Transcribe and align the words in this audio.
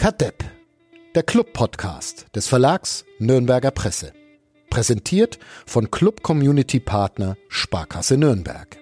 Kadepp, 0.00 0.42
der 1.14 1.22
Club-Podcast 1.22 2.34
des 2.34 2.48
Verlags 2.48 3.04
Nürnberger 3.18 3.70
Presse. 3.70 4.14
Präsentiert 4.70 5.38
von 5.66 5.90
Club 5.90 6.22
Community 6.22 6.80
Partner 6.80 7.36
Sparkasse 7.50 8.16
Nürnberg. 8.16 8.78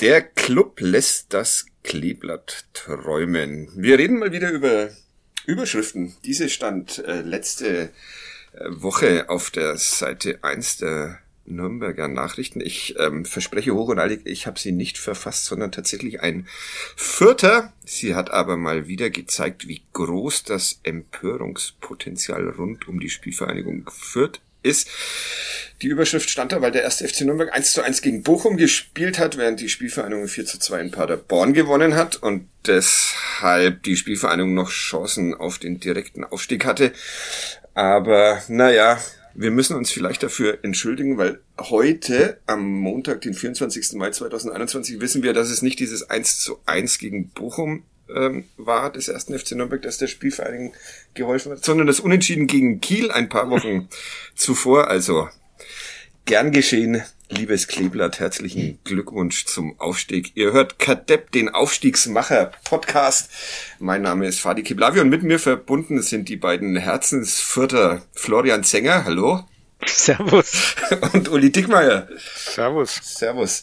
Der 0.00 0.22
Club 0.22 0.78
lässt 0.80 1.34
das 1.34 1.66
Kleeblatt 1.82 2.66
träumen. 2.74 3.72
Wir 3.74 3.98
reden 3.98 4.20
mal 4.20 4.30
wieder 4.30 4.52
über 4.52 4.90
Überschriften. 5.46 6.14
Diese 6.24 6.48
stand 6.48 6.98
äh, 6.98 7.22
letzte 7.22 7.90
äh, 8.52 8.68
Woche 8.68 9.28
auf 9.28 9.50
der 9.50 9.76
Seite 9.78 10.38
1 10.44 10.76
der 10.76 11.18
Nürnberger 11.48 12.08
Nachrichten. 12.08 12.60
Ich 12.60 12.96
ähm, 12.98 13.24
verspreche 13.24 13.74
hoch 13.74 13.88
und 13.88 13.98
eilig, 13.98 14.20
ich 14.24 14.46
habe 14.46 14.58
sie 14.58 14.72
nicht 14.72 14.98
verfasst, 14.98 15.44
sondern 15.46 15.72
tatsächlich 15.72 16.20
ein 16.20 16.46
Vierter. 16.96 17.72
Sie 17.84 18.14
hat 18.14 18.30
aber 18.30 18.56
mal 18.56 18.88
wieder 18.88 19.10
gezeigt, 19.10 19.68
wie 19.68 19.82
groß 19.92 20.44
das 20.44 20.80
Empörungspotenzial 20.82 22.48
rund 22.50 22.88
um 22.88 23.00
die 23.00 23.10
Spielvereinigung 23.10 23.90
Fürth 23.90 24.40
ist. 24.62 24.88
Die 25.82 25.86
Überschrift 25.86 26.28
stand 26.28 26.52
da, 26.52 26.60
weil 26.60 26.72
der 26.72 26.82
erste 26.82 27.06
FC 27.06 27.22
Nürnberg 27.22 27.52
1 27.52 27.72
zu 27.72 27.82
1 27.82 28.02
gegen 28.02 28.22
Bochum 28.22 28.56
gespielt 28.56 29.18
hat, 29.18 29.36
während 29.36 29.60
die 29.60 29.68
Spielvereinigung 29.68 30.26
4 30.26 30.46
zu 30.46 30.58
2 30.58 30.80
in 30.80 30.90
Paderborn 30.90 31.52
gewonnen 31.52 31.94
hat 31.94 32.16
und 32.16 32.48
deshalb 32.66 33.84
die 33.84 33.96
Spielvereinigung 33.96 34.54
noch 34.54 34.70
Chancen 34.70 35.34
auf 35.34 35.58
den 35.58 35.78
direkten 35.78 36.24
Aufstieg 36.24 36.64
hatte. 36.64 36.92
Aber 37.74 38.42
naja, 38.48 38.98
wir 39.40 39.52
müssen 39.52 39.76
uns 39.76 39.92
vielleicht 39.92 40.24
dafür 40.24 40.58
entschuldigen, 40.62 41.16
weil 41.16 41.38
heute, 41.60 42.40
am 42.46 42.66
Montag, 42.66 43.20
den 43.20 43.34
24. 43.34 43.92
Mai 43.92 44.10
2021, 44.10 45.00
wissen 45.00 45.22
wir, 45.22 45.32
dass 45.32 45.48
es 45.48 45.62
nicht 45.62 45.78
dieses 45.78 46.10
1 46.10 46.40
zu 46.40 46.58
1 46.66 46.98
gegen 46.98 47.28
Bochum 47.28 47.84
ähm, 48.12 48.46
war, 48.56 48.90
des 48.90 49.06
ersten 49.06 49.38
FC 49.38 49.52
Nürnberg, 49.52 49.80
dass 49.80 49.96
der 49.96 50.08
Spielvereinigung 50.08 50.74
geholfen 51.14 51.52
hat, 51.52 51.64
sondern 51.64 51.86
das 51.86 52.00
Unentschieden 52.00 52.48
gegen 52.48 52.80
Kiel 52.80 53.12
ein 53.12 53.28
paar 53.28 53.48
Wochen 53.48 53.88
zuvor. 54.34 54.88
Also 54.88 55.28
gern 56.24 56.50
geschehen, 56.50 57.02
liebes 57.30 57.68
Kleeblatt, 57.68 58.20
herzlichen 58.20 58.78
Glückwunsch 58.84 59.44
zum 59.46 59.78
Aufstieg. 59.78 60.32
Ihr 60.34 60.52
hört 60.52 60.78
Kadepp, 60.78 61.30
den 61.32 61.48
Aufstiegsmacher 61.48 62.52
Podcast. 62.64 63.30
Mein 63.78 64.02
Name 64.02 64.26
ist 64.26 64.40
Fadi 64.40 64.62
Kiblavi 64.62 65.00
und 65.00 65.08
mit 65.08 65.22
mir 65.22 65.38
verbunden 65.38 66.02
sind 66.02 66.28
die 66.28 66.36
beiden 66.36 66.76
Herzensvierter 66.76 68.02
Florian 68.12 68.64
Zenger. 68.64 69.04
Hallo. 69.04 69.44
Servus. 69.86 70.74
Und 71.12 71.28
Uli 71.28 71.52
Dickmeier. 71.52 72.08
Servus. 72.34 73.00
Servus. 73.00 73.62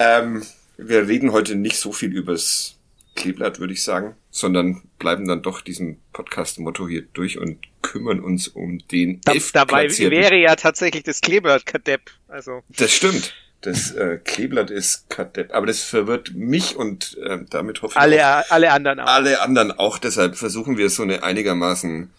Ähm, 0.00 0.42
wir 0.76 1.06
reden 1.06 1.30
heute 1.30 1.54
nicht 1.54 1.76
so 1.76 1.92
viel 1.92 2.12
übers 2.12 2.78
Kleeblatt, 3.14 3.60
würde 3.60 3.72
ich 3.72 3.82
sagen, 3.82 4.16
sondern 4.30 4.82
bleiben 4.98 5.28
dann 5.28 5.42
doch 5.42 5.60
diesem 5.60 5.98
Podcast-Motto 6.12 6.88
hier 6.88 7.02
durch 7.12 7.38
und 7.38 7.58
kümmern 7.82 8.20
uns 8.20 8.48
um 8.48 8.78
den 8.88 9.20
da, 9.24 9.34
Dabei 9.52 9.88
wäre 9.98 10.36
ja 10.36 10.56
tatsächlich 10.56 11.02
das 11.02 11.20
Kleeblatt 11.20 11.66
Kadepp. 11.66 12.10
Also. 12.28 12.62
Das 12.68 12.92
stimmt. 12.92 13.34
Das 13.60 13.92
äh, 13.92 14.18
Kleeblatt 14.24 14.70
ist 14.70 15.08
Kadepp. 15.08 15.54
Aber 15.54 15.66
das 15.66 15.82
verwirrt 15.82 16.34
mich 16.34 16.76
und 16.76 17.16
äh, 17.18 17.38
damit 17.48 17.82
hoffe 17.82 17.92
ich 17.92 18.00
alle, 18.00 18.40
auch, 18.40 18.50
alle 18.50 18.72
anderen 18.72 19.00
auch. 19.00 19.06
Alle 19.06 19.40
anderen 19.40 19.72
auch. 19.72 19.98
Deshalb 19.98 20.36
versuchen 20.36 20.78
wir 20.78 20.90
so 20.90 21.02
eine 21.02 21.22
einigermaßen 21.22 22.10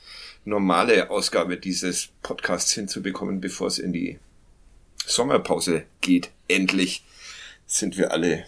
normale 0.46 1.10
Ausgabe 1.10 1.58
dieses 1.58 2.10
Podcasts 2.22 2.72
hinzubekommen, 2.74 3.42
bevor 3.42 3.68
es 3.68 3.80
in 3.80 3.94
die 3.94 4.20
Sommerpause 5.06 5.84
geht. 6.02 6.30
Endlich 6.48 7.04
sind 7.66 7.98
wir 7.98 8.12
alle 8.12 8.46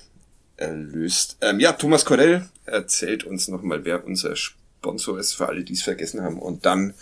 erlöst. 0.58 1.38
Ähm, 1.42 1.60
ja, 1.60 1.74
Thomas 1.74 2.06
Corell 2.06 2.50
erzählt 2.66 3.24
uns 3.24 3.48
nochmal, 3.48 3.86
wer 3.86 4.06
unser 4.06 4.36
Sponsor 4.36 5.20
ist, 5.20 5.34
für 5.34 5.48
alle, 5.48 5.64
die 5.64 5.74
es 5.74 5.82
vergessen 5.82 6.22
haben. 6.22 6.40
Und 6.40 6.66
dann 6.66 6.94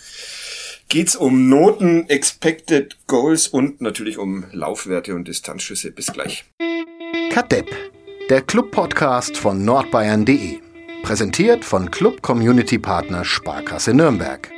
geht's 0.88 1.16
um 1.16 1.48
Noten, 1.48 2.08
Expected 2.08 2.96
Goals 3.06 3.48
und 3.48 3.80
natürlich 3.80 4.18
um 4.18 4.44
Laufwerte 4.52 5.14
und 5.14 5.28
Distanzschüsse. 5.28 5.90
Bis 5.90 6.06
gleich. 6.06 6.44
Kadepp, 7.30 7.70
der 8.30 8.42
Club-Podcast 8.42 9.36
von 9.36 9.64
nordbayern.de. 9.64 10.60
Präsentiert 11.02 11.64
von 11.64 11.90
Club 11.90 12.22
Community 12.22 12.78
Partner 12.78 13.24
Sparkasse 13.24 13.92
Nürnberg. 13.92 14.50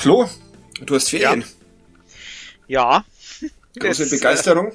Flo, 0.00 0.26
du 0.80 0.94
hast 0.94 1.10
Ferien. 1.10 1.44
Ja. 2.66 3.04
ja. 3.42 3.48
Große 3.78 4.04
das, 4.04 4.10
Begeisterung? 4.10 4.72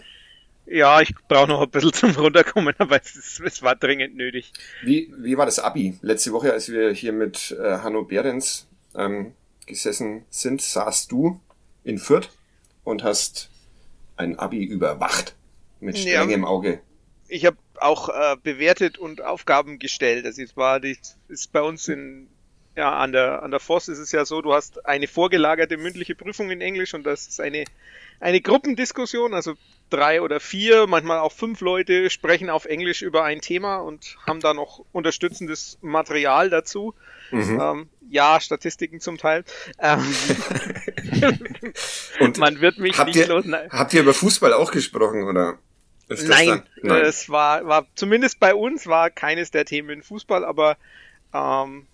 Äh, 0.68 0.78
ja, 0.78 1.02
ich 1.02 1.16
brauche 1.28 1.48
noch 1.48 1.64
ein 1.64 1.70
bisschen 1.72 1.94
zum 1.94 2.12
Runterkommen, 2.12 2.76
aber 2.78 3.02
es, 3.02 3.16
ist, 3.16 3.40
es, 3.40 3.64
war 3.64 3.76
dringend 3.76 4.16
nötig. 4.16 4.54
Wie, 4.84 5.12
wie 5.18 5.36
war 5.36 5.48
das 5.48 5.58
Abi? 5.58 5.98
Letzte 6.04 6.32
Woche, 6.32 6.54
als 6.54 6.70
wir 6.70 6.92
hier 6.94 7.12
mit 7.12 7.58
äh, 7.60 7.80
Hanno 7.80 8.04
Behrens 8.04 8.68
ähm, 8.94 9.34
gesessen 9.66 10.26
sind, 10.30 10.62
saßt 10.62 11.12
du 11.12 11.42
in 11.84 11.98
Fürth 11.98 12.30
und 12.84 13.04
hast 13.04 13.50
ein 14.18 14.38
Abi 14.38 14.64
überwacht 14.64 15.34
mit 15.80 15.98
strengem 15.98 16.42
ja, 16.42 16.48
Auge. 16.48 16.82
Ich 17.30 17.48
habe 17.48 17.58
auch 17.80 18.10
äh, 18.10 18.38
bewertet 18.44 19.00
und 19.00 19.24
Aufgaben 19.24 19.80
gestellt. 19.80 20.24
Also 20.28 20.44
es 20.44 20.56
war 20.56 20.80
die, 20.80 20.96
ist 21.30 21.52
bei 21.52 21.64
uns 21.64 21.88
in 21.88 22.28
ja, 22.76 22.94
an 22.98 23.12
der, 23.12 23.44
an 23.44 23.52
der 23.52 23.60
FOS 23.60 23.88
ist 23.88 24.00
es 24.00 24.12
ja 24.12 24.26
so, 24.26 24.42
du 24.42 24.54
hast 24.54 24.86
eine 24.86 25.08
vorgelagerte 25.08 25.78
mündliche 25.78 26.16
Prüfung 26.16 26.52
in 26.52 26.62
Englisch 26.62 26.94
und 26.94 27.06
das 27.06 27.28
ist 27.28 27.40
eine, 27.40 27.66
eine 28.20 28.42
Gruppendiskussion, 28.42 29.34
also 29.34 29.54
drei 29.90 30.22
oder 30.22 30.40
vier, 30.40 30.88
manchmal 30.88 31.20
auch 31.20 31.32
fünf 31.32 31.62
Leute 31.62 32.10
sprechen 32.10 32.50
auf 32.50 32.66
Englisch 32.66 33.02
über 33.02 33.24
ein 33.24 33.40
Thema 33.40 33.78
und 33.78 34.18
haben 34.28 34.42
da 34.42 34.54
noch 34.54 34.84
unterstützendes 34.92 35.78
Material 35.82 36.50
dazu. 36.50 36.94
Mhm. 37.32 37.60
Ähm, 37.62 37.90
ja, 38.10 38.40
Statistiken 38.40 39.00
zum 39.00 39.18
Teil. 39.18 39.46
Ähm, 39.80 40.00
und 42.20 42.38
man 42.38 42.62
wird 42.62 42.78
mich 42.78 42.98
habt 42.98 43.08
nicht 43.08 43.18
ihr, 43.18 43.28
los. 43.28 43.46
Habt 43.70 43.94
ihr 43.94 44.02
über 44.02 44.14
Fußball 44.14 44.54
auch 44.54 44.72
gesprochen, 44.72 45.24
oder? 45.24 45.58
Nein, 46.08 46.62
Nein, 46.84 47.02
es 47.02 47.30
war, 47.30 47.66
war 47.66 47.88
zumindest 47.96 48.40
bei 48.40 48.54
uns 48.54 48.86
war 48.86 49.10
keines 49.10 49.50
der 49.50 49.66
Themen 49.66 50.04
Fußball, 50.04 50.46
aber 50.46 50.78
ähm, 51.34 51.88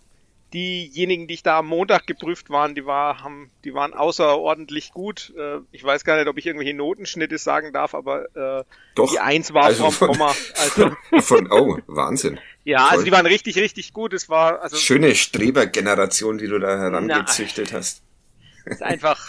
diejenigen, 0.54 1.28
die 1.28 1.36
ich 1.36 1.44
da 1.44 1.60
am 1.60 1.68
Montag 1.68 2.08
geprüft 2.08 2.50
waren, 2.50 2.76
die, 2.76 2.86
war, 2.86 3.24
haben, 3.24 3.52
die 3.64 3.74
waren 3.74 3.94
außerordentlich 3.94 4.92
gut. 4.92 5.34
Äh, 5.38 5.60
ich 5.72 5.84
weiß 5.84 6.04
gar 6.04 6.18
nicht, 6.18 6.28
ob 6.28 6.38
ich 6.38 6.46
irgendwelche 6.46 6.74
Notenschnitte 6.74 7.38
sagen 7.38 7.72
darf, 7.74 7.96
aber 7.96 8.26
äh, 8.36 8.64
Doch, 8.96 9.12
die 9.12 9.20
Eins 9.20 9.54
war 9.54 9.64
also 9.64 9.90
vom 9.92 10.10
Komma. 10.10 10.36
Also 10.58 10.92
von, 11.22 11.52
oh, 11.52 11.80
Wahnsinn. 11.88 12.40
Ja, 12.64 12.78
also 12.78 12.88
Toll. 12.88 12.94
also 12.94 13.06
die 13.06 13.12
waren 13.12 13.26
richtig, 13.26 13.58
richtig 13.58 13.94
gut. 13.94 14.14
Es 14.14 14.30
war 14.30 14.62
also 14.62 14.78
schöne 14.78 15.16
Strebergeneration, 15.16 16.38
die 16.38 16.48
du 16.48 16.60
da 16.60 16.78
herangezüchtet 16.78 17.70
na, 17.72 17.78
hast. 17.78 18.02
Ist 18.66 18.84
einfach, 18.84 19.26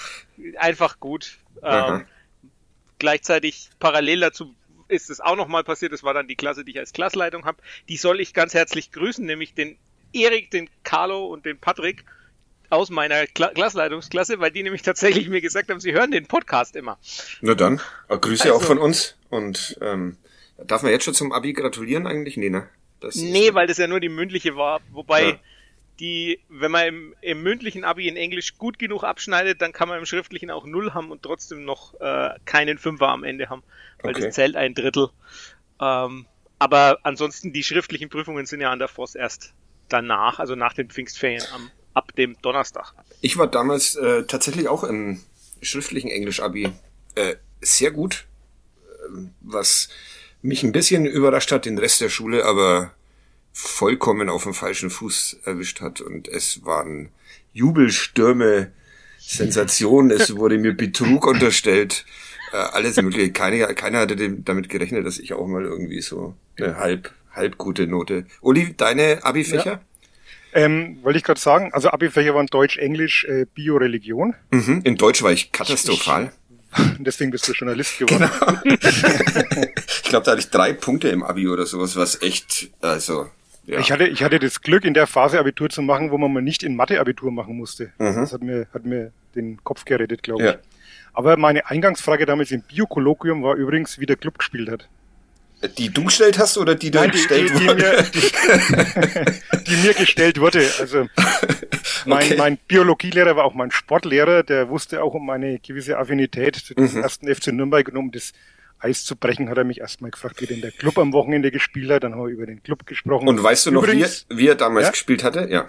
einfach 0.59 1.01
gut. 1.01 1.39
Ähm, 1.63 2.05
gleichzeitig 2.99 3.71
parallel 3.79 4.21
dazu 4.21 4.55
ist 4.89 5.09
es 5.09 5.21
auch 5.21 5.37
nochmal 5.37 5.65
passiert. 5.65 5.93
Das 5.93 6.03
war 6.03 6.13
dann 6.13 6.29
die 6.29 6.37
Klasse, 6.37 6.65
die 6.65 6.73
ich 6.73 6.79
als 6.79 6.93
Klassleitung 6.93 7.47
habe. 7.47 7.63
Die 7.89 7.97
soll 7.97 8.21
ich 8.21 8.35
ganz 8.35 8.53
herzlich 8.53 8.93
grüßen, 8.93 9.25
nämlich 9.25 9.55
den 9.55 9.79
Erik, 10.13 10.51
den 10.51 10.69
Carlo 10.85 11.27
und 11.27 11.45
den 11.45 11.59
Patrick 11.59 12.05
aus 12.73 12.89
meiner 12.89 13.27
Kla 13.27 13.49
Klassleitungsklasse, 13.49 14.41
weil 14.41 14.51
die 14.51 14.63
nämlich 14.63 14.83
tatsächlich 14.83 15.29
mir 15.29 15.43
gesagt 15.43 15.71
haben, 15.71 15.81
sie 15.81 15.93
hören 15.93 16.11
den 16.11 16.27
Podcast 16.27 16.75
immer. 16.75 16.99
Na 17.43 17.55
dann, 17.55 17.81
äh, 18.09 18.17
Grüße 18.17 18.45
also, 18.45 18.57
auch 18.57 18.63
von 18.63 18.79
uns. 18.79 19.17
Und 19.29 19.79
ähm, 19.83 20.17
darf 20.57 20.83
man 20.83 20.91
jetzt 20.91 21.05
schon 21.05 21.15
zum 21.15 21.33
Abi 21.33 21.53
gratulieren 21.53 22.07
eigentlich? 22.07 22.37
Nee, 22.37 22.49
ne? 22.49 22.69
Das 23.01 23.17
nee, 23.17 23.53
weil 23.53 23.67
das 23.67 23.79
ja 23.79 23.87
nur 23.89 24.01
die 24.01 24.09
mündliche 24.09 24.57
war. 24.57 24.81
Wobei 24.91 25.23
ja. 25.25 25.39
die, 26.01 26.41
wenn 26.49 26.71
man 26.71 26.87
im, 26.87 27.15
im 27.21 27.43
mündlichen 27.43 27.85
Abi 27.85 28.09
in 28.09 28.17
Englisch 28.17 28.57
gut 28.57 28.79
genug 28.79 29.05
abschneidet, 29.05 29.61
dann 29.61 29.73
kann 29.73 29.89
man 29.89 29.99
im 29.99 30.07
schriftlichen 30.07 30.51
auch 30.51 30.65
null 30.65 30.95
haben 30.95 31.11
und 31.11 31.23
trotzdem 31.23 31.65
noch 31.65 32.01
äh, 32.01 32.31
keinen 32.47 32.79
Fünfer 32.79 33.09
am 33.09 33.25
Ende 33.25 33.51
haben. 33.51 33.63
Weil 34.03 34.13
okay. 34.13 34.25
das 34.25 34.35
zählt 34.35 34.57
ein 34.57 34.75
Drittel. 34.75 35.11
Ähm, 35.79 36.27
aber 36.59 37.01
ansonsten, 37.03 37.53
die 37.53 37.65
schriftlichen 37.65 38.09
Prüfungen 38.09 38.47
sind 38.47 38.61
ja 38.61 38.71
an 38.71 38.79
der 38.79 38.89
FOS 38.89 39.15
erst 39.15 39.53
danach, 39.93 40.39
also 40.39 40.55
nach 40.55 40.73
den 40.73 40.89
Pfingstferien 40.89 41.43
am, 41.55 41.71
ab 41.95 42.15
dem 42.17 42.37
Donnerstag. 42.43 42.95
Ich 43.21 43.37
war 43.37 43.47
damals 43.47 43.95
äh, 43.97 44.25
tatsächlich 44.25 44.69
auch 44.69 44.85
im 44.85 45.21
schriftlichen 45.61 46.11
Englisch-Abi 46.11 46.73
äh, 47.15 47.37
sehr 47.61 47.91
gut, 47.91 48.27
äh, 48.77 49.19
was 49.41 49.89
mich 50.43 50.65
ein 50.65 50.73
bisschen 50.73 51.07
überrascht 51.07 51.53
hat, 51.53 51.67
den 51.67 51.79
Rest 51.79 52.01
der 52.01 52.09
Schule, 52.09 52.45
aber 52.45 52.93
vollkommen 53.53 54.29
auf 54.29 54.45
dem 54.45 54.55
falschen 54.55 54.91
Fuß 54.91 55.41
erwischt 55.45 55.81
hat 55.81 56.01
und 56.01 56.27
es 56.27 56.65
waren 56.65 57.11
Jubelstürme, 57.53 58.73
Sensation, 59.19 60.11
es 60.11 60.37
wurde 60.37 60.59
mir 60.59 60.75
Betrug 60.77 61.27
unterstellt, 61.27 62.05
äh, 62.53 62.57
alles 62.57 62.97
mögliche. 62.97 63.33
Keiner, 63.33 63.73
keiner 63.75 64.01
hatte 64.01 64.17
damit 64.17 64.69
gerechnet, 64.69 65.07
dass 65.07 65.19
ich 65.19 65.35
auch 65.35 65.47
mal 65.47 65.65
irgendwie 65.65 66.01
so 66.01 66.35
eine 66.57 66.77
halb 66.77 67.13
halb 67.35 67.59
gute 67.59 67.87
Note. 67.87 68.27
Uli, 68.41 68.75
deine 68.77 69.21
Abi-Fächer? 69.25 69.81
Ähm, 70.55 70.99
wollte 71.03 71.19
ich 71.19 71.25
gerade 71.25 71.41
sagen, 71.41 71.71
also 71.73 71.91
Abi-Fächer 71.91 72.35
waren 72.35 72.47
Deutsch, 72.47 72.77
Englisch, 72.77 73.25
äh, 73.25 73.47
Bio, 73.55 73.77
Religion. 73.77 74.35
Mhm. 74.51 74.83
In 74.85 74.97
Deutsch 74.97 75.23
war 75.23 75.33
ich 75.33 75.51
katastrophal. 75.53 76.31
Und 76.99 77.07
deswegen 77.07 77.31
bist 77.31 77.47
du 77.49 77.53
Journalist 77.53 77.99
geworden. 77.99 78.31
Genau. 78.63 78.77
ich 79.87 80.03
glaube, 80.05 80.25
da 80.25 80.33
hatte 80.33 80.41
ich 80.41 80.51
drei 80.51 80.73
Punkte 80.73 81.09
im 81.09 81.23
Abi 81.23 81.49
oder 81.49 81.67
sowas, 81.67 81.97
was 81.97 82.21
echt, 82.23 82.71
also. 82.81 83.29
Ja. 83.65 83.79
Ich 83.79 83.93
hatte, 83.93 84.07
ich 84.09 84.23
hatte 84.25 84.39
das 84.39 84.61
Glück, 84.61 84.85
in 84.85 84.93
der 84.95 85.07
Phase 85.07 85.39
Abitur 85.39 85.69
zu 85.71 85.83
machen, 85.83 86.11
wo 86.11 86.19
man 86.19 86.33
mal 86.33 86.43
nicht 86.43 86.63
in 86.63 86.75
Mathe 86.75 86.99
Abitur 87.01 87.31
machen 87.31 87.57
musste. 87.57 87.93
Mhm. 87.99 88.15
Das 88.17 88.33
hat 88.33 88.43
mir, 88.43 88.67
hat 88.75 88.85
mir 88.85 89.13
den 89.35 89.63
Kopf 89.63 89.85
gerettet, 89.85 90.23
glaube 90.23 90.43
Ja. 90.43 90.51
ich. 90.53 90.59
Aber 91.15 91.37
meine 91.37 91.67
Eingangsfrage 91.69 92.27
damals 92.27 92.51
im 92.51 92.63
Biokolloquium 92.63 93.43
war 93.43 93.55
übrigens, 93.55 94.01
wie 94.01 94.07
der 94.07 94.17
Club 94.17 94.39
gespielt 94.39 94.71
hat. 94.71 94.89
Die 95.79 95.91
du 95.91 96.05
gestellt 96.05 96.39
hast 96.39 96.59
oder 96.59 96.75
die 96.75 96.91
Nein, 96.91 97.11
die, 97.11 97.19
gestellt 97.19 97.51
die, 97.51 97.59
die, 97.61 97.67
wurde? 97.69 97.83
mir, 97.83 98.03
die, 98.03 99.65
die 99.67 99.77
mir 99.77 99.95
gestellt 99.95 100.41
wurde. 100.41 100.69
Also 100.81 101.07
mein, 102.05 102.23
Okay. 102.27 102.37
mein 102.37 102.57
Biologielehrer 102.69 103.37
war 103.37 103.45
auch 103.45 103.55
mein 103.55 103.71
Sportlehrer, 103.71 104.43
der 104.43 104.69
wusste 104.69 105.03
auch 105.03 105.15
um 105.15 105.25
meine 105.27 105.59
gewisse 105.61 105.99
Affinität 105.99 106.57
zu 106.57 106.75
Mhm. 106.77 106.89
dem 106.89 107.03
ersten 107.03 107.33
FC 107.33 107.49
Nürnberg 107.53 107.89
und 107.89 107.97
um 107.97 108.11
das 108.11 108.33
Eis 108.81 109.05
zu 109.05 109.15
brechen, 109.15 109.49
hat 109.49 109.57
er 109.59 109.63
mich 109.65 109.79
erstmal 109.79 110.11
gefragt, 110.11 110.41
wie 110.41 110.47
denn 110.47 110.61
der 110.61 110.73
Club 110.73 110.99
am 110.99 111.13
Wochenende 111.13 111.53
gespielt 111.53 111.89
hat. 111.93 112.03
Dann 112.03 112.15
haben 112.15 112.23
wir 112.27 112.33
über 112.33 112.47
den 112.47 112.61
Club 112.65 112.85
gesprochen. 112.85 113.29
Und 113.29 113.41
weißt 113.41 113.67
du 113.67 113.71
noch, 113.71 113.83
wie 113.85 113.87
er, 113.87 113.93
Übrigens, 113.95 114.27
wie 114.31 114.49
er 114.49 114.57
damals 114.57 114.87
Ja? 114.87 114.91
gespielt 114.91 115.23
hatte? 115.23 115.47
Ja. 115.49 115.67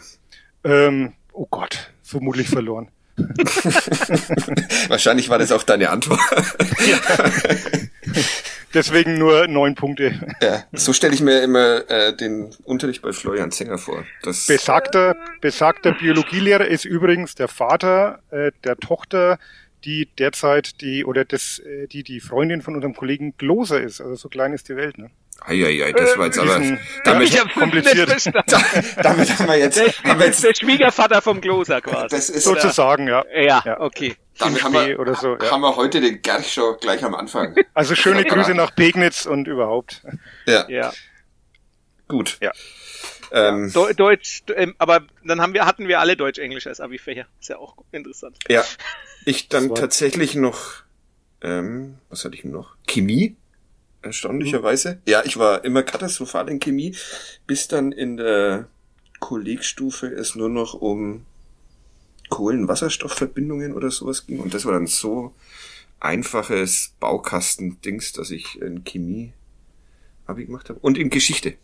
ähm, 0.63 1.13
oh 1.31 1.45
Gott, 1.49 1.91
vermutlich 2.01 2.47
verloren. 2.49 2.89
Wahrscheinlich 4.87 5.29
war 5.29 5.37
das 5.37 5.51
auch 5.51 5.63
deine 5.63 5.89
Antwort. 5.89 6.19
Deswegen 8.73 9.19
nur 9.19 9.47
neun 9.47 9.75
Punkte. 9.75 10.35
ja. 10.41 10.63
So 10.73 10.93
stelle 10.93 11.13
ich 11.13 11.21
mir 11.21 11.41
immer 11.41 11.87
äh, 11.89 12.15
den 12.15 12.49
Unterricht 12.63 13.03
bei 13.03 13.13
Florian 13.13 13.51
Zenger 13.51 13.77
vor. 13.77 14.03
Das, 14.23 14.47
Besagter, 14.47 15.15
besagter 15.41 15.91
Biologielehrer 15.91 16.65
ist 16.65 16.85
übrigens 16.85 17.35
der 17.35 17.47
Vater 17.47 18.19
äh, 18.31 18.51
der 18.63 18.77
Tochter, 18.77 19.37
die 19.85 20.07
derzeit 20.17 20.81
die 20.81 21.05
oder 21.05 21.23
das, 21.23 21.59
äh, 21.59 21.85
die 21.87 22.01
die 22.03 22.19
Freundin 22.19 22.63
von 22.63 22.73
unserem 22.73 22.95
Kollegen 22.95 23.35
Gloser 23.37 23.79
ist. 23.79 24.01
Also 24.01 24.15
so 24.15 24.29
klein 24.29 24.53
ist 24.53 24.69
die 24.69 24.75
Welt. 24.75 24.97
Ne? 24.97 25.11
Eieiei, 25.45 25.91
das 25.91 26.17
war 26.17 26.25
jetzt 26.27 26.39
aber. 26.39 26.59
Diesen- 26.59 26.79
Damit, 27.03 27.27
ich 27.29 27.39
hab's 27.39 27.53
kompliziert. 27.53 28.09
damit 29.03 29.39
haben 29.39 29.47
wir 29.47 29.57
jetzt. 29.57 30.03
Haben 30.03 30.19
wir 30.19 30.25
jetzt 30.27 30.43
Der 30.43 30.53
Schwiegervater 30.55 31.21
vom 31.21 31.41
Gloser 31.41 31.81
quasi. 31.81 32.07
das 32.15 32.29
ist, 32.29 32.43
Sozusagen, 32.45 33.07
ja. 33.07 33.23
Ja, 33.35 33.61
Ja. 33.65 33.79
okay. 33.81 34.15
damit 34.39 34.63
haben 34.63 34.73
wir, 34.73 34.99
oder 34.99 35.15
so, 35.15 35.37
ja. 35.37 35.51
haben 35.51 35.61
wir 35.61 35.75
heute 35.75 36.01
den 36.01 36.21
Gerch 36.21 36.53
schon 36.53 36.77
gleich 36.79 37.03
am 37.03 37.13
Anfang. 37.15 37.55
Also 37.73 37.95
schöne 37.95 38.23
Grüße 38.23 38.53
nach 38.55 38.73
Pegnitz 38.75 39.25
und 39.25 39.47
überhaupt. 39.47 40.01
Ja, 40.45 40.65
Ja. 40.69 40.91
gut. 42.07 42.37
Ja. 42.41 42.51
Ähm, 43.31 43.71
Deu- 43.73 43.93
Deutsch, 43.93 44.43
ähm, 44.55 44.75
aber 44.77 45.01
dann 45.25 45.41
haben 45.41 45.53
wir, 45.55 45.65
hatten 45.65 45.87
wir 45.87 45.99
alle 45.99 46.15
Deutsch-Englisch 46.15 46.67
als 46.67 46.79
Abi-Fächer. 46.79 47.25
Ist 47.39 47.49
ja 47.49 47.57
auch 47.57 47.75
interessant. 47.91 48.37
ja. 48.47 48.63
Ich 49.25 49.47
dann 49.49 49.73
tatsächlich 49.73 50.35
noch, 50.35 50.83
ähm, 51.41 51.97
was 52.09 52.25
hatte 52.25 52.35
ich 52.35 52.43
noch? 52.43 52.75
Chemie, 52.87 53.35
erstaunlicherweise. 54.03 54.99
Ja, 55.07 55.23
ich 55.25 55.37
war 55.37 55.63
immer 55.65 55.83
katastrophal 55.83 56.49
in 56.49 56.59
Chemie, 56.59 56.95
bis 57.47 57.67
dann 57.67 57.91
in 57.91 58.17
der 58.17 58.67
Kollegstufe 59.19 60.07
es 60.07 60.35
nur 60.35 60.49
noch 60.49 60.73
um 60.73 61.25
Kohlenwasserstoffverbindungen 62.29 63.73
oder 63.73 63.91
sowas 63.91 64.25
ging. 64.25 64.39
Und 64.39 64.53
das 64.53 64.65
war 64.65 64.73
dann 64.73 64.87
so 64.87 65.33
einfaches 65.99 66.93
Baukastendings, 66.99 68.11
dass 68.11 68.31
ich 68.31 68.61
in 68.61 68.83
Chemie 68.83 69.33
Abi 70.25 70.45
gemacht 70.45 70.69
habe. 70.69 70.79
Und 70.79 70.97
in 70.97 71.09
Geschichte. 71.09 71.55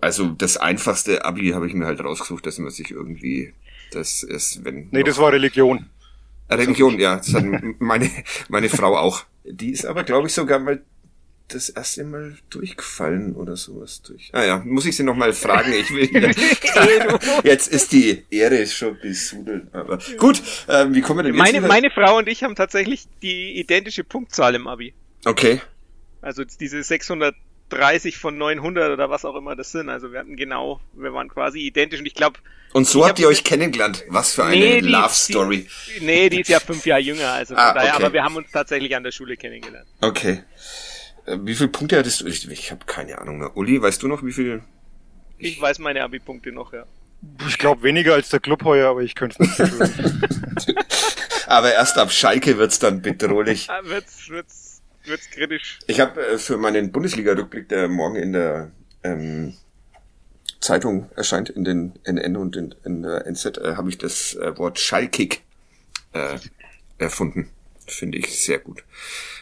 Also 0.00 0.28
das 0.28 0.56
einfachste 0.56 1.24
Abi 1.24 1.50
habe 1.50 1.66
ich 1.66 1.74
mir 1.74 1.86
halt 1.86 2.00
rausgesucht, 2.00 2.46
dass 2.46 2.58
man 2.58 2.70
sich 2.70 2.92
irgendwie, 2.92 3.52
das 3.90 4.22
ist, 4.22 4.64
wenn. 4.64 4.88
Nee, 4.92 5.02
das 5.02 5.18
war 5.18 5.32
Religion. 5.32 5.86
Religion, 6.50 6.98
ja, 6.98 7.16
das 7.16 7.34
hat 7.34 7.44
meine, 7.78 8.10
meine 8.48 8.68
Frau 8.68 8.96
auch. 8.96 9.24
Die 9.44 9.70
ist 9.70 9.84
aber, 9.86 10.04
glaube 10.04 10.28
ich, 10.28 10.34
sogar 10.34 10.58
mal 10.58 10.82
das 11.48 11.70
erste 11.70 12.04
Mal 12.04 12.36
durchgefallen 12.50 13.34
oder 13.34 13.56
sowas 13.56 14.02
durch. 14.02 14.28
Ah 14.34 14.44
ja, 14.44 14.62
muss 14.66 14.84
ich 14.84 14.94
sie 14.96 15.02
noch 15.02 15.16
mal 15.16 15.32
fragen. 15.32 15.72
Ich 15.72 15.90
will, 15.90 16.10
jetzt 17.44 17.68
ist 17.68 17.92
die 17.92 18.24
Ehre 18.30 18.66
schon 18.66 18.98
besudelt. 19.00 19.72
Aber 19.72 19.98
gut, 20.18 20.42
ähm, 20.68 20.94
wie 20.94 21.00
kommen 21.00 21.20
wir 21.20 21.22
denn 21.22 21.32
jetzt 21.34 21.38
Meine, 21.42 21.58
wieder? 21.58 21.68
meine 21.68 21.90
Frau 21.90 22.18
und 22.18 22.28
ich 22.28 22.42
haben 22.42 22.54
tatsächlich 22.54 23.06
die 23.22 23.58
identische 23.58 24.04
Punktzahl 24.04 24.54
im 24.56 24.66
Abi. 24.66 24.92
Okay, 25.24 25.60
Also 26.20 26.44
diese 26.44 26.82
630 27.70 28.16
von 28.18 28.38
900 28.38 28.90
oder 28.92 29.10
was 29.10 29.24
auch 29.24 29.36
immer 29.36 29.54
das 29.56 29.72
sind. 29.72 29.88
Also 29.88 30.12
wir 30.12 30.20
hatten 30.20 30.36
genau, 30.36 30.80
wir 30.94 31.12
waren 31.12 31.28
quasi 31.28 31.60
identisch 31.60 32.00
und 32.00 32.06
ich 32.06 32.14
glaube, 32.14 32.38
und 32.72 32.86
so 32.86 33.00
Ich 33.00 33.04
habt 33.04 33.12
hab- 33.12 33.18
ihr 33.20 33.28
euch 33.28 33.44
kennengelernt. 33.44 34.04
Was 34.08 34.34
für 34.34 34.44
eine 34.44 34.56
Nee, 34.56 34.80
Love 34.80 35.14
Story. 35.14 35.66
die, 35.98 36.04
nee, 36.04 36.28
die 36.28 36.40
ist 36.40 36.48
ja 36.48 36.60
fünf 36.60 36.84
Jahre 36.86 37.00
jünger, 37.02 37.32
also 37.32 37.54
von 37.54 37.62
Ah, 37.62 37.72
daher, 37.74 37.94
okay. 37.94 38.04
aber 38.04 38.12
wir 38.12 38.22
haben 38.22 38.36
uns 38.36 38.50
tatsächlich 38.50 38.94
an 38.96 39.02
der 39.04 39.12
Schule 39.12 39.36
kennengelernt. 39.36 39.86
Okay. 40.00 40.42
Äh, 41.26 41.38
Wie 41.42 41.54
viele 41.54 41.68
Punkte 41.68 41.98
hattest 41.98 42.20
du? 42.22 42.26
Ich, 42.26 42.48
ich 42.50 42.70
habe 42.70 42.84
keine 42.86 43.18
Ahnung 43.18 43.38
mehr. 43.38 43.56
Uli, 43.56 43.80
weißt 43.80 44.02
du 44.02 44.08
noch, 44.08 44.22
wie 44.24 44.32
viel? 44.32 44.62
Ich 45.38 45.60
weiß 45.60 45.78
meine 45.78 46.02
Abi-Punkte 46.02 46.52
noch, 46.52 46.72
ja. 46.72 46.84
Ich 47.48 47.58
glaube 47.58 47.82
weniger 47.82 48.14
als 48.14 48.28
der 48.28 48.40
Club 48.40 48.64
heuer, 48.64 48.90
aber 48.90 49.00
ich 49.02 49.14
könnte 49.14 49.36
es 49.40 49.40
nicht 49.40 49.56
sagen. 49.78 50.22
Aber 51.46 51.72
erst 51.72 51.96
ab 51.98 52.12
Schalke 52.12 52.58
wird's 52.58 52.78
dann 52.78 53.00
bedrohlich. 53.02 53.68
Ah, 53.70 53.80
Wird's, 53.84 54.28
wird's, 54.28 54.67
wird's 55.08 55.30
kritisch. 55.30 55.78
Ich 55.86 56.00
habe 56.00 56.24
äh, 56.24 56.38
für 56.38 56.56
meinen 56.56 56.92
Bundesliga-Rückblick, 56.92 57.68
der 57.68 57.88
morgen 57.88 58.16
in 58.16 58.32
der 58.32 58.72
ähm, 59.02 59.54
Zeitung 60.60 61.10
erscheint, 61.16 61.50
in 61.50 61.64
den 61.64 61.98
NN 62.04 62.36
und 62.36 62.56
in, 62.56 62.74
in 62.84 63.02
der 63.02 63.26
NZ, 63.26 63.58
äh, 63.58 63.76
habe 63.76 63.88
ich 63.88 63.98
das 63.98 64.34
äh, 64.34 64.56
Wort 64.58 64.78
Schallkick 64.78 65.42
äh, 66.12 66.38
erfunden. 66.98 67.50
Finde 67.86 68.18
ich 68.18 68.42
sehr 68.42 68.58
gut. 68.58 68.84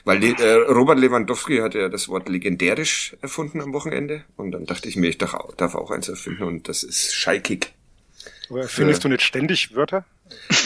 Weil 0.05 0.23
äh, 0.23 0.53
Robert 0.53 0.99
Lewandowski 0.99 1.59
hat 1.59 1.75
ja 1.75 1.89
das 1.89 2.09
Wort 2.09 2.29
legendärisch 2.29 3.17
erfunden 3.23 3.61
am 3.61 3.73
Wochenende. 3.73 4.25
Und 4.37 4.53
dann 4.53 4.67
dachte 4.67 4.89
ich 4.89 4.97
mir, 4.97 5.09
ich 5.09 5.19
darf 5.19 5.35
auch, 5.35 5.55
darf 5.57 5.75
auch 5.75 5.91
eins 5.91 6.09
erfinden 6.09 6.45
und 6.45 6.69
das 6.69 6.85
ist 6.85 7.13
Schallkick. 7.13 7.73
Findest 8.67 9.03
du 9.03 9.09
nicht 9.09 9.23
ständig 9.23 9.75
Wörter? 9.75 10.05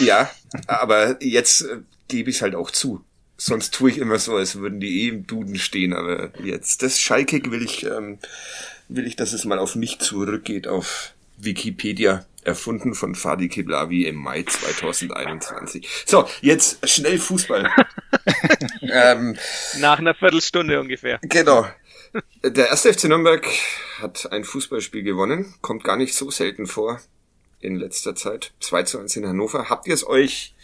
Ja, 0.00 0.30
aber 0.66 1.22
jetzt 1.22 1.62
äh, 1.62 1.78
gebe 2.08 2.28
ich 2.28 2.42
halt 2.42 2.54
auch 2.54 2.70
zu. 2.70 3.02
Sonst 3.42 3.72
tue 3.72 3.90
ich 3.90 3.96
immer 3.96 4.18
so, 4.18 4.36
als 4.36 4.56
würden 4.56 4.80
die 4.80 5.04
eh 5.04 5.08
im 5.08 5.26
Duden 5.26 5.56
stehen, 5.56 5.94
aber 5.94 6.30
jetzt, 6.44 6.82
das 6.82 7.00
Schallkick 7.00 7.50
will 7.50 7.62
ich, 7.62 7.86
ähm, 7.86 8.18
will 8.88 9.06
ich, 9.06 9.16
dass 9.16 9.32
es 9.32 9.46
mal 9.46 9.58
auf 9.58 9.76
mich 9.76 9.98
zurückgeht, 9.98 10.68
auf 10.68 11.14
Wikipedia, 11.38 12.26
erfunden 12.42 12.94
von 12.94 13.14
Fadi 13.14 13.48
Kiblavi 13.48 14.04
im 14.04 14.16
Mai 14.16 14.42
2021. 14.42 15.88
So, 16.04 16.28
jetzt 16.42 16.86
schnell 16.86 17.18
Fußball. 17.18 17.70
ähm, 18.82 19.38
Nach 19.78 19.98
einer 19.98 20.14
Viertelstunde 20.14 20.78
ungefähr. 20.78 21.18
Genau. 21.22 21.66
Der 22.42 22.68
erste 22.68 22.92
FC 22.92 23.04
Nürnberg 23.04 23.46
hat 24.02 24.30
ein 24.32 24.44
Fußballspiel 24.44 25.02
gewonnen. 25.02 25.54
Kommt 25.62 25.82
gar 25.82 25.96
nicht 25.96 26.14
so 26.14 26.30
selten 26.30 26.66
vor 26.66 27.00
in 27.58 27.76
letzter 27.76 28.14
Zeit. 28.14 28.52
2 28.60 28.82
zu 28.82 28.98
1 28.98 29.16
in 29.16 29.26
Hannover. 29.26 29.70
Habt 29.70 29.86
ihr 29.86 29.94
es 29.94 30.06
euch 30.06 30.54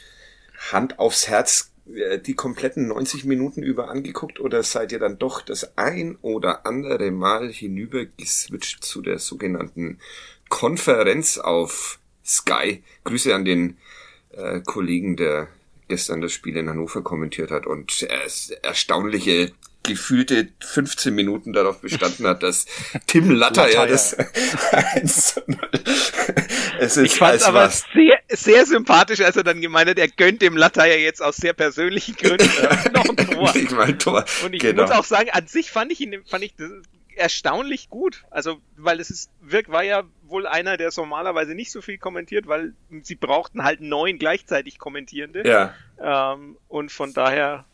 Hand 0.73 0.99
aufs 0.99 1.29
Herz 1.29 1.71
die 1.87 2.35
kompletten 2.35 2.89
90 2.89 3.25
Minuten 3.25 3.63
über 3.63 3.89
angeguckt 3.89 4.41
oder 4.41 4.63
seid 4.63 4.93
ihr 4.93 4.99
dann 4.99 5.19
doch 5.19 5.41
das 5.41 5.77
ein 5.77 6.17
oder 6.21 6.67
andere 6.67 7.11
Mal 7.11 7.51
hinüber 7.51 8.05
geswitcht 8.05 8.85
zu 8.85 9.03
der 9.03 9.19
sogenannten 9.19 9.99
Konferenz 10.49 11.39
auf 11.39 12.01
Sky? 12.25 12.83
Grüße 13.05 13.35
an 13.35 13.45
den 13.45 13.77
äh, 14.31 14.61
Kollegen, 14.61 15.17
der 15.17 15.49
gestern 15.89 16.21
das 16.21 16.33
Spiel 16.33 16.57
in 16.57 16.69
Hannover 16.69 17.03
kommentiert 17.03 17.53
hat 17.53 17.67
und 17.67 18.03
äh, 18.03 18.29
erstaunliche 18.63 19.53
gefühlte 19.87 20.49
15 20.61 21.15
Minuten 21.15 21.53
darauf 21.53 21.81
bestanden 21.81 22.27
hat, 22.27 22.43
dass 22.43 22.67
Tim 23.07 23.31
Latter 23.35 23.71
ja 23.71 23.85
Latter, 23.85 23.93
das 23.93 24.17
1 24.73 25.35
zu 25.35 25.41
0. 25.47 25.59
Es 26.79 26.97
ist 26.97 27.07
Ich 27.07 27.15
fand's 27.15 27.43
als 27.43 27.45
aber 27.45 27.61
was. 27.61 27.85
sehr, 27.95 28.21
sehr 28.29 28.67
sympathisch, 28.67 29.21
als 29.21 29.37
er 29.37 29.45
dann 29.45 29.61
gemeint 29.61 29.89
hat, 29.89 29.99
er 29.99 30.09
gönnt 30.09 30.43
dem 30.43 30.57
Latta 30.57 30.85
ja 30.85 30.97
jetzt 30.97 31.23
aus 31.23 31.37
sehr 31.37 31.55
persönlichen 31.55 32.17
Gründen 32.17 32.45
noch 32.93 33.09
ein 33.09 33.17
Tor. 33.17 33.57
Ich 33.57 33.71
mein 33.71 33.99
Tor. 33.99 34.25
Und 34.45 34.53
ich 34.53 34.61
genau. 34.61 34.83
muss 34.83 34.91
auch 34.91 35.05
sagen, 35.05 35.31
an 35.31 35.47
sich 35.47 35.71
fand 35.71 35.91
ich 35.93 36.01
ihn, 36.01 36.23
fand 36.27 36.45
ich 36.45 36.55
das 36.55 36.71
erstaunlich 37.15 37.89
gut. 37.89 38.25
Also, 38.31 38.61
weil 38.77 39.01
es 39.01 39.11
ist, 39.11 39.31
Wirk 39.41 39.71
war 39.71 39.83
ja 39.83 40.05
wohl 40.25 40.47
einer, 40.47 40.77
der 40.77 40.91
normalerweise 40.97 41.55
nicht 41.55 41.73
so 41.73 41.81
viel 41.81 41.99
kommentiert, 41.99 42.47
weil 42.47 42.75
sie 43.03 43.15
brauchten 43.15 43.65
halt 43.65 43.81
neun 43.81 44.19
gleichzeitig 44.19 44.79
Kommentierende. 44.79 45.47
ja. 45.47 45.75
Ähm, 45.99 46.59
und 46.69 46.93
von 46.93 47.15
daher 47.15 47.65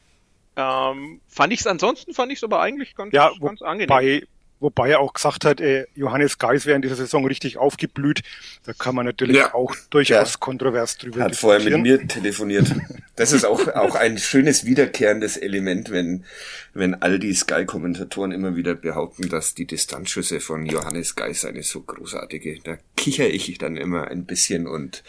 ähm, 0.56 1.20
fand 1.28 1.52
ich 1.52 1.60
es 1.60 1.66
ansonsten 1.66 2.14
fand 2.14 2.32
ich 2.32 2.38
es 2.38 2.44
aber 2.44 2.60
eigentlich 2.60 2.94
ganz, 2.94 3.12
Ja, 3.12 3.32
ganz 3.40 3.62
angenehm. 3.62 3.88
Bei, 3.88 4.22
wobei 4.62 4.90
er 4.90 5.00
auch 5.00 5.12
gesagt 5.12 5.44
hat, 5.44 5.60
äh, 5.60 5.86
Johannes 5.94 6.38
Geis 6.38 6.64
wäre 6.64 6.76
in 6.76 6.82
dieser 6.82 6.96
Saison 6.96 7.26
richtig 7.26 7.58
aufgeblüht. 7.58 8.22
Da 8.64 8.72
kann 8.72 8.94
man 8.94 9.04
natürlich 9.04 9.36
ja, 9.36 9.54
auch 9.54 9.74
durchaus 9.90 10.32
ja. 10.32 10.38
kontrovers 10.38 10.96
drüber 10.96 11.24
Hat 11.24 11.36
vorher 11.36 11.62
mit 11.62 11.82
mir 11.82 12.06
telefoniert. 12.06 12.72
Das 13.16 13.32
ist 13.32 13.44
auch, 13.44 13.68
auch 13.68 13.94
ein 13.94 14.16
schönes 14.16 14.64
wiederkehrendes 14.64 15.36
Element, 15.36 15.90
wenn, 15.90 16.24
wenn 16.72 16.94
all 16.94 17.18
die 17.18 17.34
Sky-Kommentatoren 17.34 18.32
immer 18.32 18.56
wieder 18.56 18.74
behaupten, 18.74 19.28
dass 19.28 19.54
die 19.54 19.66
Distanzschüsse 19.66 20.40
von 20.40 20.64
Johannes 20.64 21.14
Geis 21.14 21.44
eine 21.44 21.62
so 21.62 21.82
großartige, 21.82 22.60
da 22.64 22.78
kicher 22.96 23.28
ich 23.28 23.58
dann 23.58 23.76
immer 23.76 24.08
ein 24.08 24.24
bisschen 24.24 24.66
und 24.66 25.02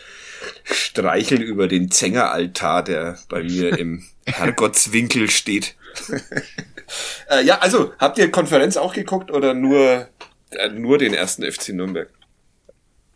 streichel 0.63 1.41
über 1.41 1.67
den 1.67 1.91
Zängeraltar, 1.91 2.83
der 2.83 3.19
bei 3.29 3.43
mir 3.43 3.77
im 3.77 4.03
Herrgottswinkel 4.25 5.29
steht. 5.29 5.75
Äh, 7.29 7.43
ja, 7.43 7.59
also, 7.59 7.93
habt 7.99 8.17
ihr 8.17 8.31
Konferenz 8.31 8.77
auch 8.77 8.93
geguckt 8.93 9.31
oder 9.31 9.53
nur, 9.53 10.07
äh, 10.51 10.69
nur 10.69 10.97
den 10.97 11.13
ersten 11.13 11.43
FC 11.49 11.69
Nürnberg? 11.69 12.09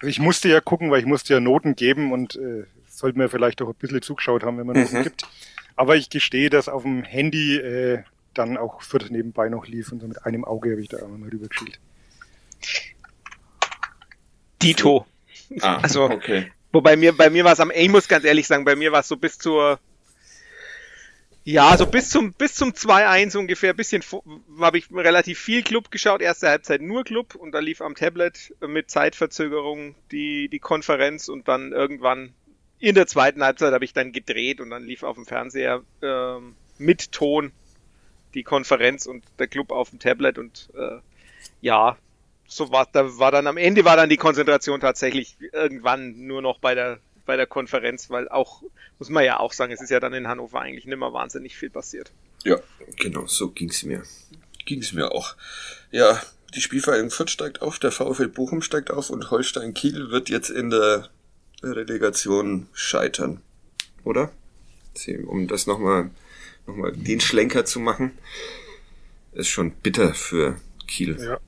Ich 0.03 0.19
musste 0.19 0.49
ja 0.49 0.61
gucken, 0.61 0.91
weil 0.91 0.99
ich 0.99 1.05
musste 1.05 1.33
ja 1.33 1.39
Noten 1.39 1.75
geben 1.75 2.11
und 2.11 2.35
äh, 2.35 2.65
sollte 2.87 3.17
mir 3.17 3.29
vielleicht 3.29 3.61
auch 3.61 3.69
ein 3.69 3.75
bisschen 3.75 4.01
zugeschaut 4.01 4.43
haben, 4.43 4.57
wenn 4.57 4.67
man 4.67 4.77
Noten 4.77 4.99
mhm. 4.99 5.03
gibt. 5.03 5.23
Aber 5.75 5.95
ich 5.95 6.09
gestehe, 6.09 6.49
dass 6.49 6.69
auf 6.69 6.83
dem 6.83 7.03
Handy 7.03 7.57
äh, 7.57 8.03
dann 8.33 8.57
auch 8.57 8.81
Fürth 8.81 9.09
nebenbei 9.09 9.49
noch 9.49 9.67
lief 9.67 9.91
und 9.91 10.01
so 10.01 10.07
mit 10.07 10.25
einem 10.25 10.45
Auge 10.45 10.71
habe 10.71 10.81
ich 10.81 10.89
da 10.89 10.97
einmal 10.97 11.29
rübergespielt. 11.29 11.79
Dito. 14.61 15.05
Ah, 15.61 15.77
also, 15.77 16.03
okay. 16.03 16.51
Wobei 16.71 16.95
mir, 16.95 17.15
bei 17.15 17.29
mir 17.29 17.45
war 17.45 17.53
es 17.53 17.59
am, 17.59 17.71
ich 17.71 17.89
muss 17.89 18.07
ganz 18.07 18.25
ehrlich 18.25 18.47
sagen, 18.47 18.65
bei 18.65 18.75
mir 18.75 18.91
war 18.91 18.99
es 18.99 19.07
so 19.07 19.17
bis 19.17 19.37
zur 19.37 19.79
ja, 21.47 21.77
so 21.77 21.85
bis 21.85 22.09
zum, 22.09 22.33
bis 22.33 22.55
zum 22.55 22.71
2-1 22.71 23.37
ungefähr, 23.37 23.73
bisschen, 23.73 24.03
habe 24.59 24.79
ich 24.79 24.91
relativ 24.91 25.39
viel 25.39 25.63
Club 25.63 25.91
geschaut, 25.91 26.21
erste 26.21 26.49
Halbzeit 26.49 26.81
nur 26.81 27.05
Club 27.05 27.35
und 27.35 27.53
da 27.53 27.59
lief 27.59 27.79
am 27.79 27.95
Tablet 27.95 28.53
mit 28.59 28.91
Zeitverzögerung 28.91 29.95
die, 30.11 30.49
die 30.49 30.59
Konferenz 30.59 31.29
und 31.29 31.47
dann 31.47 31.71
irgendwann 31.71 32.33
in 32.79 32.95
der 32.95 33.07
zweiten 33.07 33.41
Halbzeit 33.45 33.71
habe 33.71 33.85
ich 33.85 33.93
dann 33.93 34.11
gedreht 34.11 34.59
und 34.59 34.71
dann 34.71 34.83
lief 34.83 35.03
auf 35.03 35.15
dem 35.15 35.25
Fernseher 35.25 35.83
äh, 36.01 36.35
mit 36.79 37.13
Ton 37.13 37.53
die 38.33 38.43
Konferenz 38.43 39.05
und 39.05 39.23
der 39.39 39.47
Club 39.47 39.71
auf 39.71 39.91
dem 39.91 39.99
Tablet 39.99 40.37
und 40.37 40.69
äh, 40.77 40.97
ja, 41.61 41.95
so 42.45 42.73
war, 42.73 42.89
da 42.91 43.19
war 43.19 43.31
dann 43.31 43.47
am 43.47 43.55
Ende 43.55 43.85
war 43.85 43.95
dann 43.95 44.09
die 44.09 44.17
Konzentration 44.17 44.81
tatsächlich 44.81 45.37
irgendwann 45.53 46.27
nur 46.27 46.41
noch 46.41 46.59
bei 46.59 46.75
der 46.75 46.99
bei 47.27 47.35
der 47.35 47.45
Konferenz, 47.45 48.09
weil 48.09 48.27
auch, 48.29 48.63
muss 48.97 49.09
man 49.09 49.23
ja 49.23 49.39
auch 49.39 49.53
sagen, 49.53 49.71
es 49.71 49.81
ist 49.81 49.91
ja 49.91 49.99
dann 49.99 50.13
in 50.13 50.27
Hannover 50.27 50.61
eigentlich 50.61 50.85
nicht 50.85 50.97
mehr 50.97 51.13
wahnsinnig 51.13 51.55
viel 51.55 51.69
passiert. 51.69 52.11
Ja, 52.43 52.57
genau, 52.95 53.27
so 53.27 53.51
ging's 53.51 53.83
mir. 53.83 54.01
Ging's 54.65 54.93
mir 54.93 55.11
auch. 55.11 55.35
Ja, 55.91 56.19
die 56.55 56.61
Spielvereinigung 56.61 57.11
Fürth 57.11 57.29
steigt 57.29 57.61
auf, 57.61 57.77
der 57.77 57.91
VfL 57.91 58.29
Bochum 58.29 58.61
steigt 58.61 58.89
auf 58.89 59.11
und 59.11 59.29
Holstein 59.29 59.73
Kiel 59.75 60.09
wird 60.09 60.29
jetzt 60.29 60.49
in 60.49 60.71
der 60.71 61.09
Relegation 61.61 62.67
scheitern. 62.73 63.41
Oder? 64.03 64.31
Um 65.27 65.47
das 65.47 65.67
nochmal, 65.67 66.09
nochmal 66.65 66.93
den 66.93 67.19
Schlenker 67.19 67.65
zu 67.65 67.79
machen. 67.79 68.17
Ist 69.33 69.49
schon 69.49 69.71
bitter 69.71 70.13
für 70.15 70.59
Kiel. 70.87 71.17
Ja. 71.19 71.39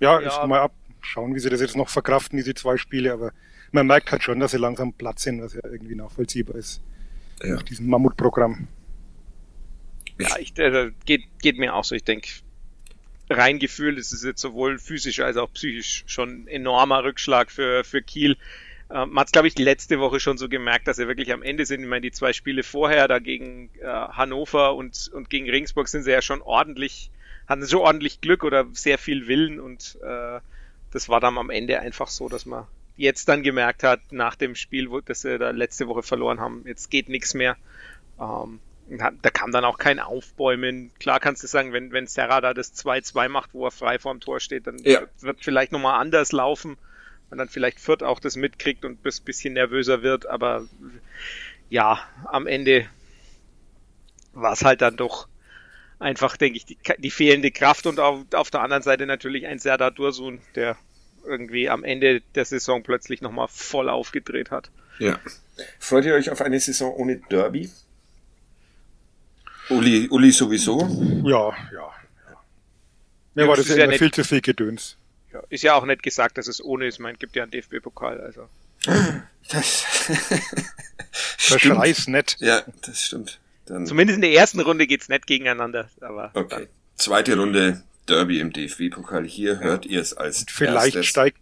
Ja, 0.00 0.20
ja. 0.20 0.46
mal 0.46 0.60
ab. 0.60 0.74
Schauen, 1.02 1.34
wie 1.34 1.40
sie 1.40 1.48
das 1.48 1.62
jetzt 1.62 1.76
noch 1.76 1.88
verkraften, 1.88 2.36
diese 2.36 2.54
zwei 2.54 2.76
Spiele, 2.76 3.12
aber 3.12 3.32
man 3.72 3.86
merkt 3.86 4.10
halt 4.12 4.22
schon, 4.22 4.40
dass 4.40 4.50
sie 4.52 4.58
langsam 4.58 4.92
platt 4.92 5.18
sind, 5.18 5.42
was 5.42 5.54
ja 5.54 5.64
irgendwie 5.64 5.94
nachvollziehbar 5.94 6.56
ist. 6.56 6.80
Ja. 7.42 7.54
Nach 7.54 7.62
diesem 7.62 7.88
Mammutprogramm. 7.88 8.68
Ja, 10.18 10.36
ich, 10.38 10.56
äh, 10.58 10.90
geht, 11.06 11.22
geht 11.40 11.58
mir 11.58 11.74
auch 11.74 11.84
so. 11.84 11.94
Ich 11.94 12.04
denke, 12.04 12.28
rein 13.30 13.58
gefühlt 13.58 13.98
ist 13.98 14.12
es 14.12 14.22
jetzt 14.22 14.40
sowohl 14.40 14.78
physisch 14.78 15.20
als 15.20 15.36
auch 15.36 15.52
psychisch 15.52 16.04
schon 16.06 16.42
ein 16.42 16.48
enormer 16.48 17.04
Rückschlag 17.04 17.50
für, 17.50 17.84
für 17.84 18.02
Kiel. 18.02 18.36
Äh, 18.90 19.06
man 19.06 19.20
hat 19.20 19.32
glaube 19.32 19.48
ich, 19.48 19.58
letzte 19.58 20.00
Woche 20.00 20.20
schon 20.20 20.36
so 20.36 20.48
gemerkt, 20.48 20.88
dass 20.88 20.96
sie 20.96 21.08
wirklich 21.08 21.32
am 21.32 21.42
Ende 21.42 21.64
sind. 21.64 21.80
Ich 21.80 21.88
meine, 21.88 22.02
die 22.02 22.12
zwei 22.12 22.32
Spiele 22.32 22.62
vorher, 22.62 23.08
da 23.08 23.18
gegen 23.18 23.70
äh, 23.80 23.86
Hannover 23.86 24.74
und, 24.74 25.10
und 25.14 25.30
gegen 25.30 25.48
Regensburg 25.48 25.88
sind 25.88 26.02
sie 26.02 26.10
ja 26.10 26.20
schon 26.20 26.42
ordentlich, 26.42 27.10
hatten 27.46 27.64
so 27.64 27.82
ordentlich 27.82 28.20
Glück 28.20 28.44
oder 28.44 28.66
sehr 28.72 28.98
viel 28.98 29.26
Willen 29.26 29.60
und 29.60 29.96
äh, 30.02 30.40
das 30.90 31.08
war 31.08 31.20
dann 31.20 31.38
am 31.38 31.50
Ende 31.50 31.80
einfach 31.80 32.08
so, 32.08 32.28
dass 32.28 32.46
man 32.46 32.66
jetzt 33.00 33.28
dann 33.28 33.42
gemerkt 33.42 33.82
hat, 33.82 34.00
nach 34.10 34.36
dem 34.36 34.54
Spiel, 34.54 34.90
wo, 34.90 35.00
das 35.00 35.22
sie 35.22 35.38
da 35.38 35.50
letzte 35.50 35.88
Woche 35.88 36.02
verloren 36.02 36.40
haben, 36.40 36.64
jetzt 36.66 36.90
geht 36.90 37.08
nichts 37.08 37.34
mehr. 37.34 37.56
Ähm, 38.20 38.60
da 38.88 39.30
kam 39.30 39.52
dann 39.52 39.64
auch 39.64 39.78
kein 39.78 40.00
Aufbäumen. 40.00 40.90
Klar 40.98 41.20
kannst 41.20 41.42
du 41.42 41.46
sagen, 41.46 41.72
wenn, 41.72 41.92
wenn 41.92 42.06
Serra 42.06 42.40
da 42.40 42.52
das 42.52 42.74
2-2 42.74 43.28
macht, 43.28 43.54
wo 43.54 43.64
er 43.64 43.70
frei 43.70 43.98
vorm 43.98 44.20
Tor 44.20 44.40
steht, 44.40 44.66
dann 44.66 44.78
ja. 44.78 45.02
wird 45.20 45.38
vielleicht 45.44 45.72
nochmal 45.72 46.00
anders 46.00 46.32
laufen 46.32 46.76
und 47.30 47.38
dann 47.38 47.48
vielleicht 47.48 47.80
Fürth 47.80 48.02
auch 48.02 48.20
das 48.20 48.36
mitkriegt 48.36 48.84
und 48.84 49.02
bis 49.02 49.20
bisschen 49.20 49.54
nervöser 49.54 50.02
wird, 50.02 50.26
aber 50.26 50.66
ja, 51.70 52.00
am 52.24 52.46
Ende 52.48 52.86
war 54.32 54.52
es 54.52 54.64
halt 54.64 54.82
dann 54.82 54.96
doch 54.96 55.28
einfach, 56.00 56.36
denke 56.36 56.56
ich, 56.56 56.66
die, 56.66 56.78
die, 56.98 57.10
fehlende 57.10 57.52
Kraft 57.52 57.86
und 57.86 58.00
auf, 58.00 58.24
auf 58.34 58.50
der 58.50 58.62
anderen 58.62 58.82
Seite 58.82 59.06
natürlich 59.06 59.46
ein 59.46 59.58
Serdar 59.60 59.92
Dursun, 59.92 60.40
der 60.56 60.76
irgendwie 61.24 61.68
am 61.68 61.84
Ende 61.84 62.20
der 62.34 62.44
Saison 62.44 62.82
plötzlich 62.82 63.20
nochmal 63.20 63.48
voll 63.48 63.88
aufgedreht 63.88 64.50
hat. 64.50 64.70
Ja. 64.98 65.18
Freut 65.78 66.04
ihr 66.04 66.14
euch 66.14 66.30
auf 66.30 66.40
eine 66.40 66.60
Saison 66.60 66.94
ohne 66.94 67.16
Derby? 67.16 67.70
Uli, 69.68 70.08
Uli 70.08 70.32
sowieso? 70.32 70.80
Ja, 71.24 71.50
ja. 71.50 71.54
ja. 71.72 71.92
Mir 73.34 73.48
war 73.48 73.56
das 73.56 73.68
ja, 73.68 73.84
immer 73.84 73.92
viel 73.94 74.10
zu 74.10 74.24
viel 74.24 74.40
Gedöns. 74.40 74.96
Ja, 75.32 75.42
ist 75.48 75.62
ja 75.62 75.74
auch 75.74 75.84
nicht 75.84 76.02
gesagt, 76.02 76.38
dass 76.38 76.48
es 76.48 76.62
ohne 76.62 76.86
ist. 76.86 76.98
Man 76.98 77.16
gibt 77.16 77.36
ja 77.36 77.44
einen 77.44 77.52
DFB-Pokal, 77.52 78.20
also. 78.20 78.48
Das 79.48 79.82
Verschleiß 81.12 82.08
nett. 82.08 82.36
Ja, 82.40 82.62
das 82.82 83.02
stimmt. 83.02 83.38
Dann 83.66 83.86
Zumindest 83.86 84.16
in 84.16 84.22
der 84.22 84.32
ersten 84.32 84.60
Runde 84.60 84.86
geht's 84.86 85.08
nicht 85.08 85.26
gegeneinander, 85.26 85.88
aber. 86.00 86.30
Okay. 86.34 86.64
Dann. 86.64 86.68
Zweite 86.96 87.36
Runde 87.36 87.82
Derby 88.10 88.40
im 88.40 88.52
DFB-Pokal. 88.52 89.24
Hier 89.24 89.54
ja. 89.54 89.60
hört 89.60 89.86
ihr 89.86 90.00
es 90.00 90.12
als 90.14 90.40
Und 90.40 90.50
vielleicht 90.50 90.96
erstes. 90.96 91.06
steigt 91.06 91.38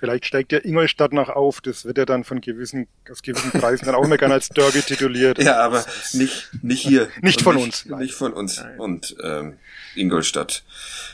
Vielleicht 0.00 0.24
steigt 0.24 0.52
ja 0.52 0.58
Ingolstadt 0.64 1.12
noch 1.12 1.28
auf, 1.28 1.60
das 1.60 1.84
wird 1.84 1.98
ja 1.98 2.06
dann 2.06 2.24
von 2.24 2.40
gewissen, 2.40 2.88
aus 3.10 3.20
gewissen 3.20 3.50
Preisen 3.50 3.84
dann 3.84 3.94
auch 3.94 4.04
immer 4.04 4.16
gerne 4.16 4.32
als 4.32 4.48
Derby 4.48 4.80
tituliert. 4.80 5.38
ja, 5.42 5.58
aber 5.58 5.84
nicht, 6.14 6.48
nicht 6.62 6.80
hier. 6.80 7.10
nicht 7.20 7.42
von 7.42 7.56
nicht, 7.56 7.64
uns. 7.64 7.84
Nicht 7.84 8.14
von 8.14 8.32
uns. 8.32 8.62
Nein. 8.62 8.80
Und 8.80 9.14
ähm, 9.22 9.58
Ingolstadt 9.94 10.64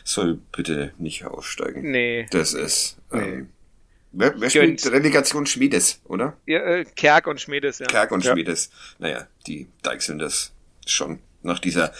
soll 0.05 0.39
bitte 0.53 0.93
nicht 0.99 1.25
aufsteigen. 1.25 1.91
Nee. 1.91 2.29
Das 2.31 2.55
ist. 2.55 2.97
Ähm, 3.13 3.21
nee. 3.21 3.47
Wer, 4.13 4.41
wer 4.41 4.51
spielt 4.51 4.87
Relegation 4.87 5.47
Schmiedes, 5.47 6.01
oder? 6.05 6.37
Ja, 6.47 6.61
äh, 6.61 6.85
Kerk 6.85 7.27
und 7.27 7.41
Schmiedes, 7.41 7.81
ja. 7.81 7.87
Kerk 7.87 8.13
und 8.13 8.25
ja. 8.25 8.33
Schmiedes. 8.33 8.71
Naja, 9.01 9.27
die 9.49 9.67
deichseln 9.83 10.21
das 10.21 10.53
schon 10.87 11.19
nach 11.47 11.59
dieser 11.59 11.93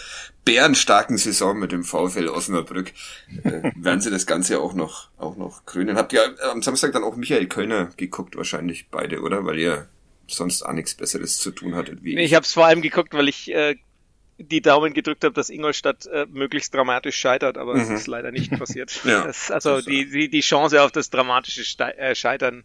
bärenstarken 0.45 1.17
Saison 1.17 1.57
mit 1.57 1.71
dem 1.71 1.83
VfL 1.83 2.29
Osnabrück 2.29 2.93
äh, 3.43 3.71
werden 3.75 4.01
sie 4.01 4.11
das 4.11 4.25
Ganze 4.25 4.59
auch 4.59 4.73
noch 4.73 5.09
auch 5.17 5.35
noch 5.35 5.65
krönen. 5.65 5.97
Habt 5.97 6.13
ihr 6.13 6.35
am 6.51 6.61
Samstag 6.61 6.91
dann 6.91 7.03
auch 7.03 7.15
Michael 7.15 7.47
Kölner 7.47 7.89
geguckt 7.97 8.35
wahrscheinlich 8.35 8.89
beide, 8.89 9.21
oder? 9.21 9.45
Weil 9.45 9.59
ihr 9.59 9.87
sonst 10.27 10.63
auch 10.63 10.73
nichts 10.73 10.95
Besseres 10.95 11.37
zu 11.37 11.51
tun 11.51 11.75
hattet 11.75 12.03
wie 12.03 12.13
ich. 12.13 12.19
Ich 12.19 12.33
habe 12.33 12.43
es 12.43 12.53
vor 12.53 12.65
allem 12.65 12.81
geguckt, 12.81 13.13
weil 13.13 13.27
ich 13.27 13.53
äh, 13.53 13.75
die 14.39 14.61
Daumen 14.61 14.93
gedrückt 14.93 15.23
habe, 15.23 15.33
dass 15.33 15.49
Ingolstadt 15.49 16.05
äh, 16.05 16.27
möglichst 16.29 16.73
dramatisch 16.73 17.17
scheitert, 17.17 17.57
aber 17.57 17.75
es 17.75 17.89
mhm. 17.89 17.95
ist 17.95 18.07
leider 18.07 18.31
nicht 18.31 18.51
passiert. 18.51 19.01
ja, 19.03 19.25
das, 19.25 19.49
also 19.49 19.81
die, 19.81 20.09
die, 20.09 20.29
die 20.29 20.41
Chance 20.41 20.81
auf 20.81 20.91
das 20.91 21.09
dramatische 21.09 21.63
Ste 21.63 21.97
äh, 21.97 22.13
Scheitern 22.13 22.63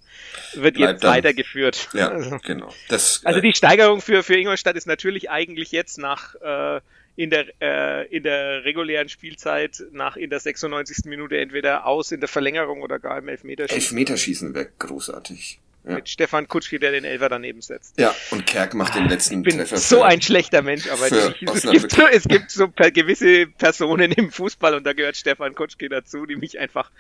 wird 0.55 0.77
jetzt 0.77 1.03
weitergeführt. 1.03 1.89
Ja, 1.95 2.09
also, 2.11 2.39
genau. 2.43 2.73
Das, 2.89 3.23
also 3.25 3.39
äh, 3.39 3.43
die 3.43 3.55
Steigerung 3.55 4.01
für, 4.01 4.23
für 4.23 4.37
Ingolstadt 4.37 4.77
ist 4.77 4.87
natürlich 4.87 5.31
eigentlich 5.31 5.73
jetzt 5.73 5.99
nach 5.99 6.35
äh, 6.43 6.81
in 7.17 7.31
der 7.31 7.47
äh, 7.61 8.07
in 8.15 8.23
der 8.23 8.65
regulären 8.65 9.09
Spielzeit 9.09 9.83
nach 9.93 10.17
in 10.17 10.31
der 10.31 10.41
96. 10.41 11.07
Minute 11.07 11.39
entweder 11.39 11.87
aus 11.87 12.13
in 12.13 12.21
der 12.21 12.29
Verlängerung 12.29 12.83
oder 12.83 12.99
gar 12.99 13.19
im 13.19 13.29
Elfmeterschießen. 13.29 13.77
Elfmeterschießen 13.77 14.55
wäre 14.55 14.69
großartig. 14.79 15.59
Ja. 15.85 15.97
Mit 15.97 16.09
Stefan 16.09 16.47
Kutschke, 16.47 16.79
der 16.79 16.93
den 16.93 17.05
Elfer 17.05 17.29
daneben 17.29 17.61
setzt. 17.61 17.99
Ja, 17.99 18.15
und 18.31 18.47
Kerk 18.47 18.75
macht 18.75 18.95
den 18.95 19.09
letzten 19.09 19.39
ich 19.39 19.43
bin 19.43 19.57
Treffer. 19.59 19.79
So 19.79 20.03
ein 20.03 20.23
schlechter 20.23 20.63
Mensch, 20.63 20.89
aber 20.89 21.09
ich, 21.09 21.43
es, 21.43 21.63
gibt 21.63 21.91
so, 21.91 22.07
es 22.07 22.29
gibt 22.29 22.51
so 22.53 22.69
per, 22.69 22.93
gewisse 22.93 23.49
Personen 23.49 24.13
im 24.13 24.31
Fußball 24.31 24.75
und 24.75 24.85
da 24.85 24.93
gehört 24.93 25.17
Stefan 25.17 25.57
Kutschke 25.57 25.89
dazu, 25.89 26.25
die 26.25 26.37
mich 26.37 26.61
einfach, 26.61 26.93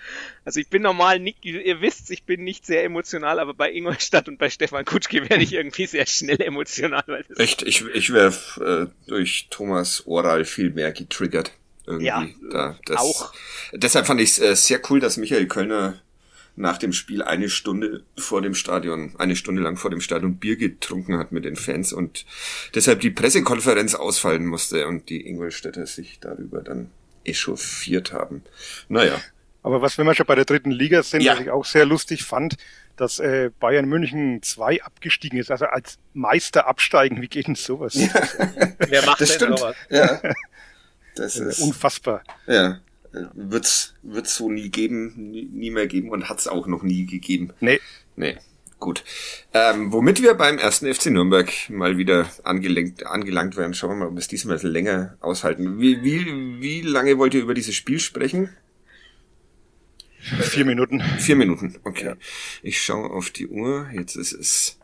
also 0.44 0.58
ich 0.58 0.68
bin 0.68 0.82
normal 0.82 1.20
nicht, 1.20 1.44
ihr 1.44 1.80
wisst, 1.80 2.10
ich 2.10 2.24
bin 2.24 2.42
nicht 2.42 2.66
sehr 2.66 2.82
emotional, 2.82 3.38
aber 3.38 3.54
bei 3.54 3.70
Ingolstadt 3.72 4.28
und 4.28 4.38
bei 4.38 4.50
Stefan 4.50 4.84
Kutschke 4.84 5.28
werde 5.30 5.44
ich 5.44 5.52
irgendwie 5.52 5.86
sehr 5.86 6.06
schnell 6.06 6.40
emotional. 6.42 7.04
Echt, 7.36 7.62
ich, 7.62 7.84
ich 7.94 8.12
wäre 8.12 8.34
äh, 8.60 9.08
durch 9.08 9.46
Thomas 9.50 10.02
Oral 10.06 10.44
viel 10.44 10.70
mehr 10.70 10.90
getriggert. 10.90 11.52
Irgendwie 11.86 12.06
ja, 12.06 12.26
da, 12.50 12.78
das, 12.86 12.96
auch. 12.96 13.32
Deshalb 13.72 14.06
fand 14.06 14.20
ich 14.20 14.30
es 14.30 14.38
äh, 14.38 14.54
sehr 14.54 14.80
cool, 14.90 15.00
dass 15.00 15.16
Michael 15.16 15.46
Kölner 15.46 16.00
nach 16.54 16.78
dem 16.78 16.92
Spiel 16.92 17.22
eine 17.22 17.48
Stunde 17.48 18.04
vor 18.16 18.42
dem 18.42 18.54
Stadion, 18.54 19.14
eine 19.18 19.36
Stunde 19.36 19.62
lang 19.62 19.76
vor 19.76 19.90
dem 19.90 20.00
Stadion 20.00 20.36
Bier 20.36 20.56
getrunken 20.56 21.18
hat 21.18 21.32
mit 21.32 21.44
den 21.44 21.56
Fans 21.56 21.92
und 21.92 22.26
deshalb 22.74 23.00
die 23.00 23.10
Pressekonferenz 23.10 23.94
ausfallen 23.94 24.46
musste 24.46 24.86
und 24.86 25.08
die 25.08 25.26
Ingolstädter 25.26 25.86
sich 25.86 26.18
darüber 26.20 26.60
dann 26.60 26.90
echauffiert 27.24 28.12
haben. 28.12 28.42
Naja. 28.88 29.20
Aber 29.62 29.80
was, 29.80 29.96
wenn 29.96 30.06
wir 30.06 30.14
schon 30.14 30.26
bei 30.26 30.34
der 30.34 30.44
dritten 30.44 30.72
Liga 30.72 31.02
sind, 31.02 31.22
ja. 31.22 31.34
was 31.34 31.40
ich 31.40 31.50
auch 31.50 31.64
sehr 31.64 31.86
lustig 31.86 32.24
fand, 32.24 32.56
dass 32.96 33.20
äh, 33.20 33.50
Bayern 33.60 33.86
München 33.86 34.42
2 34.42 34.82
abgestiegen 34.82 35.38
ist, 35.38 35.50
also 35.50 35.66
als 35.66 35.98
Meister 36.14 36.66
absteigen, 36.66 37.22
wie 37.22 37.28
geht 37.28 37.46
denn 37.46 37.54
sowas? 37.54 37.94
Ja. 37.94 38.08
Wer 38.88 39.06
macht 39.06 39.20
das 39.20 39.30
denn 39.30 39.36
stimmt. 39.36 39.58
sowas? 39.58 39.76
Ja. 39.88 40.20
Das 41.14 41.36
ist 41.36 41.60
unfassbar. 41.60 42.22
Ja. 42.46 42.80
Wird's, 43.12 43.94
wird's 44.02 44.36
so 44.36 44.50
nie 44.50 44.70
geben, 44.70 45.12
nie, 45.16 45.44
nie 45.44 45.70
mehr 45.70 45.86
geben 45.86 46.10
und 46.10 46.28
hat's 46.28 46.48
auch 46.48 46.66
noch 46.66 46.82
nie 46.82 47.06
gegeben. 47.06 47.52
Nee. 47.60 47.80
Nee. 48.16 48.38
Gut. 48.78 49.04
Ähm, 49.52 49.92
womit 49.92 50.22
wir 50.22 50.34
beim 50.34 50.58
ersten 50.58 50.92
FC 50.92 51.06
Nürnberg 51.06 51.52
mal 51.70 51.98
wieder 51.98 52.28
angelenkt, 52.42 53.06
angelangt 53.06 53.56
werden, 53.56 53.74
schauen 53.74 53.90
wir 53.90 53.96
mal, 53.96 54.08
ob 54.08 54.14
wir 54.14 54.18
es 54.18 54.26
diesmal 54.28 54.58
länger 54.60 55.16
aushalten. 55.20 55.78
Wie, 55.78 56.02
wie, 56.02 56.60
wie 56.60 56.80
lange 56.80 57.16
wollt 57.18 57.34
ihr 57.34 57.42
über 57.42 57.54
dieses 57.54 57.76
Spiel 57.76 58.00
sprechen? 58.00 58.48
Vier 60.18 60.64
Minuten. 60.64 61.00
Vier 61.18 61.36
Minuten, 61.36 61.78
okay. 61.84 62.06
Ja. 62.06 62.16
Ich 62.62 62.82
schaue 62.82 63.10
auf 63.10 63.30
die 63.30 63.46
Uhr. 63.46 63.88
Jetzt 63.92 64.16
ist 64.16 64.32
es 64.32 64.78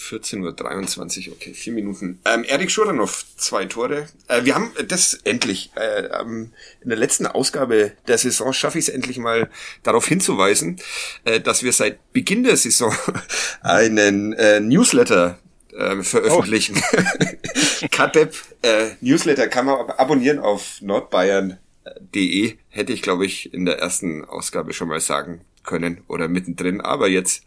14.23 0.00 1.28
Uhr, 1.28 1.34
okay, 1.34 1.52
vier 1.52 1.72
Minuten. 1.72 2.20
Ähm, 2.24 2.44
Erik 2.44 2.70
Schuranov, 2.70 3.26
zwei 3.36 3.66
Tore. 3.66 4.08
Äh, 4.28 4.44
wir 4.44 4.54
haben 4.54 4.72
das 4.88 5.14
endlich, 5.24 5.70
äh, 5.76 6.06
ähm, 6.06 6.52
in 6.80 6.88
der 6.88 6.98
letzten 6.98 7.26
Ausgabe 7.26 7.92
der 8.08 8.16
Saison 8.16 8.52
schaffe 8.52 8.78
ich 8.78 8.88
es 8.88 8.94
endlich 8.94 9.18
mal 9.18 9.50
darauf 9.82 10.06
hinzuweisen, 10.06 10.80
äh, 11.24 11.40
dass 11.40 11.62
wir 11.62 11.72
seit 11.72 12.12
Beginn 12.12 12.44
der 12.44 12.56
Saison 12.56 12.94
einen 13.60 14.32
äh, 14.32 14.60
Newsletter 14.60 15.38
äh, 15.72 16.02
veröffentlichen. 16.02 16.82
Oh. 16.92 17.86
Kadep 17.90 18.34
äh, 18.62 18.92
Newsletter 19.00 19.48
kann 19.48 19.66
man 19.66 19.90
abonnieren 19.90 20.38
auf 20.38 20.80
nordbayern.de. 20.80 22.56
Hätte 22.68 22.92
ich, 22.92 23.02
glaube 23.02 23.26
ich, 23.26 23.52
in 23.52 23.66
der 23.66 23.78
ersten 23.78 24.24
Ausgabe 24.24 24.72
schon 24.72 24.88
mal 24.88 25.00
sagen 25.00 25.42
können 25.62 26.02
oder 26.08 26.28
mittendrin. 26.28 26.80
Aber 26.80 27.08
jetzt, 27.08 27.44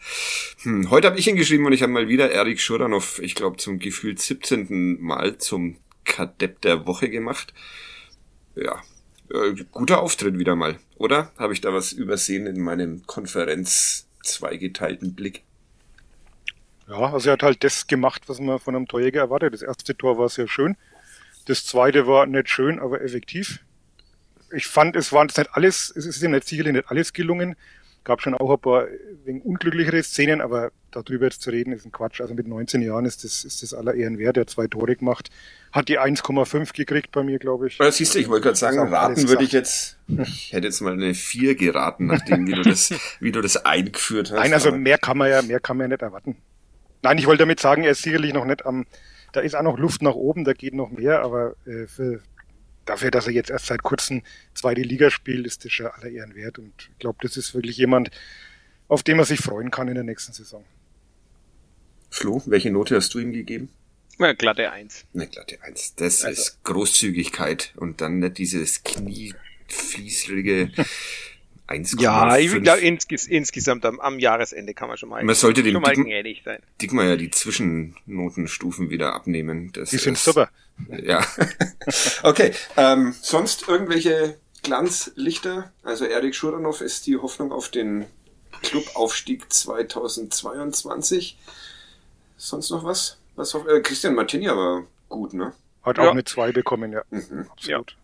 hm, 0.63 0.89
heute 0.89 1.08
habe 1.08 1.20
ich 1.20 1.27
ihn 1.27 1.36
geschrieben 1.36 1.65
und 1.65 1.74
ich 1.74 1.82
habe 1.82 1.91
mal 1.91 2.08
wieder 2.08 2.32
Erik 2.32 2.60
Schuranov, 2.60 3.20
ich 3.20 3.36
glaube, 3.36 3.58
zum 3.58 3.79
gefühlt 3.79 4.20
17. 4.22 5.01
Mal 5.01 5.38
zum 5.38 5.77
Kadepp 6.05 6.62
der 6.62 6.86
Woche 6.86 7.10
gemacht. 7.10 7.53
Ja, 8.55 8.82
äh, 9.32 9.53
guter 9.72 10.01
Auftritt 10.01 10.38
wieder 10.38 10.55
mal, 10.55 10.79
oder? 10.98 11.32
Habe 11.38 11.53
ich 11.53 11.62
da 11.62 11.74
was 11.74 11.91
übersehen 11.91 12.46
in 12.46 12.62
meinem 12.62 13.05
Konferenz 13.08 14.08
zweigeteilten 14.24 15.15
Blick? 15.15 15.43
Ja, 16.88 17.13
also 17.13 17.29
er 17.29 17.34
hat 17.34 17.43
halt 17.43 17.63
das 17.63 17.88
gemacht, 17.88 18.24
was 18.27 18.39
man 18.39 18.60
von 18.60 18.75
einem 18.75 18.88
Torjäger 18.88 19.22
erwartet. 19.22 19.53
Das 19.53 19.62
erste 19.62 19.96
Tor 19.96 20.17
war 20.17 20.29
sehr 20.29 20.48
schön. 20.48 20.75
Das 21.46 21.65
zweite 21.65 22.08
war 22.08 22.25
nicht 22.25 22.50
schön, 22.50 22.79
aber 22.79 23.01
effektiv. 23.01 23.60
Ich 24.51 24.67
fand, 24.67 24.96
es 24.96 25.12
waren 25.12 25.27
nicht 25.27 25.55
alles, 25.55 25.91
es 25.96 26.05
ist 26.05 26.22
ihm 26.22 26.32
nicht 26.32 26.48
sicherlich 26.48 26.74
nicht 26.74 26.89
alles 26.89 27.13
gelungen 27.13 27.55
gab 28.04 28.22
schon 28.22 28.34
auch 28.34 28.52
ein 28.52 28.60
paar 28.60 28.88
wegen 29.26 29.42
unglücklichere 29.42 30.04
Szenen, 30.04 30.42
aber 30.42 30.72
darüber 30.92 31.26
jetzt 31.26 31.42
zu 31.42 31.50
reden 31.50 31.72
ist 31.72 31.86
ein 31.86 31.92
Quatsch. 31.92 32.22
Also 32.22 32.34
mit 32.34 32.48
19 32.48 32.82
Jahren 32.82 33.06
ist 33.06 33.24
das, 33.24 33.44
ist 33.44 33.64
das 33.64 33.74
aller 33.74 33.94
Ehren 33.94 34.18
wert. 34.18 34.36
Der 34.36 34.48
zwei 34.48 34.68
Tore 34.68 34.96
gemacht, 34.96 35.30
hat 35.72 35.88
die 35.88 36.00
1,5 36.00 36.74
gekriegt 36.74 37.12
bei 37.12 37.24
mir, 37.24 37.40
glaube 37.40 37.68
ich. 37.68 37.78
Ja, 37.78 37.92
siehst 37.92 38.16
du, 38.16 38.20
ich 38.20 38.30
wollte 38.30 38.44
gerade 38.44 38.58
sagen, 38.58 38.80
raten 38.80 39.28
würde 39.28 39.44
ich 39.44 39.52
jetzt, 39.52 39.98
ich 40.08 40.54
hätte 40.54 40.68
jetzt 40.68 40.82
mal 40.82 40.94
eine 40.94 41.14
4 41.14 41.56
geraten, 41.56 42.08
nachdem 42.08 42.48
wie 42.48 42.54
du 42.54 42.62
das, 42.62 42.94
wie 43.20 43.32
du 43.32 43.42
das 43.42 43.66
eingeführt 43.66 44.32
hast. 44.32 44.40
Nein, 44.40 44.54
also 44.54 44.72
mehr 44.72 44.98
kann 44.98 45.18
man 45.18 45.30
ja, 45.30 45.42
mehr 45.42 45.60
kann 45.60 45.78
man 45.78 45.86
ja 45.86 45.96
nicht 45.96 46.02
erwarten. 46.02 46.36
Nein, 47.02 47.18
ich 47.18 47.28
wollte 47.28 47.44
damit 47.44 47.60
sagen, 47.60 47.84
er 47.84 47.92
ist 47.92 48.02
sicherlich 48.02 48.34
noch 48.34 48.46
nicht 48.46 48.66
am, 48.66 48.86
da 49.34 49.42
ist 49.42 49.56
auch 49.56 49.64
noch 49.64 49.78
Luft 49.78 50.02
nach 50.02 50.16
oben, 50.16 50.44
da 50.46 50.54
geht 50.54 50.74
noch 50.74 50.92
mehr, 50.92 51.22
aber 51.22 51.56
äh, 51.66 51.88
für 51.88 52.22
dafür, 52.86 53.12
dass 53.12 53.28
er 53.28 53.34
jetzt 53.34 53.50
erst 53.50 53.68
seit 53.68 53.84
kurzem 53.84 54.24
zweite 54.54 54.82
Liga 54.82 55.10
spielt, 55.10 55.46
ist 55.46 55.66
das 55.66 55.72
schon 55.72 55.88
aller 55.88 56.10
Ehren 56.10 56.36
wert. 56.36 56.60
Und 56.60 56.74
ich 56.78 57.00
glaube, 57.00 57.20
das 57.22 57.38
ist 57.38 57.54
wirklich 57.54 57.78
jemand, 57.78 58.12
auf 58.88 59.04
den 59.04 59.18
man 59.18 59.25
sich 59.25 59.40
freuen 59.40 59.72
kann 59.72 59.88
in 59.88 59.96
der 59.96 60.04
nächsten 60.04 60.34
Saison. 60.34 60.63
Flo, 62.10 62.42
welche 62.46 62.72
Note 62.72 62.96
hast 62.96 63.13
du 63.13 63.20
ihm 63.20 63.34
gegeben? 63.34 63.70
Eine 64.20 64.36
glatte 64.36 64.72
Eins. 64.72 65.06
Eine 65.13 65.28
glatte 65.28 65.62
Eins. 65.63 65.96
Das 65.96 66.24
also. 66.24 66.40
ist 66.40 66.63
Großzügigkeit 66.63 67.74
und 67.75 68.02
dann 68.02 68.20
nicht 68.20 68.38
dieses 68.38 68.84
kniefließrige 68.84 70.72
1,5. 71.67 72.01
Ja, 72.01 72.38
ich 72.38 72.51
glaube 72.62 72.82
insges 72.82 73.27
insgesamt 73.27 73.86
am, 73.86 74.00
am, 74.00 74.20
Jahresende 74.20 74.74
kann 74.74 74.89
man 74.89 74.97
schon 74.97 75.10
mal, 75.10 75.23
man 75.23 75.36
sollte 75.36 75.63
dem 75.63 75.82
Dicken, 75.82 76.06
sein. 76.43 76.60
Dickmar 76.82 77.06
ja 77.06 77.15
die 77.15 77.32
Zwischennotenstufen 77.32 78.89
wieder 78.89 79.13
abnehmen. 79.13 79.71
Das 79.73 79.89
die 79.89 79.97
sind 79.97 80.13
ist, 80.13 80.26
super. 80.26 80.49
Ja. 80.89 81.26
okay. 82.23 82.52
Ähm, 82.76 83.15
sonst 83.21 83.67
irgendwelche 83.67 84.38
Glanzlichter? 84.63 85.71
Also 85.84 86.06
Erik 86.06 86.36
Schuranov 86.36 86.82
ist 86.82 87.08
die 87.08 87.17
Hoffnung 87.17 87.52
auf 87.52 87.69
den 87.69 88.06
Clubaufstieg 88.62 89.52
2022. 89.52 91.38
Sonst 92.38 92.69
noch 92.71 92.84
was? 92.84 93.17
was 93.36 93.56
auf, 93.56 93.67
äh, 93.67 93.82
Christian 93.82 94.15
Martinia 94.15 94.56
war 94.56 94.84
gut, 95.10 95.34
ne? 95.34 95.54
Hat 95.84 95.99
auch 95.99 96.06
ja. 96.06 96.12
eine 96.12 96.23
2 96.23 96.52
bekommen, 96.52 96.93
ja. 96.93 97.04
Mhm. 97.10 97.47
Absolut. 97.52 97.91
Ja. 97.91 97.97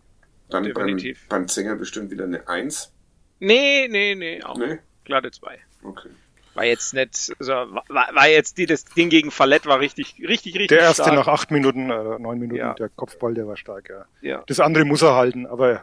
Dann 0.50 0.63
Definitiv. 0.63 1.26
beim, 1.30 1.41
beim 1.41 1.48
Sänger 1.48 1.76
bestimmt 1.76 2.12
wieder 2.12 2.26
eine 2.26 2.48
1. 2.48 2.91
Nee, 3.39 3.88
nee, 3.89 4.15
nee, 4.15 4.43
auch. 4.43 4.58
Nee? 4.58 4.80
Glatte 5.06 5.32
2. 5.32 5.58
Okay. 5.84 6.10
War 6.56 6.65
jetzt 6.65 6.93
nicht, 6.93 7.34
also 7.39 7.54
war, 7.54 7.84
war 7.88 8.28
jetzt 8.28 8.58
die, 8.58 8.65
das 8.65 8.84
Ding 8.84 9.10
gegen 9.10 9.32
Fallett 9.32 9.65
war 9.65 9.80
richtig, 9.80 10.15
richtig, 10.19 10.56
richtig 10.56 10.67
Der 10.69 10.80
erste 10.80 11.04
stark. 11.04 11.15
nach 11.15 11.28
acht 11.28 11.52
Minuten, 11.52 11.89
äh, 11.89 12.19
neun 12.19 12.39
Minuten, 12.39 12.60
ja. 12.60 12.73
der 12.73 12.89
Kopfball, 12.89 13.34
der 13.34 13.47
war 13.47 13.56
stark, 13.56 13.89
ja. 13.89 14.06
ja. 14.21 14.43
Das 14.47 14.60
andere 14.60 14.84
muss 14.84 15.02
er 15.02 15.15
halten, 15.15 15.45
aber, 15.45 15.71
ja. 15.71 15.78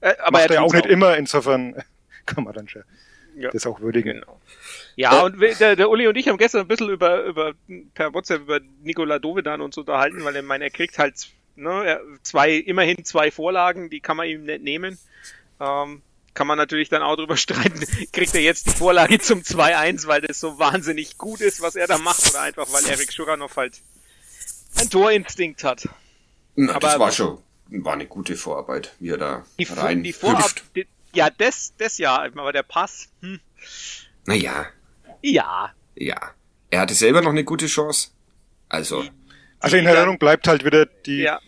Äh, 0.00 0.14
aber 0.20 0.38
macht 0.38 0.50
er 0.50 0.54
ja 0.54 0.60
auch 0.62 0.72
nicht 0.72 0.86
auch. 0.86 0.90
immer, 0.90 1.16
insofern 1.16 1.82
kann 2.26 2.44
man 2.44 2.54
dann 2.54 2.68
schon 2.68 2.84
ja. 3.36 3.50
das 3.50 3.66
auch 3.66 3.80
würdigen. 3.80 4.20
Genau. 4.20 4.40
Ja, 4.96 5.20
äh, 5.20 5.24
und 5.24 5.40
der, 5.40 5.76
der 5.76 5.90
Uli 5.90 6.06
und 6.06 6.16
ich 6.16 6.28
haben 6.28 6.38
gestern 6.38 6.62
ein 6.62 6.68
bisschen 6.68 6.88
über, 6.88 7.24
über 7.24 7.52
per 7.94 8.14
WhatsApp 8.14 8.42
über 8.42 8.60
Nikola 8.82 9.18
Dovedan 9.18 9.60
uns 9.60 9.76
unterhalten, 9.76 10.24
weil 10.24 10.36
er 10.36 10.42
meint, 10.42 10.62
er 10.62 10.70
kriegt 10.70 10.98
halt 10.98 11.28
ne, 11.56 12.00
zwei, 12.22 12.52
immerhin 12.52 13.04
zwei 13.04 13.30
Vorlagen, 13.30 13.90
die 13.90 14.00
kann 14.00 14.16
man 14.16 14.28
ihm 14.28 14.44
nicht 14.44 14.62
nehmen. 14.62 14.98
Ähm, 15.60 16.02
kann 16.34 16.46
man 16.46 16.58
natürlich 16.58 16.88
dann 16.88 17.02
auch 17.02 17.16
drüber 17.16 17.36
streiten, 17.38 17.84
kriegt 18.12 18.34
er 18.34 18.42
jetzt 18.42 18.66
die 18.66 18.70
Vorlage 18.70 19.18
zum 19.18 19.40
2-1, 19.40 20.06
weil 20.06 20.20
das 20.20 20.40
so 20.40 20.58
wahnsinnig 20.58 21.18
gut 21.18 21.40
ist, 21.40 21.60
was 21.60 21.76
er 21.76 21.86
da 21.86 21.98
macht, 21.98 22.28
oder 22.30 22.42
einfach, 22.42 22.66
weil 22.72 22.86
Erik 22.86 23.12
Schuranov 23.12 23.56
halt 23.56 23.80
ein 24.76 24.90
Torinstinkt 24.90 25.64
hat. 25.64 25.88
Na, 26.54 26.74
Aber 26.74 26.80
das 26.86 26.98
war 26.98 27.12
schon, 27.12 27.38
war 27.68 27.94
eine 27.94 28.06
gute 28.06 28.36
Vorarbeit, 28.36 28.94
wie 28.98 29.10
er 29.10 29.18
da 29.18 29.44
die, 29.58 29.64
rein 29.64 30.02
die 30.02 30.12
Vorarbeit, 30.12 30.62
ja, 31.14 31.28
das, 31.30 31.74
das 31.76 31.98
ja, 31.98 32.22
aber 32.22 32.52
der 32.52 32.62
Pass, 32.62 33.08
hm. 33.20 33.40
Naja. 34.24 34.66
Ja. 35.20 35.72
Ja. 35.94 36.32
Er 36.70 36.80
hatte 36.80 36.94
selber 36.94 37.20
noch 37.20 37.30
eine 37.30 37.44
gute 37.44 37.66
Chance. 37.66 38.10
Also. 38.68 39.04
Also 39.60 39.76
in 39.76 39.86
Erinnerung 39.86 40.18
bleibt 40.18 40.48
halt 40.48 40.64
wieder 40.64 40.86
die, 40.86 41.18
ja 41.18 41.40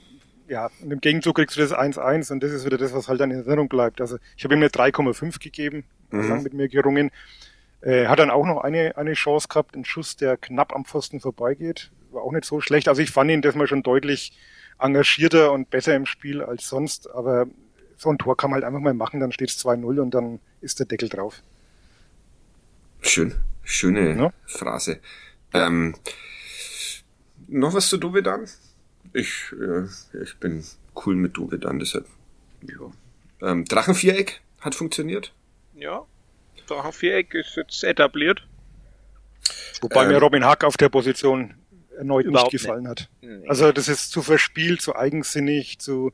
ja, 0.48 0.70
und 0.82 0.92
im 0.92 1.00
Gegenzug 1.00 1.36
kriegst 1.36 1.56
du 1.56 1.60
das 1.60 1.72
1-1 1.72 2.32
und 2.32 2.42
das 2.42 2.52
ist 2.52 2.64
wieder 2.64 2.78
das, 2.78 2.92
was 2.92 3.08
halt 3.08 3.20
dann 3.20 3.30
in 3.30 3.38
Erinnerung 3.38 3.68
bleibt. 3.68 4.00
Also 4.00 4.18
ich 4.36 4.44
habe 4.44 4.54
ihm 4.54 4.60
eine 4.60 4.68
3,5 4.68 5.42
gegeben, 5.42 5.84
mhm. 6.10 6.42
mit 6.42 6.54
mir 6.54 6.68
gerungen. 6.68 7.10
Äh, 7.80 8.06
hat 8.06 8.18
dann 8.18 8.30
auch 8.30 8.46
noch 8.46 8.62
eine, 8.62 8.96
eine 8.96 9.12
Chance 9.12 9.48
gehabt, 9.48 9.74
einen 9.74 9.84
Schuss, 9.84 10.16
der 10.16 10.36
knapp 10.36 10.74
am 10.74 10.84
Pfosten 10.84 11.20
vorbeigeht. 11.20 11.90
War 12.12 12.22
auch 12.22 12.32
nicht 12.32 12.44
so 12.44 12.60
schlecht. 12.60 12.88
Also 12.88 13.02
ich 13.02 13.10
fand 13.10 13.30
ihn 13.30 13.42
das 13.42 13.54
mal 13.54 13.66
schon 13.66 13.82
deutlich 13.82 14.32
engagierter 14.78 15.52
und 15.52 15.70
besser 15.70 15.94
im 15.94 16.06
Spiel 16.06 16.42
als 16.42 16.68
sonst, 16.68 17.10
aber 17.10 17.46
so 17.96 18.10
ein 18.10 18.18
Tor 18.18 18.36
kann 18.36 18.50
man 18.50 18.56
halt 18.56 18.64
einfach 18.64 18.80
mal 18.80 18.94
machen, 18.94 19.20
dann 19.20 19.32
steht 19.32 19.50
es 19.50 19.64
2-0 19.64 20.00
und 20.00 20.10
dann 20.12 20.40
ist 20.60 20.78
der 20.78 20.86
Deckel 20.86 21.08
drauf. 21.08 21.42
Schön, 23.00 23.34
schöne 23.62 24.16
ja? 24.16 24.32
Phrase. 24.46 25.00
Ähm, 25.52 25.94
noch 27.46 27.74
was 27.74 27.88
zu 27.88 27.98
Dovedan? 27.98 28.48
Ich, 29.14 29.52
äh, 29.52 29.86
ich 30.22 30.36
bin 30.36 30.62
cool 31.06 31.16
mit 31.16 31.36
Dove 31.36 31.58
dann, 31.58 31.78
deshalb. 31.78 32.06
Ja. 32.62 33.48
Ähm, 33.48 33.64
Drachenviereck 33.64 34.42
hat 34.60 34.74
funktioniert. 34.74 35.32
Ja, 35.74 36.04
Drachenviereck 36.66 37.34
ist 37.34 37.56
jetzt 37.56 37.84
etabliert. 37.84 38.46
Wobei 39.80 40.04
ähm, 40.04 40.08
mir 40.10 40.18
Robin 40.18 40.44
Hack 40.44 40.64
auf 40.64 40.76
der 40.76 40.88
Position 40.88 41.54
erneut 41.96 42.26
nicht 42.26 42.50
gefallen 42.50 42.82
nicht. 42.82 42.90
hat. 42.90 43.08
Nee. 43.22 43.46
Also 43.48 43.70
das 43.70 43.88
ist 43.88 44.10
zu 44.10 44.22
verspielt, 44.22 44.80
zu 44.80 44.96
eigensinnig, 44.96 45.78
zu 45.78 46.12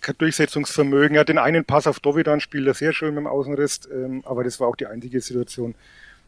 kein 0.00 0.16
Durchsetzungsvermögen. 0.18 1.16
Er 1.16 1.20
hat 1.20 1.28
den 1.28 1.38
einen 1.38 1.64
Pass 1.64 1.86
auf 1.86 2.00
Dovidan 2.00 2.40
spielt 2.40 2.66
er 2.66 2.74
sehr 2.74 2.92
schön 2.92 3.14
mit 3.14 3.18
dem 3.18 3.26
Außenriss, 3.26 3.88
ähm, 3.92 4.22
aber 4.24 4.44
das 4.44 4.60
war 4.60 4.68
auch 4.68 4.76
die 4.76 4.86
einzige 4.86 5.20
Situation. 5.20 5.74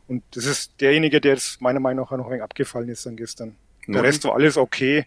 Und 0.09 0.25
das 0.33 0.45
ist 0.45 0.81
derjenige, 0.81 1.21
der 1.21 1.35
jetzt 1.35 1.61
meiner 1.61 1.79
Meinung 1.79 2.05
nach 2.05 2.11
noch 2.11 2.25
ein 2.25 2.31
wenig 2.33 2.43
abgefallen 2.43 2.89
ist 2.89 3.07
dann 3.07 3.17
gestern. 3.17 3.55
Der 3.87 4.03
Rest 4.03 4.25
war 4.25 4.35
alles 4.35 4.57
okay. 4.57 5.07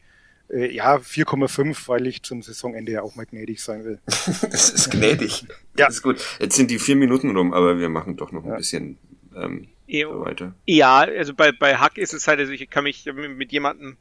Äh, 0.49 0.73
ja, 0.73 0.97
4,5, 0.97 1.87
weil 1.87 2.07
ich 2.07 2.23
zum 2.23 2.41
Saisonende 2.41 2.91
ja 2.91 3.01
auch 3.01 3.15
mal 3.15 3.25
gnädig 3.25 3.61
sein 3.61 3.83
will. 3.85 3.99
das 4.05 4.69
ist 4.69 4.91
gnädig. 4.91 5.45
ja. 5.77 5.87
Das 5.87 5.95
ist 5.95 6.01
gut. 6.01 6.19
Jetzt 6.39 6.55
sind 6.55 6.71
die 6.71 6.79
vier 6.79 6.95
Minuten 6.95 7.35
rum, 7.35 7.53
aber 7.53 7.79
wir 7.79 7.89
machen 7.89 8.17
doch 8.17 8.31
noch 8.31 8.43
ein 8.43 8.51
ja. 8.51 8.57
bisschen 8.57 8.97
ähm, 9.35 9.67
weiter. 9.87 10.53
Ja, 10.65 10.99
also 10.99 11.33
bei, 11.33 11.51
bei 11.51 11.77
Hack 11.77 11.97
ist 11.97 12.13
es 12.13 12.27
halt, 12.27 12.39
also 12.39 12.51
ich 12.51 12.69
kann 12.69 12.83
mich 12.83 13.05
mit 13.05 13.51
jemandem 13.51 13.97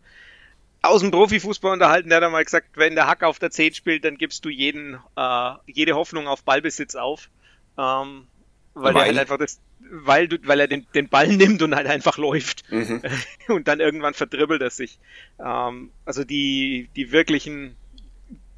aus 0.83 1.01
dem 1.01 1.13
Profifußball 1.13 1.73
unterhalten, 1.73 2.09
der 2.09 2.21
hat 2.21 2.33
mal 2.33 2.45
gesagt, 2.45 2.77
wenn 2.77 2.97
der 2.97 3.07
Hack 3.07 3.23
auf 3.23 3.39
der 3.39 3.51
10 3.51 3.75
spielt, 3.75 4.05
dann 4.05 4.19
gibst 4.19 4.45
du 4.45 4.49
jeden, 4.49 4.99
äh, 5.17 5.53
jede 5.67 5.95
Hoffnung 5.95 6.27
auf 6.27 6.43
Ballbesitz 6.43 6.97
auf. 6.97 7.31
Ähm, 7.79 8.27
weil, 8.75 8.95
weil? 8.95 9.03
er 9.03 9.07
halt 9.09 9.19
einfach 9.19 9.39
das, 9.39 9.61
weil, 9.91 10.29
du, 10.29 10.39
weil 10.45 10.61
er 10.61 10.69
den, 10.69 10.87
den 10.95 11.09
Ball 11.09 11.29
nimmt 11.37 11.63
und 11.63 11.75
halt 11.75 11.87
einfach 11.87 12.19
läuft. 12.19 12.71
Mhm. 12.71 13.03
Und 13.49 13.69
dann 13.69 13.81
irgendwann 13.81 14.15
verdribbelt 14.15 14.63
er 14.63 14.71
sich. 14.71 14.99
Ähm, 15.39 15.91
also 16.05 16.25
die, 16.25 16.89
die 16.97 17.13
wirklichen 17.13 17.77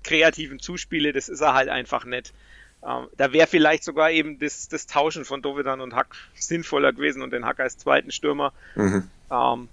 kreativen 0.05 0.61
Zuspiele, 0.61 1.13
das 1.13 1.29
ist 1.29 1.41
er 1.41 1.55
halt 1.55 1.69
einfach 1.69 2.05
nicht. 2.05 2.33
Ähm, 2.87 3.09
da 3.17 3.33
wäre 3.33 3.47
vielleicht 3.47 3.83
sogar 3.83 4.11
eben 4.11 4.39
das, 4.39 4.69
das 4.69 4.87
Tauschen 4.87 5.25
von 5.25 5.43
Dovedan 5.43 5.81
und 5.81 5.95
Hack 5.95 6.15
sinnvoller 6.35 6.93
gewesen 6.93 7.23
und 7.23 7.33
den 7.33 7.47
Hack 7.47 7.61
als 7.61 7.79
zweiten 7.79 8.13
Stürmer. 8.13 8.53
Mhm. 8.77 9.09
Ähm, 9.31 9.69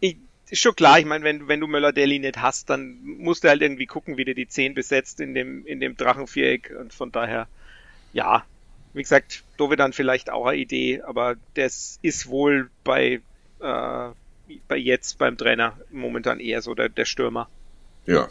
ich, 0.00 0.16
ist 0.50 0.60
schon 0.60 0.74
klar, 0.74 0.98
ich 0.98 1.06
meine, 1.06 1.24
wenn, 1.24 1.48
wenn 1.48 1.60
du 1.60 1.68
Möller-Deli 1.68 2.18
nicht 2.18 2.38
hast, 2.42 2.68
dann 2.68 2.98
musst 3.02 3.44
du 3.44 3.48
halt 3.48 3.62
irgendwie 3.62 3.86
gucken, 3.86 4.16
wie 4.16 4.24
du 4.24 4.34
die 4.34 4.48
10 4.48 4.74
besetzt 4.74 5.20
in 5.20 5.32
dem, 5.32 5.64
in 5.64 5.78
dem 5.78 5.96
Drachenviereck 5.96 6.74
und 6.78 6.92
von 6.92 7.12
daher, 7.12 7.46
ja, 8.12 8.44
wie 8.94 9.02
gesagt, 9.02 9.44
Dovedan 9.56 9.92
vielleicht 9.92 10.30
auch 10.30 10.46
eine 10.46 10.58
Idee, 10.58 11.02
aber 11.02 11.36
das 11.54 11.98
ist 12.02 12.28
wohl 12.28 12.70
bei, 12.84 13.20
äh, 13.60 14.08
bei 14.68 14.76
jetzt 14.76 15.18
beim 15.18 15.36
Trainer 15.36 15.78
momentan 15.90 16.40
eher 16.40 16.62
so 16.62 16.74
der, 16.74 16.88
der 16.88 17.04
Stürmer. 17.04 17.48
Ja. 18.06 18.28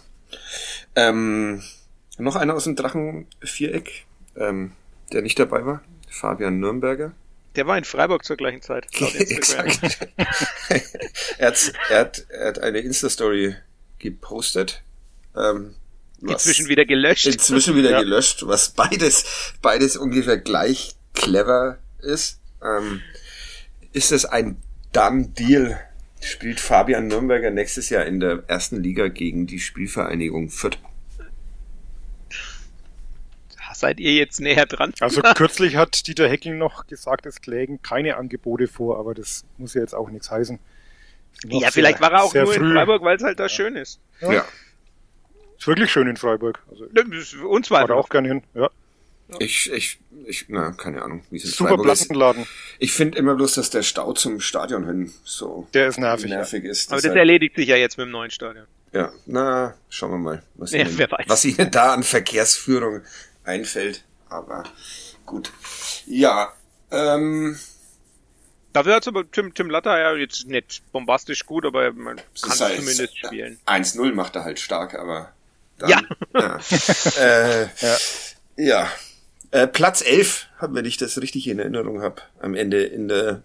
Ähm, 0.96 1.64
noch 2.18 2.36
einer 2.36 2.54
aus 2.54 2.66
dem 2.66 2.76
Drachenviereck, 2.76 4.06
ähm, 4.36 4.74
der 5.12 5.22
nicht 5.22 5.40
dabei 5.40 5.66
war, 5.66 5.84
Fabian 6.10 6.60
Nürnberger. 6.60 7.14
Der 7.56 7.68
war 7.68 7.78
in 7.78 7.84
Freiburg 7.84 8.24
zur 8.24 8.38
gleichen 8.38 8.62
Zeit. 8.62 8.88
Exakt. 9.00 10.08
er, 11.38 11.48
hat, 11.48 11.74
er, 11.90 12.00
hat, 12.00 12.26
er 12.30 12.48
hat 12.48 12.60
eine 12.60 12.80
Insta-Story 12.80 13.56
gepostet. 14.00 14.84
Ähm, 15.36 15.76
inzwischen 16.22 16.68
wieder 16.68 16.86
gelöscht. 16.86 17.26
Inzwischen 17.26 17.76
wieder 17.76 17.92
ja. 17.92 18.00
gelöscht, 18.02 18.46
was 18.46 18.70
beides, 18.70 19.54
beides 19.62 19.98
ungefähr 19.98 20.38
gleich 20.38 20.96
clever 21.14 21.80
ist. 22.00 22.40
Ähm, 22.64 23.02
ist 23.92 24.12
es 24.12 24.26
ein 24.26 24.58
Done 24.94 25.30
Deal? 25.30 25.80
Spielt 26.24 26.60
Fabian 26.60 27.08
Nürnberger 27.08 27.50
nächstes 27.50 27.90
Jahr 27.90 28.06
in 28.06 28.20
der 28.20 28.44
ersten 28.48 28.82
Liga 28.84 29.08
gegen 29.08 29.48
die 29.48 29.60
Spielvereinigung 29.60 30.50
Fürth? 30.50 30.78
seid 33.82 34.00
ihr 34.00 34.14
jetzt 34.14 34.40
näher 34.40 34.66
dran? 34.66 34.94
Also 35.02 35.22
kürzlich 35.36 35.76
hat 35.76 36.08
Dieter 36.08 36.30
Hecking 36.30 36.58
noch 36.58 36.88
gesagt, 36.88 37.26
es 37.26 37.46
lägen 37.46 37.82
keine 37.82 38.16
Angebote 38.16 38.68
vor, 38.68 38.98
aber 38.98 39.14
das 39.14 39.44
muss 39.58 39.74
ja 39.74 39.82
jetzt 39.82 39.94
auch 39.94 40.10
nichts 40.10 40.32
heißen. 40.32 40.60
Ja, 41.46 41.60
sehr, 41.60 41.72
vielleicht 41.72 42.00
war 42.00 42.12
er 42.14 42.24
auch 42.24 42.34
nur 42.34 42.48
früh. 42.48 42.66
in 42.66 42.74
Freiburg, 42.74 43.04
weil 43.04 43.18
es 43.18 43.24
halt 43.24 43.40
da 43.40 43.44
ja. 43.44 43.50
schön 43.50 43.76
ist. 43.76 44.00
Ja. 44.22 44.32
ja. 44.32 44.46
Ist 45.62 45.68
wirklich 45.68 45.92
schön 45.92 46.08
in 46.08 46.18
Freiburg. 46.18 46.60
Also, 46.72 46.88
uns 47.48 47.70
war 47.70 47.88
auch 47.92 48.10
gerne 48.10 48.30
hin, 48.30 48.44
ja. 48.56 48.68
Ich, 49.38 49.72
ich, 49.72 50.00
ich, 50.26 50.46
na, 50.48 50.72
keine 50.72 51.04
Ahnung, 51.04 51.24
wie 51.30 51.38
es 51.38 51.46
in 51.46 51.52
Super 51.52 51.70
Freiburg 51.70 51.86
Plattenladen. 51.86 52.42
ist. 52.42 52.50
Ich 52.80 52.94
finde 52.94 53.20
immer 53.20 53.36
bloß, 53.36 53.54
dass 53.54 53.70
der 53.70 53.84
Stau 53.84 54.12
zum 54.14 54.42
Stadion 54.42 54.88
hin 54.88 55.14
so 55.24 55.68
der 55.76 55.90
ist 55.90 56.00
nervig, 56.00 56.32
nervig 56.32 56.64
ja. 56.64 56.72
ist. 56.72 56.92
Aber 56.92 57.00
das 57.00 57.10
halt 57.10 57.16
erledigt 57.16 57.58
sich 57.58 57.68
ja 57.68 57.76
jetzt 57.76 58.00
mit 58.00 58.08
dem 58.08 58.12
neuen 58.12 58.32
Stadion. 58.32 58.66
Ja, 58.92 59.14
na, 59.28 59.76
schauen 59.90 60.12
wir 60.14 60.18
mal, 60.18 60.44
was, 60.56 60.72
ja, 60.72 60.80
ihnen, 60.80 61.08
was 61.28 61.46
ihnen 61.46 61.70
da 61.70 61.94
an 61.94 62.02
Verkehrsführung 62.02 63.02
einfällt. 63.44 64.04
Aber 64.30 64.64
gut. 65.28 65.52
Ja, 66.08 66.54
ähm, 66.90 67.56
Dafür 68.74 68.96
hat 68.96 69.08
aber 69.08 69.30
Tim, 69.30 69.54
Tim 69.54 69.70
Latter 69.70 70.00
ja 70.00 70.16
jetzt 70.16 70.48
nicht 70.48 70.82
bombastisch 70.92 71.46
gut, 71.46 71.66
aber 71.66 71.94
man 71.94 72.16
kann 72.42 72.50
heißt, 72.50 72.78
zumindest 72.78 73.16
spielen. 73.16 73.60
1-0 73.68 74.12
macht 74.14 74.36
er 74.36 74.44
halt 74.44 74.60
stark, 74.60 74.96
aber 74.96 75.32
dann, 75.82 75.90
ja. 75.90 76.02
Ja. 76.34 76.60
äh, 77.20 77.64
ja. 77.64 77.98
ja. 78.58 78.92
Äh, 79.52 79.68
Platz 79.68 80.02
11, 80.02 80.48
wenn 80.62 80.86
ich 80.86 80.98
das 80.98 81.22
richtig 81.22 81.48
in 81.48 81.60
Erinnerung 81.60 82.02
habe, 82.02 82.22
am 82.40 82.56
Ende 82.56 82.84
in 82.84 83.08
der 83.08 83.44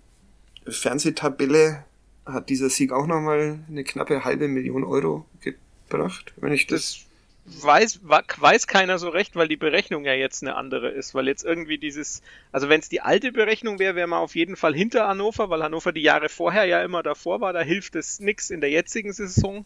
Fernsehtabelle 0.68 1.85
hat 2.25 2.49
dieser 2.49 2.70
Sieg 2.70 2.92
auch 2.92 3.07
nochmal 3.07 3.61
eine 3.68 3.85
knappe 3.85 4.25
halbe 4.25 4.49
Million 4.49 4.85
Euro 4.85 5.27
gebracht, 5.40 6.33
wenn 6.37 6.53
ich 6.53 6.66
das 6.66 7.07
weiß, 7.46 8.01
weiß 8.03 8.66
keiner 8.66 8.99
so 8.99 9.09
recht, 9.09 9.37
weil 9.37 9.49
die 9.49 9.57
Berechnung 9.57 10.05
ja 10.05 10.14
jetzt 10.14 10.42
eine 10.42 10.57
andere 10.57 10.90
ist, 10.90 11.14
weil 11.14 11.29
jetzt 11.29 11.44
irgendwie 11.44 11.79
dieses, 11.79 12.22
also 12.53 12.68
wenn 12.68 12.81
es 12.81 12.88
die 12.88 13.01
alte 13.01 13.33
Berechnung 13.33 13.79
wäre, 13.79 13.94
wäre 13.94 14.09
man 14.09 14.18
auf 14.18 14.35
jeden 14.35 14.57
Fall 14.57 14.75
hinter 14.75 15.07
Hannover, 15.07 15.49
weil 15.49 15.62
Hannover 15.62 15.92
die 15.92 16.03
Jahre 16.03 16.29
vorher 16.29 16.64
ja 16.64 16.83
immer 16.83 17.03
davor 17.03 17.40
war, 17.40 17.53
da 17.53 17.61
hilft 17.61 17.94
es 17.94 18.20
nix 18.20 18.51
in 18.51 18.61
der 18.61 18.70
jetzigen 18.70 19.12
Saison 19.12 19.64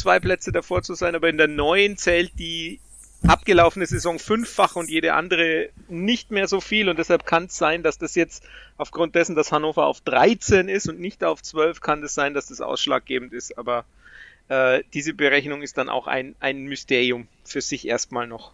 zwei 0.00 0.18
Plätze 0.18 0.52
davor 0.52 0.82
zu 0.82 0.94
sein, 0.94 1.14
aber 1.14 1.28
in 1.28 1.38
der 1.38 1.48
neuen 1.48 1.96
zählt 1.96 2.38
die 2.38 2.80
abgelaufene 3.26 3.86
Saison 3.86 4.18
fünffach 4.18 4.76
und 4.76 4.88
jede 4.88 5.12
andere 5.12 5.68
nicht 5.88 6.30
mehr 6.30 6.48
so 6.48 6.60
viel 6.60 6.88
und 6.88 6.98
deshalb 6.98 7.26
kann 7.26 7.44
es 7.44 7.56
sein, 7.56 7.82
dass 7.82 7.98
das 7.98 8.14
jetzt 8.14 8.44
aufgrund 8.78 9.14
dessen, 9.14 9.36
dass 9.36 9.52
Hannover 9.52 9.86
auf 9.86 10.00
13 10.00 10.68
ist 10.68 10.88
und 10.88 11.00
nicht 11.00 11.22
auf 11.22 11.42
12, 11.42 11.80
kann 11.80 12.02
es 12.02 12.14
sein, 12.14 12.32
dass 12.32 12.46
das 12.46 12.60
ausschlaggebend 12.62 13.34
ist, 13.34 13.58
aber 13.58 13.84
äh, 14.48 14.82
diese 14.94 15.12
Berechnung 15.12 15.62
ist 15.62 15.76
dann 15.76 15.90
auch 15.90 16.06
ein, 16.06 16.34
ein 16.40 16.64
Mysterium 16.64 17.28
für 17.44 17.60
sich 17.60 17.86
erstmal 17.86 18.26
noch. 18.26 18.52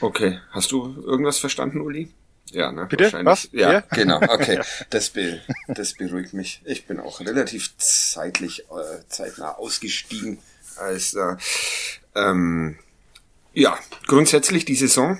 Okay, 0.00 0.38
hast 0.50 0.70
du 0.70 1.02
irgendwas 1.04 1.38
verstanden, 1.38 1.80
Uli? 1.80 2.08
Ja, 2.50 2.70
ne? 2.70 2.86
Bitte? 2.86 3.10
Was? 3.24 3.48
Ja, 3.52 3.72
ja, 3.72 3.80
genau. 3.80 4.20
Okay, 4.28 4.60
das, 4.90 5.10
be 5.10 5.40
das 5.66 5.94
beruhigt 5.94 6.34
mich. 6.34 6.62
Ich 6.64 6.86
bin 6.86 7.00
auch 7.00 7.20
relativ 7.20 7.76
zeitlich, 7.78 8.60
äh, 8.70 9.00
zeitnah 9.08 9.52
ausgestiegen. 9.52 10.38
Als, 10.76 11.14
äh, 11.14 11.36
ähm, 12.14 12.78
ja, 13.52 13.78
grundsätzlich 14.06 14.64
die 14.64 14.74
Saison 14.74 15.18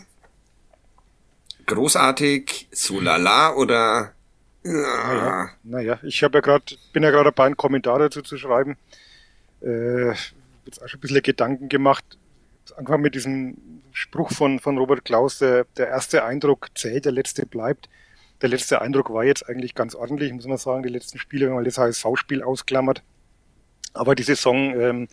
großartig, 1.66 2.68
so 2.72 3.00
lala 3.00 3.54
oder 3.54 4.12
ja. 4.64 4.72
Naja, 4.72 5.50
naja, 5.62 5.98
ich 6.02 6.22
habe 6.22 6.38
ja 6.38 6.40
gerade, 6.42 6.64
bin 6.92 7.02
ja 7.02 7.10
gerade 7.10 7.30
dabei, 7.30 7.46
einen 7.46 7.56
Kommentar 7.56 7.98
dazu 7.98 8.22
zu 8.22 8.36
schreiben 8.36 8.76
äh, 9.64 10.14
jetzt 10.66 10.82
auch 10.82 10.88
schon 10.88 10.98
ein 10.98 11.00
bisschen 11.00 11.22
Gedanken 11.22 11.68
gemacht. 11.68 12.04
Angefangen 12.76 13.02
mit 13.02 13.14
diesem 13.14 13.56
Spruch 13.92 14.32
von, 14.32 14.58
von 14.58 14.78
Robert 14.78 15.04
Klaus, 15.04 15.38
der, 15.38 15.66
der 15.76 15.88
erste 15.88 16.24
Eindruck 16.24 16.68
zählt, 16.74 17.04
der 17.04 17.12
letzte 17.12 17.46
bleibt. 17.46 17.88
Der 18.42 18.48
letzte 18.48 18.80
Eindruck 18.80 19.12
war 19.12 19.24
jetzt 19.24 19.48
eigentlich 19.48 19.74
ganz 19.74 19.94
ordentlich, 19.94 20.32
muss 20.32 20.46
man 20.46 20.58
sagen, 20.58 20.82
die 20.82 20.88
letzten 20.88 21.18
Spiele, 21.18 21.46
wenn 21.46 21.54
man 21.54 21.64
das 21.64 21.78
HSV-Spiel 21.78 22.42
ausklammert. 22.42 23.02
Aber 23.92 24.14
die 24.14 24.22
Saison, 24.22 24.78
ähm, 24.78 25.08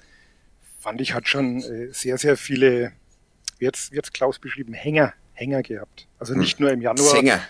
fand 0.81 0.99
ich, 0.99 1.13
hat 1.13 1.27
schon 1.27 1.61
äh, 1.61 1.93
sehr, 1.93 2.17
sehr 2.17 2.35
viele, 2.35 2.91
wie 3.59 3.65
jetzt, 3.65 3.93
jetzt 3.93 4.13
Klaus 4.13 4.39
beschrieben, 4.39 4.73
Hänger, 4.73 5.13
Hänger 5.33 5.61
gehabt. 5.61 6.07
Also 6.19 6.33
nicht 6.33 6.57
hm. 6.57 6.65
nur 6.65 6.73
im 6.73 6.81
Januar. 6.81 7.11
Sänger. 7.11 7.41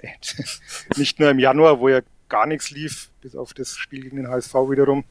nicht 0.96 1.18
nur 1.18 1.30
im 1.30 1.38
Januar, 1.38 1.80
wo 1.80 1.88
ja 1.88 2.00
gar 2.28 2.46
nichts 2.46 2.70
lief, 2.70 3.10
bis 3.22 3.34
auf 3.34 3.54
das 3.54 3.76
Spiel 3.76 4.02
gegen 4.02 4.16
den 4.16 4.28
HSV 4.28 4.54
wiederum, 4.54 5.04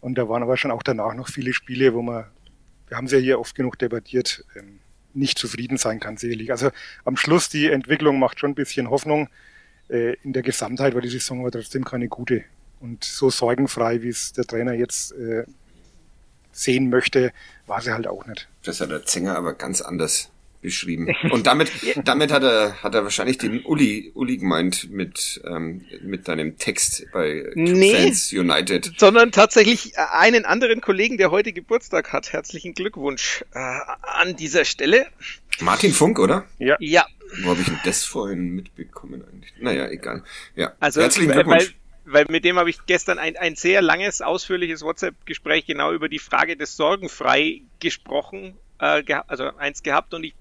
und 0.00 0.16
da 0.16 0.28
waren 0.28 0.42
aber 0.42 0.56
schon 0.56 0.70
auch 0.70 0.82
danach 0.82 1.14
noch 1.14 1.28
viele 1.28 1.52
Spiele, 1.52 1.94
wo 1.94 2.02
man, 2.02 2.26
wir 2.88 2.96
haben 2.96 3.06
es 3.06 3.12
ja 3.12 3.18
hier 3.18 3.40
oft 3.40 3.54
genug 3.54 3.78
debattiert, 3.78 4.44
ähm, 4.54 4.80
nicht 5.14 5.38
zufrieden 5.38 5.78
sein 5.78 6.00
kann, 6.00 6.16
sicherlich. 6.16 6.50
Also 6.50 6.70
am 7.04 7.16
Schluss 7.16 7.48
die 7.48 7.68
Entwicklung 7.68 8.18
macht 8.18 8.38
schon 8.38 8.50
ein 8.50 8.54
bisschen 8.54 8.90
Hoffnung. 8.90 9.28
Äh, 9.88 10.14
in 10.22 10.32
der 10.32 10.42
Gesamtheit 10.42 10.94
war 10.94 11.00
die 11.00 11.08
Saison 11.08 11.40
aber 11.40 11.50
trotzdem 11.50 11.84
keine 11.84 12.08
gute. 12.08 12.44
Und 12.80 13.04
so 13.04 13.30
sorgenfrei, 13.30 14.02
wie 14.02 14.08
es 14.08 14.32
der 14.32 14.44
Trainer 14.44 14.74
jetzt 14.74 15.12
äh, 15.12 15.44
sehen 16.56 16.90
möchte, 16.90 17.32
war 17.66 17.80
sie 17.80 17.92
halt 17.92 18.06
auch 18.06 18.26
nicht. 18.26 18.48
Das 18.64 18.80
hat 18.80 18.90
der 18.90 19.04
Zenger 19.04 19.36
aber 19.36 19.54
ganz 19.54 19.80
anders 19.80 20.30
beschrieben. 20.62 21.08
Und 21.30 21.46
damit, 21.46 21.70
damit 22.04 22.32
hat 22.32 22.42
er, 22.42 22.82
hat 22.82 22.94
er 22.94 23.04
wahrscheinlich 23.04 23.38
den 23.38 23.64
Uli, 23.64 24.10
Uli 24.14 24.38
gemeint 24.38 24.90
mit, 24.90 25.40
ähm, 25.46 25.84
mit 26.02 26.28
deinem 26.28 26.58
Text 26.58 27.06
bei 27.12 27.44
nee, 27.54 27.94
Fans 27.94 28.32
United. 28.32 28.92
Sondern 28.98 29.30
tatsächlich 29.32 29.98
einen 29.98 30.44
anderen 30.44 30.80
Kollegen, 30.80 31.18
der 31.18 31.30
heute 31.30 31.52
Geburtstag 31.52 32.12
hat. 32.12 32.32
Herzlichen 32.32 32.74
Glückwunsch 32.74 33.44
äh, 33.54 33.58
an 33.58 34.34
dieser 34.36 34.64
Stelle. 34.64 35.06
Martin 35.60 35.92
Funk, 35.92 36.18
oder? 36.18 36.44
Ja. 36.58 36.76
Ja. 36.80 37.06
Wo 37.42 37.50
habe 37.50 37.60
ich 37.60 37.66
denn 37.66 37.80
das 37.84 38.04
vorhin 38.04 38.50
mitbekommen 38.50 39.24
eigentlich? 39.24 39.52
Naja, 39.60 39.88
egal. 39.88 40.22
Ja. 40.54 40.72
Also, 40.80 41.00
Herzlichen 41.00 41.32
Glückwunsch. 41.32 41.64
Weil, 41.64 41.85
weil 42.06 42.26
mit 42.28 42.44
dem 42.44 42.58
habe 42.58 42.70
ich 42.70 42.86
gestern 42.86 43.18
ein, 43.18 43.36
ein 43.36 43.56
sehr 43.56 43.82
langes, 43.82 44.22
ausführliches 44.22 44.82
WhatsApp-Gespräch 44.82 45.66
genau 45.66 45.92
über 45.92 46.08
die 46.08 46.18
Frage 46.18 46.56
des 46.56 46.76
Sorgenfrei 46.76 47.62
gesprochen 47.80 48.56
äh, 48.78 49.02
also 49.26 49.56
eins 49.56 49.82
gehabt 49.82 50.14
und 50.14 50.24
ich, 50.24 50.34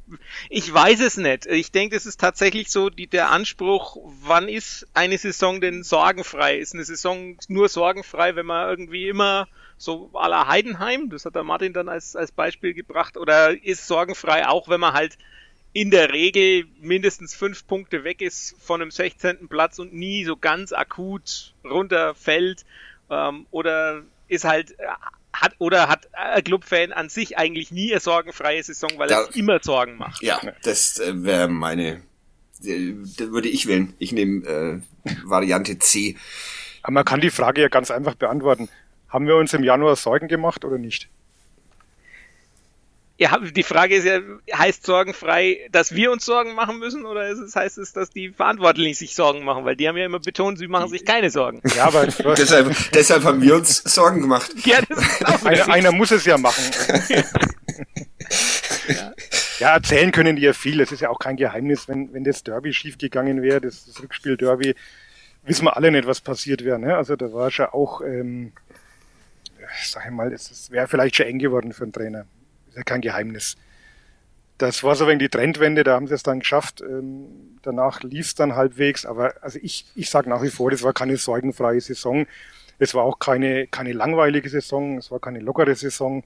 ich 0.50 0.74
weiß 0.74 1.00
es 1.02 1.18
nicht. 1.18 1.46
Ich 1.46 1.72
denke, 1.72 1.96
es 1.96 2.06
ist 2.06 2.20
tatsächlich 2.20 2.70
so 2.70 2.90
die, 2.90 3.08
der 3.08 3.32
Anspruch, 3.32 3.98
wann 4.22 4.48
ist 4.48 4.88
eine 4.94 5.18
Saison 5.18 5.62
denn 5.62 5.84
sorgenfrei? 5.84 6.58
Ist 6.58 6.74
eine 6.74 6.84
Saison 6.84 7.38
nur 7.48 7.70
sorgenfrei, 7.70 8.36
wenn 8.36 8.46
man 8.46 8.70
irgendwie 8.70 9.08
immer 9.08 9.48
so 9.78 10.10
à 10.14 10.28
la 10.30 10.48
Heidenheim, 10.48 11.10
das 11.10 11.26
hat 11.26 11.36
der 11.36 11.44
Martin 11.44 11.74
dann 11.74 11.90
als, 11.90 12.16
als 12.16 12.32
Beispiel 12.32 12.74
gebracht, 12.74 13.18
oder 13.18 13.62
ist 13.64 13.88
sorgenfrei 13.88 14.48
auch, 14.48 14.70
wenn 14.70 14.80
man 14.80 14.94
halt 14.94 15.18
in 15.76 15.92
der 15.92 16.14
Regel 16.14 16.68
mindestens 16.80 17.36
fünf 17.36 17.68
Punkte 17.68 18.06
weg 18.06 18.22
ist 18.22 18.56
von 18.62 18.82
einem 18.82 18.92
16. 18.92 19.50
Platz 19.50 19.78
und 19.78 19.94
nie 19.94 20.24
so 20.24 20.38
ganz 20.38 20.72
akut 20.72 21.54
runterfällt, 21.66 22.64
ähm, 23.10 23.46
oder 23.52 24.04
ist 24.30 24.46
halt 24.46 24.74
hat 25.34 25.54
oder 25.58 25.90
hat 25.90 26.08
ein 26.14 26.46
Clubfan 26.46 26.94
an 26.94 27.10
sich 27.10 27.38
eigentlich 27.38 27.72
nie 27.72 27.92
eine 27.92 28.00
sorgenfreie 28.00 28.64
Saison, 28.64 28.92
weil 28.96 29.10
da, 29.10 29.20
er 29.20 29.26
sich 29.26 29.36
immer 29.36 29.60
Sorgen 29.62 29.98
macht. 29.98 30.24
Ja, 30.24 30.40
das 30.64 30.98
äh, 31.00 31.24
wäre 31.26 31.50
meine, 31.50 32.02
äh, 32.64 32.94
das 33.18 33.32
würde 33.32 33.50
ich 33.50 33.68
wählen. 33.68 33.94
Ich 34.00 34.14
nehme 34.14 34.48
äh, 34.48 34.82
Variante 35.26 35.78
C. 35.78 36.16
Aber 36.84 36.94
man 36.94 37.04
kann 37.04 37.20
die 37.20 37.32
Frage 37.32 37.62
ja 37.62 37.68
ganz 37.68 37.92
einfach 37.92 38.16
beantworten. 38.16 38.70
Haben 39.10 39.28
wir 39.28 39.36
uns 39.36 39.54
im 39.54 39.66
Januar 39.66 39.98
Sorgen 39.98 40.30
gemacht 40.30 40.64
oder 40.64 40.78
nicht? 40.78 41.10
Ja, 43.18 43.38
die 43.40 43.64
Frage 43.64 43.96
ist 43.96 44.04
ja, 44.04 44.20
heißt 44.54 44.86
sorgenfrei, 44.86 45.70
dass 45.72 45.96
wir 45.96 46.12
uns 46.12 46.26
Sorgen 46.26 46.54
machen 46.54 46.80
müssen 46.80 47.06
oder 47.06 47.30
ist 47.30 47.40
es, 47.40 47.56
heißt 47.56 47.78
es, 47.78 47.94
dass 47.94 48.10
die 48.10 48.32
Verantwortlichen 48.32 48.94
sich 48.94 49.16
Sorgen 49.16 49.46
machen? 49.46 49.64
Weil 49.64 49.78
die 49.78 49.88
haben 49.88 49.96
ja 49.96 50.06
immer 50.06 50.20
betont, 50.20 50.58
sie 50.58 50.68
machen 50.68 50.90
sich 50.90 51.06
keine 51.06 51.30
Sorgen. 51.30 51.62
Ja, 51.78 51.86
aber 51.86 52.08
deshalb, 52.38 52.76
deshalb 52.92 53.24
haben 53.24 53.42
wir 53.42 53.56
uns 53.56 53.78
Sorgen 53.84 54.22
gemacht. 54.22 54.52
Ja, 54.66 54.80
das 54.90 54.98
ist 54.98 55.26
auch 55.26 55.46
einer, 55.46 55.70
einer 55.70 55.92
muss 55.92 56.12
es 56.12 56.26
ja 56.26 56.38
machen. 56.38 56.64
ja. 57.08 57.24
ja. 59.60 59.74
erzählen 59.76 60.12
können 60.12 60.36
die 60.36 60.42
ja 60.42 60.54
viel. 60.54 60.82
Es 60.82 60.92
ist 60.92 61.02
ja 61.02 61.10
auch 61.10 61.20
kein 61.20 61.38
Geheimnis, 61.38 61.88
wenn, 61.88 62.12
wenn 62.14 62.24
das 62.24 62.44
Derby 62.44 62.74
schiefgegangen 62.74 63.44
wäre, 63.44 63.62
das, 63.62 63.86
das 63.86 64.02
Rückspiel 64.02 64.38
Derby, 64.38 64.76
wissen 65.44 65.66
wir 65.66 65.78
alle 65.78 65.92
nicht, 65.92 66.08
was 66.08 66.20
passiert 66.20 66.66
wäre. 66.66 66.80
Ne? 66.80 66.98
Also 66.98 67.16
da 67.16 67.32
war 67.32 67.52
schon 67.52 67.68
auch, 67.68 68.02
ähm, 68.02 68.54
sag 69.86 70.06
ich 70.06 70.12
mal, 70.12 70.34
es 70.34 70.72
wäre 70.72 70.88
vielleicht 70.88 71.16
schon 71.16 71.28
eng 71.28 71.40
geworden 71.40 71.72
für 71.72 71.84
einen 71.84 71.94
Trainer 71.94 72.26
ist 72.76 72.78
ja 72.78 72.84
kein 72.84 73.02
Geheimnis. 73.02 73.56
Das 74.58 74.84
war 74.84 74.96
so 74.96 75.08
wegen 75.08 75.20
die 75.20 75.30
Trendwende, 75.30 75.84
da 75.84 75.96
haben 75.96 76.08
sie 76.08 76.14
es 76.14 76.24
dann 76.24 76.40
geschafft. 76.40 76.82
Ähm, 76.82 77.58
danach 77.62 78.04
lief 78.04 78.28
es 78.28 78.36
dann 78.36 78.56
halbwegs, 78.56 79.06
aber 79.06 79.34
also 79.42 79.60
ich, 79.62 79.86
ich 79.96 80.10
sage 80.10 80.30
nach 80.30 80.42
wie 80.42 80.50
vor, 80.50 80.72
das 80.72 80.84
war 80.84 80.94
keine 80.94 81.18
sorgenfreie 81.18 81.82
Saison. 81.82 82.26
Es 82.78 82.94
war 82.94 83.04
auch 83.04 83.20
keine, 83.20 83.68
keine 83.68 83.94
langweilige 83.94 84.50
Saison, 84.50 84.98
es 84.98 85.12
war 85.12 85.20
keine 85.20 85.40
lockere 85.40 85.76
Saison. 85.76 86.24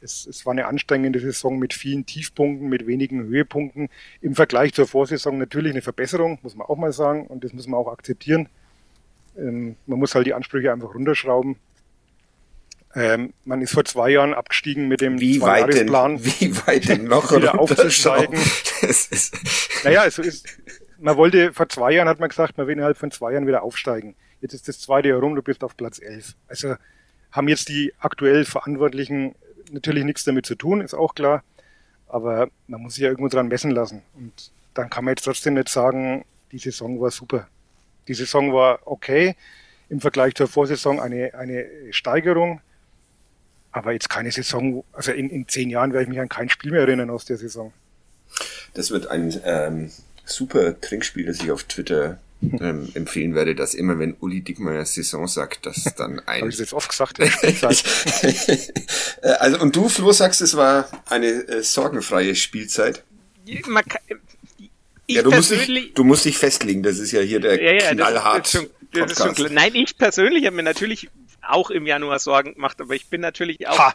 Es, 0.00 0.26
es 0.26 0.44
war 0.44 0.52
eine 0.52 0.66
anstrengende 0.66 1.18
Saison 1.18 1.58
mit 1.58 1.72
vielen 1.72 2.04
Tiefpunkten, 2.06 2.68
mit 2.68 2.86
wenigen 2.86 3.24
Höhepunkten. 3.24 3.88
Im 4.20 4.34
Vergleich 4.34 4.74
zur 4.74 4.86
Vorsaison 4.86 5.38
natürlich 5.38 5.72
eine 5.72 5.82
Verbesserung, 5.82 6.38
muss 6.42 6.56
man 6.56 6.66
auch 6.66 6.76
mal 6.76 6.92
sagen, 6.92 7.26
und 7.26 7.42
das 7.44 7.52
muss 7.52 7.66
man 7.66 7.80
auch 7.80 7.90
akzeptieren. 7.90 8.48
Ähm, 9.36 9.76
man 9.86 9.98
muss 9.98 10.14
halt 10.14 10.26
die 10.26 10.34
Ansprüche 10.34 10.72
einfach 10.72 10.94
runterschrauben. 10.94 11.56
Ähm, 12.94 13.32
man 13.44 13.60
ist 13.60 13.72
vor 13.72 13.84
zwei 13.84 14.10
Jahren 14.10 14.34
abgestiegen 14.34 14.86
mit 14.86 15.00
dem 15.00 15.20
wie 15.20 15.40
weit 15.40 15.74
denn, 15.74 15.88
Wie 16.24 16.56
weit 16.66 16.88
denn 16.88 17.04
noch 17.04 17.32
wieder 17.32 17.58
aufzusteigen? 17.58 18.38
naja, 19.84 20.04
es 20.06 20.18
ist, 20.18 20.46
man 20.98 21.16
wollte, 21.16 21.52
vor 21.52 21.68
zwei 21.68 21.92
Jahren 21.92 22.08
hat 22.08 22.20
man 22.20 22.28
gesagt, 22.28 22.56
man 22.56 22.66
will 22.66 22.74
innerhalb 22.74 22.96
von 22.96 23.10
zwei 23.10 23.32
Jahren 23.32 23.46
wieder 23.46 23.62
aufsteigen. 23.62 24.14
Jetzt 24.40 24.54
ist 24.54 24.68
das 24.68 24.80
zweite 24.80 25.08
Jahr 25.08 25.20
rum, 25.20 25.34
du 25.34 25.42
bist 25.42 25.64
auf 25.64 25.76
Platz 25.76 26.00
elf. 26.00 26.34
Also 26.46 26.76
haben 27.32 27.48
jetzt 27.48 27.68
die 27.68 27.92
aktuell 27.98 28.44
Verantwortlichen 28.44 29.34
natürlich 29.72 30.04
nichts 30.04 30.24
damit 30.24 30.46
zu 30.46 30.54
tun, 30.54 30.80
ist 30.80 30.94
auch 30.94 31.14
klar. 31.14 31.42
Aber 32.06 32.48
man 32.68 32.80
muss 32.82 32.94
sich 32.94 33.02
ja 33.02 33.08
irgendwo 33.08 33.28
dran 33.28 33.48
messen 33.48 33.72
lassen. 33.72 34.02
Und 34.14 34.52
dann 34.74 34.88
kann 34.88 35.04
man 35.04 35.12
jetzt 35.12 35.24
trotzdem 35.24 35.54
nicht 35.54 35.68
sagen, 35.68 36.24
die 36.52 36.58
Saison 36.58 37.00
war 37.00 37.10
super. 37.10 37.48
Die 38.06 38.14
Saison 38.14 38.52
war 38.52 38.80
okay. 38.84 39.34
Im 39.88 40.00
Vergleich 40.00 40.34
zur 40.34 40.46
Vorsaison 40.46 41.00
eine, 41.00 41.34
eine 41.34 41.66
Steigerung. 41.90 42.60
Aber 43.74 43.92
jetzt 43.92 44.08
keine 44.08 44.30
Saison, 44.30 44.84
also 44.92 45.10
in, 45.10 45.28
in 45.30 45.48
zehn 45.48 45.68
Jahren 45.68 45.92
werde 45.92 46.04
ich 46.04 46.08
mich 46.08 46.20
an 46.20 46.28
kein 46.28 46.48
Spiel 46.48 46.70
mehr 46.70 46.82
erinnern 46.82 47.10
aus 47.10 47.24
der 47.24 47.38
Saison. 47.38 47.72
Das 48.72 48.92
wird 48.92 49.08
ein 49.08 49.38
ähm, 49.44 49.90
super 50.24 50.80
Trinkspiel, 50.80 51.26
das 51.26 51.40
ich 51.40 51.50
auf 51.50 51.64
Twitter 51.64 52.20
ähm, 52.40 52.88
empfehlen 52.94 53.34
werde, 53.34 53.56
dass 53.56 53.74
immer 53.74 53.98
wenn 53.98 54.14
Uli 54.20 54.42
Dickmeyer 54.42 54.84
Saison 54.84 55.26
sagt, 55.26 55.66
dass 55.66 55.82
dann 55.96 56.20
ein... 56.26 56.42
Habe 56.42 56.50
ich 56.50 56.56
das 56.56 56.60
jetzt 56.60 56.72
oft 56.72 56.88
gesagt? 56.88 57.18
Äh, 59.22 59.28
also 59.40 59.58
und 59.58 59.74
du, 59.74 59.88
Flo, 59.88 60.12
sagst, 60.12 60.40
es 60.40 60.56
war 60.56 60.88
eine 61.06 61.26
äh, 61.26 61.62
sorgenfreie 61.64 62.36
Spielzeit. 62.36 63.02
Man 63.66 63.84
kann, 63.84 64.00
ja, 65.08 65.22
du 65.22 65.32
musst, 65.32 65.50
dich, 65.50 65.94
du 65.94 66.04
musst 66.04 66.24
dich 66.24 66.38
festlegen, 66.38 66.84
das 66.84 66.98
ist 66.98 67.10
ja 67.10 67.20
hier 67.20 67.40
der 67.40 67.60
ja, 67.60 67.72
ja, 67.72 67.92
knallhart. 67.92 68.54
Das 68.54 68.62
ist, 68.62 68.70
das 68.92 69.12
ist 69.12 69.36
schon, 69.36 69.52
Nein, 69.52 69.74
ich 69.74 69.98
persönlich 69.98 70.46
habe 70.46 70.54
mir 70.54 70.62
natürlich 70.62 71.10
auch 71.48 71.70
im 71.70 71.86
Januar 71.86 72.18
Sorgen 72.18 72.54
gemacht, 72.54 72.80
aber 72.80 72.94
ich 72.94 73.06
bin 73.06 73.20
natürlich 73.20 73.66
auch 73.68 73.78
ha. 73.78 73.94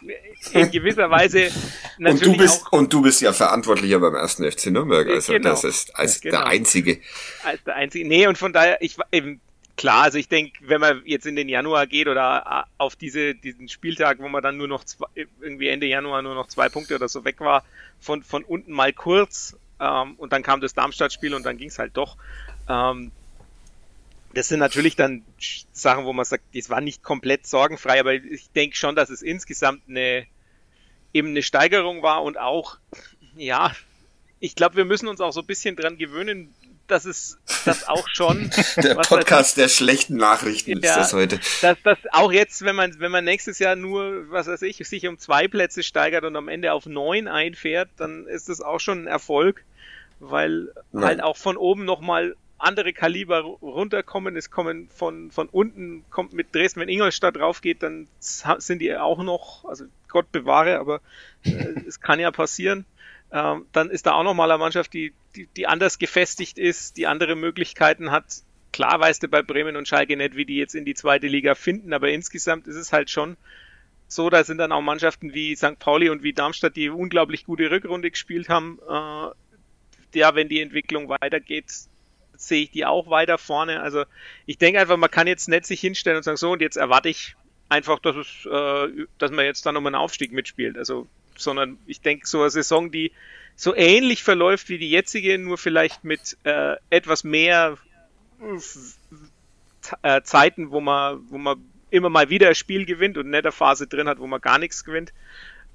in 0.52 0.70
gewisser 0.70 1.10
Weise 1.10 1.50
natürlich 1.98 2.26
und 2.28 2.34
du 2.34 2.38
bist 2.38 2.66
auch, 2.66 2.72
und 2.72 2.92
du 2.92 3.02
bist 3.02 3.20
ja 3.20 3.32
verantwortlicher 3.32 4.00
beim 4.00 4.14
ersten 4.14 4.50
FC 4.50 4.66
Nürnberg, 4.66 5.08
also 5.08 5.32
genau, 5.32 5.50
das 5.50 5.64
ist 5.64 5.96
als 5.96 6.20
genau. 6.20 6.38
der 6.38 6.46
einzige. 6.46 7.00
Als 7.44 7.62
der 7.64 7.76
einzige. 7.76 8.08
Nee, 8.08 8.26
und 8.26 8.38
von 8.38 8.52
daher 8.52 8.80
ich 8.80 8.96
eben 9.12 9.40
klar, 9.76 10.02
also 10.04 10.18
ich 10.18 10.28
denke, 10.28 10.52
wenn 10.62 10.80
man 10.80 11.02
jetzt 11.04 11.26
in 11.26 11.36
den 11.36 11.48
Januar 11.48 11.86
geht 11.86 12.08
oder 12.08 12.66
auf 12.78 12.96
diese 12.96 13.34
diesen 13.34 13.68
Spieltag, 13.68 14.18
wo 14.20 14.28
man 14.28 14.42
dann 14.42 14.56
nur 14.56 14.68
noch 14.68 14.84
zwei, 14.84 15.06
irgendwie 15.40 15.68
Ende 15.68 15.86
Januar 15.86 16.22
nur 16.22 16.34
noch 16.34 16.48
zwei 16.48 16.68
Punkte 16.68 16.94
oder 16.94 17.08
so 17.08 17.24
weg 17.24 17.40
war, 17.40 17.64
von 18.00 18.22
von 18.22 18.44
unten 18.44 18.72
mal 18.72 18.92
kurz 18.92 19.56
ähm, 19.80 20.14
und 20.18 20.32
dann 20.32 20.42
kam 20.42 20.60
das 20.60 20.74
Darmstadt-Spiel 20.74 21.34
und 21.34 21.44
dann 21.44 21.56
ging 21.56 21.68
es 21.68 21.78
halt 21.78 21.96
doch. 21.96 22.16
Ähm, 22.68 23.10
das 24.34 24.48
sind 24.48 24.60
natürlich 24.60 24.96
dann 24.96 25.22
Sachen, 25.72 26.04
wo 26.04 26.12
man 26.12 26.24
sagt, 26.24 26.44
das 26.54 26.70
war 26.70 26.80
nicht 26.80 27.02
komplett 27.02 27.46
sorgenfrei, 27.46 28.00
aber 28.00 28.14
ich 28.14 28.50
denke 28.52 28.76
schon, 28.76 28.94
dass 28.94 29.10
es 29.10 29.22
insgesamt 29.22 29.82
eine 29.88 30.26
eben 31.12 31.28
eine 31.28 31.42
Steigerung 31.42 32.02
war 32.02 32.22
und 32.22 32.38
auch, 32.38 32.78
ja, 33.36 33.72
ich 34.38 34.54
glaube, 34.54 34.76
wir 34.76 34.84
müssen 34.84 35.08
uns 35.08 35.20
auch 35.20 35.32
so 35.32 35.40
ein 35.40 35.46
bisschen 35.46 35.76
dran 35.76 35.98
gewöhnen, 35.98 36.54
dass 36.86 37.04
es 37.04 37.38
das 37.64 37.88
auch 37.88 38.08
schon. 38.08 38.50
der 38.76 38.94
Podcast 38.96 39.56
der 39.56 39.68
schlechten 39.68 40.16
Nachrichten 40.16 40.70
ja, 40.70 40.76
ist 40.90 40.96
das 40.96 41.12
heute. 41.12 41.40
Dass 41.62 41.78
das 41.82 41.98
auch 42.12 42.32
jetzt, 42.32 42.62
wenn 42.62 42.76
man, 42.76 42.98
wenn 42.98 43.12
man 43.12 43.24
nächstes 43.24 43.58
Jahr 43.58 43.76
nur, 43.76 44.30
was 44.30 44.46
weiß 44.46 44.62
ich, 44.62 44.76
sich 44.88 45.06
um 45.06 45.18
zwei 45.18 45.48
Plätze 45.48 45.82
steigert 45.82 46.24
und 46.24 46.36
am 46.36 46.48
Ende 46.48 46.72
auf 46.72 46.86
neun 46.86 47.28
einfährt, 47.28 47.90
dann 47.96 48.26
ist 48.26 48.48
das 48.48 48.60
auch 48.60 48.80
schon 48.80 49.04
ein 49.04 49.06
Erfolg, 49.06 49.64
weil 50.18 50.72
Nein. 50.92 51.04
halt 51.04 51.22
auch 51.22 51.36
von 51.36 51.56
oben 51.56 51.84
nochmal 51.84 52.34
andere 52.60 52.92
Kaliber 52.92 53.40
runterkommen. 53.40 54.36
Es 54.36 54.50
kommen 54.50 54.88
von, 54.88 55.30
von 55.30 55.48
unten, 55.48 56.04
kommt 56.10 56.32
mit 56.32 56.54
Dresden, 56.54 56.80
wenn 56.80 56.88
Ingolstadt 56.88 57.36
draufgeht, 57.36 57.82
dann 57.82 58.08
sind 58.18 58.80
die 58.80 58.96
auch 58.96 59.22
noch, 59.22 59.64
also 59.64 59.84
Gott 60.08 60.30
bewahre, 60.32 60.78
aber 60.78 61.00
äh, 61.44 61.74
es 61.86 62.00
kann 62.00 62.20
ja 62.20 62.30
passieren. 62.30 62.84
Ähm, 63.32 63.66
dann 63.72 63.90
ist 63.90 64.06
da 64.06 64.12
auch 64.12 64.24
noch 64.24 64.34
mal 64.34 64.50
eine 64.50 64.58
Mannschaft, 64.58 64.92
die, 64.92 65.12
die, 65.36 65.46
die 65.56 65.66
anders 65.66 65.98
gefestigt 65.98 66.58
ist, 66.58 66.96
die 66.96 67.06
andere 67.06 67.36
Möglichkeiten 67.36 68.10
hat. 68.10 68.24
Klar 68.72 69.00
weißt 69.00 69.22
du 69.22 69.28
bei 69.28 69.42
Bremen 69.42 69.76
und 69.76 69.88
Schalke 69.88 70.16
nicht, 70.16 70.36
wie 70.36 70.44
die 70.44 70.56
jetzt 70.56 70.74
in 70.74 70.84
die 70.84 70.94
zweite 70.94 71.26
Liga 71.26 71.54
finden, 71.54 71.92
aber 71.92 72.10
insgesamt 72.10 72.66
ist 72.66 72.76
es 72.76 72.92
halt 72.92 73.10
schon 73.10 73.36
so, 74.12 74.28
da 74.28 74.42
sind 74.42 74.58
dann 74.58 74.72
auch 74.72 74.80
Mannschaften 74.80 75.34
wie 75.34 75.54
St. 75.54 75.78
Pauli 75.78 76.10
und 76.10 76.24
wie 76.24 76.32
Darmstadt, 76.32 76.74
die 76.74 76.90
unglaublich 76.90 77.44
gute 77.44 77.70
Rückrunde 77.70 78.10
gespielt 78.10 78.48
haben. 78.48 78.80
Äh, 78.88 80.18
ja, 80.18 80.34
wenn 80.34 80.48
die 80.48 80.60
Entwicklung 80.60 81.08
weitergeht, 81.08 81.72
sehe 82.40 82.62
ich 82.62 82.70
die 82.70 82.86
auch 82.86 83.10
weiter 83.10 83.38
vorne. 83.38 83.80
Also 83.80 84.04
ich 84.46 84.58
denke 84.58 84.80
einfach, 84.80 84.96
man 84.96 85.10
kann 85.10 85.26
jetzt 85.26 85.48
nicht 85.48 85.66
sich 85.66 85.80
hinstellen 85.80 86.18
und 86.18 86.22
sagen, 86.22 86.36
so 86.36 86.52
und 86.52 86.62
jetzt 86.62 86.76
erwarte 86.76 87.08
ich 87.08 87.36
einfach, 87.68 87.98
dass 87.98 88.16
es, 88.16 88.46
äh, 88.46 89.06
dass 89.18 89.30
man 89.30 89.44
jetzt 89.44 89.66
dann 89.66 89.76
um 89.76 89.86
einen 89.86 89.94
Aufstieg 89.94 90.32
mitspielt. 90.32 90.78
Also, 90.78 91.06
sondern 91.36 91.78
ich 91.86 92.00
denke, 92.00 92.26
so 92.26 92.40
eine 92.40 92.50
Saison, 92.50 92.90
die 92.90 93.12
so 93.56 93.74
ähnlich 93.74 94.22
verläuft 94.22 94.68
wie 94.70 94.78
die 94.78 94.90
jetzige, 94.90 95.38
nur 95.38 95.58
vielleicht 95.58 96.02
mit 96.02 96.38
äh, 96.44 96.76
etwas 96.88 97.24
mehr 97.24 97.76
äh, 100.02 100.22
Zeiten, 100.22 100.70
wo 100.70 100.80
man, 100.80 101.20
wo 101.28 101.36
man 101.36 101.62
immer 101.90 102.08
mal 102.08 102.30
wieder 102.30 102.48
ein 102.48 102.54
Spiel 102.54 102.86
gewinnt 102.86 103.18
und 103.18 103.28
nicht 103.28 103.44
eine 103.44 103.52
Phase 103.52 103.86
drin 103.86 104.08
hat, 104.08 104.18
wo 104.18 104.26
man 104.26 104.40
gar 104.40 104.58
nichts 104.58 104.84
gewinnt 104.84 105.12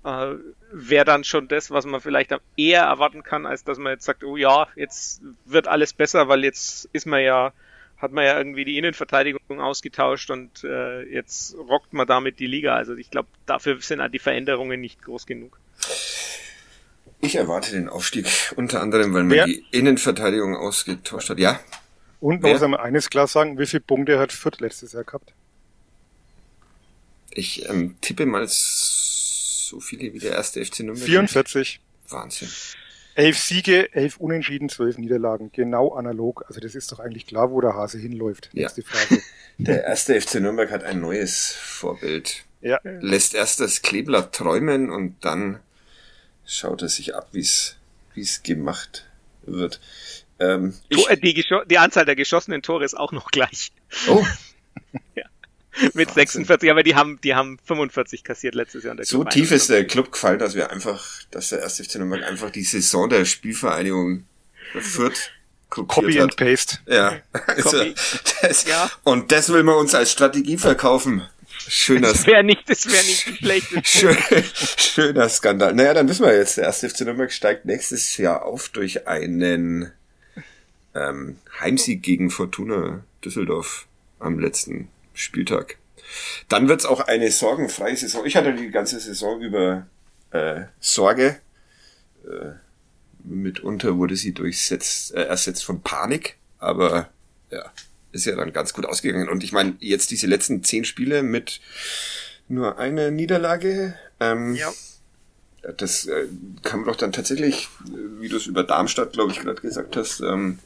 äh, 0.06 0.36
wäre 0.72 1.04
dann 1.04 1.24
schon 1.24 1.48
das, 1.48 1.72
was 1.72 1.86
man 1.86 2.00
vielleicht 2.00 2.34
eher 2.56 2.84
erwarten 2.84 3.24
kann, 3.24 3.46
als 3.46 3.64
dass 3.64 3.80
man 3.80 3.94
jetzt 3.94 4.06
sagt, 4.06 4.24
oh 4.24 4.38
ja, 4.38 4.68
jetzt 4.76 5.22
wird 5.46 5.68
alles 5.68 5.94
besser, 5.94 6.28
weil 6.28 6.44
jetzt 6.44 6.88
ist 6.94 7.08
man 7.08 7.24
ja, 7.24 7.54
hat 7.98 8.12
man 8.12 8.24
ja 8.24 8.38
irgendwie 8.38 8.66
die 8.66 8.78
Innenverteidigung 8.78 9.60
ausgetauscht 9.60 10.30
und 10.30 10.64
äh, 10.64 11.02
jetzt 11.04 11.56
rockt 11.56 11.94
man 11.94 12.06
damit 12.06 12.40
die 12.40 12.46
Liga. 12.46 12.76
Also 12.76 12.96
ich 12.96 13.10
glaube, 13.10 13.30
dafür 13.48 13.82
sind 13.82 14.00
halt 14.00 14.14
die 14.14 14.20
Veränderungen 14.20 14.80
nicht 14.80 15.02
groß 15.02 15.26
genug. 15.26 15.60
Ich 17.22 17.36
erwarte 17.36 17.72
den 17.72 17.90
Aufstieg, 17.90 18.28
unter 18.56 18.82
anderem, 18.82 19.14
weil 19.14 19.24
man 19.24 19.32
Wer? 19.32 19.46
die 19.46 19.66
Innenverteidigung 19.72 20.56
ausgetauscht 20.56 21.32
hat. 21.32 21.40
Ja. 21.40 21.60
Und 22.20 22.44
man 22.44 22.52
muss 22.52 22.62
einmal 22.62 22.82
eines 22.82 23.10
klar 23.10 23.26
sagen, 23.28 23.58
wie 23.58 23.66
viele 23.66 23.82
Punkte 23.82 24.20
hat 24.20 24.32
Fürth 24.32 24.60
letztes 24.60 24.94
Jahr 24.94 25.04
gehabt? 25.04 25.34
Ich 27.32 27.68
ähm, 27.68 27.96
tippe 28.02 28.26
mal 28.26 28.48
so 29.68 29.80
viele 29.80 30.14
wie 30.14 30.20
der 30.20 30.32
erste 30.32 30.64
FC 30.64 30.82
Nürnberg. 30.82 31.08
44. 31.08 31.80
Wahnsinn. 32.10 32.50
Elf 33.16 33.40
Siege, 33.40 33.94
elf 33.94 34.18
Unentschieden, 34.18 34.68
zwölf 34.68 34.98
Niederlagen. 34.98 35.52
Genau 35.54 35.94
analog. 35.94 36.44
Also 36.48 36.60
das 36.60 36.76
ist 36.76 36.92
doch 36.92 37.00
eigentlich 37.00 37.26
klar, 37.26 37.52
wo 37.52 37.62
der 37.62 37.74
Hase 37.74 37.98
hinläuft. 37.98 38.50
Ja. 38.54 38.70
Die 38.70 38.82
Frage. 38.82 39.22
Der 39.58 39.86
erste 39.86 40.20
FC 40.20 40.42
Nürnberg 40.42 40.70
hat 40.70 40.84
ein 40.84 41.00
neues 41.00 41.54
Vorbild. 41.58 42.44
Ja. 42.60 42.82
Lässt 42.84 43.34
erst 43.34 43.62
das 43.62 43.82
Kleeblatt 43.82 44.36
träumen 44.36 44.90
und 44.90 45.24
dann 45.24 45.62
schaut 46.46 46.82
er 46.82 46.90
sich 46.90 47.16
ab, 47.16 47.30
wie 47.32 47.40
es 47.40 47.78
wie 48.16 48.22
es 48.22 48.44
gemacht 48.44 49.06
wird. 49.44 49.80
Ähm, 50.40 50.74
ich, 50.90 51.06
die, 51.24 51.46
die 51.70 51.78
Anzahl 51.78 52.06
der 52.06 52.16
geschossenen 52.16 52.62
Tore 52.62 52.84
ist 52.84 52.96
auch 52.96 53.12
noch 53.12 53.32
gleich. 53.32 53.72
Oh. 54.08 54.26
Mit 55.94 56.10
Wahnsinn. 56.10 56.46
46, 56.46 56.72
aber 56.72 56.84
die 56.84 56.96
haben, 56.96 57.20
die 57.24 57.36
haben 57.36 57.60
45 57.66 58.24
kassiert 58.24 58.56
letztes 58.56 58.84
Jahr. 58.84 58.96
so 59.02 59.24
tief 59.24 59.52
ist 59.52 59.70
der 59.70 59.86
Club 59.86 60.12
gefallen, 60.12 60.40
dass 60.40 60.56
wir 60.56 60.72
einfach, 60.72 61.06
dass 61.32 61.50
der 61.50 61.60
erste 61.60 61.84
FC 61.84 61.96
Nürnberg 61.96 62.24
einfach 62.24 62.50
die 62.50 62.64
Saison 62.64 63.10
der 63.10 63.26
Spielvereinigung 63.26 64.26
Fürth 64.80 65.32
Copy 65.70 66.20
and 66.20 66.36
Paste. 66.38 66.78
Ja. 66.88 67.18
Also, 67.48 67.84
das, 68.42 68.66
ja. 68.66 68.90
Und 69.04 69.32
das 69.32 69.52
will 69.52 69.64
man 69.64 69.76
uns 69.76 69.94
als 69.94 70.12
Strategie 70.12 70.58
verkaufen. 70.58 71.28
Schöner. 71.68 72.10
Das 72.10 72.28
wäre 72.28 72.44
nicht, 72.44 72.70
das 72.70 72.86
wäre 72.86 73.04
nicht 73.04 73.38
schlecht. 73.40 73.68
Schön, 73.88 74.18
schöner 74.78 75.30
Skandal. 75.30 75.74
Naja, 75.74 75.94
dann 75.94 76.08
wissen 76.08 76.26
wir 76.26 76.36
jetzt, 76.36 76.58
der 76.58 76.66
erste 76.66 76.90
FC 76.90 77.02
Nürnberg 77.02 77.32
steigt 77.32 77.66
nächstes 77.66 78.18
Jahr 78.18 78.46
auf 78.46 78.70
durch 78.70 79.08
einen 79.08 79.92
ähm, 80.94 81.38
Heimsieg 81.60 82.04
gegen 82.04 82.30
Fortuna 82.30 83.04
Düsseldorf 83.24 83.88
am 84.20 84.40
letzten 84.40 84.90
Spieltag. 85.16 85.78
Dann 86.50 86.68
wird's 86.68 86.86
auch 86.86 87.02
eine 87.02 87.32
sorgenfreie 87.32 87.96
Saison. 87.96 88.26
Ich 88.26 88.36
hatte 88.36 88.54
die 88.54 88.70
ganze 88.70 89.00
Saison 89.00 89.42
über 89.42 89.88
äh, 90.32 90.66
Sorge. 90.80 91.40
Äh, 92.26 92.52
mitunter 93.24 93.98
wurde 93.98 94.16
sie 94.16 94.34
durchsetzt, 94.34 95.14
äh, 95.14 95.24
ersetzt 95.24 95.66
von 95.66 95.82
Panik, 95.82 96.38
aber 96.60 97.10
ja, 97.52 97.72
ist 98.12 98.26
ja 98.26 98.36
dann 98.36 98.54
ganz 98.54 98.74
gut 98.74 98.86
ausgegangen. 98.86 99.30
Und 99.30 99.44
ich 99.44 99.52
meine, 99.52 99.76
jetzt 99.80 100.12
diese 100.12 100.28
letzten 100.28 100.64
zehn 100.64 100.86
Spiele 100.86 101.24
mit 101.24 101.60
nur 102.48 102.78
einer 102.78 103.12
Niederlage. 103.12 103.96
Ähm, 104.20 104.56
ja. 104.56 104.72
Das 105.78 106.06
äh, 106.06 106.28
kann 106.62 106.82
man 106.82 106.90
doch 106.90 106.96
dann 106.96 107.12
tatsächlich, 107.12 107.70
wie 108.20 108.30
du 108.30 108.38
es 108.38 108.46
über 108.46 108.64
Darmstadt, 108.64 109.14
glaube 109.14 109.32
ich, 109.32 109.40
gerade 109.40 109.62
gesagt 109.62 109.96
hast, 109.96 110.20
ähm, 110.20 110.60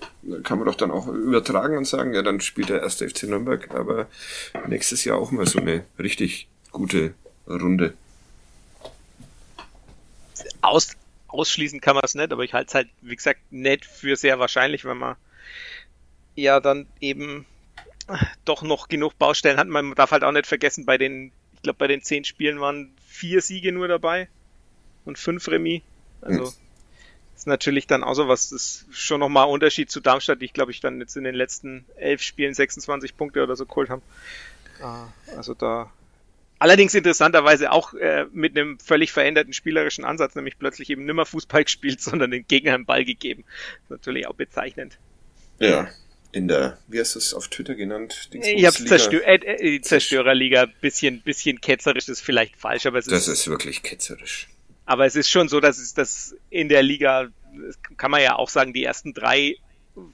kann 0.44 0.58
man 0.58 0.68
doch 0.68 0.76
dann 0.76 0.92
auch 0.92 1.08
übertragen 1.08 1.78
und 1.78 1.86
sagen, 1.86 2.14
ja, 2.14 2.22
dann 2.22 2.42
spielt 2.42 2.70
der 2.70 2.82
erste 2.82 3.10
FC 3.10 3.24
Nürnberg, 3.24 3.74
aber 3.74 4.08
nächstes 4.68 5.06
Jahr 5.06 5.18
auch 5.18 5.32
mal 5.32 5.48
so 5.48 5.60
eine 5.60 5.86
richtig 5.98 6.50
gute 6.72 7.14
Runde. 7.48 7.94
Aus, 10.62 10.98
ausschließen 11.30 11.80
kann 11.80 11.96
man 11.96 12.04
es 12.04 12.16
nicht, 12.16 12.34
aber 12.34 12.44
ich 12.44 12.54
halte 12.54 12.68
es 12.68 12.76
halt, 12.76 12.90
wie 13.02 13.16
gesagt, 13.16 13.40
nicht 13.52 13.86
für 13.86 14.18
sehr 14.18 14.38
wahrscheinlich, 14.40 14.84
wenn 14.84 14.98
man 14.98 15.16
ja 16.36 16.60
dann 16.60 16.88
eben 17.00 17.46
doch 18.44 18.64
noch 18.64 18.90
genug 18.90 19.18
Baustellen 19.18 19.58
hat. 19.58 19.68
Man 19.68 19.96
darf 19.96 20.12
halt 20.12 20.26
auch 20.26 20.32
nicht 20.34 20.48
vergessen, 20.48 20.86
bei 20.86 20.98
den, 20.98 21.32
ich 21.54 21.62
glaube, 21.62 21.78
bei 21.78 21.88
den 21.88 22.02
zehn 22.02 22.26
Spielen 22.26 22.60
waren 22.60 22.92
vier 23.08 23.42
Siege 23.42 23.72
nur 23.72 23.88
dabei 23.88 24.28
und 25.06 25.18
fünf 25.18 25.48
Remis. 25.48 25.82
Also 26.22 26.46
mhm. 26.46 26.52
ist 27.36 27.48
natürlich 27.48 27.88
dann 27.88 28.04
auch 28.04 28.14
so 28.14 28.28
was, 28.28 28.50
das 28.50 28.62
ist 28.62 28.86
schon 28.92 29.20
nochmal 29.20 29.48
ein 29.48 29.54
Unterschied 29.54 29.90
zu 29.90 30.00
Darmstadt, 30.00 30.42
die 30.42 30.46
ich 30.46 30.54
glaube 30.54 30.72
ich 30.72 30.82
dann 30.82 31.00
jetzt 31.00 31.16
in 31.16 31.24
den 31.24 31.36
letzten 31.36 31.86
elf 31.98 32.22
Spielen 32.22 32.54
26 32.54 33.16
Punkte 33.18 33.44
oder 33.44 33.56
so 33.56 33.66
geholt 33.66 33.90
haben. 33.90 34.02
Ah, 34.82 35.08
also 35.36 35.54
da 35.54 35.92
Allerdings 36.62 36.94
interessanterweise 36.94 37.72
auch 37.72 37.94
äh, 37.94 38.26
mit 38.34 38.58
einem 38.58 38.80
völlig 38.80 39.14
veränderten 39.14 39.54
spielerischen 39.54 40.04
Ansatz, 40.04 40.36
nämlich 40.36 40.60
plötzlich 40.60 40.90
eben 40.90 41.06
nimmer 41.06 41.26
Fußball 41.26 41.64
gespielt, 41.66 42.02
sondern 42.02 42.32
den 42.32 42.46
Gegner 42.46 42.74
einen 42.76 42.86
Ball 42.86 43.06
gegeben. 43.06 43.46
natürlich 43.88 44.28
auch 44.28 44.36
bezeichnend. 44.36 45.00
Ja, 45.60 45.90
in 46.32 46.48
der, 46.48 46.78
wie 46.88 47.00
hast 47.00 47.16
du 47.16 47.20
es 47.20 47.34
auf 47.34 47.48
Twitter 47.48 47.76
genannt? 47.76 48.30
Ich 48.34 48.66
hab's 48.66 48.84
Zerstör 48.86 49.26
äh, 49.26 49.36
äh, 49.36 49.72
die 49.72 49.82
Zerstörerliga, 49.82 50.68
bisschen, 50.82 51.22
bisschen 51.22 51.60
ketzerisch 51.62 52.08
ist 52.10 52.22
vielleicht 52.22 52.58
falsch, 52.58 52.86
aber 52.86 53.00
es 53.00 53.08
ist. 53.08 53.14
Das 53.14 53.28
ist 53.28 53.48
wirklich 53.48 53.82
ketzerisch. 53.82 54.48
Aber 54.90 55.06
es 55.06 55.16
ist 55.16 55.30
schon 55.30 55.50
so, 55.50 55.60
dass 55.60 55.78
es 55.78 55.94
das 55.94 56.36
in 56.50 56.68
der 56.68 56.82
Liga, 56.82 57.28
kann 57.98 58.10
man 58.10 58.24
ja 58.24 58.38
auch 58.38 58.50
sagen, 58.50 58.74
die 58.74 58.84
ersten 58.84 59.14
drei, 59.14 59.58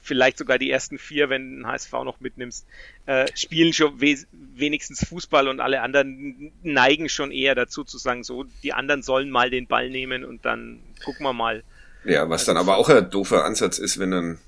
vielleicht 0.02 0.36
sogar 0.36 0.58
die 0.58 0.70
ersten 0.70 0.98
vier, 0.98 1.30
wenn 1.30 1.62
ein 1.62 1.66
HSV 1.66 1.92
noch 2.04 2.20
mitnimmst, 2.20 2.66
äh, 3.06 3.26
spielen 3.34 3.72
schon 3.72 4.02
we 4.02 4.18
wenigstens 4.54 5.02
Fußball 5.08 5.48
und 5.48 5.60
alle 5.60 5.80
anderen 5.80 6.52
neigen 6.62 7.08
schon 7.08 7.32
eher 7.32 7.54
dazu 7.54 7.84
zu 7.84 7.96
sagen, 7.96 8.22
so, 8.22 8.44
die 8.62 8.74
anderen 8.74 9.02
sollen 9.02 9.30
mal 9.30 9.48
den 9.48 9.66
Ball 9.66 9.88
nehmen 9.88 10.26
und 10.26 10.44
dann 10.44 10.80
gucken 11.06 11.24
wir 11.24 11.32
mal. 11.32 11.64
Ja, 12.04 12.28
was 12.28 12.42
also 12.42 12.52
dann 12.52 12.60
aber 12.60 12.76
auch 12.76 12.90
ein 12.90 13.08
doofer 13.08 13.46
Ansatz 13.46 13.78
ist, 13.78 13.98
wenn 13.98 14.10
dann 14.10 14.38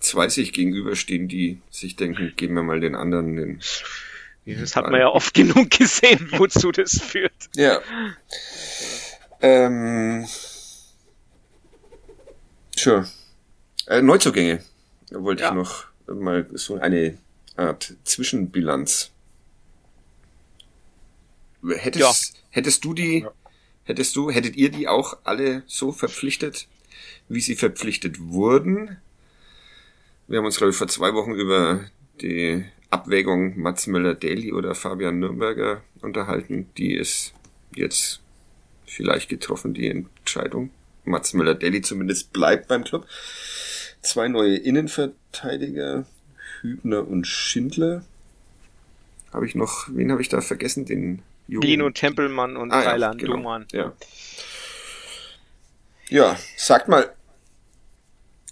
zwei 0.00 0.28
sich 0.28 0.52
gegenüberstehen, 0.52 1.28
die 1.28 1.62
sich 1.70 1.96
denken, 1.96 2.34
geben 2.36 2.56
wir 2.56 2.62
mal 2.62 2.80
den 2.80 2.94
anderen 2.94 3.36
den. 3.36 3.60
Das 4.44 4.76
hat 4.76 4.90
man 4.90 5.00
ja 5.00 5.08
oft 5.08 5.34
genug 5.34 5.70
gesehen, 5.70 6.28
wozu 6.32 6.70
das 6.70 7.00
führt. 7.00 7.32
Ja. 7.56 7.80
Ähm, 9.46 10.26
sure. 12.74 13.06
Äh, 13.86 14.02
Neuzugänge 14.02 14.60
wollte 15.12 15.44
ja. 15.44 15.50
ich 15.50 15.54
noch 15.54 15.84
mal 16.08 16.48
so 16.54 16.78
eine 16.78 17.16
Art 17.54 17.94
Zwischenbilanz. 18.02 19.12
Hättest, 21.64 22.34
ja. 22.34 22.40
hättest 22.50 22.84
du 22.84 22.92
die, 22.92 23.20
ja. 23.20 23.30
hättest 23.84 24.16
du, 24.16 24.32
hättet 24.32 24.56
ihr 24.56 24.70
die 24.70 24.88
auch 24.88 25.18
alle 25.22 25.62
so 25.68 25.92
verpflichtet, 25.92 26.66
wie 27.28 27.40
sie 27.40 27.54
verpflichtet 27.54 28.18
wurden? 28.18 28.96
Wir 30.26 30.38
haben 30.38 30.46
uns, 30.46 30.56
glaube 30.56 30.72
ich, 30.72 30.76
vor 30.76 30.88
zwei 30.88 31.14
Wochen 31.14 31.34
über 31.34 31.84
die 32.20 32.64
Abwägung 32.90 33.60
Mats 33.60 33.86
Müller-Daly 33.86 34.52
oder 34.52 34.74
Fabian 34.74 35.20
Nürnberger 35.20 35.82
unterhalten. 36.02 36.68
Die 36.76 36.94
ist 36.94 37.32
jetzt 37.76 38.20
vielleicht 38.86 39.28
getroffen, 39.28 39.74
die 39.74 39.88
Entscheidung. 39.88 40.70
Mats 41.04 41.32
Müller-Daly 41.34 41.82
zumindest 41.82 42.32
bleibt 42.32 42.68
beim 42.68 42.84
Club. 42.84 43.06
Zwei 44.02 44.28
neue 44.28 44.56
Innenverteidiger, 44.56 46.06
Hübner 46.60 47.06
und 47.06 47.26
Schindler. 47.26 48.04
Habe 49.32 49.46
ich 49.46 49.54
noch, 49.54 49.88
wen 49.92 50.10
habe 50.10 50.22
ich 50.22 50.28
da 50.28 50.40
vergessen? 50.40 50.84
Den 50.84 51.22
Jungen. 51.48 51.66
Dino 51.66 51.90
Tempelmann 51.90 52.56
und 52.56 52.72
ah, 52.72 52.82
Thailand 52.82 53.20
ja, 53.20 53.26
genau. 53.26 53.36
Duman. 53.36 53.66
Ja. 53.72 53.92
ja, 56.08 56.38
sagt 56.56 56.88
mal, 56.88 57.12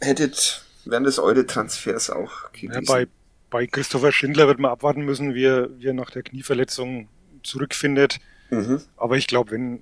hättet 0.00 0.64
wären 0.84 1.04
das 1.04 1.18
eure 1.18 1.46
Transfers 1.46 2.10
auch 2.10 2.52
gewesen? 2.52 2.72
Ja, 2.72 2.80
bei, 2.86 3.06
bei 3.50 3.66
Christopher 3.66 4.12
Schindler 4.12 4.46
wird 4.46 4.58
man 4.58 4.70
abwarten 4.70 5.02
müssen, 5.02 5.34
wie 5.34 5.44
er, 5.44 5.68
wie 5.78 5.88
er 5.88 5.94
nach 5.94 6.10
der 6.10 6.22
Knieverletzung 6.22 7.08
zurückfindet. 7.42 8.18
Mhm. 8.50 8.82
Aber 8.96 9.16
ich 9.16 9.26
glaube, 9.26 9.52
wenn, 9.52 9.80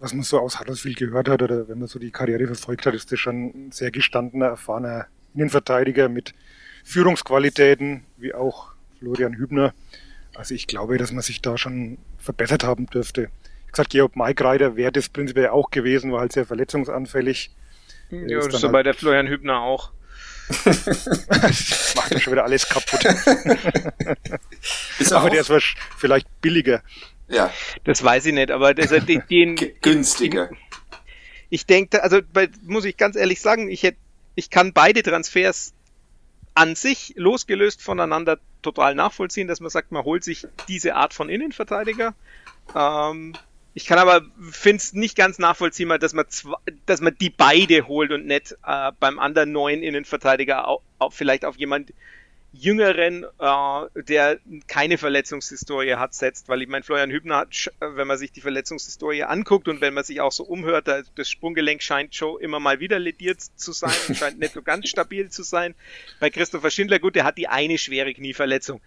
was 0.00 0.14
man 0.14 0.22
so 0.22 0.40
aus 0.40 0.58
Huddersfield 0.58 0.96
gehört 0.96 1.28
hat 1.28 1.42
oder 1.42 1.68
wenn 1.68 1.78
man 1.78 1.86
so 1.86 1.98
die 1.98 2.10
Karriere 2.10 2.46
verfolgt 2.46 2.86
hat, 2.86 2.94
ist 2.94 3.12
das 3.12 3.20
schon 3.20 3.52
ein 3.54 3.72
sehr 3.72 3.90
gestandener, 3.90 4.46
erfahrener 4.46 5.06
Innenverteidiger 5.34 6.08
mit 6.08 6.34
Führungsqualitäten, 6.84 8.04
wie 8.16 8.34
auch 8.34 8.72
Florian 8.98 9.34
Hübner. 9.36 9.74
Also 10.34 10.54
ich 10.54 10.66
glaube, 10.66 10.96
dass 10.96 11.12
man 11.12 11.22
sich 11.22 11.42
da 11.42 11.58
schon 11.58 11.98
verbessert 12.18 12.64
haben 12.64 12.86
dürfte. 12.86 13.28
Ich 13.66 13.72
gesagt, 13.72 13.90
Georg 13.90 14.16
Maikreider 14.16 14.74
wäre 14.74 14.90
das 14.90 15.10
prinzipiell 15.10 15.48
auch 15.48 15.70
gewesen, 15.70 16.12
war 16.12 16.20
halt 16.20 16.32
sehr 16.32 16.46
verletzungsanfällig. 16.46 17.54
Ja, 18.10 18.38
das 18.38 18.46
ist 18.46 18.52
so 18.54 18.62
halt 18.62 18.72
bei 18.72 18.82
der 18.82 18.94
Florian 18.94 19.28
Hübner 19.28 19.60
auch. 19.60 19.92
Macht 21.94 22.10
ja 22.10 22.18
schon 22.18 22.32
wieder 22.32 22.42
alles 22.44 22.68
kaputt. 22.68 23.04
ist 24.98 25.12
aber 25.12 25.30
der 25.30 25.42
ist 25.42 25.52
vielleicht 25.96 26.26
billiger. 26.40 26.82
Ja. 27.30 27.52
Das 27.84 28.02
weiß 28.02 28.26
ich 28.26 28.34
nicht, 28.34 28.50
aber 28.50 28.74
das, 28.74 28.90
den, 29.06 29.22
den 29.30 29.56
günstiger. 29.80 30.50
Ich 31.48 31.64
denke, 31.66 32.02
also 32.02 32.20
muss 32.62 32.84
ich 32.84 32.96
ganz 32.96 33.16
ehrlich 33.16 33.40
sagen, 33.40 33.70
ich 33.70 33.82
hätte, 33.82 33.98
ich 34.34 34.50
kann 34.50 34.72
beide 34.72 35.02
Transfers 35.02 35.72
an 36.54 36.74
sich 36.74 37.14
losgelöst 37.16 37.82
voneinander 37.82 38.38
total 38.62 38.94
nachvollziehen, 38.94 39.48
dass 39.48 39.60
man 39.60 39.70
sagt, 39.70 39.92
man 39.92 40.04
holt 40.04 40.24
sich 40.24 40.46
diese 40.68 40.94
Art 40.96 41.14
von 41.14 41.28
Innenverteidiger. 41.28 42.14
Ähm, 42.74 43.34
ich 43.74 43.86
kann 43.86 43.98
aber 43.98 44.22
finde 44.50 44.78
es 44.78 44.92
nicht 44.92 45.16
ganz 45.16 45.38
nachvollziehbar, 45.38 45.98
dass 45.98 46.12
man 46.12 46.26
dass 46.86 47.00
man 47.00 47.16
die 47.20 47.30
beide 47.30 47.86
holt 47.86 48.10
und 48.10 48.26
nicht 48.26 48.56
äh, 48.66 48.92
beim 48.98 49.20
anderen 49.20 49.52
neuen 49.52 49.82
Innenverteidiger 49.82 50.66
auch, 50.66 50.82
auch 50.98 51.12
vielleicht 51.12 51.44
auf 51.44 51.56
jemand 51.56 51.92
jüngeren, 52.52 53.24
äh, 53.38 54.02
der 54.02 54.38
keine 54.66 54.98
Verletzungshistorie 54.98 55.94
hat, 55.94 56.14
setzt, 56.14 56.48
weil 56.48 56.62
ich 56.62 56.68
meine, 56.68 56.82
Florian 56.82 57.10
Hübner 57.10 57.36
hat, 57.36 57.70
wenn 57.78 58.08
man 58.08 58.18
sich 58.18 58.32
die 58.32 58.40
Verletzungshistorie 58.40 59.22
anguckt 59.22 59.68
und 59.68 59.80
wenn 59.80 59.94
man 59.94 60.04
sich 60.04 60.20
auch 60.20 60.32
so 60.32 60.44
umhört, 60.44 60.88
das 60.88 61.30
Sprunggelenk 61.30 61.82
scheint 61.82 62.14
schon 62.14 62.40
immer 62.40 62.58
mal 62.58 62.80
wieder 62.80 62.98
lediert 62.98 63.40
zu 63.40 63.72
sein 63.72 63.94
und 64.08 64.16
scheint 64.16 64.38
nicht 64.38 64.54
so 64.54 64.62
ganz 64.62 64.88
stabil 64.88 65.28
zu 65.30 65.42
sein. 65.42 65.74
Bei 66.18 66.30
Christopher 66.30 66.70
Schindler, 66.70 66.98
gut, 66.98 67.14
der 67.14 67.24
hat 67.24 67.38
die 67.38 67.48
eine 67.48 67.78
schwere 67.78 68.12
Knieverletzung 68.12 68.80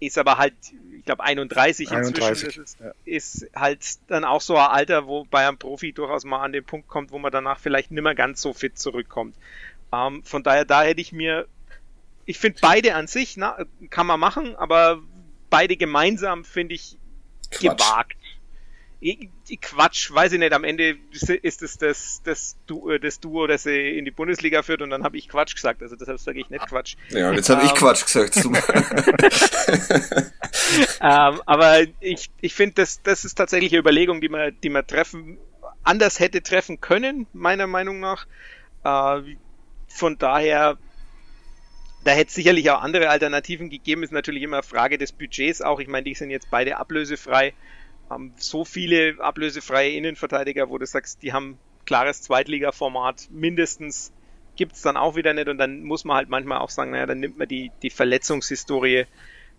ist 0.00 0.18
aber 0.18 0.38
halt, 0.38 0.54
ich 0.96 1.04
glaube 1.04 1.22
31 1.22 1.90
inzwischen 1.90 2.22
31, 2.22 2.56
ist, 2.56 2.80
ja. 2.80 2.92
ist 3.04 3.50
halt 3.54 3.80
dann 4.08 4.24
auch 4.24 4.40
so 4.40 4.56
ein 4.56 4.66
Alter, 4.66 5.06
wo 5.06 5.24
bei 5.24 5.46
einem 5.46 5.58
Profi 5.58 5.92
durchaus 5.92 6.24
mal 6.24 6.42
an 6.42 6.52
den 6.52 6.64
Punkt 6.64 6.88
kommt, 6.88 7.12
wo 7.12 7.18
man 7.18 7.30
danach 7.30 7.58
vielleicht 7.58 7.90
nimmer 7.90 8.14
ganz 8.14 8.42
so 8.42 8.52
fit 8.52 8.78
zurückkommt. 8.78 9.36
Ähm, 9.92 10.22
von 10.24 10.42
daher, 10.42 10.64
da 10.64 10.82
hätte 10.82 11.00
ich 11.00 11.12
mir, 11.12 11.46
ich 12.28 12.38
finde 12.38 12.58
beide 12.60 12.94
an 12.94 13.06
sich, 13.06 13.38
na, 13.38 13.56
kann 13.88 14.06
man 14.06 14.20
machen, 14.20 14.54
aber 14.54 15.00
beide 15.48 15.78
gemeinsam 15.78 16.44
finde 16.44 16.74
ich 16.74 16.98
Quatsch. 17.50 17.78
gewagt. 17.78 18.18
Quatsch, 19.62 20.12
weiß 20.12 20.32
ich 20.32 20.38
nicht. 20.38 20.52
Am 20.52 20.62
Ende 20.62 20.98
ist 21.10 21.62
es 21.62 21.78
das, 21.78 22.20
das, 22.22 22.58
Duo, 22.66 22.98
das 22.98 23.20
Duo, 23.20 23.46
das 23.46 23.62
sie 23.62 23.96
in 23.96 24.04
die 24.04 24.10
Bundesliga 24.10 24.62
führt 24.62 24.82
und 24.82 24.90
dann 24.90 25.04
habe 25.04 25.16
ich 25.16 25.30
Quatsch 25.30 25.54
gesagt. 25.54 25.82
Also 25.82 25.96
deshalb 25.96 26.20
sage 26.20 26.40
ich 26.40 26.50
nicht 26.50 26.66
Quatsch. 26.66 26.96
Ja, 27.08 27.30
und 27.30 27.36
jetzt 27.36 27.48
habe 27.48 27.64
ich 27.64 27.70
ähm, 27.70 27.76
Quatsch 27.76 28.04
gesagt. 28.04 28.36
ähm, 31.00 31.40
aber 31.46 31.80
ich, 32.00 32.28
ich 32.42 32.52
finde, 32.52 32.74
das, 32.74 33.02
das 33.02 33.24
ist 33.24 33.36
tatsächlich 33.36 33.72
eine 33.72 33.80
Überlegung, 33.80 34.20
die 34.20 34.28
man, 34.28 34.54
die 34.62 34.68
man 34.68 34.86
treffen, 34.86 35.38
anders 35.82 36.20
hätte 36.20 36.42
treffen 36.42 36.82
können, 36.82 37.26
meiner 37.32 37.66
Meinung 37.66 38.00
nach. 38.00 38.26
Äh, 38.84 39.22
von 39.88 40.18
daher 40.18 40.76
da 42.08 42.14
hätte 42.14 42.28
es 42.28 42.34
sicherlich 42.34 42.70
auch 42.70 42.80
andere 42.80 43.10
Alternativen 43.10 43.68
gegeben, 43.68 44.02
ist 44.02 44.12
natürlich 44.12 44.42
immer 44.42 44.62
Frage 44.62 44.96
des 44.96 45.12
Budgets 45.12 45.60
auch. 45.60 45.78
Ich 45.78 45.88
meine, 45.88 46.04
die 46.04 46.14
sind 46.14 46.30
jetzt 46.30 46.50
beide 46.50 46.78
ablösefrei 46.78 47.52
haben 48.08 48.32
so 48.36 48.64
viele 48.64 49.16
ablösefreie 49.18 49.92
Innenverteidiger, 49.92 50.70
wo 50.70 50.78
du 50.78 50.86
sagst, 50.86 51.22
die 51.22 51.32
haben 51.32 51.58
klares 51.86 52.22
Zweitliga-Format 52.22 53.28
mindestens, 53.30 54.12
gibt's 54.56 54.82
dann 54.82 54.96
auch 54.96 55.16
wieder 55.16 55.34
nicht 55.34 55.48
und 55.48 55.58
dann 55.58 55.82
muss 55.82 56.04
man 56.04 56.16
halt 56.16 56.28
manchmal 56.28 56.58
auch 56.58 56.70
sagen, 56.70 56.90
naja, 56.92 57.06
dann 57.06 57.20
nimmt 57.20 57.38
man 57.38 57.48
die, 57.48 57.70
die 57.82 57.90
Verletzungshistorie 57.90 59.04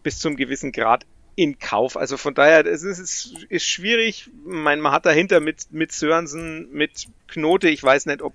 bis 0.04 0.20
zum 0.20 0.36
gewissen 0.36 0.72
Grad 0.72 1.06
in 1.36 1.58
Kauf. 1.60 1.96
Also 1.96 2.18
von 2.18 2.34
daher, 2.34 2.66
es 2.66 2.84
ist, 2.84 3.00
es 3.00 3.34
ist 3.48 3.66
schwierig. 3.66 4.28
Ich 4.28 4.32
meine, 4.46 4.82
man 4.82 4.92
hat 4.92 5.06
dahinter 5.06 5.40
mit, 5.40 5.72
mit 5.72 5.92
Sörensen, 5.92 6.70
mit 6.72 7.08
Knote, 7.28 7.70
ich 7.70 7.82
weiß 7.82 8.08
nicht, 8.08 8.22
ob 8.22 8.34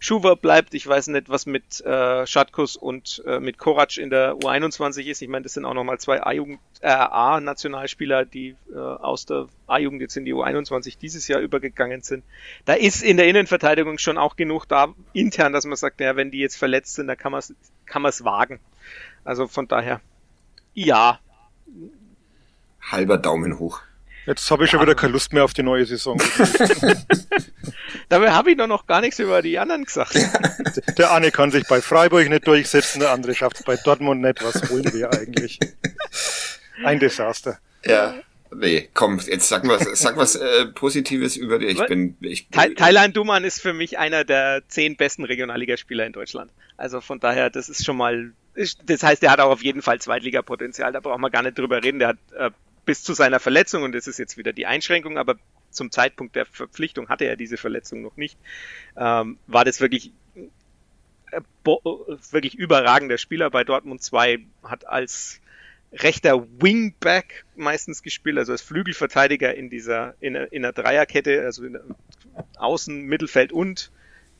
Schuwer 0.00 0.36
bleibt. 0.36 0.74
Ich 0.74 0.86
weiß 0.86 1.08
nicht, 1.08 1.28
was 1.28 1.46
mit 1.46 1.80
äh, 1.80 2.26
Schatkus 2.26 2.76
und 2.76 3.22
äh, 3.26 3.40
mit 3.40 3.58
Korac 3.58 3.96
in 3.96 4.10
der 4.10 4.34
U21 4.34 5.04
ist. 5.04 5.22
Ich 5.22 5.28
meine, 5.28 5.42
das 5.44 5.54
sind 5.54 5.64
auch 5.64 5.74
nochmal 5.74 5.98
zwei 5.98 6.22
A-Nationalspieler, 6.22 8.20
äh, 8.22 8.26
die 8.26 8.56
äh, 8.72 8.78
aus 8.78 9.26
der 9.26 9.48
A-Jugend 9.66 10.00
jetzt 10.00 10.16
in 10.16 10.24
die 10.24 10.34
U21 10.34 10.98
dieses 10.98 11.28
Jahr 11.28 11.40
übergegangen 11.40 12.02
sind. 12.02 12.24
Da 12.64 12.74
ist 12.74 13.02
in 13.02 13.16
der 13.16 13.26
Innenverteidigung 13.26 13.98
schon 13.98 14.18
auch 14.18 14.36
genug 14.36 14.66
da 14.66 14.94
intern, 15.12 15.52
dass 15.52 15.64
man 15.64 15.76
sagt, 15.76 16.00
ja, 16.00 16.16
wenn 16.16 16.30
die 16.30 16.38
jetzt 16.38 16.56
verletzt 16.56 16.94
sind, 16.94 17.08
dann 17.08 17.16
kann 17.16 17.32
man 17.32 17.40
es 17.40 17.54
kann 17.86 18.02
man's 18.02 18.24
wagen. 18.24 18.60
Also 19.24 19.48
von 19.48 19.66
daher, 19.66 20.00
ja. 20.74 21.18
Halber 22.80 23.18
Daumen 23.18 23.58
hoch. 23.58 23.80
Jetzt 24.26 24.50
habe 24.50 24.64
ich 24.64 24.70
schon 24.70 24.82
wieder 24.82 24.94
keine 24.94 25.14
Lust 25.14 25.32
mehr 25.32 25.42
auf 25.42 25.54
die 25.54 25.62
neue 25.62 25.86
Saison. 25.86 26.20
Dabei 28.08 28.30
habe 28.30 28.50
ich 28.50 28.56
doch 28.56 28.66
noch 28.66 28.86
gar 28.86 29.00
nichts 29.00 29.18
über 29.18 29.42
die 29.42 29.58
anderen 29.58 29.84
gesagt. 29.84 30.14
Der 30.98 31.12
eine 31.12 31.30
kann 31.30 31.50
sich 31.50 31.66
bei 31.68 31.82
Freiburg 31.82 32.28
nicht 32.28 32.46
durchsetzen, 32.46 33.00
der 33.00 33.10
andere 33.10 33.34
schafft 33.34 33.58
es 33.58 33.62
bei 33.64 33.76
Dortmund 33.76 34.22
nicht. 34.22 34.42
Was 34.42 34.70
wollen 34.70 34.92
wir 34.92 35.12
eigentlich? 35.12 35.58
Ein 36.84 36.98
Desaster. 36.98 37.58
Ja. 37.84 38.14
Nee, 38.50 38.88
komm, 38.94 39.18
jetzt 39.18 39.48
sag 39.48 39.68
was, 39.68 39.84
sag 40.00 40.16
was 40.16 40.34
äh, 40.34 40.66
Positives 40.66 41.36
über 41.36 41.58
dich. 41.58 41.78
Ich 41.78 41.86
bin, 41.86 42.16
ich 42.20 42.48
bin 42.48 42.74
Thailand 42.76 43.14
Duman 43.14 43.44
ist 43.44 43.60
für 43.60 43.74
mich 43.74 43.98
einer 43.98 44.24
der 44.24 44.62
zehn 44.68 44.96
besten 44.96 45.24
Regionalligaspieler 45.24 46.06
in 46.06 46.12
Deutschland. 46.12 46.50
Also 46.78 47.02
von 47.02 47.20
daher, 47.20 47.50
das 47.50 47.68
ist 47.68 47.84
schon 47.84 47.98
mal, 47.98 48.32
das 48.86 49.02
heißt, 49.02 49.22
er 49.22 49.32
hat 49.32 49.40
auch 49.40 49.50
auf 49.50 49.62
jeden 49.62 49.82
Fall 49.82 50.00
Zweitligapotenzial. 50.00 50.92
Da 50.92 51.00
brauchen 51.00 51.20
wir 51.20 51.30
gar 51.30 51.42
nicht 51.42 51.58
drüber 51.58 51.82
reden. 51.82 51.98
Der 51.98 52.08
hat 52.08 52.18
äh, 52.34 52.50
bis 52.86 53.02
zu 53.02 53.12
seiner 53.12 53.38
Verletzung, 53.38 53.82
und 53.82 53.92
das 53.92 54.06
ist 54.06 54.18
jetzt 54.18 54.38
wieder 54.38 54.54
die 54.54 54.64
Einschränkung, 54.64 55.18
aber 55.18 55.36
zum 55.70 55.90
Zeitpunkt 55.90 56.36
der 56.36 56.46
Verpflichtung 56.46 57.08
hatte 57.08 57.24
er 57.24 57.36
diese 57.36 57.56
Verletzung 57.56 58.02
noch 58.02 58.16
nicht, 58.16 58.38
ähm, 58.96 59.38
war 59.46 59.64
das 59.64 59.80
wirklich 59.80 60.12
äh, 61.30 61.40
wirklich 62.30 62.54
überragender 62.54 63.18
Spieler. 63.18 63.50
Bei 63.50 63.64
Dortmund 63.64 64.02
2, 64.02 64.38
hat 64.62 64.86
als 64.86 65.40
rechter 65.92 66.46
Wingback 66.60 67.44
meistens 67.56 68.02
gespielt, 68.02 68.38
also 68.38 68.52
als 68.52 68.62
Flügelverteidiger 68.62 69.54
in 69.54 69.70
dieser, 69.70 70.14
in, 70.20 70.34
in 70.34 70.64
einer 70.64 70.72
Dreierkette, 70.72 71.42
also 71.44 71.64
in 71.64 71.78
Außen, 72.58 73.02
Mittelfeld 73.04 73.52
und 73.52 73.90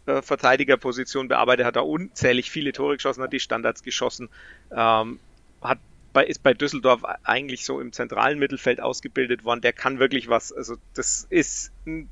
äh, 0.06 0.22
Verteidigerposition 0.22 1.28
bearbeitet, 1.28 1.66
hat 1.66 1.76
er 1.76 1.86
unzählig 1.86 2.50
viele 2.50 2.72
Tore 2.72 2.96
geschossen, 2.96 3.22
hat 3.22 3.32
die 3.32 3.40
Standards 3.40 3.82
geschossen, 3.82 4.28
ähm, 4.70 5.20
hat 5.60 5.78
bei, 6.18 6.24
ist 6.24 6.42
bei 6.42 6.52
Düsseldorf 6.52 7.04
eigentlich 7.22 7.64
so 7.64 7.80
im 7.80 7.92
zentralen 7.92 8.40
Mittelfeld 8.40 8.80
ausgebildet 8.80 9.44
worden. 9.44 9.60
Der 9.60 9.72
kann 9.72 10.00
wirklich 10.00 10.28
was. 10.28 10.52
Also 10.52 10.74
das 10.94 11.28
ist 11.30 11.70
ein 11.86 12.08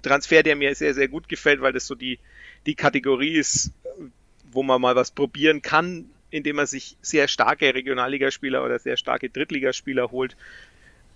Transfer, 0.00 0.42
der 0.42 0.56
mir 0.56 0.74
sehr, 0.74 0.94
sehr 0.94 1.08
gut 1.08 1.28
gefällt, 1.28 1.60
weil 1.60 1.74
das 1.74 1.86
so 1.86 1.94
die, 1.94 2.18
die 2.64 2.74
Kategorie 2.74 3.34
ist, 3.34 3.70
wo 4.50 4.62
man 4.62 4.80
mal 4.80 4.96
was 4.96 5.10
probieren 5.10 5.60
kann, 5.60 6.06
indem 6.30 6.56
man 6.56 6.66
sich 6.66 6.96
sehr 7.02 7.28
starke 7.28 7.74
Regionalligaspieler 7.74 8.64
oder 8.64 8.78
sehr 8.78 8.96
starke 8.96 9.28
Drittligaspieler 9.28 10.10
holt. 10.10 10.38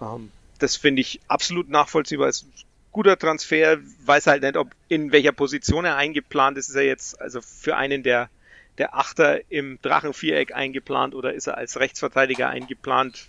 Ähm, 0.03 0.31
das 0.59 0.77
finde 0.77 1.01
ich 1.01 1.21
absolut 1.29 1.71
nachvollziehbar. 1.71 2.29
Ist 2.29 2.45
ein 2.45 2.53
guter 2.93 3.19
Transfer. 3.19 3.79
Weiß 4.05 4.27
halt 4.27 4.43
nicht, 4.43 4.59
ob 4.59 4.71
in 4.89 5.13
welcher 5.13 5.33
Position 5.33 5.87
er 5.87 5.97
eingeplant 5.97 6.59
ist. 6.59 6.69
Ist 6.69 6.77
er 6.77 6.85
jetzt 6.85 7.19
also 7.23 7.41
für 7.41 7.79
einen 7.79 8.03
der 8.03 8.29
der 8.79 8.95
Achter 8.95 9.41
im 9.51 9.79
Drachenviereck 9.83 10.55
eingeplant 10.55 11.15
oder 11.15 11.35
ist 11.35 11.47
er 11.47 11.59
als 11.59 11.79
Rechtsverteidiger 11.79 12.49
eingeplant? 12.49 13.29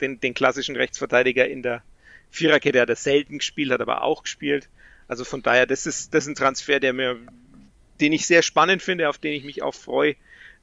Den, 0.00 0.20
den 0.20 0.34
klassischen 0.34 0.76
Rechtsverteidiger 0.76 1.48
in 1.48 1.62
der 1.62 1.82
Viererkette 2.30 2.80
hat 2.80 2.88
er 2.88 2.96
selten 2.96 3.38
gespielt, 3.38 3.70
hat 3.70 3.80
aber 3.80 4.02
auch 4.02 4.22
gespielt. 4.22 4.68
Also 5.06 5.24
von 5.24 5.42
daher, 5.42 5.66
das 5.66 5.86
ist, 5.86 6.14
das 6.14 6.24
ist 6.24 6.28
ein 6.28 6.34
Transfer, 6.34 6.80
der 6.80 6.92
mir, 6.92 7.18
den 8.00 8.12
ich 8.12 8.26
sehr 8.26 8.42
spannend 8.42 8.82
finde, 8.82 9.08
auf 9.08 9.18
den 9.18 9.34
ich 9.34 9.44
mich 9.44 9.62
auch 9.62 9.74
freue. 9.74 10.16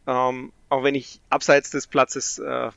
Ähm, 0.08 0.52
auch 0.70 0.84
wenn 0.84 0.96
ich 0.96 1.22
abseits 1.30 1.70
des 1.70 1.88
Platzes 1.88 2.40
äh, 2.40 2.72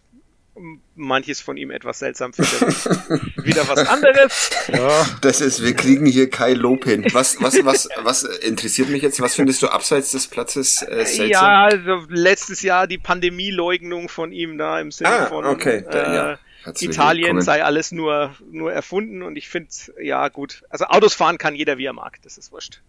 manches 0.94 1.40
von 1.40 1.56
ihm 1.56 1.70
etwas 1.70 1.98
seltsam 1.98 2.32
finde. 2.32 2.50
Wieder 3.36 3.66
was 3.68 3.88
anderes. 3.88 4.50
Ja. 4.68 5.06
Das 5.22 5.40
ist, 5.40 5.62
wir 5.62 5.74
kriegen 5.74 6.06
hier 6.06 6.28
Kai 6.28 6.52
Lob 6.52 6.84
hin. 6.84 7.06
Was, 7.12 7.40
was, 7.40 7.64
was, 7.64 7.88
was 8.02 8.24
interessiert 8.24 8.88
mich 8.90 9.02
jetzt? 9.02 9.20
Was 9.20 9.34
findest 9.34 9.62
du 9.62 9.68
abseits 9.68 10.12
des 10.12 10.28
Platzes 10.28 10.82
äh, 10.82 11.04
seltsam? 11.06 11.28
Ja, 11.28 11.64
also 11.64 12.04
letztes 12.08 12.62
Jahr 12.62 12.86
die 12.86 12.98
Pandemieleugnung 12.98 14.08
von 14.08 14.32
ihm 14.32 14.58
da 14.58 14.78
im 14.80 14.90
Sinne 14.90 15.10
ah, 15.10 15.26
von 15.26 15.46
okay. 15.46 15.84
Da, 15.90 16.14
ja. 16.14 16.32
Äh, 16.32 16.36
Italien 16.80 17.40
sei 17.40 17.64
alles 17.64 17.90
nur, 17.90 18.34
nur 18.50 18.72
erfunden 18.72 19.22
und 19.22 19.36
ich 19.36 19.48
finde, 19.48 19.68
ja 20.00 20.28
gut, 20.28 20.62
also 20.70 20.84
Autos 20.84 21.14
fahren 21.14 21.38
kann 21.38 21.56
jeder 21.56 21.76
wie 21.78 21.86
er 21.86 21.92
mag, 21.92 22.20
das 22.22 22.38
ist 22.38 22.52
wurscht. 22.52 22.80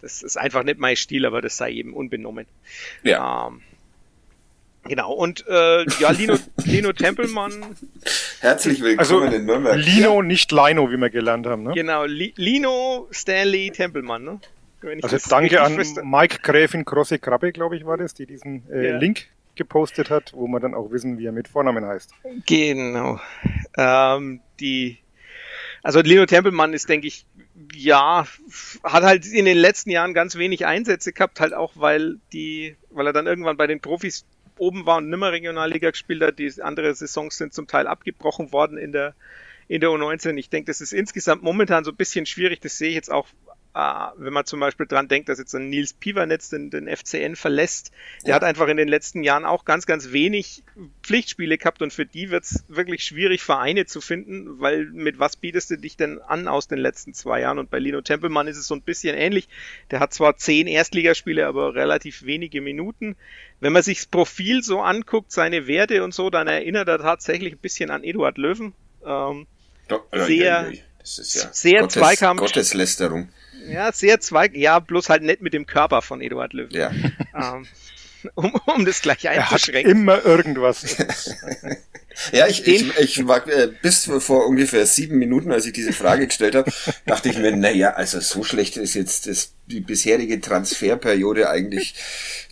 Das 0.00 0.22
ist 0.22 0.36
einfach 0.36 0.62
nicht 0.62 0.78
mein 0.78 0.94
Stil, 0.94 1.26
aber 1.26 1.42
das 1.42 1.56
sei 1.56 1.72
eben 1.72 1.94
unbenommen. 1.94 2.46
Ja. 3.02 3.48
Ähm, 3.48 3.62
Genau, 4.88 5.12
und 5.12 5.44
äh, 5.46 5.84
ja, 6.00 6.10
Lino, 6.10 6.36
Lino 6.64 6.92
Tempelmann. 6.92 7.76
Herzlich 8.40 8.80
willkommen 8.80 8.98
also, 8.98 9.20
in 9.20 9.44
Nürnberg. 9.44 9.76
Lino, 9.76 10.22
nicht 10.22 10.50
Lino, 10.50 10.90
wie 10.90 10.96
wir 10.96 11.10
gelernt 11.10 11.46
haben. 11.46 11.62
Ne? 11.64 11.72
Genau, 11.74 12.04
Li 12.04 12.32
Lino 12.36 13.06
Stanley 13.10 13.70
Tempelmann. 13.70 14.24
Ne? 14.24 14.40
Also 15.02 15.18
danke 15.28 15.60
an 15.60 15.76
wüsste. 15.76 16.02
Mike 16.04 16.38
Gräfin 16.42 16.84
Krosse 16.84 17.18
Krabbe, 17.18 17.52
glaube 17.52 17.76
ich, 17.76 17.84
war 17.84 17.98
das, 17.98 18.14
die 18.14 18.26
diesen 18.26 18.62
äh, 18.70 18.90
ja. 18.90 18.96
Link 18.96 19.26
gepostet 19.56 20.08
hat, 20.08 20.32
wo 20.34 20.46
man 20.46 20.62
dann 20.62 20.72
auch 20.72 20.90
wissen, 20.90 21.18
wie 21.18 21.26
er 21.26 21.32
mit 21.32 21.48
Vornamen 21.48 21.84
heißt. 21.84 22.12
Genau. 22.46 23.20
Ähm, 23.76 24.40
die, 24.60 24.98
also 25.82 26.00
Lino 26.00 26.24
Tempelmann 26.24 26.72
ist, 26.72 26.88
denke 26.88 27.08
ich, 27.08 27.26
ja, 27.74 28.26
hat 28.84 29.02
halt 29.02 29.26
in 29.26 29.44
den 29.44 29.58
letzten 29.58 29.90
Jahren 29.90 30.14
ganz 30.14 30.36
wenig 30.36 30.64
Einsätze 30.64 31.12
gehabt, 31.12 31.40
halt 31.40 31.54
auch, 31.54 31.72
weil 31.74 32.18
die, 32.32 32.76
weil 32.90 33.06
er 33.06 33.12
dann 33.12 33.26
irgendwann 33.26 33.56
bei 33.56 33.66
den 33.66 33.80
Profis 33.80 34.24
oben 34.58 34.86
war 34.86 34.98
und 34.98 35.08
nimmer 35.08 35.32
Regionalliga 35.32 35.90
gespielt 35.90 36.22
hat. 36.22 36.38
Die 36.38 36.52
andere 36.62 36.94
Saisons 36.94 37.36
sind 37.36 37.52
zum 37.52 37.66
Teil 37.66 37.86
abgebrochen 37.86 38.52
worden 38.52 38.78
in 38.78 38.92
der, 38.92 39.14
in 39.68 39.80
der 39.80 39.90
U19. 39.90 40.36
Ich 40.36 40.50
denke, 40.50 40.66
das 40.66 40.80
ist 40.80 40.92
insgesamt 40.92 41.42
momentan 41.42 41.84
so 41.84 41.90
ein 41.90 41.96
bisschen 41.96 42.26
schwierig. 42.26 42.60
Das 42.60 42.78
sehe 42.78 42.88
ich 42.88 42.94
jetzt 42.94 43.10
auch 43.10 43.26
wenn 43.74 44.32
man 44.32 44.44
zum 44.44 44.58
Beispiel 44.58 44.86
dran 44.86 45.06
denkt, 45.06 45.28
dass 45.28 45.38
jetzt 45.38 45.54
ein 45.54 45.68
Nils 45.68 45.92
Pivanetz 45.92 46.48
den, 46.48 46.70
den 46.70 46.88
FCN 46.88 47.36
verlässt, 47.36 47.92
der 48.22 48.30
ja. 48.30 48.34
hat 48.34 48.42
einfach 48.42 48.66
in 48.66 48.76
den 48.76 48.88
letzten 48.88 49.22
Jahren 49.22 49.44
auch 49.44 49.64
ganz, 49.64 49.86
ganz 49.86 50.10
wenig 50.10 50.64
Pflichtspiele 51.02 51.58
gehabt 51.58 51.80
und 51.82 51.92
für 51.92 52.06
die 52.06 52.30
wird 52.30 52.44
es 52.44 52.64
wirklich 52.66 53.04
schwierig, 53.04 53.42
Vereine 53.42 53.86
zu 53.86 54.00
finden, 54.00 54.58
weil 54.58 54.86
mit 54.86 55.20
was 55.20 55.36
bietest 55.36 55.70
du 55.70 55.76
dich 55.76 55.96
denn 55.96 56.20
an 56.20 56.48
aus 56.48 56.66
den 56.66 56.78
letzten 56.78 57.14
zwei 57.14 57.40
Jahren? 57.40 57.58
Und 57.58 57.70
bei 57.70 57.78
Lino 57.78 58.00
Tempelmann 58.00 58.48
ist 58.48 58.56
es 58.56 58.66
so 58.66 58.74
ein 58.74 58.82
bisschen 58.82 59.16
ähnlich. 59.16 59.48
Der 59.90 60.00
hat 60.00 60.12
zwar 60.12 60.36
zehn 60.36 60.66
Erstligaspiele, 60.66 61.46
aber 61.46 61.74
relativ 61.74 62.24
wenige 62.24 62.60
Minuten. 62.60 63.16
Wenn 63.60 63.72
man 63.72 63.82
sich 63.82 63.98
das 63.98 64.06
Profil 64.06 64.62
so 64.62 64.80
anguckt, 64.80 65.30
seine 65.30 65.66
Werte 65.66 66.02
und 66.02 66.14
so, 66.14 66.30
dann 66.30 66.48
erinnert 66.48 66.88
er 66.88 66.98
tatsächlich 66.98 67.54
ein 67.54 67.58
bisschen 67.58 67.90
an 67.90 68.02
Eduard 68.02 68.38
Löwen. 68.38 68.72
Ähm, 69.04 69.46
Doch, 69.86 70.04
sehr, 70.12 70.72
das 70.98 71.18
ist 71.18 71.34
ja 71.34 71.52
sehr 71.52 71.80
Gottes, 71.82 71.94
Zweikampf. 71.94 72.40
Gotteslästerung. 72.40 73.28
Ja, 73.68 73.92
sehr 73.92 74.20
zweig, 74.20 74.56
ja, 74.56 74.78
bloß 74.78 75.08
halt 75.08 75.22
nicht 75.22 75.42
mit 75.42 75.52
dem 75.52 75.66
Körper 75.66 76.02
von 76.02 76.20
Eduard 76.20 76.52
Löw. 76.52 76.70
Ja. 76.70 76.90
Ähm, 77.34 77.66
um, 78.34 78.52
um 78.66 78.84
das 78.84 79.00
gleich 79.00 79.28
einzuschränken. 79.28 79.84
Er 79.84 79.90
hat 79.90 79.96
immer 79.96 80.24
irgendwas. 80.24 80.96
Ja, 82.32 82.48
ich, 82.48 82.66
ich, 82.66 82.98
ich 82.98 83.28
war 83.28 83.46
äh, 83.46 83.68
bis 83.80 84.10
vor 84.18 84.46
ungefähr 84.46 84.84
sieben 84.86 85.18
Minuten, 85.18 85.52
als 85.52 85.66
ich 85.66 85.72
diese 85.72 85.92
Frage 85.92 86.26
gestellt 86.26 86.54
habe, 86.54 86.72
dachte 87.06 87.28
ich 87.28 87.38
mir, 87.38 87.54
na 87.56 87.70
ja, 87.70 87.92
also 87.92 88.20
so 88.20 88.42
schlecht 88.42 88.76
ist 88.76 88.94
jetzt 88.94 89.28
das, 89.28 89.54
die 89.66 89.80
bisherige 89.80 90.40
Transferperiode 90.40 91.48
eigentlich 91.48 91.94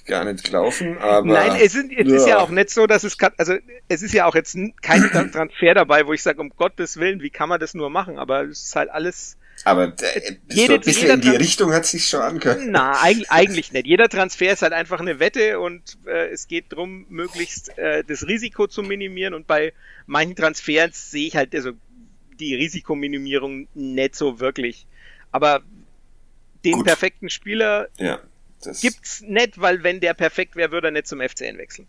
gar 0.06 0.24
nicht 0.24 0.44
gelaufen, 0.44 0.98
aber. 0.98 1.26
Nein, 1.26 1.60
es, 1.60 1.74
ist, 1.74 1.90
es 1.90 2.08
ja. 2.08 2.16
ist 2.16 2.28
ja 2.28 2.38
auch 2.38 2.50
nicht 2.50 2.70
so, 2.70 2.86
dass 2.86 3.02
es 3.02 3.18
kann, 3.18 3.32
also 3.38 3.56
es 3.88 4.02
ist 4.02 4.14
ja 4.14 4.26
auch 4.26 4.36
jetzt 4.36 4.56
kein 4.82 5.02
Transfer 5.32 5.74
dabei, 5.74 6.06
wo 6.06 6.12
ich 6.12 6.22
sage, 6.22 6.40
um 6.40 6.50
Gottes 6.50 6.96
Willen, 6.98 7.20
wie 7.20 7.30
kann 7.30 7.48
man 7.48 7.58
das 7.58 7.74
nur 7.74 7.90
machen? 7.90 8.18
Aber 8.18 8.44
es 8.44 8.62
ist 8.62 8.76
halt 8.76 8.90
alles 8.90 9.36
aber 9.66 9.92
äh, 10.00 10.36
jede, 10.48 10.66
so 10.66 10.74
ein 10.74 10.80
bisschen 10.80 11.10
in 11.10 11.20
die 11.22 11.30
Richtung 11.30 11.72
hat 11.72 11.86
sich 11.86 12.06
schon 12.06 12.20
angehört. 12.20 12.60
Na, 12.66 13.00
eigentlich, 13.02 13.32
eigentlich 13.32 13.72
nicht. 13.72 13.88
Jeder 13.88 14.08
Transfer 14.08 14.52
ist 14.52 14.62
halt 14.62 14.72
einfach 14.72 15.00
eine 15.00 15.18
Wette 15.18 15.58
und 15.58 15.98
äh, 16.06 16.28
es 16.28 16.46
geht 16.46 16.66
drum, 16.68 17.04
möglichst 17.08 17.76
äh, 17.76 18.04
das 18.04 18.28
Risiko 18.28 18.68
zu 18.68 18.84
minimieren. 18.84 19.34
Und 19.34 19.48
bei 19.48 19.72
manchen 20.06 20.36
Transfers 20.36 21.10
sehe 21.10 21.26
ich 21.26 21.34
halt 21.34 21.52
also 21.52 21.72
die 22.38 22.54
Risikominimierung 22.54 23.66
nicht 23.74 24.14
so 24.14 24.38
wirklich. 24.38 24.86
Aber 25.32 25.62
den 26.64 26.74
Gut. 26.74 26.86
perfekten 26.86 27.28
Spieler 27.28 27.88
ja, 27.98 28.20
gibt's 28.80 29.20
nicht, 29.22 29.60
weil 29.60 29.82
wenn 29.82 29.98
der 29.98 30.14
perfekt 30.14 30.54
wäre, 30.54 30.70
würde 30.70 30.88
er 30.88 30.92
nicht 30.92 31.08
zum 31.08 31.20
FCN 31.20 31.58
wechseln. 31.58 31.88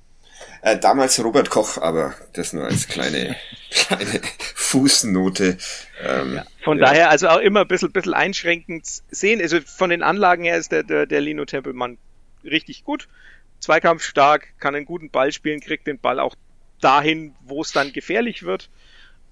Äh, 0.62 0.78
damals 0.78 1.24
Robert 1.24 1.50
Koch, 1.50 1.78
aber 1.78 2.16
das 2.34 2.54
nur 2.54 2.66
als 2.66 2.88
kleine, 2.88 3.36
kleine 3.72 4.22
Fußnote. 4.56 5.58
Ähm, 6.04 6.36
ja, 6.36 6.46
von 6.64 6.80
ja. 6.80 6.86
daher 6.86 7.10
also 7.10 7.30
auch 7.30 7.40
immer 7.40 7.62
ein 7.62 7.68
bisschen, 7.68 7.92
bisschen 7.92 8.14
einschränkend 8.14 8.86
sehen. 9.10 9.42
Also 9.42 9.60
von 9.62 9.90
den 9.90 10.04
Anlagen 10.04 10.44
her 10.44 10.58
ist 10.58 10.72
der, 10.72 10.84
der, 10.84 11.06
der 11.06 11.22
Lino 11.22 11.46
Tempelmann 11.46 11.98
richtig 12.44 12.84
gut. 12.84 13.08
Zweikampf 13.60 14.04
stark, 14.04 14.54
kann 14.60 14.76
einen 14.76 14.86
guten 14.86 15.10
Ball 15.10 15.32
spielen, 15.32 15.62
kriegt 15.62 15.88
den 15.88 16.00
Ball 16.00 16.20
auch 16.20 16.36
dahin, 16.82 17.34
wo 17.44 17.62
es 17.62 17.72
dann 17.72 17.94
gefährlich 17.94 18.44
wird. 18.44 18.70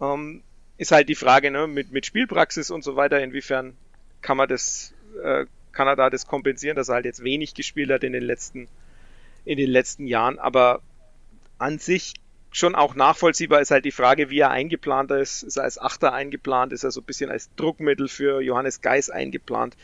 Ähm, 0.01 0.41
ist 0.78 0.91
halt 0.91 1.10
die 1.10 1.16
Frage, 1.16 1.51
ne, 1.51 1.68
mit, 1.68 1.91
mit 1.91 2.06
Spielpraxis 2.06 2.72
und 2.72 2.84
so 2.84 2.95
weiter, 2.95 3.22
inwiefern 3.22 3.76
kann 4.22 4.38
man 4.38 4.49
das, 4.49 4.93
äh, 5.24 5.45
kann 5.72 5.88
er 5.88 5.95
da 5.95 6.10
das 6.10 6.28
kompensieren, 6.28 6.76
dass 6.76 6.89
er 6.89 6.95
halt 6.95 7.06
jetzt 7.06 7.24
wenig 7.24 7.53
gespielt 7.53 7.91
hat 7.91 8.03
in 8.03 8.14
den 8.14 8.24
letzten, 8.24 8.68
in 9.45 9.58
den 9.58 9.70
letzten 9.70 10.08
Jahren, 10.08 10.39
aber 10.39 10.82
an 11.58 11.80
sich 11.80 12.14
schon 12.51 12.74
auch 12.74 12.95
nachvollziehbar 12.95 13.60
ist 13.60 13.72
halt 13.72 13.84
die 13.84 13.91
Frage, 13.91 14.30
wie 14.30 14.39
er 14.39 14.51
eingeplant 14.51 15.12
ist. 15.12 15.43
Ist 15.43 15.58
er 15.58 15.64
als 15.64 15.78
Achter 15.78 16.14
eingeplant? 16.14 16.72
Ist 16.72 16.84
er 16.84 16.91
so 16.91 17.01
ein 17.01 17.03
bisschen 17.03 17.30
als 17.30 17.49
Druckmittel 17.56 18.08
für 18.08 18.41
Johannes 18.41 18.82
Geis 18.82 19.10
eingeplant? 19.10 19.76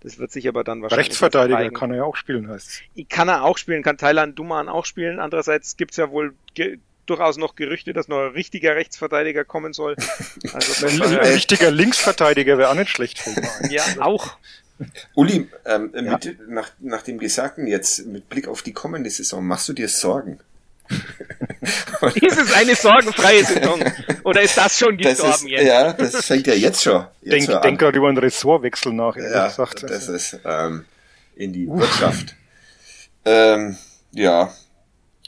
Das 0.00 0.18
wird 0.18 0.32
sich 0.32 0.48
aber 0.48 0.64
dann 0.64 0.82
wahrscheinlich. 0.82 1.06
Rechtsverteidiger 1.06 1.70
kann 1.70 1.90
er 1.90 1.98
ja 1.98 2.04
auch 2.04 2.16
spielen, 2.16 2.48
heißt 2.48 2.82
Kann 3.08 3.28
er 3.28 3.42
auch 3.42 3.56
spielen, 3.56 3.82
kann 3.82 3.96
Thailand 3.96 4.38
Duman 4.38 4.68
auch 4.68 4.84
spielen. 4.84 5.18
Andererseits 5.18 5.76
gibt's 5.76 5.96
ja 5.96 6.10
wohl 6.10 6.34
durchaus 7.06 7.36
noch 7.36 7.56
Gerüchte, 7.56 7.92
dass 7.92 8.08
noch 8.08 8.18
ein 8.18 8.32
richtiger 8.32 8.74
Rechtsverteidiger 8.74 9.44
kommen 9.44 9.72
soll. 9.72 9.96
Also 10.52 10.86
ein 10.86 11.00
richtiger 11.00 11.70
Linksverteidiger 11.70 12.58
wäre 12.58 12.70
auch 12.70 12.74
nicht 12.74 12.90
schlecht. 12.90 13.22
ja, 13.70 13.82
auch. 14.00 14.36
Uli, 15.14 15.48
ähm, 15.64 15.90
ja. 15.94 16.12
Mit, 16.12 16.48
nach, 16.48 16.70
nach 16.80 17.02
dem 17.02 17.18
Gesagten 17.18 17.66
jetzt 17.66 18.06
mit 18.06 18.28
Blick 18.28 18.46
auf 18.46 18.62
die 18.62 18.72
kommende 18.72 19.10
Saison, 19.10 19.44
machst 19.44 19.68
du 19.68 19.72
dir 19.72 19.88
Sorgen? 19.88 20.38
ist 22.14 22.38
es 22.38 22.52
eine 22.52 22.74
sorgenfreie 22.74 23.44
Saison? 23.44 23.82
Oder 24.24 24.42
ist 24.42 24.56
das 24.56 24.78
schon 24.78 24.96
gestorben 24.96 25.30
das 25.30 25.42
ist, 25.42 25.48
jetzt? 25.48 25.66
Ja, 25.66 25.92
das 25.92 26.26
fängt 26.26 26.46
ja 26.46 26.54
jetzt 26.54 26.82
schon. 26.82 27.06
Jetzt 27.22 27.48
denk, 27.48 27.62
denk 27.62 27.78
gerade 27.78 27.98
über 27.98 28.08
einen 28.08 28.18
Ressortwechsel 28.18 28.92
nach. 28.92 29.16
Ja, 29.16 29.48
gesagt. 29.48 29.82
das 29.82 30.08
ist 30.08 30.38
ähm, 30.44 30.84
in 31.36 31.52
die 31.52 31.66
Uff. 31.66 31.80
Wirtschaft. 31.80 32.34
Ähm, 33.24 33.76
ja, 34.12 34.52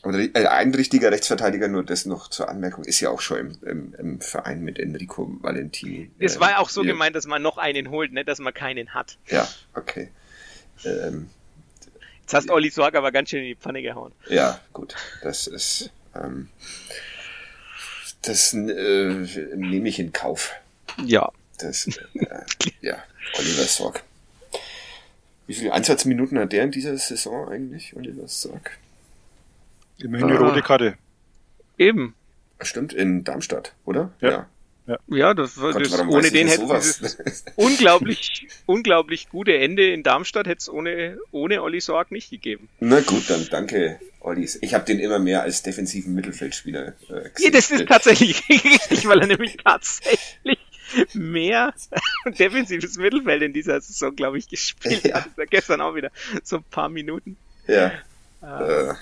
aber 0.06 0.18
äh, 0.18 0.46
ein 0.46 0.74
richtiger 0.74 1.10
Rechtsverteidiger, 1.10 1.68
nur 1.68 1.82
das 1.82 2.06
noch 2.06 2.28
zur 2.28 2.48
Anmerkung, 2.48 2.84
ist 2.84 3.00
ja 3.00 3.10
auch 3.10 3.20
schon 3.20 3.38
im, 3.38 3.58
im, 3.62 3.94
im 3.98 4.20
Verein 4.20 4.62
mit 4.62 4.78
Enrico 4.78 5.28
Valentini. 5.40 6.10
Es 6.18 6.36
äh, 6.36 6.40
war 6.40 6.60
auch 6.60 6.68
so 6.68 6.82
ja. 6.82 6.92
gemeint, 6.92 7.16
dass 7.16 7.26
man 7.26 7.42
noch 7.42 7.58
einen 7.58 7.90
holt, 7.90 8.12
nicht 8.12 8.28
dass 8.28 8.38
man 8.38 8.54
keinen 8.54 8.94
hat. 8.94 9.18
Ja, 9.28 9.48
okay. 9.74 10.10
Ähm, 10.84 11.28
Jetzt 12.26 12.34
hast 12.34 12.50
Olli 12.50 12.70
Sorg 12.70 12.96
aber 12.96 13.12
ganz 13.12 13.30
schön 13.30 13.42
in 13.42 13.46
die 13.46 13.54
Pfanne 13.54 13.82
gehauen. 13.82 14.10
Ja, 14.28 14.58
gut. 14.72 14.96
Das 15.22 15.46
ist. 15.46 15.92
Ähm, 16.12 16.48
das 18.22 18.52
äh, 18.52 18.58
nehme 18.58 19.88
ich 19.88 20.00
in 20.00 20.12
Kauf. 20.12 20.50
Ja. 21.04 21.30
Das, 21.58 21.86
äh, 21.86 22.42
ja, 22.80 22.96
Oliver 23.38 23.62
Sorg. 23.62 24.02
Wie 25.46 25.54
viele 25.54 25.72
Einsatzminuten 25.72 26.36
hat 26.40 26.50
der 26.50 26.64
in 26.64 26.72
dieser 26.72 26.98
Saison 26.98 27.48
eigentlich, 27.48 27.94
Oliver 27.94 28.26
Sorg? 28.26 28.76
Immerhin 29.98 30.26
eine 30.26 30.40
ah. 30.40 30.48
rote 30.48 30.62
Karte. 30.62 30.98
Eben. 31.78 32.16
Stimmt, 32.60 32.92
in 32.92 33.22
Darmstadt, 33.22 33.72
oder? 33.84 34.10
Ja. 34.20 34.30
ja. 34.30 34.46
Ja, 34.86 34.98
ja 35.08 35.34
das, 35.34 35.56
Gott, 35.56 35.80
das 35.80 35.98
ohne 36.00 36.30
den 36.30 36.46
hätte 36.46 36.66
dieses 36.66 37.44
unglaublich, 37.56 38.48
unglaublich 38.66 39.28
gute 39.28 39.56
Ende 39.56 39.90
in 39.90 40.02
Darmstadt 40.02 40.46
hätte 40.46 40.58
es 40.58 40.68
ohne, 40.68 41.18
ohne 41.32 41.62
Olli 41.62 41.80
Sorg 41.80 42.12
nicht 42.12 42.30
gegeben. 42.30 42.68
Na 42.80 43.00
gut, 43.00 43.28
dann 43.28 43.46
danke, 43.50 43.98
Olli. 44.20 44.48
Ich 44.60 44.74
habe 44.74 44.84
den 44.84 45.00
immer 45.00 45.18
mehr 45.18 45.42
als 45.42 45.62
defensiven 45.62 46.14
Mittelfeldspieler 46.14 46.88
äh, 46.88 47.30
gesehen. 47.30 47.32
Ja, 47.38 47.50
das 47.50 47.70
ist 47.70 47.86
tatsächlich 47.86 48.42
richtig, 48.48 49.08
weil 49.08 49.20
er 49.20 49.26
nämlich 49.26 49.56
tatsächlich 49.56 50.58
mehr 51.14 51.74
defensives 52.38 52.96
Mittelfeld 52.96 53.42
in 53.42 53.52
dieser 53.52 53.80
Saison, 53.80 54.14
glaube 54.14 54.38
ich, 54.38 54.48
gespielt 54.48 55.04
ja. 55.04 55.16
hat. 55.16 55.30
Gestern 55.50 55.80
auch 55.80 55.96
wieder 55.96 56.10
so 56.44 56.58
ein 56.58 56.64
paar 56.70 56.88
Minuten. 56.88 57.36
Ja. 57.66 57.92
Äh. 58.40 58.94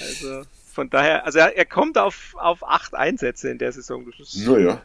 Also 0.00 0.44
von 0.72 0.88
daher, 0.88 1.26
also 1.26 1.40
er, 1.40 1.56
er 1.56 1.66
kommt 1.66 1.98
auf, 1.98 2.34
auf 2.38 2.66
acht 2.66 2.94
Einsätze 2.94 3.50
in 3.50 3.58
der 3.58 3.72
Saison. 3.72 4.06
Naja. 4.34 4.82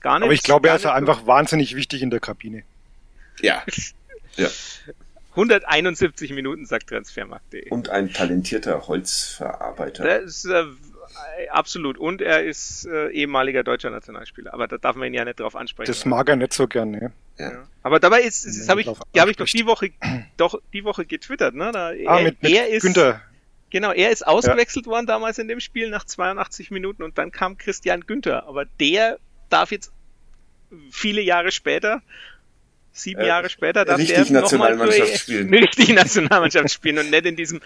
Gar 0.00 0.18
nicht. 0.18 0.24
Aber 0.24 0.32
ich 0.32 0.42
glaube, 0.42 0.68
er 0.68 0.76
ist 0.76 0.86
einfach 0.86 1.26
wahnsinnig 1.26 1.76
wichtig 1.76 2.02
in 2.02 2.10
der 2.10 2.20
Kabine. 2.20 2.62
Ja. 3.40 3.62
ja. 4.36 4.48
171 5.30 6.32
Minuten, 6.32 6.66
sagt 6.66 6.88
Transfermarkt.de. 6.88 7.70
Und 7.70 7.88
ein 7.88 8.12
talentierter 8.12 8.88
Holzverarbeiter. 8.88 10.04
Das 10.04 10.24
ist 10.24 10.44
äh, 10.46 10.64
absolut. 11.50 11.98
Und 11.98 12.20
er 12.20 12.44
ist 12.44 12.86
äh, 12.86 13.10
ehemaliger 13.10 13.62
deutscher 13.62 13.90
Nationalspieler. 13.90 14.52
Aber 14.52 14.66
da 14.66 14.78
darf 14.78 14.96
man 14.96 15.08
ihn 15.08 15.14
ja 15.14 15.24
nicht 15.24 15.38
drauf 15.38 15.54
ansprechen. 15.54 15.90
Das 15.90 16.04
mag 16.04 16.28
er 16.28 16.36
nicht 16.36 16.52
so 16.52 16.66
gerne. 16.66 16.98
Ne? 16.98 17.12
Ja. 17.38 17.66
Aber 17.82 18.00
dabei 18.00 18.22
ist, 18.22 18.44
das 18.44 18.68
habe 18.68 18.80
ich, 18.80 18.86
hab 18.86 19.28
ich 19.28 19.36
doch 19.36 19.46
die 19.46 19.66
Woche, 19.66 19.90
doch 20.36 20.60
die 20.72 20.84
Woche 20.84 21.06
getwittert. 21.06 21.54
Ne? 21.54 21.70
Da, 21.72 21.88
ah, 21.88 21.92
er, 21.92 22.22
mit, 22.24 22.42
mit 22.42 22.52
er 22.52 22.68
ist, 22.68 22.82
Günther. 22.82 23.22
Genau, 23.70 23.92
er 23.92 24.10
ist 24.10 24.26
ausgewechselt 24.26 24.86
ja. 24.86 24.92
worden 24.92 25.06
damals 25.06 25.38
in 25.38 25.46
dem 25.46 25.60
Spiel 25.60 25.90
nach 25.90 26.04
82 26.04 26.72
Minuten 26.72 27.04
und 27.04 27.18
dann 27.18 27.30
kam 27.30 27.56
Christian 27.56 28.00
Günther. 28.00 28.46
Aber 28.46 28.64
der 28.64 29.18
darf 29.52 29.70
jetzt 29.70 29.92
viele 30.90 31.20
Jahre 31.20 31.50
später, 31.52 32.02
sieben 32.92 33.20
äh, 33.20 33.28
Jahre 33.28 33.50
später, 33.50 33.84
darf 33.84 33.98
richtig 33.98 34.28
der 34.28 34.40
Nationalmannschaft 34.40 35.18
spielen. 35.20 35.52
Richtig 35.52 35.88
Nationalmannschaft 35.90 36.70
spielen 36.70 36.98
und 36.98 37.10
nicht 37.10 37.26
in 37.26 37.36
diesem 37.36 37.60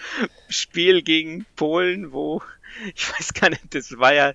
Spiel 0.48 1.02
gegen 1.02 1.46
Polen, 1.56 2.12
wo 2.12 2.42
ich 2.94 3.12
weiß 3.12 3.34
gar 3.34 3.50
nicht, 3.50 3.74
das 3.74 3.98
war 3.98 4.14
ja, 4.14 4.34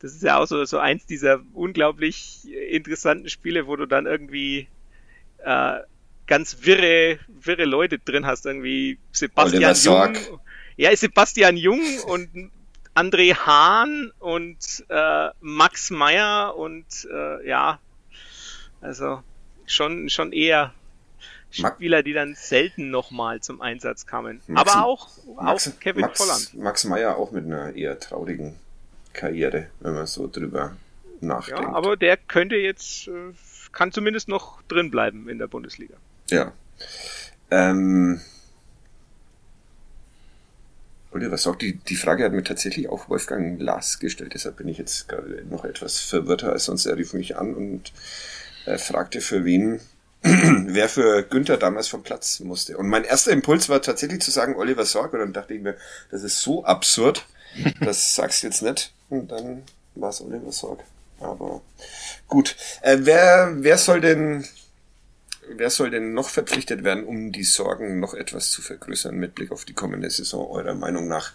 das 0.00 0.14
ist 0.14 0.22
ja 0.22 0.38
auch 0.38 0.46
so, 0.46 0.64
so 0.64 0.78
eins 0.78 1.06
dieser 1.06 1.40
unglaublich 1.54 2.46
interessanten 2.70 3.28
Spiele, 3.28 3.66
wo 3.66 3.76
du 3.76 3.86
dann 3.86 4.06
irgendwie 4.06 4.68
äh, 5.44 5.78
ganz 6.26 6.58
wirre, 6.62 7.18
wirre 7.28 7.64
Leute 7.64 7.98
drin 7.98 8.26
hast, 8.26 8.46
irgendwie 8.46 8.98
Sebastian 9.12 9.74
Jung. 9.74 10.16
Ja, 10.76 10.94
Sebastian 10.94 11.56
Jung 11.56 11.80
und 12.06 12.52
André 12.94 13.34
Hahn 13.34 14.12
und 14.18 14.84
äh, 14.88 15.28
Max 15.40 15.90
Meyer 15.90 16.56
und 16.56 16.86
äh, 17.12 17.48
ja, 17.48 17.78
also 18.80 19.22
schon, 19.66 20.08
schon 20.08 20.32
eher 20.32 20.72
Spieler, 21.50 22.02
die 22.02 22.12
dann 22.12 22.34
selten 22.34 22.90
nochmal 22.90 23.40
zum 23.40 23.60
Einsatz 23.62 24.06
kamen. 24.06 24.40
Max, 24.46 24.70
Aber 24.70 24.84
auch, 24.84 25.08
Max, 25.40 25.68
auch 25.68 25.80
Kevin 25.80 26.02
Max, 26.02 26.18
Volland. 26.18 26.54
Max 26.54 26.84
Meyer 26.84 27.16
auch 27.16 27.30
mit 27.30 27.46
einer 27.46 27.74
eher 27.74 27.98
traurigen 27.98 28.56
Karriere, 29.12 29.68
wenn 29.80 29.94
man 29.94 30.06
so 30.06 30.28
drüber 30.30 30.76
nachdenkt. 31.20 31.62
Ja, 31.62 31.72
aber 31.72 31.96
der 31.96 32.16
könnte 32.16 32.56
jetzt, 32.56 33.08
äh, 33.08 33.32
kann 33.72 33.92
zumindest 33.92 34.28
noch 34.28 34.62
drin 34.62 34.90
bleiben 34.90 35.28
in 35.28 35.38
der 35.38 35.46
Bundesliga. 35.46 35.94
Ja. 36.30 36.52
Ähm, 37.50 38.20
Oliver 41.10 41.38
sagt, 41.38 41.62
die, 41.62 41.74
die 41.74 41.96
Frage 41.96 42.24
hat 42.24 42.32
mir 42.32 42.44
tatsächlich 42.44 42.88
auch 42.88 43.08
Wolfgang 43.08 43.60
Lars 43.60 43.98
gestellt, 43.98 44.34
deshalb 44.34 44.56
bin 44.56 44.68
ich 44.68 44.78
jetzt 44.78 45.08
gerade 45.08 45.44
noch 45.48 45.64
etwas 45.64 46.00
verwirrter 46.00 46.52
als 46.52 46.64
sonst. 46.64 46.86
Er 46.86 46.96
rief 46.96 47.14
mich 47.14 47.36
an 47.36 47.54
und 47.54 47.92
äh, 48.66 48.78
fragte, 48.78 49.20
für 49.20 49.44
wen, 49.44 49.80
wer 50.22 50.88
für 50.88 51.22
Günther 51.22 51.56
damals 51.56 51.88
vom 51.88 52.02
Platz 52.02 52.40
musste. 52.40 52.76
Und 52.76 52.88
mein 52.88 53.04
erster 53.04 53.32
Impuls 53.32 53.68
war 53.68 53.80
tatsächlich 53.80 54.20
zu 54.20 54.30
sagen 54.30 54.56
Oliver 54.56 54.84
Sorg, 54.84 55.12
und 55.14 55.20
dann 55.20 55.32
dachte 55.32 55.54
ich 55.54 55.62
mir, 55.62 55.76
das 56.10 56.22
ist 56.22 56.40
so 56.40 56.64
absurd, 56.64 57.26
das 57.80 58.14
sagst 58.14 58.42
du 58.42 58.48
jetzt 58.48 58.62
nicht. 58.62 58.92
Und 59.08 59.32
dann 59.32 59.62
war 59.94 60.10
es 60.10 60.20
Oliver 60.20 60.52
Sorg. 60.52 60.80
Aber 61.20 61.62
gut. 62.28 62.56
Äh, 62.82 62.98
wer, 63.00 63.54
wer 63.56 63.78
soll 63.78 64.00
denn 64.00 64.44
wer 65.56 65.70
soll 65.70 65.90
denn 65.90 66.12
noch 66.14 66.28
verpflichtet 66.28 66.84
werden, 66.84 67.04
um 67.04 67.32
die 67.32 67.44
Sorgen 67.44 68.00
noch 68.00 68.14
etwas 68.14 68.50
zu 68.50 68.62
vergrößern 68.62 69.16
mit 69.16 69.34
Blick 69.34 69.50
auf 69.52 69.64
die 69.64 69.74
kommende 69.74 70.10
Saison, 70.10 70.48
eurer 70.50 70.74
Meinung 70.74 71.08
nach? 71.08 71.32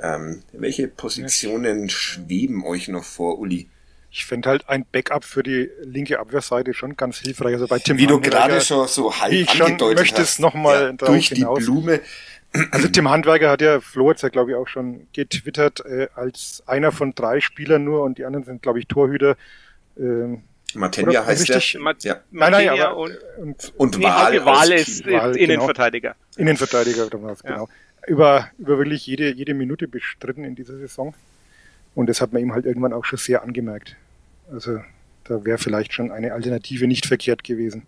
Ähm, 0.00 0.42
welche 0.52 0.88
Positionen 0.88 1.88
schweben 1.88 2.64
euch 2.64 2.88
noch 2.88 3.04
vor, 3.04 3.38
Uli? 3.38 3.68
Ich 4.10 4.24
finde 4.24 4.48
halt 4.48 4.68
ein 4.68 4.86
Backup 4.90 5.24
für 5.24 5.42
die 5.42 5.68
linke 5.82 6.18
Abwehrseite 6.18 6.72
schon 6.74 6.96
ganz 6.96 7.18
hilfreich. 7.18 7.54
Also 7.54 7.66
bei 7.66 7.78
Tim 7.78 7.98
Wie 7.98 8.06
du 8.06 8.20
gerade 8.20 8.60
schon 8.60 8.88
so 8.88 9.18
halb 9.20 9.32
ich 9.32 9.50
schon 9.50 9.66
angedeutet 9.66 9.98
möchte 9.98 10.22
es 10.22 10.38
noch 10.38 10.54
mal 10.54 10.96
drauf 10.96 11.10
durch 11.10 11.28
die 11.28 11.36
hinaus. 11.36 11.58
Blume. 11.58 12.00
Also 12.70 12.88
Tim 12.88 13.10
Handwerker 13.10 13.50
hat 13.50 13.60
ja, 13.60 13.80
Flo 13.80 14.08
hat's 14.10 14.22
ja 14.22 14.30
glaube 14.30 14.52
ich 14.52 14.56
auch 14.56 14.68
schon 14.68 15.06
getwittert, 15.12 15.84
äh, 15.84 16.08
als 16.14 16.62
einer 16.66 16.92
von 16.92 17.14
drei 17.14 17.40
Spielern 17.40 17.84
nur 17.84 18.04
und 18.04 18.16
die 18.16 18.24
anderen 18.24 18.44
sind 18.44 18.62
glaube 18.62 18.78
ich 18.78 18.86
Torhüter. 18.86 19.36
Ähm, 19.98 20.44
Matenja 20.76 21.20
Oder 21.20 21.26
heißt 21.26 21.42
richtig- 21.48 21.72
der. 21.72 21.80
Mat- 21.80 22.04
Ja. 22.04 22.20
nein, 22.30 22.52
nein, 22.52 22.68
aber 22.68 22.96
und, 22.96 23.16
und 23.38 23.72
Und 23.76 23.98
nee, 23.98 24.04
Wahl, 24.04 24.44
Wahl 24.44 24.72
ist, 24.72 25.02
Kiel. 25.04 25.12
Genau. 25.12 25.30
Innenverteidiger. 25.32 26.14
Innenverteidiger 26.36 27.06
oder 27.06 27.22
was, 27.22 27.42
Ja. 27.42 27.50
genau. 27.50 27.68
Über, 28.06 28.50
über 28.58 28.78
wirklich 28.78 29.06
jede, 29.06 29.32
jede 29.32 29.54
Minute 29.54 29.88
bestritten 29.88 30.44
in 30.44 30.54
dieser 30.54 30.76
Saison. 30.78 31.14
Und 31.94 32.08
das 32.08 32.20
hat 32.20 32.32
man 32.32 32.42
ihm 32.42 32.52
halt 32.52 32.66
irgendwann 32.66 32.92
auch 32.92 33.04
schon 33.04 33.18
sehr 33.18 33.42
angemerkt. 33.42 33.96
Also 34.50 34.80
da 35.24 35.44
wäre 35.44 35.58
vielleicht 35.58 35.92
schon 35.92 36.12
eine 36.12 36.32
Alternative 36.32 36.86
nicht 36.86 37.06
verkehrt 37.06 37.42
gewesen. 37.42 37.86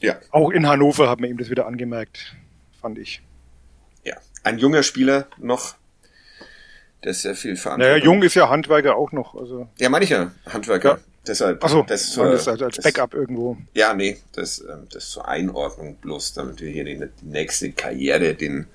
Ja, 0.00 0.16
Auch 0.30 0.50
in 0.50 0.68
Hannover 0.68 1.08
hat 1.08 1.20
man 1.20 1.30
ihm 1.30 1.38
das 1.38 1.50
wieder 1.50 1.66
angemerkt, 1.66 2.34
fand 2.80 2.98
ich. 2.98 3.22
ja. 4.04 4.14
Ein 4.42 4.58
junger 4.58 4.82
Spieler 4.82 5.26
noch, 5.38 5.74
der 7.02 7.14
sehr 7.14 7.34
viel 7.34 7.56
Verantwortung. 7.56 7.92
Naja, 7.96 8.04
Jung 8.04 8.22
ist 8.22 8.34
ja 8.34 8.50
Handwerker 8.50 8.94
auch 8.96 9.10
noch. 9.12 9.34
Also, 9.34 9.68
Ja, 9.78 9.88
meine 9.88 10.04
ich 10.04 10.10
ja, 10.10 10.32
Handwerker. 10.46 10.98
Ja. 10.98 10.98
Deshalb. 11.26 11.62
achso, 11.64 11.82
das, 11.82 12.02
das, 12.02 12.12
zur- 12.12 12.30
das 12.30 12.46
als, 12.48 12.60
als 12.62 12.76
das- 12.76 12.84
Backup 12.84 13.14
irgendwo. 13.14 13.56
Ja, 13.72 13.94
nee, 13.94 14.18
das, 14.32 14.60
ähm, 14.60 14.86
das 14.92 15.10
zur 15.10 15.26
Einordnung 15.26 15.96
bloß, 15.96 16.34
damit 16.34 16.60
wir 16.60 16.70
hier 16.70 16.84
die, 16.84 16.96
die 16.98 17.26
nächste 17.26 17.72
Karriere 17.72 18.34
den 18.34 18.66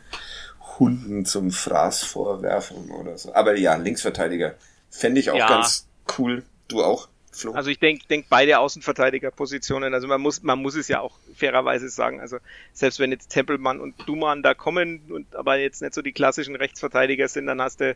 Hunden 0.79 1.25
zum 1.25 1.51
Fraß 1.51 2.03
vorwerfen 2.03 2.89
oder 2.91 3.17
so. 3.17 3.33
Aber 3.35 3.55
ja, 3.57 3.75
Linksverteidiger 3.75 4.55
fände 4.89 5.19
ich 5.19 5.29
auch 5.29 5.35
Ja. 5.35 5.47
ganz 5.47 5.87
cool. 6.17 6.43
Du 6.67 6.83
auch, 6.83 7.07
Flo? 7.31 7.51
Also 7.53 7.69
ich 7.69 7.79
denke 7.79 8.05
denk 8.07 8.27
beide 8.29 8.59
Außenverteidigerpositionen, 8.59 9.93
also 9.93 10.07
man 10.07 10.21
muss, 10.21 10.41
man 10.43 10.59
muss 10.61 10.75
es 10.75 10.87
ja 10.87 10.99
auch 11.01 11.17
fairerweise 11.35 11.89
sagen, 11.89 12.19
also 12.21 12.37
selbst 12.73 12.99
wenn 12.99 13.11
jetzt 13.11 13.29
Tempelmann 13.29 13.79
und 13.79 13.95
Duman 14.07 14.41
da 14.43 14.53
kommen 14.53 15.01
und 15.11 15.35
aber 15.35 15.57
jetzt 15.57 15.81
nicht 15.81 15.93
so 15.93 16.01
die 16.01 16.11
klassischen 16.13 16.55
Rechtsverteidiger 16.55 17.27
sind, 17.27 17.47
dann 17.47 17.61
hast 17.61 17.81
du 17.81 17.95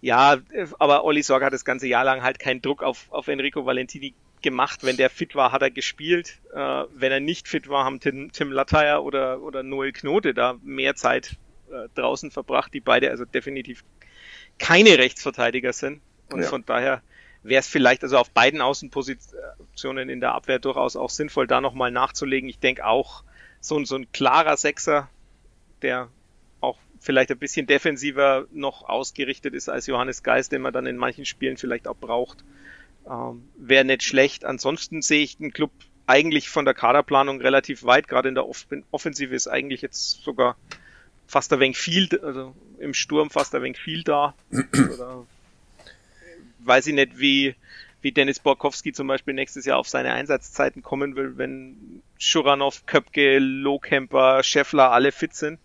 ja, 0.00 0.34
äh, 0.34 0.66
aber 0.78 1.04
Olli 1.04 1.22
Sorg 1.22 1.42
hat 1.42 1.52
das 1.52 1.64
ganze 1.64 1.86
Jahr 1.88 2.04
lang 2.04 2.22
halt 2.22 2.38
keinen 2.38 2.62
Druck 2.62 2.82
auf, 2.82 3.10
auf 3.10 3.28
Enrico 3.28 3.66
Valentini 3.66 4.14
gemacht. 4.42 4.84
Wenn 4.84 4.96
der 4.96 5.10
fit 5.10 5.34
war, 5.34 5.50
hat 5.52 5.62
er 5.62 5.70
gespielt. 5.70 6.40
Äh, 6.54 6.84
wenn 6.94 7.10
er 7.12 7.20
nicht 7.20 7.48
fit 7.48 7.68
war, 7.68 7.84
haben 7.84 7.98
Tim, 8.00 8.30
Tim 8.32 8.52
Latteier 8.52 9.02
oder, 9.02 9.42
oder 9.42 9.62
Noel 9.62 9.92
Knote 9.92 10.34
da 10.34 10.56
mehr 10.62 10.94
Zeit 10.94 11.36
äh, 11.72 11.88
draußen 11.94 12.30
verbracht, 12.30 12.72
die 12.72 12.80
beide 12.80 13.10
also 13.10 13.24
definitiv 13.24 13.84
keine 14.58 14.98
Rechtsverteidiger 14.98 15.72
sind. 15.72 16.00
Und 16.30 16.42
Ja. 16.42 16.48
von 16.48 16.64
daher 16.64 17.02
wäre 17.42 17.60
es 17.60 17.66
vielleicht 17.68 18.02
also 18.02 18.18
auf 18.18 18.30
beiden 18.30 18.60
Außenpositionen 18.60 20.08
in 20.08 20.20
der 20.20 20.34
Abwehr 20.34 20.58
durchaus 20.58 20.96
auch 20.96 21.10
sinnvoll, 21.10 21.46
da 21.46 21.60
nochmal 21.60 21.90
nachzulegen. 21.90 22.48
Ich 22.48 22.58
denke 22.58 22.84
auch 22.86 23.24
so, 23.60 23.76
ein- 23.76 23.86
so 23.86 23.96
ein 23.96 24.10
klarer 24.12 24.56
Sechser, 24.56 25.08
der 25.82 26.08
vielleicht 27.00 27.30
ein 27.30 27.38
bisschen 27.38 27.66
defensiver 27.66 28.46
noch 28.52 28.88
ausgerichtet 28.88 29.54
ist 29.54 29.68
als 29.68 29.86
Johannes 29.86 30.22
Geist, 30.22 30.52
den 30.52 30.62
man 30.62 30.72
dann 30.72 30.86
in 30.86 30.96
manchen 30.96 31.24
Spielen 31.24 31.56
vielleicht 31.56 31.86
auch 31.86 31.96
braucht, 31.96 32.44
ähm, 33.08 33.48
wäre 33.56 33.84
nicht 33.84 34.02
schlecht. 34.02 34.44
Ansonsten 34.44 35.02
sehe 35.02 35.22
ich 35.22 35.38
den 35.38 35.52
Club 35.52 35.70
eigentlich 36.06 36.48
von 36.48 36.64
der 36.64 36.74
Kaderplanung 36.74 37.40
relativ 37.40 37.84
weit. 37.84 38.08
Gerade 38.08 38.28
in 38.28 38.34
der 38.34 38.48
Off 38.48 38.66
Offensive 38.90 39.34
ist 39.34 39.46
eigentlich 39.46 39.82
jetzt 39.82 40.22
sogar 40.22 40.56
fast 41.26 41.52
ein 41.52 41.60
wenig 41.60 41.78
viel, 41.78 42.08
also 42.22 42.54
im 42.78 42.94
Sturm 42.94 43.30
fast 43.30 43.54
ein 43.54 43.62
wenig 43.62 43.78
viel 43.78 44.02
da. 44.02 44.34
Oder 44.94 45.26
weiß 46.60 46.86
ich 46.86 46.94
nicht, 46.94 47.18
wie, 47.18 47.54
wie 48.00 48.12
Dennis 48.12 48.40
Borkowski 48.40 48.92
zum 48.92 49.06
Beispiel 49.06 49.34
nächstes 49.34 49.66
Jahr 49.66 49.78
auf 49.78 49.88
seine 49.88 50.12
Einsatzzeiten 50.12 50.82
kommen 50.82 51.16
will, 51.16 51.36
wenn 51.36 52.02
Schuranov, 52.18 52.86
Köpke, 52.86 53.38
Lohkemper, 53.38 54.42
Scheffler 54.42 54.90
alle 54.90 55.12
fit 55.12 55.34
sind. 55.34 55.58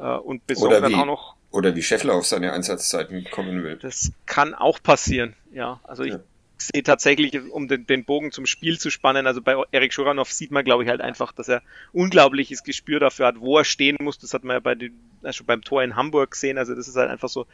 Äh, 0.00 0.16
und 0.18 0.42
Oder 0.56 0.80
dann 0.80 0.90
wie- 0.92 0.96
auch 0.96 1.06
noch 1.06 1.36
Oder 1.52 1.74
wie 1.76 1.82
Scheffler 1.82 2.14
auf 2.14 2.26
seine 2.26 2.52
Einsatzzeiten 2.52 3.24
kommen 3.30 3.62
will. 3.64 3.76
das 3.82 4.12
kann 4.26 4.54
auch 4.54 4.82
passieren, 4.82 5.34
ja. 5.52 5.80
Also 5.84 6.04
ich 6.04 6.12
Ja. 6.14 6.20
sehe 6.58 6.82
tatsächlich, 6.84 7.40
um 7.50 7.66
den, 7.68 7.86
den 7.86 8.04
Bogen 8.04 8.30
zum 8.32 8.46
Spiel 8.46 8.78
zu 8.78 8.90
spannen, 8.90 9.26
also 9.26 9.40
bei 9.42 9.56
Erik 9.72 9.92
Schuranov 9.92 10.30
sieht 10.32 10.50
man, 10.52 10.64
glaube 10.64 10.84
ich, 10.84 10.88
halt 10.90 11.00
einfach, 11.00 11.32
dass 11.32 11.48
er 11.48 11.62
unglaubliches 11.92 12.62
Gespür 12.62 13.00
dafür 13.00 13.26
hat, 13.26 13.40
wo 13.40 13.58
er 13.58 13.64
stehen 13.64 13.96
muss. 14.00 14.18
Das 14.18 14.32
hat 14.34 14.44
man 14.44 14.54
ja 14.56 14.60
bei 14.60 14.74
den, 14.76 14.92
also 15.22 15.42
beim 15.44 15.62
Tor 15.62 15.82
in 15.82 15.96
Hamburg 15.96 16.30
gesehen. 16.32 16.56
Also 16.58 16.74
das 16.74 16.86
ist 16.86 16.96
halt 16.96 17.10
einfach 17.10 17.28
so 17.30 17.46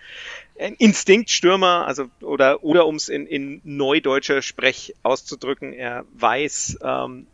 ein 0.60 0.74
Instinktstürmer, 0.74 1.86
also 1.86 2.10
oder 2.20 2.62
oder 2.64 2.86
um 2.86 2.96
es 2.96 3.08
in, 3.08 3.26
in 3.26 3.60
neudeutscher 3.64 4.42
Sprech 4.42 4.94
auszudrücken, 5.02 5.72
er 5.72 6.04
weiß 6.14 6.78
ähm, 6.82 7.26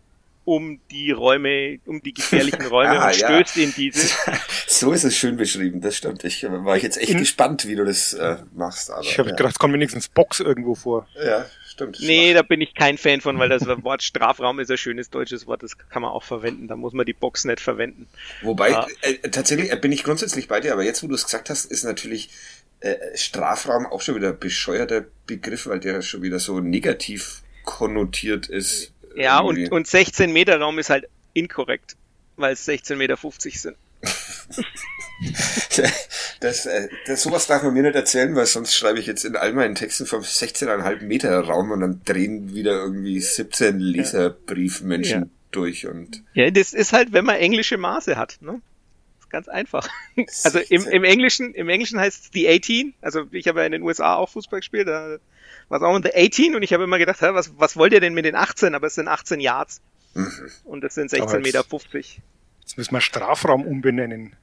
um 0.44 0.80
die 0.90 1.10
Räume, 1.12 1.78
um 1.86 2.02
die 2.02 2.12
gefährlichen 2.14 2.66
Räume 2.66 2.90
Ah, 3.00 3.08
und 3.08 3.18
ja. 3.18 3.26
stößt 3.28 3.56
in 3.58 3.72
diese. 3.74 4.08
So 4.66 4.92
ist 4.92 5.04
es 5.04 5.16
schön 5.16 5.36
beschrieben, 5.36 5.80
das 5.80 5.96
stimmt. 5.96 6.24
Ich 6.24 6.42
äh, 6.42 6.64
war 6.64 6.76
jetzt 6.76 6.96
echt 6.96 7.10
In- 7.10 7.18
gespannt, 7.18 7.66
wie 7.68 7.76
du 7.76 7.84
das 7.84 8.14
äh, 8.14 8.38
machst. 8.54 8.90
Aber, 8.90 9.02
Ich 9.02 9.18
habe 9.18 9.28
ja. 9.30 9.36
gedacht, 9.36 9.52
es 9.52 9.58
kommt 9.58 9.74
wenigstens 9.74 10.08
Box 10.08 10.40
irgendwo 10.40 10.74
vor. 10.74 11.06
Ja, 11.24 11.46
stimmt. 11.68 11.98
Nee, 12.00 12.32
da 12.34 12.42
bin 12.42 12.60
ich 12.60 12.74
kein 12.74 12.98
Fan 12.98 13.20
von, 13.20 13.38
weil 13.38 13.48
das 13.48 13.64
Wort 13.66 14.02
Strafraum 14.02 14.58
ist 14.58 14.70
ein 14.70 14.78
schönes 14.78 15.10
deutsches 15.10 15.46
Wort, 15.46 15.62
das 15.62 15.76
kann 15.78 16.02
man 16.02 16.10
auch 16.10 16.24
verwenden. 16.24 16.66
Da 16.68 16.74
muss 16.74 16.94
man 16.94 17.06
die 17.06 17.12
Box 17.12 17.44
nicht 17.44 17.60
verwenden. 17.60 18.08
Wobei, 18.40 18.70
Ja. 18.70 18.86
äh, 19.02 19.28
tatsächlich 19.30 19.70
äh, 19.70 19.76
bin 19.76 19.92
ich 19.92 20.02
grundsätzlich 20.02 20.48
bei 20.48 20.58
dir, 20.60 20.72
aber 20.72 20.82
jetzt, 20.84 21.02
wo 21.04 21.06
du 21.06 21.14
es 21.14 21.24
gesagt 21.24 21.50
hast, 21.50 21.66
ist 21.66 21.84
natürlich 21.84 22.30
äh, 22.80 22.96
Strafraum 23.14 23.86
auch 23.86 24.00
schon 24.00 24.16
wieder 24.16 24.32
bescheuerter 24.32 25.04
Begriff, 25.26 25.66
weil 25.66 25.78
der 25.80 26.02
schon 26.02 26.22
wieder 26.22 26.40
so 26.40 26.58
negativ 26.60 27.42
konnotiert 27.64 28.48
ist. 28.48 28.91
Ja, 29.16 29.40
und, 29.40 29.70
und 29.72 29.86
16 29.86 30.32
Meter 30.32 30.58
Raum 30.60 30.78
ist 30.78 30.90
halt 30.90 31.08
inkorrekt, 31.34 31.96
weil 32.36 32.52
es 32.54 32.64
16 32.64 32.98
Meter 32.98 33.16
50 33.16 33.60
sind. 33.60 33.76
Das, 36.40 36.66
äh, 36.66 36.88
das, 37.06 37.22
sowas 37.22 37.46
darf 37.46 37.62
man 37.62 37.72
mir 37.74 37.82
nicht 37.84 37.94
erzählen, 37.94 38.34
weil 38.34 38.46
sonst 38.46 38.74
schreibe 38.74 38.98
ich 38.98 39.06
jetzt 39.06 39.24
in 39.24 39.36
all 39.36 39.52
meinen 39.52 39.76
Texten 39.76 40.06
vom 40.06 40.22
16,5 40.22 41.02
Meter 41.04 41.38
Raum 41.40 41.70
und 41.70 41.80
dann 41.80 42.00
drehen 42.04 42.52
wieder 42.54 42.72
irgendwie 42.72 43.20
17 43.20 43.78
Leserbriefmenschen 43.78 45.20
Ja. 45.22 45.28
durch 45.52 45.86
und 45.86 46.24
Ja, 46.34 46.50
das 46.50 46.72
ist 46.72 46.92
halt, 46.92 47.12
wenn 47.12 47.24
man 47.24 47.36
englische 47.36 47.78
Maße 47.78 48.16
hat, 48.16 48.38
ne? 48.40 48.60
ist 49.20 49.30
ganz 49.30 49.46
einfach. 49.48 49.88
Also 50.44 50.58
im, 50.58 50.86
im 50.88 51.04
Englischen, 51.04 51.54
im 51.54 51.68
Englischen 51.68 52.00
heißt 52.00 52.24
es 52.24 52.30
die 52.32 52.48
18. 52.48 52.94
Also 53.00 53.22
ich 53.30 53.46
habe 53.46 53.60
ja 53.60 53.66
in 53.66 53.72
den 53.72 53.82
USA 53.82 54.16
auch 54.16 54.30
Fußball 54.30 54.58
gespielt, 54.60 54.88
da 54.88 55.18
war 55.68 55.78
es 55.78 55.84
auch 55.84 55.98
the 56.02 56.10
18 56.14 56.54
und 56.56 56.62
ich 56.62 56.72
habe 56.72 56.84
immer 56.84 56.98
gedacht, 56.98 57.20
hä, 57.20 57.28
was, 57.32 57.52
was 57.58 57.76
wollt 57.76 57.92
ihr 57.92 58.00
denn 58.00 58.14
mit 58.14 58.24
den 58.24 58.34
18? 58.34 58.74
Aber 58.74 58.86
es 58.86 58.94
sind 58.94 59.08
18 59.08 59.40
Yards. 59.40 59.80
Und 60.64 60.82
das 60.84 60.94
sind 60.94 61.10
16 61.10 61.22
Aber 61.28 61.38
jetzt- 61.38 61.46
Meter 61.46 61.64
50. 61.64 62.20
Jetzt 62.60 62.76
müssen 62.78 62.92
wir 62.94 63.00
Strafraum 63.00 63.66
umbenennen. 63.66 64.36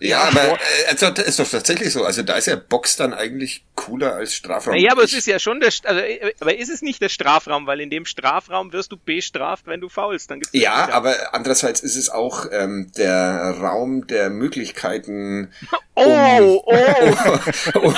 Ja, 0.00 0.22
aber 0.24 0.52
äh, 0.52 0.58
also, 0.90 1.10
das 1.10 1.26
ist 1.26 1.38
doch 1.38 1.48
tatsächlich 1.48 1.92
so. 1.92 2.04
Also 2.04 2.22
da 2.22 2.36
ist 2.36 2.46
ja 2.46 2.56
Box 2.56 2.96
dann 2.96 3.14
eigentlich 3.14 3.64
cooler 3.74 4.14
als 4.14 4.34
Strafraum. 4.34 4.74
Naja, 4.74 4.92
aber 4.92 5.02
es 5.04 5.12
ist 5.12 5.26
ja 5.26 5.38
schon 5.38 5.60
der, 5.60 5.72
also, 5.84 6.00
äh, 6.00 6.34
aber 6.40 6.56
ist 6.56 6.68
es 6.68 6.82
nicht 6.82 7.00
der 7.00 7.08
Strafraum, 7.08 7.66
weil 7.66 7.80
in 7.80 7.90
dem 7.90 8.04
Strafraum 8.06 8.72
wirst 8.72 8.92
du 8.92 8.96
bestraft, 8.96 9.66
wenn 9.66 9.80
du 9.80 9.88
faulst. 9.88 10.30
Dann 10.30 10.40
gibt's 10.40 10.58
Ja, 10.58 10.88
aber 10.92 11.34
andererseits 11.34 11.80
ist 11.80 11.96
es 11.96 12.10
auch 12.10 12.46
ähm, 12.52 12.90
der 12.96 13.56
Raum 13.60 14.06
der 14.06 14.30
Möglichkeiten, 14.30 15.52
Oh, 15.96 16.62
oh! 16.66 17.78
um, 17.78 17.94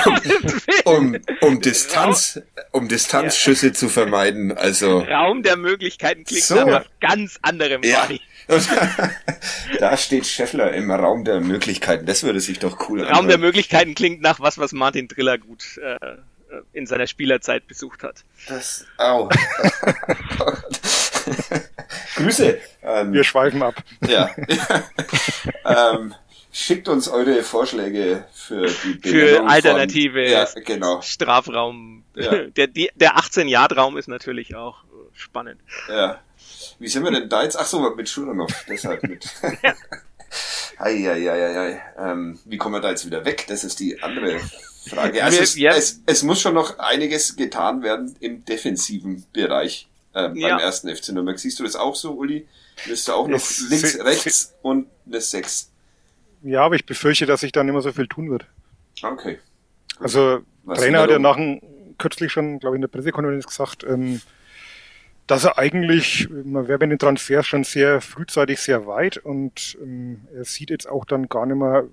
um, 0.84 1.16
um 1.40 1.60
Distanz, 1.62 2.40
um 2.72 2.88
Distanzschüsse 2.88 3.72
zu 3.72 3.88
vermeiden. 3.88 4.56
Also 4.56 4.98
Raum 4.98 5.42
der 5.42 5.56
Möglichkeiten 5.56 6.24
klingt 6.24 6.44
So. 6.44 6.56
was 6.66 6.84
ganz 7.00 7.38
anderem. 7.42 7.82
ja, 7.82 8.06
Mari. 8.48 9.10
da 9.80 9.96
steht 9.96 10.26
Scheffler 10.26 10.72
im 10.72 10.90
Raum 10.90 11.24
der 11.24 11.40
Möglichkeiten. 11.40 12.06
Das 12.06 12.22
würde 12.22 12.40
sich 12.40 12.58
doch 12.58 12.88
cool 12.88 13.00
Raum 13.00 13.08
der 13.08 13.16
anhören. 13.18 13.40
Möglichkeiten 13.40 13.94
klingt 13.94 14.20
nach 14.22 14.40
was, 14.40 14.58
was 14.58 14.72
Martin 14.72 15.08
Driller 15.08 15.38
gut 15.38 15.64
äh, 15.78 15.94
äh, 15.94 16.16
in 16.72 16.86
seiner 16.86 17.06
Spielerzeit 17.06 17.66
besucht 17.66 18.02
hat. 18.02 18.24
Das, 18.48 18.84
au. 18.98 19.28
Grüße. 22.16 22.58
Ähm, 22.82 23.12
Wir 23.12 23.24
schweifen 23.24 23.62
ab. 23.62 23.74
Ja. 24.06 24.30
ähm, 25.64 26.14
schickt 26.52 26.88
uns 26.88 27.08
eure 27.08 27.42
Vorschläge 27.42 28.24
für 28.32 28.66
die 28.66 28.70
Für 28.70 29.00
Benennung 29.00 29.38
von- 29.42 29.48
alternative 29.50 30.30
Ja, 30.30 30.46
genau. 30.64 31.02
Strafraum. 31.02 32.04
Ja. 32.14 32.44
Der, 32.56 32.68
der 32.68 33.16
18-Yard-Raum 33.18 33.96
ist 33.98 34.08
natürlich 34.08 34.54
auch 34.54 34.84
äh, 34.84 34.86
spannend. 35.14 35.60
Ja. 35.88 36.20
Wie 36.78 36.88
sind 36.88 37.04
wir 37.04 37.10
denn 37.10 37.28
da 37.28 37.42
jetzt? 37.42 37.58
Ach 37.58 37.66
so, 37.66 37.94
mit 37.94 38.08
Schuranov. 38.08 38.50
Deshalb 38.68 39.02
mit. 39.04 39.26
Eieieiei. 40.78 41.80
Ähm, 41.98 42.38
wie 42.44 42.58
kommen 42.58 42.74
wir 42.74 42.80
da 42.80 42.90
jetzt 42.90 43.06
wieder 43.06 43.24
weg? 43.24 43.46
Das 43.48 43.64
ist 43.64 43.80
die 43.80 44.02
andere 44.02 44.38
Frage. 44.88 45.22
Also 45.24 45.38
Wir- 45.38 45.42
es, 45.44 45.56
ja. 45.56 45.70
es, 45.74 46.00
es 46.06 46.22
muss 46.22 46.40
schon 46.40 46.54
noch 46.54 46.78
einiges 46.78 47.36
getan 47.36 47.82
werden 47.82 48.14
im 48.20 48.44
defensiven 48.44 49.24
Bereich 49.32 49.88
ähm, 50.14 50.32
beim 50.32 50.36
Ja. 50.36 50.58
ersten 50.58 50.94
FC 50.94 51.10
Nürnberg. 51.10 51.38
Siehst 51.38 51.58
du 51.58 51.64
das 51.64 51.76
auch 51.76 51.96
so, 51.96 52.12
Uli? 52.12 52.46
Willst 52.84 53.08
du 53.08 53.12
auch 53.12 53.26
noch 53.28 53.38
Es- 53.38 53.68
links, 53.70 53.98
rechts 54.00 54.54
und 54.62 54.86
eine 55.06 55.20
6? 55.20 55.70
Ja, 56.42 56.62
aber 56.62 56.74
ich 56.76 56.84
befürchte, 56.84 57.26
dass 57.26 57.40
sich 57.40 57.52
da 57.52 57.64
nicht 57.64 57.72
mehr 57.72 57.82
so 57.82 57.92
viel 57.92 58.06
tun 58.06 58.30
wird. 58.30 58.46
Okay. 59.02 59.38
Also 59.98 60.40
Was 60.64 60.78
Trainer 60.80 61.00
hat 61.00 61.10
ja 61.10 61.18
nach 61.18 61.36
dem, 61.36 61.60
kürzlich 61.98 62.30
schon, 62.30 62.58
glaube 62.58 62.76
ich, 62.76 62.78
in 62.78 62.82
der 62.82 62.88
Pressekonferenz 62.88 63.46
gesagt, 63.46 63.84
ähm, 63.84 64.20
dass 65.26 65.44
er 65.44 65.58
eigentlich, 65.58 66.28
man 66.30 66.68
wäre 66.68 66.78
bei 66.78 66.86
den 66.86 66.98
Transfers 66.98 67.46
schon 67.46 67.64
sehr 67.64 68.00
frühzeitig 68.00 68.60
sehr 68.60 68.86
weit 68.86 69.18
und 69.18 69.76
ähm, 69.82 70.22
er 70.34 70.44
sieht 70.44 70.70
jetzt 70.70 70.88
auch 70.88 71.04
dann 71.04 71.28
gar 71.28 71.46
nicht 71.46 71.56
mehr, 71.56 71.84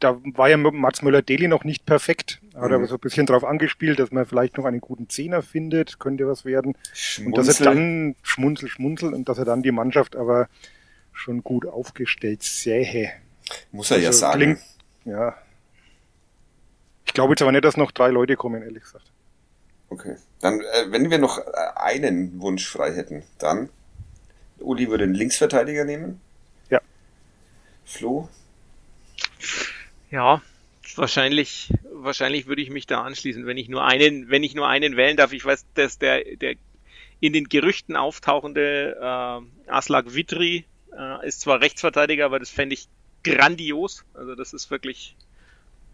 da 0.00 0.18
war 0.24 0.48
ja 0.48 0.56
Mats 0.56 1.02
Möller-Deli 1.02 1.46
noch 1.46 1.64
nicht 1.64 1.86
perfekt, 1.86 2.40
hat 2.54 2.68
mhm. 2.68 2.74
aber 2.74 2.86
so 2.86 2.94
ein 2.96 3.00
bisschen 3.00 3.26
drauf 3.26 3.44
angespielt, 3.44 3.98
dass 3.98 4.10
man 4.10 4.26
vielleicht 4.26 4.56
noch 4.56 4.64
einen 4.64 4.80
guten 4.80 5.08
Zehner 5.08 5.42
findet, 5.42 6.00
könnte 6.00 6.26
was 6.26 6.44
werden. 6.44 6.74
Schmunzel. 6.92 7.26
Und 7.26 7.38
dass 7.38 7.60
er 7.60 7.66
dann 7.66 8.16
schmunzel, 8.22 8.68
schmunzel 8.68 9.14
und 9.14 9.28
dass 9.28 9.38
er 9.38 9.44
dann 9.44 9.62
die 9.62 9.72
Mannschaft 9.72 10.16
aber 10.16 10.48
schon 11.12 11.44
gut 11.44 11.66
aufgestellt 11.66 12.42
sähe. 12.42 13.12
Muss 13.72 13.90
er 13.90 13.96
also 13.96 14.06
ja 14.06 14.12
sagen. 14.12 14.38
Klingt, 14.38 14.60
ja. 15.04 15.34
Ich 17.04 17.12
glaube 17.12 17.32
jetzt 17.32 17.42
aber 17.42 17.52
nicht, 17.52 17.64
dass 17.64 17.76
noch 17.76 17.90
drei 17.90 18.08
Leute 18.08 18.36
kommen, 18.36 18.62
ehrlich 18.62 18.82
gesagt. 18.82 19.09
Okay. 19.90 20.16
Dann, 20.40 20.60
äh, 20.60 20.86
wenn 20.90 21.10
wir 21.10 21.18
noch 21.18 21.38
äh, 21.38 21.42
einen 21.74 22.40
Wunsch 22.40 22.66
frei 22.66 22.94
hätten, 22.94 23.24
dann 23.38 23.68
Uli 24.58 24.88
würde 24.88 25.04
einen 25.04 25.14
Linksverteidiger 25.14 25.84
nehmen. 25.84 26.20
Ja. 26.70 26.80
Flo? 27.84 28.28
Ja, 30.10 30.42
wahrscheinlich, 30.94 31.72
wahrscheinlich 31.92 32.46
würde 32.46 32.62
ich 32.62 32.70
mich 32.70 32.86
da 32.86 33.02
anschließen, 33.02 33.46
wenn 33.46 33.58
ich 33.58 33.68
nur 33.68 33.84
einen, 33.84 34.30
wenn 34.30 34.44
ich 34.44 34.54
nur 34.54 34.68
einen 34.68 34.96
wählen 34.96 35.16
darf. 35.16 35.32
Ich 35.32 35.44
weiß, 35.44 35.66
dass 35.74 35.98
der, 35.98 36.36
der 36.36 36.54
in 37.20 37.32
den 37.32 37.48
Gerüchten 37.48 37.96
auftauchende 37.96 38.96
äh, 39.00 39.70
Aslak 39.70 40.14
Vitri 40.14 40.64
äh, 40.96 41.26
ist 41.26 41.40
zwar 41.40 41.60
Rechtsverteidiger, 41.60 42.24
aber 42.24 42.38
das 42.38 42.50
fände 42.50 42.74
ich 42.74 42.88
grandios. 43.24 44.04
Also 44.14 44.34
das 44.34 44.52
ist 44.52 44.70
wirklich 44.70 45.16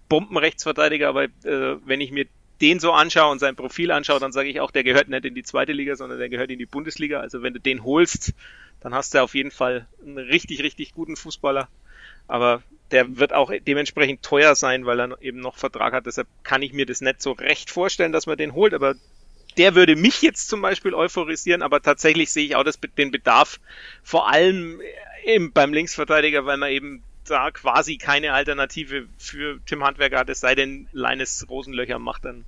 Bombenrechtsverteidiger, 0.08 1.08
aber 1.08 1.24
äh, 1.24 1.76
wenn 1.84 2.00
ich 2.00 2.12
mir 2.12 2.26
den 2.60 2.80
so 2.80 2.92
anschaue 2.92 3.30
und 3.30 3.38
sein 3.38 3.56
Profil 3.56 3.90
anschaue, 3.90 4.20
dann 4.20 4.32
sage 4.32 4.48
ich 4.48 4.60
auch, 4.60 4.70
der 4.70 4.84
gehört 4.84 5.08
nicht 5.08 5.24
in 5.24 5.34
die 5.34 5.42
zweite 5.42 5.72
Liga, 5.72 5.96
sondern 5.96 6.18
der 6.18 6.28
gehört 6.28 6.50
in 6.50 6.58
die 6.58 6.66
Bundesliga. 6.66 7.20
Also 7.20 7.42
wenn 7.42 7.54
du 7.54 7.60
den 7.60 7.84
holst, 7.84 8.32
dann 8.80 8.94
hast 8.94 9.14
du 9.14 9.22
auf 9.22 9.34
jeden 9.34 9.50
Fall 9.50 9.86
einen 10.04 10.18
richtig, 10.18 10.62
richtig 10.62 10.94
guten 10.94 11.16
Fußballer. 11.16 11.68
Aber 12.28 12.62
der 12.90 13.18
wird 13.18 13.32
auch 13.32 13.52
dementsprechend 13.66 14.22
teuer 14.22 14.54
sein, 14.54 14.86
weil 14.86 15.00
er 15.00 15.22
eben 15.22 15.40
noch 15.40 15.56
Vertrag 15.56 15.92
hat. 15.92 16.06
Deshalb 16.06 16.28
kann 16.42 16.62
ich 16.62 16.72
mir 16.72 16.86
das 16.86 17.00
nicht 17.00 17.20
so 17.20 17.32
recht 17.32 17.70
vorstellen, 17.70 18.12
dass 18.12 18.26
man 18.26 18.36
den 18.36 18.54
holt. 18.54 18.74
Aber 18.74 18.94
der 19.56 19.74
würde 19.74 19.96
mich 19.96 20.22
jetzt 20.22 20.48
zum 20.48 20.62
Beispiel 20.62 20.94
euphorisieren. 20.94 21.62
Aber 21.62 21.82
tatsächlich 21.82 22.32
sehe 22.32 22.46
ich 22.46 22.56
auch 22.56 22.64
das, 22.64 22.78
den 22.96 23.10
Bedarf 23.10 23.60
vor 24.02 24.30
allem 24.30 24.80
eben 25.24 25.52
beim 25.52 25.72
Linksverteidiger, 25.72 26.46
weil 26.46 26.56
man 26.56 26.70
eben 26.70 27.02
da 27.26 27.50
quasi 27.50 27.98
keine 27.98 28.32
Alternative 28.32 29.06
für 29.18 29.60
Tim 29.66 29.84
Handwerker 29.84 30.18
hat, 30.18 30.28
es 30.28 30.40
sei 30.40 30.54
denn, 30.54 30.88
Leines 30.92 31.46
Rosenlöcher 31.48 31.98
macht 31.98 32.26
einen 32.26 32.44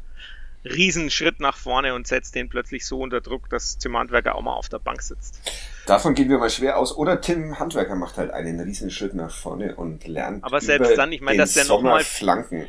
Riesenschritt 0.65 1.41
nach 1.41 1.57
vorne 1.57 1.95
und 1.95 2.07
setzt 2.07 2.35
den 2.35 2.49
plötzlich 2.49 2.87
so 2.87 3.01
unter 3.01 3.21
Druck, 3.21 3.49
dass 3.49 3.79
Tim 3.79 3.97
Handwerker 3.97 4.35
auch 4.35 4.43
mal 4.43 4.55
auf 4.55 4.69
der 4.69 4.79
Bank 4.79 5.03
sitzt. 5.03 5.41
Davon 5.87 6.15
gehen 6.15 6.29
wir 6.29 6.39
mal 6.39 6.51
schwer 6.51 6.79
aus. 6.79 6.97
Oder 6.97 7.21
Tim 7.21 7.59
Handwerker 7.59 7.95
macht 7.95 8.17
halt 8.19 8.31
einen 8.31 8.61
Riesenschritt 8.61 9.15
nach 9.15 9.35
vorne 9.35 9.77
und 9.77 10.07
lernt. 10.07 10.45
Aber 10.45 10.61
selbst 10.61 10.97
dann, 10.97 11.13
ich 11.13 11.21
meine, 11.21 11.39
dass 11.39 11.55
der 11.55 11.65
nochmal 11.65 12.05
flanken. 12.05 12.67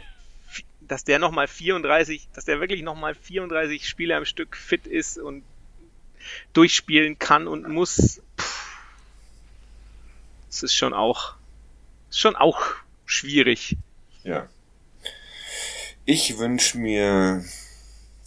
Dass 0.82 1.04
der 1.04 1.20
nochmal 1.20 1.48
34, 1.48 2.30
dass 2.34 2.46
der 2.46 2.60
wirklich 2.60 2.82
nochmal 2.82 3.16
34 3.16 3.88
Spiele 3.88 4.16
am 4.16 4.26
Stück 4.26 4.56
fit 4.56 4.88
ist 4.88 5.18
und 5.18 5.44
durchspielen 6.54 7.20
kann 7.20 7.48
und 7.48 7.68
muss. 7.68 8.22
das 10.48 10.64
ist 10.64 10.76
schon 10.76 10.94
auch 10.94 11.39
ist 12.10 12.20
schon 12.20 12.36
auch 12.36 12.60
schwierig. 13.06 13.78
Ja. 14.24 14.48
Ich 16.06 16.38
wünsche 16.38 16.78
mir 16.78 17.44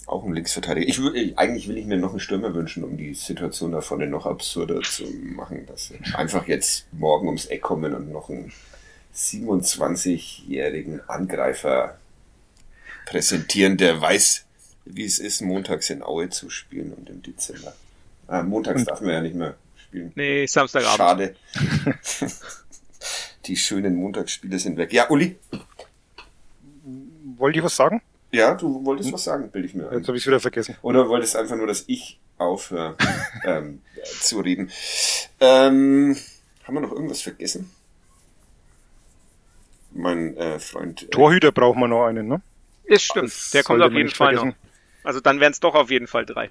auch 0.07 0.25
einen 0.25 0.35
Linksverteidiger. 0.35 0.87
Ich 0.87 1.01
würde, 1.01 1.33
eigentlich 1.37 1.69
will 1.69 1.79
ich 1.79 1.87
mir 1.87 1.97
noch 1.97 2.11
einen 2.11 2.21
Stürmer 2.21 2.55
wünschen, 2.55 2.85
um 2.85 2.97
die 2.97 3.15
Situation 3.15 3.73
da 3.73 3.81
vorne 3.81 4.07
noch 4.07 4.27
absurder 4.27 4.81
zu 4.83 5.05
machen, 5.05 5.67
dass 5.67 5.89
sie 5.89 5.99
einfach 6.15 6.47
jetzt 6.47 6.87
morgen 6.93 7.27
ums 7.27 7.47
Eck 7.47 7.63
kommen 7.63 7.95
und 7.95 8.13
noch 8.13 8.29
einen 8.29 8.53
27-jährigen 9.15 11.09
Angreifer 11.09 11.99
präsentieren, 13.07 13.77
der 13.77 14.01
weiß, 14.01 14.45
wie 14.85 15.05
es 15.05 15.19
ist, 15.19 15.41
montags 15.43 15.91
in 15.91 16.03
Aue 16.03 16.29
zu 16.31 16.51
spielen 16.51 16.93
und 16.93 17.09
im 17.09 17.23
Dezember. 17.23 17.75
Ah, 18.27 18.43
montags 18.43 18.85
darf 18.85 19.01
man 19.01 19.11
ja 19.11 19.21
nicht 19.21 19.35
mehr 19.35 19.55
spielen. 19.77 20.13
Nee, 20.15 20.47
Samstagabend. 20.47 20.97
Schade. 20.97 21.37
Die 23.47 23.57
schönen 23.57 23.97
Montagsspiele 23.97 24.59
sind 24.59 24.77
weg. 24.77 24.93
Ja, 24.93 25.09
Uli? 25.11 25.37
Wollte 27.37 27.59
ich 27.59 27.65
was 27.65 27.77
sagen? 27.77 28.01
Ja, 28.31 28.55
du 28.55 28.85
wolltest 28.85 29.09
hm? 29.09 29.15
was 29.15 29.25
sagen, 29.25 29.51
bilde 29.51 29.69
ich 29.69 29.75
mir 29.75 29.93
Jetzt 29.93 30.09
habe 30.09 30.17
ich 30.17 30.23
es 30.23 30.27
wieder 30.27 30.41
vergessen. 30.41 30.77
Oder 30.83 31.09
wolltest 31.09 31.37
einfach 31.37 31.57
nur, 31.57 31.67
dass 31.67 31.85
ich 31.87 32.19
aufhöre 32.39 32.97
ähm, 33.45 33.83
zu 34.21 34.41
reden. 34.41 34.71
Ähm, 35.41 36.17
haben 36.65 36.75
wir 36.75 36.81
noch 36.81 36.93
irgendwas 36.93 37.21
vergessen? 37.21 37.71
Mein 39.91 40.37
äh, 40.37 40.59
Freund. 40.59 41.03
Äh, 41.03 41.07
Torhüter 41.09 41.53
braucht 41.53 41.77
man 41.77 41.91
noch 41.91 42.07
einen, 42.07 42.29
ne? 42.29 42.41
Ist 42.85 43.05
stimmt. 43.05 43.27
Das 43.27 43.51
Der 43.51 43.63
kommt 43.63 43.83
auf 43.83 43.93
jeden 43.93 44.09
Fall 44.09 44.35
vergessen. 44.35 44.49
noch. 44.49 45.05
Also 45.05 45.21
dann 45.21 45.41
wären 45.41 45.53
es 45.53 45.61
doch 45.61 45.75
auf 45.75 45.91
jeden 45.91 46.07
Fall 46.07 46.25
drei. 46.25 46.51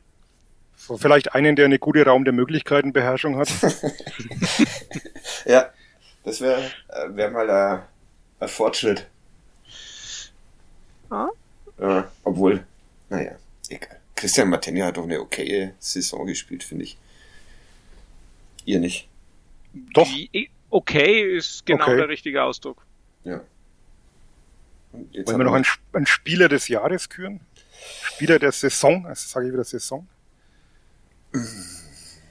So, 0.76 0.98
vielleicht 0.98 1.34
einen, 1.34 1.56
der 1.56 1.66
eine 1.66 1.80
gute 1.80 2.06
Raum 2.06 2.26
der 2.26 2.34
Möglichkeiten 2.34 2.94
Beherrschung 2.94 3.38
hat. 3.38 3.50
ja, 5.46 5.70
das 6.24 6.42
wäre 6.42 6.72
äh, 6.90 7.08
wär 7.10 7.32
mal 7.32 7.50
ein, 7.50 7.82
ein 8.40 8.48
Fortschritt. 8.48 9.08
Ah? 11.10 11.30
Ja, 11.80 12.12
obwohl, 12.24 12.66
naja, 13.10 13.36
egal. 13.70 14.00
Christian 14.16 14.50
Martenia 14.50 14.86
hat 14.86 14.98
doch 14.98 15.04
eine 15.04 15.20
okaye 15.20 15.74
Saison 15.80 16.28
gespielt, 16.28 16.64
finde 16.64 16.86
ich. 16.86 16.98
Ihr 18.66 18.80
nicht? 18.80 19.08
Doch. 19.74 20.08
Okay 20.70 21.36
ist 21.38 21.66
genau 21.66 21.86
okay. 21.86 21.98
der 21.98 22.08
richtige 22.08 22.44
Ausdruck. 22.44 22.86
Ja. 23.24 23.42
Wollen 24.92 25.38
wir 25.38 25.44
noch 25.44 25.54
einen, 25.54 25.66
einen, 25.94 26.06
Spieler 26.06 26.50
des 26.50 26.68
Jahres 26.68 27.10
küren? 27.10 27.40
Spieler 28.04 28.40
der 28.40 28.52
Saison, 28.52 29.06
also 29.08 29.28
sage 29.28 29.48
ich 29.48 29.54
wieder 29.54 29.64
Saison. 29.64 30.08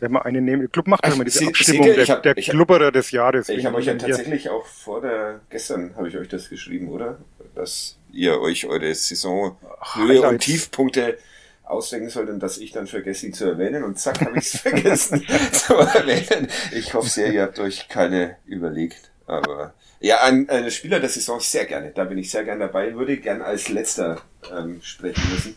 Wenn 0.01 0.13
man 0.13 0.23
einen 0.23 0.45
nehmen, 0.45 0.71
Club 0.73 0.87
macht 0.87 1.07
immer 1.07 1.25
diese 1.25 1.41
Sie, 1.41 1.49
Abstimmung 1.49 1.87
ihr, 1.87 1.95
der, 1.95 2.07
hab, 2.07 2.23
der 2.23 2.35
Klubberer 2.35 2.91
des 2.91 3.11
Jahres. 3.11 3.49
Ich 3.49 3.65
habe 3.65 3.77
euch 3.77 3.87
ja 3.87 3.95
tatsächlich 3.95 4.49
auch 4.49 4.67
vor 4.67 5.01
der, 5.01 5.41
gestern 5.51 5.95
habe 5.97 6.09
ich 6.09 6.17
euch 6.17 6.29
das 6.29 6.49
geschrieben, 6.49 6.89
oder? 6.89 7.19
Dass 7.55 7.99
ihr 8.13 8.41
euch 8.41 8.67
eure 8.67 8.95
Saison 8.95 9.57
Höhe 9.95 10.23
und 10.23 10.39
Tiefpunkte 10.41 11.19
ausdenken 11.65 12.09
sollt 12.11 12.29
und 12.29 12.41
dass 12.41 12.59
ich 12.59 12.73
dann 12.73 12.87
vergesse, 12.87 13.21
sie 13.21 13.33
zu 13.33 13.45
erwähnen 13.45 13.85
und 13.85 13.99
zack, 13.99 14.21
habe 14.21 14.39
ich 14.39 14.47
es 14.55 14.61
vergessen 14.61 15.25
zu 15.53 15.75
erwähnen. 15.75 16.49
Ich 16.73 16.95
hoffe 16.95 17.09
sehr, 17.09 17.33
ihr 17.33 17.43
habt 17.43 17.59
euch 17.59 17.89
keine 17.89 18.37
überlegt. 18.47 19.11
Aber 19.27 19.75
ja, 20.01 20.23
ein, 20.23 20.49
ein 20.49 20.71
Spieler 20.71 20.99
der 20.99 21.09
Saison 21.09 21.41
sehr 21.41 21.67
gerne. 21.67 21.93
Da 21.95 22.05
bin 22.05 22.19
ich 22.19 22.31
sehr 22.31 22.45
gern 22.45 22.59
dabei. 22.59 22.95
Würde 22.95 23.17
gern 23.19 23.43
als 23.43 23.69
letzter 23.69 24.21
ähm, 24.51 24.81
sprechen 24.83 25.23
müssen. 25.31 25.57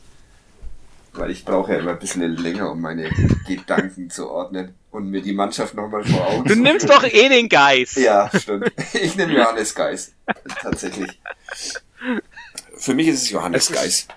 Weil 1.14 1.32
ich 1.32 1.46
brauche 1.46 1.74
ja 1.74 1.80
immer 1.80 1.92
ein 1.92 2.00
bisschen 2.00 2.36
länger, 2.38 2.72
um 2.72 2.82
meine 2.82 3.10
Gedanken 3.48 4.10
zu 4.10 4.30
ordnen 4.30 4.74
und 4.92 5.10
mir 5.10 5.22
die 5.22 5.34
Mannschaft 5.34 5.76
nochmal 5.76 6.04
vor 6.04 6.28
Augen 6.28 6.48
Du 6.48 6.56
nimmst 6.56 6.90
doch 6.90 7.04
eh 7.04 7.30
den 7.30 7.50
Geist. 7.50 7.98
Ja, 7.98 8.30
stimmt. 8.34 8.72
Ich 8.94 9.16
nehme 9.16 9.34
Johannes 9.34 9.76
Geist. 9.76 10.14
Tatsächlich. 10.62 11.20
Für 12.76 12.94
mich 12.94 13.08
ist 13.08 13.24
es 13.24 13.30
Johannes 13.30 13.70
es 13.70 13.76
Geist. 13.76 14.08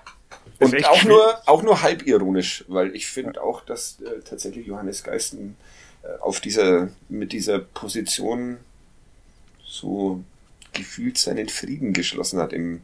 Und 0.59 0.85
auch 0.87 1.03
nur, 1.03 1.41
auch 1.45 1.61
nur 1.61 1.81
halb 1.81 2.07
ironisch, 2.07 2.65
weil 2.67 2.95
ich 2.95 3.07
finde 3.07 3.41
auch, 3.41 3.61
dass 3.61 3.99
äh, 4.01 4.21
tatsächlich 4.21 4.65
Johannes 4.65 5.03
Geist 5.03 5.35
äh, 5.35 5.47
auf 6.19 6.41
dieser, 6.41 6.89
mit 7.09 7.31
dieser 7.31 7.59
Position 7.59 8.57
so 9.63 10.23
gefühlt 10.73 11.17
seinen 11.17 11.49
Frieden 11.49 11.93
geschlossen 11.93 12.39
hat 12.39 12.53
im, 12.53 12.81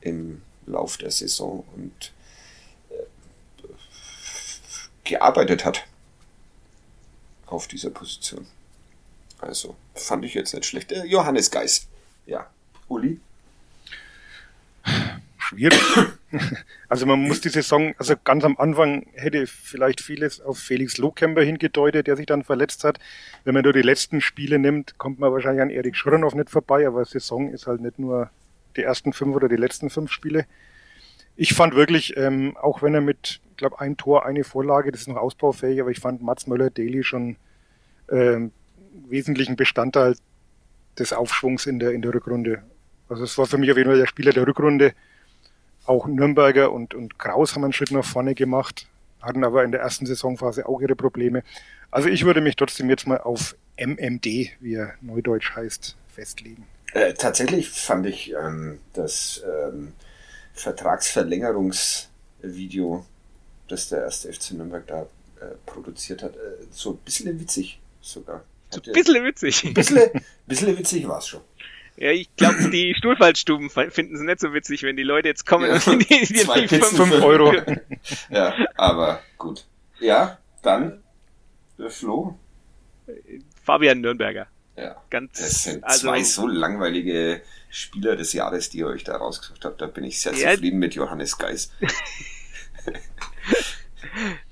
im 0.00 0.42
Lauf 0.66 0.96
der 0.96 1.10
Saison 1.10 1.64
und 1.74 2.12
gearbeitet 5.04 5.64
hat 5.64 5.84
auf 7.46 7.68
dieser 7.68 7.90
Position. 7.90 8.46
Also 9.38 9.76
fand 9.94 10.24
ich 10.24 10.34
jetzt 10.34 10.54
nicht 10.54 10.66
schlecht. 10.66 10.92
Äh, 10.92 11.04
Johannes 11.04 11.50
Geis. 11.50 11.86
Ja. 12.26 12.48
Uli? 12.88 13.20
Schwierig. 15.38 15.80
Also 16.88 17.06
man 17.06 17.20
muss 17.20 17.40
die 17.40 17.48
Saison, 17.48 17.94
also 17.98 18.14
ganz 18.22 18.44
am 18.44 18.56
Anfang 18.58 19.06
hätte 19.14 19.46
vielleicht 19.46 20.00
vieles 20.00 20.40
auf 20.40 20.58
Felix 20.58 20.98
Lohkemper 20.98 21.42
hingedeutet, 21.42 22.08
der 22.08 22.16
sich 22.16 22.26
dann 22.26 22.42
verletzt 22.42 22.82
hat. 22.82 22.98
Wenn 23.44 23.54
man 23.54 23.62
nur 23.62 23.72
die 23.72 23.82
letzten 23.82 24.20
Spiele 24.20 24.58
nimmt, 24.58 24.98
kommt 24.98 25.20
man 25.20 25.32
wahrscheinlich 25.32 25.62
an 25.62 25.70
Erik 25.70 25.96
Schuranow 25.96 26.34
nicht 26.34 26.50
vorbei, 26.50 26.86
aber 26.86 27.04
Saison 27.04 27.52
ist 27.52 27.68
halt 27.68 27.80
nicht 27.80 28.00
nur 28.00 28.30
die 28.76 28.82
ersten 28.82 29.12
fünf 29.12 29.34
oder 29.36 29.48
die 29.48 29.56
letzten 29.56 29.90
fünf 29.90 30.10
Spiele. 30.10 30.46
Ich 31.36 31.54
fand 31.54 31.74
wirklich, 31.74 32.16
ähm, 32.16 32.56
auch 32.56 32.82
wenn 32.82 32.94
er 32.94 33.00
mit 33.00 33.40
ich 33.54 33.58
glaube, 33.58 33.80
ein 33.80 33.96
Tor, 33.96 34.26
eine 34.26 34.42
Vorlage, 34.42 34.90
das 34.90 35.02
ist 35.02 35.06
noch 35.06 35.16
ausbaufähig, 35.16 35.80
aber 35.80 35.90
ich 35.92 36.00
fand 36.00 36.20
Mats 36.20 36.48
Möller-Daly 36.48 37.04
schon 37.04 37.36
äh, 38.08 38.40
wesentlichen 39.08 39.54
Bestandteil 39.54 40.16
des 40.98 41.12
Aufschwungs 41.12 41.66
in 41.66 41.78
der, 41.78 41.92
in 41.92 42.02
der 42.02 42.12
Rückrunde. 42.12 42.64
Also 43.08 43.22
es 43.22 43.38
war 43.38 43.46
für 43.46 43.56
mich 43.56 43.70
auf 43.70 43.76
jeden 43.76 43.90
Fall 43.90 43.98
der 43.98 44.08
Spieler 44.08 44.32
der 44.32 44.44
Rückrunde. 44.44 44.92
Auch 45.86 46.08
Nürnberger 46.08 46.72
und, 46.72 46.94
und 46.94 47.16
Kraus 47.20 47.54
haben 47.54 47.62
einen 47.62 47.72
Schritt 47.72 47.92
nach 47.92 48.04
vorne 48.04 48.34
gemacht, 48.34 48.88
hatten 49.22 49.44
aber 49.44 49.62
in 49.62 49.70
der 49.70 49.82
ersten 49.82 50.04
Saisonphase 50.04 50.68
auch 50.68 50.80
ihre 50.80 50.96
Probleme. 50.96 51.44
Also 51.92 52.08
ich 52.08 52.24
würde 52.24 52.40
mich 52.40 52.56
trotzdem 52.56 52.90
jetzt 52.90 53.06
mal 53.06 53.18
auf 53.18 53.54
MMD, 53.76 54.26
wie 54.58 54.74
er 54.74 54.94
neudeutsch 55.00 55.54
heißt, 55.54 55.96
festlegen. 56.08 56.66
Äh, 56.92 57.14
tatsächlich 57.14 57.70
fand 57.70 58.06
ich 58.06 58.34
ähm, 58.34 58.80
das 58.94 59.44
ähm, 59.46 59.92
Vertragsverlängerungsvideo, 60.54 63.04
das 63.68 63.88
der 63.88 64.02
erste 64.02 64.32
FC 64.32 64.52
Nürnberg 64.52 64.86
da 64.86 65.02
äh, 65.40 65.54
produziert 65.66 66.22
hat, 66.22 66.36
äh, 66.36 66.38
so 66.70 66.92
ein 66.92 66.98
bisschen 66.98 67.40
witzig 67.40 67.80
sogar. 68.00 68.44
So 68.70 68.80
ein 68.86 68.92
bisschen 68.92 69.24
witzig. 69.24 69.64
Ein 69.64 69.74
bisschen, 69.74 70.10
bisschen 70.46 70.78
witzig 70.78 71.08
war 71.08 71.18
es 71.18 71.26
schon. 71.28 71.40
Ja, 71.96 72.10
ich 72.10 72.34
glaube, 72.36 72.70
die 72.70 72.92
Stuhlfallstuben 72.98 73.70
finden 73.70 74.16
es 74.16 74.20
nicht 74.22 74.40
so 74.40 74.52
witzig, 74.52 74.82
wenn 74.82 74.96
die 74.96 75.04
Leute 75.04 75.28
jetzt 75.28 75.46
kommen 75.46 75.66
Ja, 75.68 75.74
und 75.92 76.00
die, 76.00 76.06
die, 76.06 76.26
die 76.26 76.34
zwei 76.40 76.66
fünf- 76.66 76.70
Pizzen 76.82 76.96
Fünf 76.96 77.22
Euro. 77.22 77.52
Ja, 78.30 78.52
aber 78.76 79.20
gut. 79.38 79.64
Ja, 80.00 80.38
dann 80.62 81.02
der 81.78 81.90
Flo. 81.90 82.36
Fabian 83.64 84.00
Nürnberger. 84.00 84.46
Ja. 84.76 85.00
Ganz, 85.08 85.38
Das 85.38 85.62
sind 85.64 85.84
also, 85.84 86.08
zwei 86.08 86.22
so 86.24 86.48
langweilige 86.48 87.42
Spieler 87.74 88.14
des 88.14 88.32
Jahres, 88.32 88.70
die 88.70 88.78
ihr 88.78 88.86
euch 88.86 89.02
da 89.02 89.16
rausgesucht 89.16 89.64
habt. 89.64 89.80
Da 89.80 89.86
bin 89.86 90.04
ich 90.04 90.20
sehr 90.20 90.32
Ja. 90.34 90.52
zufrieden 90.52 90.78
mit 90.78 90.94
Johannes 90.94 91.38
Geis. 91.38 91.72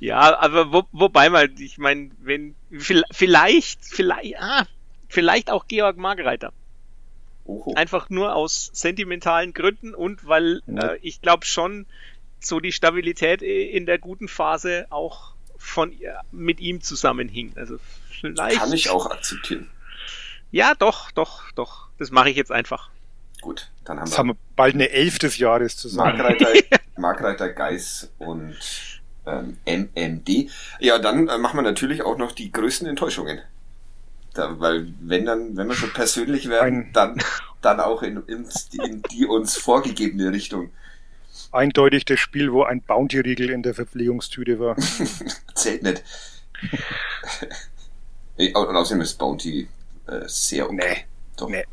Ja, 0.01 0.39
aber 0.39 0.73
wo, 0.73 0.85
wobei 0.93 1.29
mal, 1.31 1.49
ich 1.61 1.79
meine, 1.79 2.11
wenn 2.19 2.57
vielleicht, 2.71 3.85
vielleicht, 3.85 4.41
ah, 4.41 4.67
vielleicht 5.09 5.51
auch 5.51 5.69
Georg 5.69 5.99
Margreiter. 5.99 6.53
Oho. 7.45 7.75
Einfach 7.75 8.09
nur 8.11 8.35
aus 8.35 8.71
sentimentalen 8.73 9.53
Gründen 9.53 9.95
und 9.95 10.27
weil 10.27 10.63
äh, 10.67 10.97
ich 11.03 11.21
glaube 11.21 11.45
schon 11.45 11.87
so 12.41 12.59
die 12.61 12.73
Stabilität 12.73 13.43
in 13.43 13.87
der 13.87 13.99
guten 13.99 14.27
Phase 14.27 14.87
auch 14.91 15.35
von 15.59 15.95
mit 16.33 16.59
ihm 16.59 16.81
zusammenhing. 16.83 17.53
Also 17.57 17.79
vielleicht. 18.11 18.59
Kann 18.59 18.73
ich 18.73 18.91
auch 18.91 19.07
akzeptieren. 19.07 19.71
Ja, 20.51 20.75
doch, 20.75 21.11
doch, 21.13 21.51
doch. 21.53 21.89
Das 21.99 22.11
mache 22.11 22.31
ich 22.31 22.37
jetzt 22.37 22.51
einfach. 22.51 22.91
Gut, 23.43 23.71
dann 23.85 23.99
haben 23.99 24.07
Jetzt 24.07 24.15
wir 24.15 24.19
haben 24.19 24.29
wir 24.29 24.37
bald 24.57 24.75
eine 24.75 24.89
Elf 24.91 25.19
des 25.19 25.37
Jahres 25.37 25.77
zusammen. 25.77 26.17
Markreiter, 26.17 26.49
Markreiter 26.97 27.49
Geis 27.51 28.11
und 28.19 28.57
ähm, 29.27 29.59
MMD. 29.67 30.51
Ja, 30.81 30.99
dann 30.99 31.29
äh, 31.29 31.37
machen 31.39 31.59
wir 31.59 31.63
natürlich 31.63 32.03
auch 32.03 32.17
noch 32.17 32.33
die 32.33 32.51
größten 32.51 32.89
Enttäuschungen. 32.89 33.41
Da, 34.35 34.59
weil 34.61 34.95
wenn 35.01 35.27
dann, 35.27 35.57
wenn 35.59 35.69
wir 35.69 35.75
schon 35.75 35.93
persönlich 35.93 36.49
werden, 36.49 36.85
Ein- 36.87 36.93
dann, 36.95 37.23
dann 37.61 37.81
auch 37.81 38.03
in, 38.03 38.23
in, 38.29 38.49
in 38.85 39.03
die 39.13 39.27
uns 39.27 39.57
vorgegebene 39.59 40.33
Richtung. 40.33 40.71
Eindeutig 41.51 42.07
das 42.07 42.19
Spiel, 42.19 42.51
wo 42.53 42.63
ein 42.63 42.81
Bounty-Riegel 42.81 43.51
in 43.51 43.63
der 43.63 43.75
Verpflegungstüte 43.75 44.59
war. 44.59 44.77
Zählt 45.55 45.83
nicht. 45.83 46.03
Nee, 48.39 48.55
Und 48.55 48.75
außerdem 48.77 49.03
ist 49.03 49.19
Bounty 49.19 49.69
äh, 50.07 50.21
sehr 50.27 50.67
okay. 50.67 50.75
Nee. 50.77 51.05
Doch, 51.37 51.49
Nee. 51.51 51.65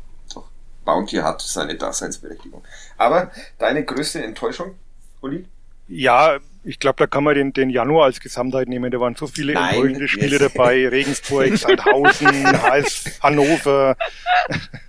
Bounty 0.90 1.16
hat 1.18 1.40
seine 1.40 1.76
Daseinsberechtigung. 1.76 2.64
Aber 2.96 3.30
deine 3.58 3.84
größte 3.84 4.24
Enttäuschung, 4.24 4.74
Uli? 5.20 5.46
Ja, 5.86 6.38
ich 6.64 6.80
glaube, 6.80 6.96
da 6.98 7.06
kann 7.06 7.22
man 7.22 7.36
den, 7.36 7.52
den 7.52 7.70
Januar 7.70 8.06
als 8.06 8.18
Gesamtheit 8.18 8.68
nehmen. 8.68 8.90
Da 8.90 8.98
waren 8.98 9.14
so 9.14 9.28
viele 9.28 9.54
Nein, 9.54 9.74
enttäuschende 9.74 10.08
Spiele 10.08 10.38
yes. 10.38 10.52
dabei. 10.52 10.88
Regensburg, 10.90 11.56
Sandhausen, 11.56 12.46
Hals, 12.62 13.20
Hannover. 13.22 13.96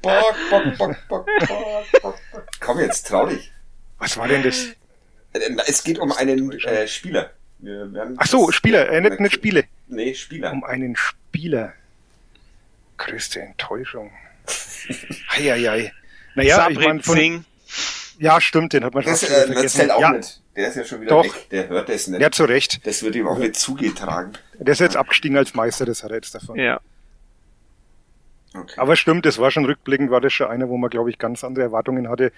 Bock, 0.02 0.36
bock, 0.50 0.78
bock, 0.78 0.98
bock, 1.08 1.26
bock, 1.48 2.16
bock. 2.32 2.48
Komm 2.60 2.80
jetzt, 2.80 3.08
trau 3.08 3.28
dich. 3.28 3.52
Was 4.00 4.18
war 4.18 4.28
denn 4.28 4.42
das? 4.42 4.66
Äh, 5.34 5.40
Es 5.68 5.84
geht 5.84 6.00
um 6.00 6.12
einen 6.12 6.52
äh, 6.52 6.88
Spieler. 6.88 7.30
Wir 7.60 8.16
Ach 8.18 8.26
so, 8.26 8.52
Spieler, 8.52 8.90
äh, 8.90 9.02
nicht, 9.02 9.20
nicht 9.20 9.34
Spiele. 9.34 9.66
Nee, 9.88 10.16
Spieler. 10.16 10.52
Um 10.52 10.64
einen 10.64 10.96
Spieler. 10.96 11.74
Größte 12.98 13.40
Enttäuschung. 13.42 14.12
Heieiei. 15.32 15.92
Naja, 16.36 16.68
ich 16.70 16.76
Sabri 16.76 16.88
mein, 16.88 17.02
von, 17.02 17.16
Singh. 17.16 17.44
ja, 18.20 18.40
stimmt, 18.42 18.74
den 18.74 18.84
hat 18.84 18.94
man 18.94 19.04
schon 19.04 19.12
Das, 19.12 19.24
äh, 19.24 19.28
das 19.30 19.46
vergessen. 19.46 19.78
zählt 19.80 19.92
auch 19.92 20.02
ja, 20.02 20.12
nicht. 20.14 20.42
Der 20.56 20.68
ist 20.68 20.76
ja 20.76 20.84
schon 20.84 21.02
wieder 21.02 21.10
Doch. 21.10 21.24
weg. 21.26 21.50
Der 21.50 21.70
hört 21.70 21.90
das 21.90 22.08
nicht. 22.08 22.22
ja, 22.22 22.32
zu 22.32 22.44
Recht. 22.46 22.86
Das 22.86 23.04
wird 23.04 23.16
ihm 23.16 23.28
auch 23.28 23.38
nicht 23.38 23.56
zugetragen. 23.56 24.34
Der 24.60 24.72
ist 24.74 24.80
jetzt 24.80 24.98
abgestiegen 24.98 25.38
als 25.38 25.54
Meister, 25.54 25.86
das 25.86 26.04
hat 26.04 26.12
er 26.12 26.18
jetzt 26.18 26.36
davon. 26.36 26.58
Ja. 26.60 26.80
Okay. 28.54 28.74
Aber 28.78 28.96
stimmt, 28.98 29.26
das 29.26 29.38
war 29.38 29.50
schon 29.50 29.66
rückblickend, 29.66 30.12
war 30.12 30.20
das 30.20 30.34
schon 30.34 30.48
einer, 30.48 30.68
wo 30.68 30.78
man, 30.78 30.90
glaube 30.90 31.10
ich, 31.10 31.18
ganz 31.18 31.44
andere 31.44 31.64
Erwartungen 31.64 32.10
hatte 32.10 32.34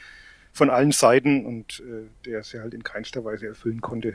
von 0.51 0.69
allen 0.69 0.91
Seiten 0.91 1.45
und 1.45 1.79
äh, 1.81 2.07
der 2.25 2.43
sie 2.43 2.59
halt 2.59 2.75
in 2.75 2.83
keinster 2.83 3.25
Weise 3.25 3.47
erfüllen 3.47 3.81
konnte. 3.81 4.13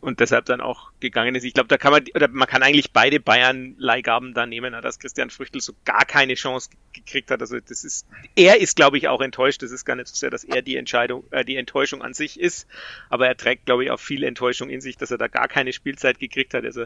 Und 0.00 0.20
deshalb 0.20 0.44
dann 0.46 0.60
auch 0.60 0.92
gegangen 1.00 1.34
ist. 1.34 1.44
Ich 1.44 1.54
glaube, 1.54 1.68
da 1.68 1.76
kann 1.76 1.92
man, 1.92 2.04
oder 2.14 2.28
man 2.28 2.46
kann 2.48 2.62
eigentlich 2.62 2.92
beide 2.92 3.20
Bayern-Leihgaben 3.20 4.34
da 4.34 4.46
nehmen, 4.46 4.72
dass 4.82 4.98
Christian 4.98 5.30
Früchtel 5.30 5.60
so 5.60 5.72
gar 5.84 6.04
keine 6.04 6.34
Chance 6.34 6.70
gekriegt 6.92 7.30
hat. 7.30 7.40
Also 7.40 7.58
das 7.60 7.84
ist, 7.84 8.06
er 8.36 8.60
ist, 8.60 8.76
glaube 8.76 8.98
ich, 8.98 9.08
auch 9.08 9.20
enttäuscht. 9.20 9.62
Das 9.62 9.70
ist 9.72 9.84
gar 9.84 9.96
nicht 9.96 10.08
so 10.08 10.14
sehr, 10.14 10.30
dass 10.30 10.44
er 10.44 10.62
die 10.62 10.76
Entscheidung, 10.76 11.24
äh, 11.30 11.44
die 11.44 11.56
Enttäuschung 11.56 12.02
an 12.02 12.14
sich 12.14 12.38
ist, 12.38 12.66
aber 13.08 13.26
er 13.26 13.36
trägt, 13.36 13.66
glaube 13.66 13.84
ich, 13.84 13.90
auch 13.90 14.00
viel 14.00 14.22
Enttäuschung 14.22 14.70
in 14.70 14.80
sich, 14.80 14.96
dass 14.96 15.10
er 15.10 15.18
da 15.18 15.28
gar 15.28 15.48
keine 15.48 15.72
Spielzeit 15.72 16.18
gekriegt 16.18 16.54
hat. 16.54 16.64
Also 16.64 16.84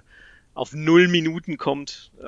auf 0.55 0.73
null 0.73 1.09
Minuten 1.09 1.57
kommt. 1.57 2.11
Äh, 2.21 2.25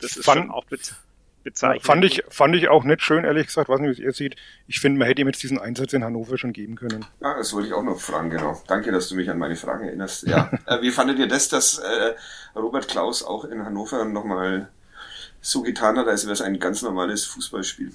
das 0.00 0.16
ist 0.16 0.24
Fand- 0.24 0.42
schon 0.42 0.50
auch 0.50 0.64
bez 0.64 0.94
bezeichnend. 1.42 1.84
Fand 1.84 2.04
ich, 2.04 2.22
fand 2.28 2.54
ich 2.54 2.68
auch 2.68 2.84
nicht 2.84 3.02
schön, 3.02 3.24
ehrlich 3.24 3.46
gesagt, 3.46 3.68
weiß 3.68 3.80
nicht, 3.80 3.88
wie 3.98 4.02
es 4.02 4.06
ihr 4.06 4.12
seht. 4.12 4.36
Ich 4.66 4.80
finde, 4.80 4.98
man 4.98 5.08
hätte 5.08 5.22
ihm 5.22 5.28
jetzt 5.28 5.42
diesen 5.42 5.58
Einsatz 5.58 5.92
in 5.92 6.04
Hannover 6.04 6.38
schon 6.38 6.52
geben 6.52 6.76
können. 6.76 7.04
Ah, 7.20 7.36
das 7.36 7.52
wollte 7.52 7.68
ich 7.68 7.74
auch 7.74 7.82
noch 7.82 8.00
fragen, 8.00 8.30
genau. 8.30 8.60
Danke, 8.66 8.92
dass 8.92 9.08
du 9.08 9.14
mich 9.14 9.30
an 9.30 9.38
meine 9.38 9.56
Fragen 9.56 9.84
erinnerst. 9.86 10.26
Ja. 10.26 10.50
äh, 10.66 10.80
wie 10.82 10.90
fandet 10.90 11.18
ihr 11.18 11.28
das, 11.28 11.48
dass 11.48 11.78
äh, 11.78 12.14
Robert 12.56 12.88
Klaus 12.88 13.22
auch 13.22 13.44
in 13.44 13.64
Hannover 13.64 14.04
nochmal 14.04 14.68
so 15.40 15.62
getan 15.62 15.98
hat, 15.98 16.06
als 16.06 16.24
wäre 16.24 16.34
es 16.34 16.42
ein 16.42 16.58
ganz 16.58 16.82
normales 16.82 17.24
Fußballspiel? 17.26 17.92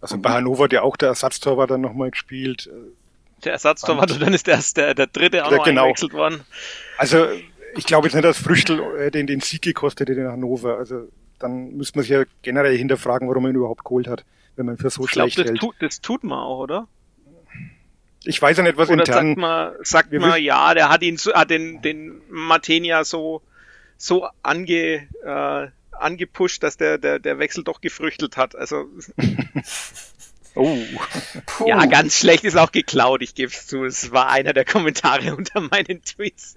Also 0.00 0.18
bei 0.18 0.30
Hannover 0.30 0.64
hat 0.64 0.72
ja 0.72 0.82
auch 0.82 0.96
der 0.96 1.08
Ersatztorwart 1.10 1.70
dann 1.70 1.80
nochmal 1.80 2.10
gespielt. 2.10 2.68
Der 3.44 3.52
Ersatztorwart 3.52 4.12
und 4.12 4.22
dann 4.22 4.34
ist 4.34 4.48
erst 4.48 4.76
der, 4.76 4.94
der 4.94 5.06
dritte 5.06 5.44
auch 5.44 5.50
Ja, 5.50 5.58
noch 5.58 5.64
genau. 5.64 5.82
eingewechselt 5.82 6.12
worden. 6.12 6.44
Also 6.98 7.26
ich 7.74 7.86
glaube 7.86 8.06
jetzt 8.06 8.14
nicht, 8.14 8.24
dass 8.24 8.38
Früchtel 8.38 8.80
äh, 8.98 9.10
den, 9.10 9.26
den 9.26 9.40
Sieg 9.40 9.62
gekostet 9.62 10.08
hätte 10.08 10.20
in 10.20 10.28
Hannover. 10.28 10.78
Also 10.78 11.08
dann 11.38 11.76
müsste 11.76 11.98
man 11.98 12.02
sich 12.04 12.12
ja 12.12 12.24
generell 12.42 12.76
hinterfragen, 12.76 13.28
warum 13.28 13.44
man 13.44 13.52
ihn 13.52 13.56
überhaupt 13.56 13.84
geholt 13.84 14.08
hat, 14.08 14.24
wenn 14.56 14.66
man 14.66 14.76
für 14.78 14.90
so 14.90 15.04
Ich 15.04 15.10
schlecht 15.10 15.38
das, 15.38 15.46
hält. 15.46 15.58
tut, 15.58 15.74
das 15.80 16.00
tut 16.00 16.24
man 16.24 16.38
auch, 16.38 16.58
oder? 16.58 16.88
Ich 18.24 18.42
weiß 18.42 18.56
ja 18.56 18.62
nicht, 18.64 18.76
was 18.76 18.88
Oder 18.88 19.00
intern... 19.00 19.28
sagt 19.28 19.38
man, 19.38 19.72
sagt 19.82 20.12
man, 20.12 20.42
ja, 20.42 20.74
der 20.74 20.88
hat 20.88 21.02
ihn 21.02 21.16
so, 21.16 21.32
hat 21.32 21.50
den, 21.50 21.80
den 21.82 22.20
Matenia 22.28 23.04
so, 23.04 23.40
so 23.98 24.26
ange, 24.42 25.06
äh, 25.24 25.68
angepusht, 25.92 26.62
dass 26.64 26.76
der, 26.76 26.98
der, 26.98 27.20
der 27.20 27.38
Wechsel 27.38 27.62
doch 27.62 27.80
gefrüchtelt 27.80 28.36
hat. 28.36 28.56
Also, 28.56 28.86
Oh, 30.58 30.78
Puh. 31.44 31.68
ja, 31.68 31.84
ganz 31.84 32.18
schlecht 32.18 32.44
ist 32.44 32.56
auch 32.56 32.72
geklaut, 32.72 33.20
ich 33.20 33.34
gebe 33.34 33.52
es 33.52 33.66
zu. 33.66 33.84
Es 33.84 34.10
war 34.10 34.30
einer 34.30 34.54
der 34.54 34.64
Kommentare 34.64 35.36
unter 35.36 35.60
meinen 35.60 36.02
Tweets. 36.02 36.56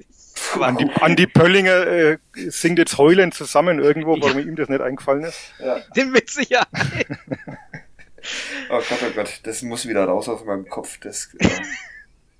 Andi, 0.59 0.89
Andi 0.99 1.27
Pöllinger 1.27 1.87
äh, 1.87 2.17
singt 2.33 2.79
jetzt 2.79 2.97
heulend 2.97 3.33
zusammen 3.33 3.79
irgendwo, 3.79 4.19
warum 4.19 4.39
ihm 4.39 4.55
das 4.55 4.69
nicht 4.69 4.81
eingefallen 4.81 5.23
ist. 5.23 5.53
Ja. 5.59 6.05
Mit 6.05 6.29
Sicherheit. 6.29 7.07
Oh 8.69 8.81
Gott, 8.87 8.99
oh 9.01 9.11
Gott, 9.15 9.39
das 9.43 9.61
muss 9.61 9.87
wieder 9.87 10.05
raus 10.05 10.27
aus 10.27 10.43
meinem 10.45 10.67
Kopf. 10.67 10.99
Das, 10.99 11.29
äh, 11.39 11.47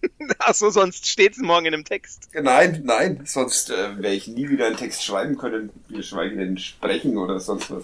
Ach 0.40 0.54
so, 0.54 0.70
sonst 0.70 1.08
steht's 1.08 1.38
morgen 1.40 1.66
in 1.66 1.74
einem 1.74 1.86
Text. 1.86 2.30
nein, 2.34 2.82
nein, 2.84 3.22
sonst 3.26 3.70
äh, 3.70 3.98
werde 3.98 4.16
ich 4.16 4.28
nie 4.28 4.50
wieder 4.50 4.68
einen 4.68 4.78
Text 4.78 5.04
schreiben 5.04 5.38
können, 5.38 5.72
geschweige 5.90 6.38
denn 6.38 6.58
sprechen 6.58 7.18
oder 7.18 7.40
sonst 7.40 7.72
was. 7.72 7.84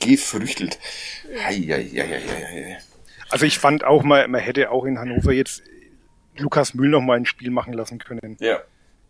Gefrüchtelt. 0.00 0.78
Hei, 1.44 1.54
hei, 1.54 1.84
hei, 1.84 2.20
hei, 2.20 2.46
hei. 2.50 2.78
Also 3.30 3.46
ich 3.46 3.58
fand 3.58 3.84
auch 3.84 4.02
mal, 4.02 4.28
man 4.28 4.40
hätte 4.40 4.70
auch 4.70 4.84
in 4.84 4.98
Hannover 4.98 5.32
jetzt 5.32 5.62
Lukas 6.36 6.74
Mühl 6.74 6.90
noch 6.90 7.00
mal 7.00 7.16
ein 7.16 7.26
Spiel 7.26 7.50
machen 7.50 7.72
lassen 7.72 7.98
können. 7.98 8.36
Ja. 8.40 8.60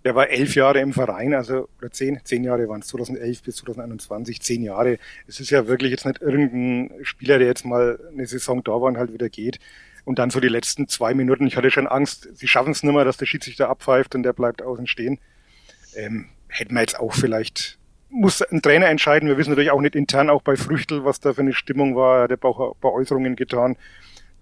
Der 0.07 0.15
war 0.15 0.31
elf 0.31 0.55
Jahre 0.55 0.79
im 0.79 0.93
Verein, 0.93 1.35
also 1.35 1.69
oder 1.79 1.91
zehn, 1.91 2.21
zehn 2.23 2.45
Jahre 2.45 2.69
waren 2.69 2.81
es, 2.81 2.87
2011 2.87 3.43
bis 3.43 3.57
2021, 3.57 4.41
zehn 4.41 4.63
Jahre. 4.63 5.01
Es 5.27 5.41
ist 5.41 5.51
ja 5.51 5.67
wirklich 5.67 5.91
jetzt 5.91 6.07
nicht 6.07 6.23
irgendein 6.23 7.05
Spieler, 7.05 7.41
der 7.41 7.49
jetzt 7.49 7.65
mal 7.65 7.99
eine 8.13 8.25
Saison 8.25 8.63
da 8.63 8.71
war 8.71 8.83
und 8.83 8.99
halt 8.99 9.13
wieder 9.13 9.29
geht. 9.29 9.59
Und 10.05 10.21
dann 10.21 10.31
so 10.31 10.39
die 10.39 10.47
letzten 10.47 10.87
zwei 10.87 11.13
Minuten, 11.13 11.49
ich 11.49 11.57
hatte 11.57 11.73
schon 11.73 11.89
Angst, 11.89 12.29
sie 12.35 12.47
schaffen 12.47 12.71
es 12.71 12.85
nicht 12.85 12.95
mehr, 12.95 13.05
dass 13.05 13.17
der 13.17 13.27
Schiedsrichter 13.27 13.69
abpfeift 13.69 14.15
und 14.15 14.23
der 14.23 14.33
bleibt 14.33 14.63
außen 14.63 14.87
stehen. 14.87 15.19
Ähm, 15.97 16.27
hätten 16.47 16.75
wir 16.75 16.83
jetzt 16.83 17.01
auch 17.01 17.13
vielleicht, 17.13 17.77
muss 18.09 18.43
ein 18.43 18.63
Trainer 18.63 18.87
entscheiden. 18.87 19.29
Wir 19.29 19.39
wissen 19.39 19.51
natürlich 19.51 19.73
auch 19.73 19.81
nicht 19.81 19.97
intern, 19.97 20.31
auch 20.31 20.43
bei 20.43 20.55
Früchtel, 20.55 21.05
was 21.05 21.19
da 21.19 21.35
für 21.35 21.41
eine 21.41 21.53
Stimmung 21.53 21.97
war. 21.97 22.19
Er 22.19 22.23
hat 22.23 22.31
ja 22.31 22.37
auch 22.49 22.75
ein 22.75 22.81
paar 22.81 22.93
Äußerungen 22.93 23.35
getan, 23.35 23.77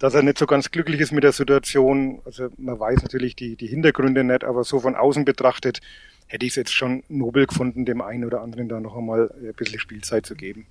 dass 0.05 0.13
er 0.13 0.23
nicht 0.23 0.37
so 0.37 0.45
ganz 0.45 0.71
glücklich 0.71 1.01
ist 1.01 1.13
mit 1.13 1.25
der 1.25 1.33
Situation. 1.33 2.21
Also 2.27 2.51
man 2.59 2.79
weiß 2.79 3.01
natürlich 3.01 3.37
die, 3.37 3.57
die 3.57 3.69
Hintergründe 3.69 4.23
nicht, 4.23 4.45
aber 4.45 4.63
so 4.63 4.81
von 4.81 4.97
außen 4.97 5.25
betrachtet 5.25 5.81
hätte 6.27 6.45
ich 6.45 6.53
es 6.53 6.57
jetzt 6.57 6.75
schon 6.75 7.05
nobel 7.09 7.47
gefunden, 7.47 7.87
dem 7.87 8.03
einen 8.03 8.27
oder 8.27 8.43
anderen 8.43 8.69
da 8.69 8.81
noch 8.81 8.95
einmal 8.99 9.35
ein 9.43 9.55
bisschen 9.55 9.81
Spielzeit 9.81 10.27
zu 10.27 10.35
geben. 10.35 10.67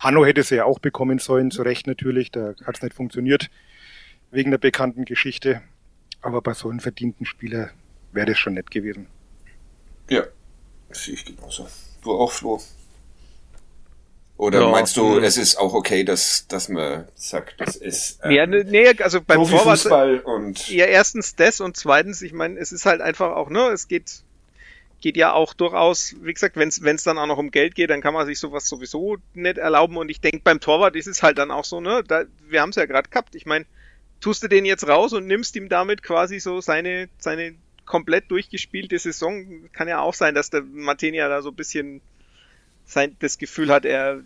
Hanno 0.00 0.24
hätte 0.24 0.42
sie 0.42 0.56
ja 0.56 0.64
auch 0.64 0.78
bekommen 0.78 1.18
sollen, 1.18 1.50
zu 1.50 1.60
Recht 1.60 1.86
natürlich, 1.86 2.30
da 2.32 2.54
hat 2.64 2.76
es 2.76 2.82
nicht 2.82 2.94
funktioniert, 2.94 3.50
wegen 4.30 4.52
der 4.52 4.56
bekannten 4.56 5.04
Geschichte. 5.04 5.60
Aber 6.22 6.40
bei 6.40 6.54
so 6.54 6.70
einem 6.70 6.80
verdienten 6.80 7.26
Spieler 7.26 7.68
wäre 8.12 8.28
das 8.28 8.38
schon 8.38 8.54
nett 8.54 8.70
gewesen. 8.70 9.06
Ja, 10.08 10.22
sehe 10.92 11.12
ich 11.12 11.26
genauso. 11.26 11.68
Du 12.02 12.12
auch, 12.12 12.32
Flo? 12.32 12.58
Oder 14.38 14.60
ja, 14.60 14.68
meinst 14.68 14.96
du, 14.96 15.18
es 15.18 15.36
ist 15.36 15.56
auch 15.56 15.74
okay, 15.74 16.04
dass, 16.04 16.46
dass 16.46 16.68
man 16.68 17.08
sagt, 17.16 17.60
das 17.60 17.74
ist 17.74 18.20
ähm, 18.22 18.30
ja, 18.30 18.46
nee, 18.46 18.88
also 19.00 19.20
beim 19.20 19.44
Torwart 19.44 20.24
und 20.24 20.68
ja 20.68 20.86
erstens 20.86 21.34
das 21.34 21.60
und 21.60 21.76
zweitens, 21.76 22.22
ich 22.22 22.32
meine, 22.32 22.56
es 22.58 22.70
ist 22.70 22.86
halt 22.86 23.00
einfach 23.00 23.34
auch, 23.34 23.50
ne, 23.50 23.68
es 23.70 23.88
geht 23.88 24.22
geht 25.00 25.16
ja 25.16 25.32
auch 25.32 25.54
durchaus, 25.54 26.14
wie 26.22 26.32
gesagt, 26.32 26.56
wenn 26.56 26.68
es 26.68 27.02
dann 27.02 27.18
auch 27.18 27.26
noch 27.26 27.38
um 27.38 27.50
Geld 27.50 27.74
geht, 27.74 27.90
dann 27.90 28.00
kann 28.00 28.14
man 28.14 28.26
sich 28.26 28.38
sowas 28.38 28.68
sowieso 28.68 29.16
nicht 29.34 29.58
erlauben 29.58 29.96
und 29.96 30.08
ich 30.08 30.20
denke 30.20 30.40
beim 30.44 30.60
Torwart 30.60 30.94
ist 30.94 31.08
es 31.08 31.22
halt 31.22 31.38
dann 31.38 31.50
auch 31.50 31.64
so, 31.64 31.80
ne, 31.80 32.04
da, 32.06 32.24
wir 32.48 32.60
haben 32.60 32.70
es 32.70 32.76
ja 32.76 32.86
gerade 32.86 33.08
gehabt. 33.08 33.34
Ich 33.34 33.44
meine, 33.44 33.64
tust 34.20 34.44
du 34.44 34.48
den 34.48 34.64
jetzt 34.64 34.86
raus 34.86 35.12
und 35.12 35.26
nimmst 35.26 35.56
ihm 35.56 35.68
damit 35.68 36.04
quasi 36.04 36.38
so 36.38 36.60
seine 36.60 37.08
seine 37.18 37.54
komplett 37.86 38.30
durchgespielte 38.30 38.98
Saison, 39.00 39.68
kann 39.72 39.88
ja 39.88 40.00
auch 40.00 40.14
sein, 40.14 40.34
dass 40.34 40.50
der 40.50 40.62
Martinia 40.62 41.28
da 41.28 41.42
so 41.42 41.48
ein 41.48 41.56
bisschen 41.56 42.02
sein, 42.88 43.16
das 43.20 43.38
Gefühl 43.38 43.70
hat, 43.70 43.84
er 43.84 44.20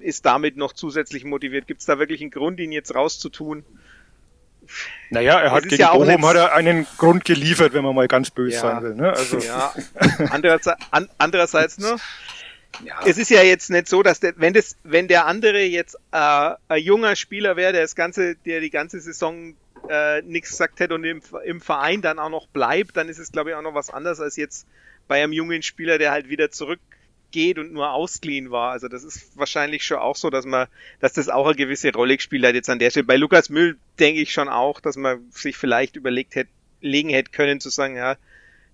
ist 0.00 0.26
damit 0.26 0.56
noch 0.56 0.72
zusätzlich 0.72 1.24
motiviert. 1.24 1.66
Gibt 1.66 1.80
es 1.80 1.86
da 1.86 1.98
wirklich 1.98 2.20
einen 2.20 2.30
Grund, 2.30 2.58
ihn 2.58 2.72
jetzt 2.72 2.94
rauszutun? 2.94 3.64
Naja, 5.10 5.38
er 5.40 5.52
hat 5.52 5.64
gegen 5.64 5.76
ja 5.76 5.92
Bochum 5.92 6.26
hat 6.26 6.36
er 6.36 6.54
einen 6.54 6.86
Grund 6.96 7.24
geliefert, 7.24 7.74
wenn 7.74 7.84
man 7.84 7.94
mal 7.94 8.08
ganz 8.08 8.30
böse 8.30 8.54
ja, 8.54 8.60
sein 8.60 8.82
will. 8.82 8.94
Ne? 8.94 9.12
Also. 9.12 9.38
Ja. 9.38 9.74
Andererseits, 10.30 10.82
an, 10.90 11.08
andererseits 11.18 11.78
ne? 11.78 11.96
Ja. 12.84 13.00
Es 13.04 13.18
ist 13.18 13.28
ja 13.28 13.42
jetzt 13.42 13.68
nicht 13.70 13.86
so, 13.86 14.02
dass 14.02 14.20
der, 14.20 14.32
wenn 14.36 14.54
das, 14.54 14.76
wenn 14.82 15.06
der 15.06 15.26
andere 15.26 15.62
jetzt 15.62 15.96
äh, 16.12 16.54
ein 16.68 16.82
junger 16.82 17.16
Spieler 17.16 17.56
wäre, 17.56 17.72
der 17.72 17.82
das 17.82 17.94
ganze, 17.94 18.36
der 18.36 18.60
die 18.60 18.70
ganze 18.70 18.98
Saison 19.00 19.54
äh, 19.90 20.22
nichts 20.22 20.50
gesagt 20.50 20.80
hätte 20.80 20.94
und 20.94 21.04
im, 21.04 21.20
im 21.44 21.60
Verein 21.60 22.00
dann 22.00 22.18
auch 22.18 22.30
noch 22.30 22.46
bleibt, 22.46 22.96
dann 22.96 23.10
ist 23.10 23.18
es 23.18 23.30
glaube 23.30 23.50
ich 23.50 23.56
auch 23.56 23.62
noch 23.62 23.74
was 23.74 23.90
anderes 23.90 24.20
als 24.20 24.36
jetzt 24.36 24.66
bei 25.06 25.22
einem 25.22 25.34
jungen 25.34 25.62
Spieler, 25.62 25.98
der 25.98 26.12
halt 26.12 26.30
wieder 26.30 26.50
zurück 26.50 26.80
geht 27.32 27.58
und 27.58 27.72
nur 27.72 27.90
ausgeliehen 27.90 28.50
war. 28.50 28.70
Also 28.70 28.88
das 28.88 29.02
ist 29.02 29.36
wahrscheinlich 29.36 29.84
schon 29.84 29.98
auch 29.98 30.16
so, 30.16 30.30
dass 30.30 30.44
man, 30.44 30.68
dass 31.00 31.14
das 31.14 31.28
auch 31.28 31.46
eine 31.46 31.56
gewisse 31.56 31.92
Rolle 31.92 32.16
gespielt 32.16 32.44
hat 32.44 32.54
jetzt 32.54 32.70
an 32.70 32.78
der 32.78 32.90
Stelle. 32.90 33.04
Bei 33.04 33.16
Lukas 33.16 33.48
Müll 33.48 33.76
denke 33.98 34.20
ich 34.20 34.32
schon 34.32 34.48
auch, 34.48 34.80
dass 34.80 34.96
man 34.96 35.26
sich 35.30 35.56
vielleicht 35.56 35.96
überlegt 35.96 36.34
hätte, 36.34 36.50
legen 36.80 37.10
hätte 37.10 37.32
können 37.32 37.60
zu 37.60 37.70
sagen, 37.70 37.96
ja, 37.96 38.16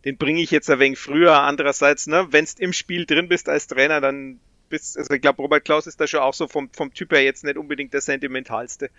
den 0.05 0.17
bringe 0.17 0.41
ich 0.41 0.51
jetzt 0.51 0.71
ein 0.71 0.79
wenig 0.79 0.99
früher. 0.99 1.41
Andererseits, 1.41 2.07
ne, 2.07 2.29
wenn 2.31 2.45
du 2.45 2.51
im 2.59 2.73
Spiel 2.73 3.07
drin 3.07 3.29
bist 3.29 3.49
als 3.49 3.67
Trainer, 3.67 4.01
dann 4.01 4.39
bist, 4.69 4.99
also 4.99 5.15
ich 5.15 5.21
glaube, 5.21 5.43
Robert 5.43 5.65
Klaus 5.65 5.87
ist 5.87 6.01
da 6.01 6.07
schon 6.07 6.21
auch 6.21 6.35
so 6.35 6.47
vom, 6.47 6.71
vom 6.73 6.93
Typ 6.93 7.13
her 7.13 7.23
jetzt 7.23 7.45
nicht 7.45 7.57
unbedingt 7.57 7.95
der 7.95 8.01
sentimentalste. 8.01 8.91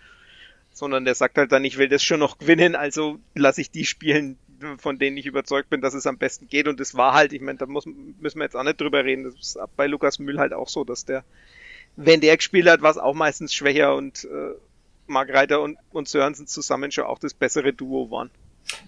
Sondern 0.72 1.06
der 1.06 1.16
sagt 1.16 1.38
halt 1.38 1.52
dann, 1.52 1.66
ich 1.66 1.78
will 1.78 1.88
das 1.88 2.04
schon 2.04 2.20
noch 2.20 2.38
gewinnen, 2.38 2.76
also 2.76 3.20
lasse 3.36 3.62
ich 3.62 3.72
die 3.72 3.86
spielen, 3.86 4.38
von 4.78 5.00
denen 5.00 5.18
ich 5.18 5.26
überzeugt 5.26 5.70
bin, 5.70 5.82
dass 5.82 5.94
es 5.94 6.08
am 6.08 6.18
besten 6.18 6.48
geht. 6.48 6.68
Und 6.68 6.80
das 6.80 6.96
war 6.96 7.14
halt, 7.14 7.34
ich 7.34 7.42
meine, 7.42 7.58
da 7.58 7.66
muss, 7.66 7.86
müssen 7.86 8.40
wir 8.40 8.46
jetzt 8.46 8.56
auch 8.56 8.64
nicht 8.64 8.80
drüber 8.80 9.04
reden. 9.04 9.24
Das 9.24 9.34
ist 9.36 9.60
bei 9.76 9.88
Lukas 9.88 10.20
Mühl 10.20 10.40
halt 10.40 10.54
auch 10.54 10.70
so, 10.70 10.84
dass 10.84 11.06
der, 11.06 11.24
wenn 11.96 12.22
der 12.22 12.38
gespielt 12.38 12.68
hat, 12.68 12.82
war 12.82 12.92
es 12.92 12.98
auch 12.98 13.14
meistens 13.14 13.54
schwächer 13.54 13.96
und 13.96 14.26
äh, 14.26 14.56
Mark 15.08 15.34
Reiter 15.34 15.62
und, 15.62 15.78
und 15.92 16.08
Sörensen 16.08 16.48
zusammen 16.48 16.92
schon 16.92 17.06
auch 17.06 17.20
das 17.20 17.34
bessere 17.34 17.74
Duo 17.74 18.12
waren. 18.12 18.30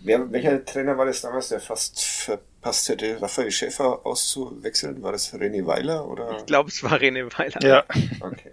Wer, 0.03 0.31
welcher 0.31 0.63
Trainer 0.63 0.97
war 0.97 1.05
das 1.05 1.21
damals, 1.21 1.49
der 1.49 1.59
fast 1.59 2.03
verpasst 2.03 2.89
hätte, 2.89 3.21
Raphael 3.21 3.51
Schäfer 3.51 4.05
auszuwechseln? 4.05 5.01
War 5.01 5.11
das 5.11 5.33
René 5.33 5.65
Weiler? 5.65 6.07
Oder? 6.07 6.37
Ich 6.37 6.45
glaube, 6.45 6.69
es 6.69 6.83
war 6.83 6.99
René 6.99 7.37
Weiler. 7.37 7.67
Ja. 7.67 7.83
Okay. 8.19 8.51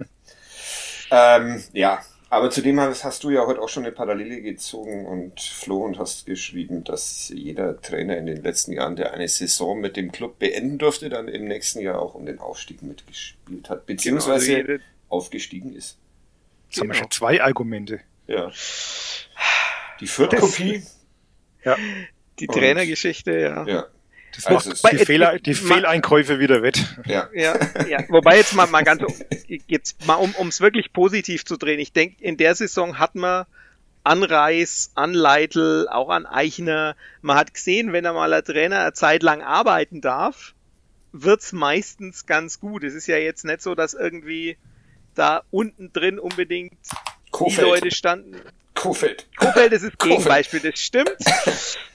ähm, 1.11 1.63
ja, 1.73 2.03
aber 2.31 2.51
zudem 2.51 2.79
hast 2.81 3.25
du 3.25 3.31
ja 3.31 3.47
heute 3.47 3.61
auch 3.61 3.69
schon 3.69 3.85
eine 3.85 3.93
Parallele 3.93 4.43
gezogen 4.43 5.07
und 5.07 5.41
Flo 5.41 5.79
und 5.79 5.99
hast 5.99 6.27
geschrieben, 6.27 6.85
dass 6.85 7.31
jeder 7.35 7.81
Trainer 7.81 8.19
in 8.19 8.27
den 8.27 8.43
letzten 8.43 8.73
Jahren, 8.73 8.97
der 8.97 9.15
eine 9.15 9.29
Saison 9.29 9.81
mit 9.81 9.97
dem 9.97 10.13
Club 10.13 10.39
beenden 10.39 10.79
durfte, 10.79 11.09
dann 11.09 11.29
im 11.29 11.47
nächsten 11.47 11.81
Jahr 11.81 12.01
auch 12.01 12.15
um 12.15 12.27
den 12.27 12.39
Aufstieg 12.39 12.83
mitgespielt 12.83 13.71
hat, 13.71 13.87
beziehungsweise 13.87 14.63
genau, 14.63 14.73
also 14.73 14.85
aufgestiegen 15.09 15.75
ist. 15.75 15.99
Jetzt 16.67 16.75
genau. 16.75 16.83
haben 16.83 16.89
wir 16.89 16.95
schon 16.95 17.11
zwei 17.11 17.43
Argumente. 17.43 18.01
Ja. 18.27 18.51
Die 20.01 20.07
vierte 20.07 20.37
Kopie. 20.37 20.83
Ja. 21.65 21.77
Die 22.39 22.47
Trainergeschichte, 22.47 23.33
ja. 23.33 23.67
Ja. 23.67 23.87
Das 24.35 24.47
also 24.47 24.71
macht 24.71 24.93
die, 24.93 24.99
Fehler, 24.99 25.39
die 25.39 25.55
Fehleinkäufe 25.55 26.39
wieder 26.39 26.63
wett. 26.63 26.85
Ja. 27.07 27.29
ja, 27.35 27.59
ja. 27.89 28.05
Wobei 28.09 28.37
jetzt 28.37 28.55
mal, 28.55 28.67
mal 28.67 28.85
ganz, 28.85 29.03
jetzt 29.67 30.07
mal 30.07 30.15
um 30.15 30.49
es 30.49 30.61
wirklich 30.61 30.93
positiv 30.93 31.45
zu 31.45 31.57
drehen. 31.57 31.81
Ich 31.81 31.93
denke, 31.93 32.23
in 32.23 32.37
der 32.37 32.55
Saison 32.55 32.99
hat 32.99 33.15
man 33.15 33.47
an 34.05 34.23
Reis, 34.23 34.91
an 34.95 35.13
Leitl, 35.13 35.87
auch 35.91 36.09
an 36.09 36.25
Eichner. 36.27 36.97
Man 37.21 37.37
hat 37.37 37.53
gesehen, 37.53 37.93
wenn 37.93 38.05
er 38.05 38.13
mal 38.15 38.33
als 38.33 38.47
Trainer 38.47 38.81
eine 38.81 38.93
Zeit 38.93 39.23
lang 39.23 39.43
arbeiten 39.43 40.01
darf, 40.01 40.55
wird's 41.13 41.53
meistens 41.53 42.27
ganz 42.27 42.61
gut. 42.61 42.85
Es 42.85 42.95
ist 42.95 43.07
ja 43.07 43.19
jetzt 43.19 43.45
nicht 43.45 43.61
so, 43.61 43.75
dass 43.75 43.95
irgendwie 43.95 44.57
da 45.15 45.43
unten 45.51 45.93
drin 45.93 46.19
unbedingt 46.19 46.79
Kofeld. 47.31 47.59
die 47.59 47.63
Leute 47.63 47.91
standen. 47.91 48.37
Kofeld. 48.79 49.27
Kofeld 49.37 49.73
ist 49.73 49.85
das 49.85 49.99
Gegenbeispiel, 49.99 50.61
das 50.61 50.79
stimmt. 50.79 51.17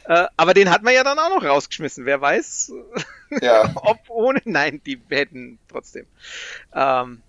äh, 0.06 0.26
aber 0.36 0.54
den 0.54 0.70
hat 0.70 0.84
man 0.84 0.94
ja 0.94 1.06
dann 1.06 1.18
auch 1.18 1.30
noch 1.30 1.44
rausgeschmissen. 1.44 2.06
Wer 2.06 2.20
weiß, 2.20 2.74
ja. 3.42 3.72
ob 3.76 4.00
ohne. 4.10 4.42
Nein, 4.44 4.82
die 4.86 5.00
hätten 5.10 5.60
trotzdem. 5.70 6.06
Ähm, 6.76 7.22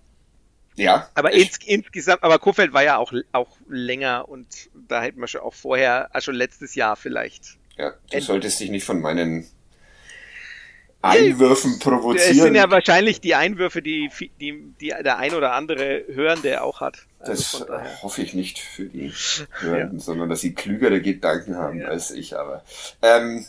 ja. 0.75 1.09
Aber 1.15 1.31
ins, 1.31 1.57
insgesamt, 1.65 2.21
aber 2.23 2.37
Kofeld 2.37 2.73
war 2.73 2.83
ja 2.83 2.97
auch, 2.97 3.13
auch 3.31 3.55
länger 3.69 4.27
und 4.27 4.69
da 4.73 5.01
hätten 5.01 5.21
wir 5.21 5.27
schon 5.29 5.39
auch 5.39 5.53
vorher, 5.53 6.13
also 6.13 6.33
letztes 6.33 6.75
Jahr 6.75 6.97
vielleicht. 6.97 7.57
Ja, 7.77 7.93
du 8.11 8.19
solltest 8.19 8.59
dich 8.59 8.69
nicht 8.69 8.83
von 8.83 8.99
meinen 8.99 9.47
Einwürfen 11.01 11.79
provozieren. 11.79 12.31
Es 12.31 12.43
sind 12.43 12.55
ja 12.55 12.69
wahrscheinlich 12.69 13.21
die 13.21 13.35
Einwürfe, 13.35 13.81
die, 13.81 14.09
die, 14.41 14.73
die 14.81 14.87
der 14.87 15.17
ein 15.17 15.33
oder 15.33 15.53
andere 15.53 16.03
Hörende 16.11 16.61
auch 16.61 16.81
hat. 16.81 17.05
Also 17.27 17.65
das 17.65 18.03
hoffe 18.03 18.21
ich 18.21 18.33
nicht 18.33 18.59
für 18.59 18.85
die 18.85 19.11
Hörenden, 19.59 19.97
ja. 19.99 20.03
sondern 20.03 20.29
dass 20.29 20.41
sie 20.41 20.53
klügere 20.53 21.01
Gedanken 21.01 21.55
haben 21.55 21.79
ja. 21.79 21.87
als 21.87 22.11
ich, 22.11 22.37
aber. 22.37 22.63
Ähm, 23.01 23.45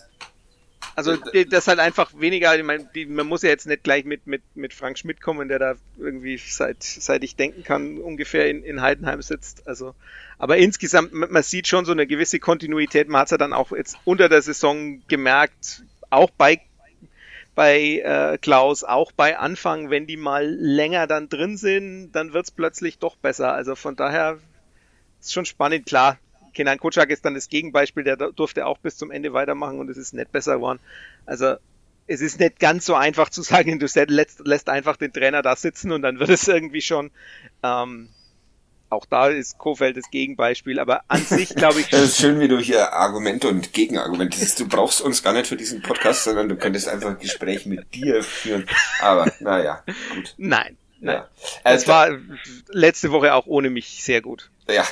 also 0.95 1.15
das 1.15 1.35
ist 1.45 1.69
halt 1.69 1.79
einfach 1.79 2.11
weniger, 2.19 2.57
ich 2.57 2.65
meine, 2.65 2.89
die, 2.95 3.05
man 3.05 3.27
muss 3.27 3.43
ja 3.43 3.51
jetzt 3.51 3.67
nicht 3.67 3.85
gleich 3.85 4.07
mit, 4.07 4.27
mit, 4.27 4.43
mit 4.55 4.73
Frank 4.73 4.99
Schmidt 4.99 5.21
kommen, 5.21 5.49
der 5.49 5.59
da 5.59 5.75
irgendwie 5.99 6.39
seit, 6.39 6.83
seit 6.83 7.23
ich 7.23 7.37
denken 7.37 7.65
kann, 7.65 7.99
ungefähr 7.99 8.49
in, 8.49 8.63
in 8.63 8.81
Heidenheim 8.81 9.21
sitzt. 9.21 9.69
Also, 9.69 9.95
aber 10.39 10.57
insgesamt, 10.57 11.13
man 11.13 11.43
sieht 11.43 11.67
schon 11.67 11.85
so 11.85 11.93
eine 11.93 12.07
gewisse 12.07 12.39
Kontinuität. 12.39 13.09
Man 13.09 13.21
hat 13.21 13.27
es 13.27 13.33
ja 13.33 13.39
dann 13.39 13.53
auch 13.53 13.73
jetzt 13.73 13.99
unter 14.05 14.31
der 14.31 14.41
Saison 14.41 15.03
gemerkt, 15.07 15.83
auch 16.09 16.31
bei 16.31 16.61
bei 17.57 18.01
äh, 18.05 18.39
Klaus, 18.39 18.85
auch 18.85 19.11
bei 19.13 19.39
Anfang, 19.39 19.91
wenn 19.91 20.07
die 20.07 20.19
mal 20.19 20.47
länger 20.47 21.07
dann 21.07 21.29
drin 21.29 21.57
sind, 21.57 22.13
dann 22.13 22.35
wird's 22.35 22.53
plötzlich 22.53 22.99
doch 22.99 23.17
besser. 23.17 23.53
Also 23.55 23.75
von 23.75 23.97
daher 23.97 24.39
ist 25.21 25.33
schon 25.33 25.47
spannend. 25.47 25.87
Klar, 25.87 26.19
Kenan 26.53 26.79
Kutschak 26.79 27.11
ist 27.11 27.25
dann 27.25 27.35
das 27.35 27.49
Gegenbeispiel, 27.49 28.05
der 28.05 28.17
durfte 28.17 28.67
auch 28.67 28.79
bis 28.79 28.99
zum 28.99 29.11
Ende 29.11 29.33
weitermachen 29.33 29.81
und 29.81 29.89
es 29.89 29.97
ist 29.97 30.13
nicht 30.13 30.31
besser 30.31 30.57
geworden. 30.57 30.81
Also 31.25 31.57
es 32.07 32.21
ist 32.21 32.39
nicht 32.39 32.61
ganz 32.61 32.85
so 32.85 32.95
einfach 32.95 33.31
zu 33.31 33.41
sagen, 33.43 33.79
du 33.79 33.87
lässt, 34.09 34.47
lässt 34.47 34.69
einfach 34.69 34.97
den 34.97 35.13
Trainer 35.13 35.41
da 35.41 35.57
sitzen 35.57 35.93
und 35.93 36.03
dann 36.03 36.19
wird 36.21 36.31
es 36.31 36.47
irgendwie 36.47 36.83
schon. 36.83 37.11
Ähm, 37.63 38.11
auch 38.91 39.07
da 39.07 39.29
ist 39.29 39.59
Kofeld 39.59 39.97
das 39.97 40.11
Gegenbeispiel, 40.11 40.79
aber 40.79 41.03
an 41.09 41.23
sich 41.23 41.55
glaube 41.55 41.81
ich. 41.81 41.87
Es 41.93 42.03
ist 42.03 42.19
schön, 42.19 42.41
wie 42.41 42.49
du 42.49 42.59
hier 42.59 42.93
Argumente 42.93 43.49
und 43.49 43.73
Gegenargumente 43.73 44.39
siehst. 44.39 44.61
Du 44.61 44.69
brauchst 44.69 45.01
uns 45.01 45.23
gar 45.23 45.33
nicht 45.33 45.47
für 45.47 45.57
diesen 45.57 45.83
Podcast, 45.83 46.25
sondern 46.25 46.49
du 46.49 46.57
könntest 46.57 46.89
einfach 46.89 47.11
ein 47.11 47.19
Gespräch 47.19 47.67
mit 47.67 47.95
dir 47.95 48.23
führen. 48.23 48.67
Aber 49.01 49.33
naja, 49.41 49.83
gut. 50.15 50.35
Nein. 50.37 50.77
Nein. 51.01 51.17
Ja. 51.17 51.29
Also, 51.63 51.83
es 51.83 51.89
war 51.89 52.09
letzte 52.69 53.13
Woche 53.13 53.35
auch 53.35 53.47
ohne 53.47 53.71
mich 53.71 54.03
sehr 54.03 54.23
gut. 54.23 54.51
Ja, 54.69 54.85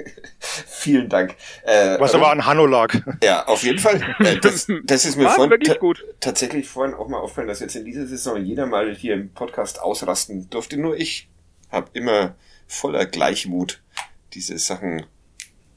vielen 0.40 1.08
Dank. 1.08 1.34
Äh, 1.64 2.00
Was 2.00 2.14
aber 2.14 2.30
an 2.30 2.46
Hanno 2.46 2.64
lag. 2.64 2.94
Ja, 3.22 3.46
auf 3.46 3.62
jeden 3.62 3.78
Fall. 3.78 4.00
Äh, 4.20 4.38
das, 4.38 4.68
das 4.84 5.04
ist 5.04 5.16
mir 5.16 5.28
vorhin 5.28 5.60
tatsächlich 6.20 6.68
vorhin 6.68 6.94
auch 6.94 7.08
mal 7.08 7.18
aufgefallen, 7.18 7.48
dass 7.48 7.60
jetzt 7.60 7.76
in 7.76 7.84
dieser 7.84 8.06
Saison 8.06 8.42
jeder 8.42 8.66
mal 8.66 8.94
hier 8.94 9.14
im 9.14 9.32
Podcast 9.34 9.80
ausrasten 9.80 10.48
durfte. 10.48 10.78
Nur 10.78 10.96
ich 10.96 11.28
habe 11.70 11.90
immer 11.92 12.36
voller 12.68 13.06
Gleichmut 13.06 13.82
diese 14.34 14.58
Sachen 14.58 15.06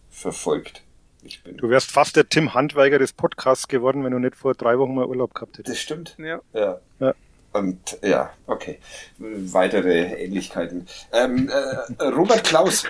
verfolgt. 0.09 0.83
Ich 1.23 1.43
bin 1.43 1.57
du 1.57 1.69
wärst 1.69 1.91
fast 1.91 2.15
der 2.15 2.27
Tim 2.29 2.53
Handweiger 2.53 2.99
des 2.99 3.13
Podcasts 3.13 3.67
geworden, 3.67 4.03
wenn 4.03 4.11
du 4.11 4.19
nicht 4.19 4.35
vor 4.35 4.53
drei 4.53 4.77
Wochen 4.77 4.93
mal 4.93 5.05
Urlaub 5.05 5.33
gehabt 5.33 5.57
hättest. 5.57 5.75
Das 5.75 5.81
stimmt. 5.81 6.15
Ja. 6.19 6.41
ja. 6.53 6.79
ja. 6.99 7.15
Und 7.53 7.97
ja, 8.01 8.31
okay. 8.47 8.79
Weitere 9.17 10.23
Ähnlichkeiten. 10.23 10.87
Ähm, 11.11 11.49
äh, 11.49 12.03
Robert 12.05 12.43
Klaus. 12.43 12.85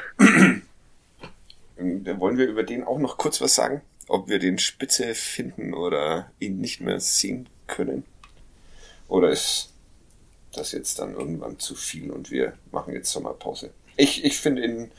Wollen 1.78 2.38
wir 2.38 2.48
über 2.48 2.64
den 2.64 2.84
auch 2.84 3.00
noch 3.00 3.18
kurz 3.18 3.42
was 3.42 3.56
sagen? 3.56 3.82
Ob 4.08 4.30
wir 4.30 4.40
den 4.40 4.60
Spitze 4.60 5.16
finden 5.16 5.74
oder 5.74 6.32
ihn 6.40 6.60
nicht 6.60 6.80
mehr 6.80 7.00
sehen 7.00 7.50
können? 7.68 8.06
Oder 9.08 9.30
ist 9.30 9.72
das 10.54 10.72
jetzt 10.72 11.00
dann 11.00 11.14
irgendwann 11.14 11.60
zu 11.60 11.76
viel 11.76 12.12
und 12.12 12.32
wir 12.32 12.54
machen 12.72 12.94
jetzt 12.94 13.12
Sommerpause. 13.12 13.72
Ich, 14.02 14.26
ich 14.26 14.40
finde 14.40 14.64
ihn, 14.64 14.92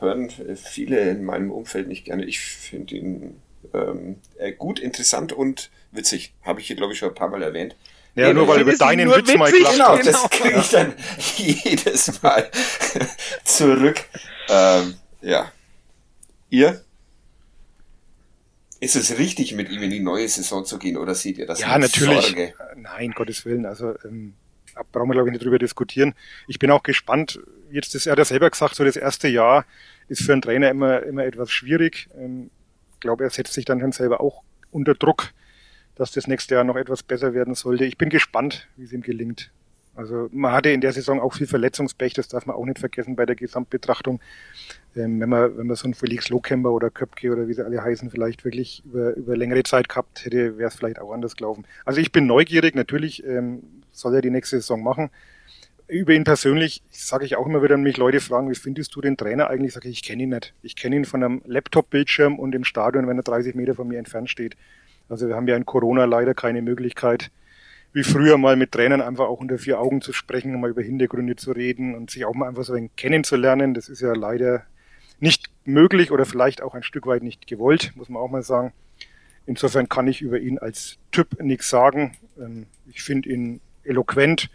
hören 0.00 0.30
viele 0.56 1.08
in 1.10 1.24
meinem 1.24 1.50
Umfeld 1.50 1.86
nicht 1.88 2.04
gerne. 2.04 2.24
Ich 2.24 2.40
finde 2.40 2.96
ihn 2.96 3.40
ähm, 3.72 4.16
äh, 4.38 4.52
gut, 4.52 4.80
interessant 4.80 5.32
und 5.32 5.70
witzig. 5.92 6.34
Habe 6.42 6.60
ich 6.60 6.66
hier, 6.66 6.76
glaube 6.76 6.92
ich, 6.92 6.98
schon 6.98 7.10
ein 7.10 7.14
paar 7.14 7.28
Mal 7.28 7.42
erwähnt. 7.42 7.76
Ja, 8.16 8.28
ja 8.28 8.34
nur 8.34 8.48
weil 8.48 8.62
über 8.62 8.74
deinen 8.74 9.08
Witz 9.08 9.18
witzig, 9.18 9.38
mal 9.38 9.52
gelacht 9.52 9.72
Genau, 9.76 9.96
das 10.02 10.30
kriege 10.30 10.58
ich 10.58 10.68
dann 10.70 10.94
jedes 11.36 12.22
Mal 12.22 12.50
zurück. 13.44 14.04
Ähm, 14.48 14.94
ja. 15.20 15.52
Ihr? 16.48 16.84
Ist 18.80 18.96
es 18.96 19.16
richtig, 19.18 19.54
mit 19.54 19.70
ihm 19.70 19.82
in 19.82 19.90
die 19.90 20.00
neue 20.00 20.28
Saison 20.28 20.64
zu 20.64 20.78
gehen 20.78 20.96
oder 20.96 21.14
seht 21.14 21.38
ihr 21.38 21.46
das 21.46 21.60
Ja, 21.60 21.78
natürlich. 21.78 22.26
Sorge? 22.26 22.54
Nein, 22.76 23.12
Gottes 23.12 23.44
Willen. 23.44 23.66
Also 23.66 23.94
ähm, 24.04 24.34
brauchen 24.90 25.08
wir, 25.08 25.14
glaube 25.14 25.28
ich, 25.28 25.34
nicht 25.34 25.44
drüber 25.44 25.58
diskutieren. 25.58 26.14
Ich 26.48 26.58
bin 26.58 26.70
auch 26.70 26.82
gespannt. 26.82 27.38
Jetzt 27.70 27.94
ist 27.94 28.06
er 28.06 28.16
hat 28.16 28.26
selber 28.26 28.50
gesagt, 28.50 28.74
so 28.74 28.84
das 28.84 28.96
erste 28.96 29.28
Jahr 29.28 29.64
ist 30.08 30.22
für 30.22 30.32
einen 30.32 30.42
Trainer 30.42 30.70
immer, 30.70 31.02
immer 31.02 31.24
etwas 31.24 31.50
schwierig. 31.50 32.08
Ähm, 32.18 32.50
ich 32.94 33.00
glaube, 33.00 33.24
er 33.24 33.30
setzt 33.30 33.52
sich 33.52 33.64
dann 33.64 33.80
schon 33.80 33.92
selber 33.92 34.20
auch 34.20 34.42
unter 34.70 34.94
Druck, 34.94 35.30
dass 35.94 36.12
das 36.12 36.26
nächste 36.26 36.54
Jahr 36.54 36.64
noch 36.64 36.76
etwas 36.76 37.02
besser 37.02 37.34
werden 37.34 37.54
sollte. 37.54 37.84
Ich 37.84 37.98
bin 37.98 38.08
gespannt, 38.08 38.68
wie 38.76 38.84
es 38.84 38.92
ihm 38.92 39.02
gelingt. 39.02 39.50
Also 39.94 40.28
man 40.32 40.52
hatte 40.52 40.70
in 40.70 40.80
der 40.80 40.92
Saison 40.92 41.20
auch 41.20 41.34
viel 41.34 41.46
Verletzungspech, 41.46 42.14
das 42.14 42.28
darf 42.28 42.46
man 42.46 42.56
auch 42.56 42.64
nicht 42.64 42.78
vergessen 42.78 43.16
bei 43.16 43.26
der 43.26 43.36
Gesamtbetrachtung. 43.36 44.20
Ähm, 44.96 45.20
wenn 45.20 45.28
man 45.28 45.56
wenn 45.56 45.66
man 45.66 45.76
so 45.76 45.84
einen 45.84 45.94
Felix 45.94 46.28
Lohkemper 46.28 46.70
oder 46.70 46.90
Köpke 46.90 47.30
oder 47.30 47.48
wie 47.48 47.54
sie 47.54 47.64
alle 47.64 47.82
heißen 47.82 48.10
vielleicht 48.10 48.44
wirklich 48.44 48.82
über, 48.84 49.14
über 49.16 49.36
längere 49.36 49.62
Zeit 49.62 49.88
gehabt 49.88 50.24
hätte, 50.24 50.58
wäre 50.58 50.68
es 50.68 50.76
vielleicht 50.76 51.00
auch 51.00 51.12
anders 51.12 51.36
gelaufen. 51.36 51.66
Also 51.84 52.00
ich 52.00 52.12
bin 52.12 52.26
neugierig, 52.26 52.74
natürlich 52.74 53.24
ähm, 53.24 53.62
soll 53.92 54.14
er 54.14 54.22
die 54.22 54.30
nächste 54.30 54.56
Saison 54.56 54.82
machen. 54.82 55.10
Über 55.90 56.12
ihn 56.12 56.22
persönlich 56.22 56.82
sage 56.92 57.24
ich 57.24 57.34
auch 57.34 57.46
immer 57.46 57.62
wieder, 57.64 57.74
wenn 57.74 57.82
mich 57.82 57.96
Leute 57.96 58.20
fragen, 58.20 58.48
wie 58.48 58.54
findest 58.54 58.94
du 58.94 59.00
den 59.00 59.16
Trainer 59.16 59.50
eigentlich? 59.50 59.72
Sage 59.72 59.88
ich, 59.88 59.96
ich 59.96 60.02
kenne 60.04 60.22
ihn 60.22 60.28
nicht. 60.28 60.54
Ich 60.62 60.76
kenne 60.76 60.94
ihn 60.94 61.04
von 61.04 61.22
einem 61.22 61.42
Laptop-Bildschirm 61.46 62.38
und 62.38 62.54
im 62.54 62.62
Stadion, 62.62 63.08
wenn 63.08 63.18
er 63.18 63.24
30 63.24 63.56
Meter 63.56 63.74
von 63.74 63.88
mir 63.88 63.98
entfernt 63.98 64.30
steht. 64.30 64.56
Also 65.08 65.26
wir 65.26 65.34
haben 65.34 65.48
ja 65.48 65.56
in 65.56 65.66
Corona 65.66 66.04
leider 66.04 66.32
keine 66.32 66.62
Möglichkeit, 66.62 67.32
wie 67.92 68.04
früher 68.04 68.38
mal 68.38 68.54
mit 68.54 68.70
Trainern 68.70 69.00
einfach 69.00 69.26
auch 69.26 69.40
unter 69.40 69.58
vier 69.58 69.80
Augen 69.80 70.00
zu 70.00 70.12
sprechen, 70.12 70.60
mal 70.60 70.70
über 70.70 70.82
Hintergründe 70.82 71.34
zu 71.34 71.50
reden 71.50 71.96
und 71.96 72.10
sich 72.10 72.24
auch 72.24 72.34
mal 72.34 72.48
einfach 72.48 72.62
so 72.62 72.74
ein 72.74 72.90
kennenzulernen. 72.94 73.74
Das 73.74 73.88
ist 73.88 74.00
ja 74.00 74.14
leider 74.14 74.62
nicht 75.18 75.50
möglich 75.64 76.12
oder 76.12 76.24
vielleicht 76.24 76.62
auch 76.62 76.74
ein 76.74 76.84
Stück 76.84 77.06
weit 77.08 77.24
nicht 77.24 77.48
gewollt, 77.48 77.92
muss 77.96 78.08
man 78.08 78.22
auch 78.22 78.30
mal 78.30 78.44
sagen. 78.44 78.72
Insofern 79.44 79.88
kann 79.88 80.06
ich 80.06 80.22
über 80.22 80.38
ihn 80.38 80.60
als 80.60 80.98
Typ 81.10 81.42
nichts 81.42 81.68
sagen. 81.68 82.16
Ähm, 82.38 82.66
ich 82.86 83.02
finde 83.02 83.28
ihn 83.28 83.60
eloquent, 83.82 84.50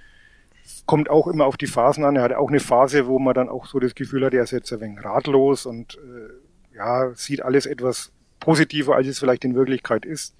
kommt 0.86 1.10
auch 1.10 1.28
immer 1.28 1.46
auf 1.46 1.58
die 1.58 1.68
Phasen 1.68 2.04
an. 2.04 2.16
Er 2.16 2.24
hat 2.24 2.34
auch 2.34 2.50
eine 2.50 2.60
Phase, 2.60 3.08
wo 3.08 3.20
man 3.20 3.34
dann 3.34 3.50
auch 3.50 3.66
so 3.66 3.80
das 3.80 3.96
Gefühl 3.96 4.26
hat, 4.26 4.34
er 4.34 4.44
ist 4.44 4.52
jetzt 4.52 4.72
ein 4.72 4.82
wenig 4.82 5.04
ratlos 5.04 5.66
und 5.66 5.96
äh, 5.96 6.76
ja, 6.76 7.14
sieht 7.16 7.42
alles 7.42 7.66
etwas 7.66 8.12
positiver, 8.40 8.96
als 8.96 9.08
es 9.08 9.20
vielleicht 9.20 9.46
in 9.46 9.56
Wirklichkeit 9.56 10.06
ist. 10.06 10.36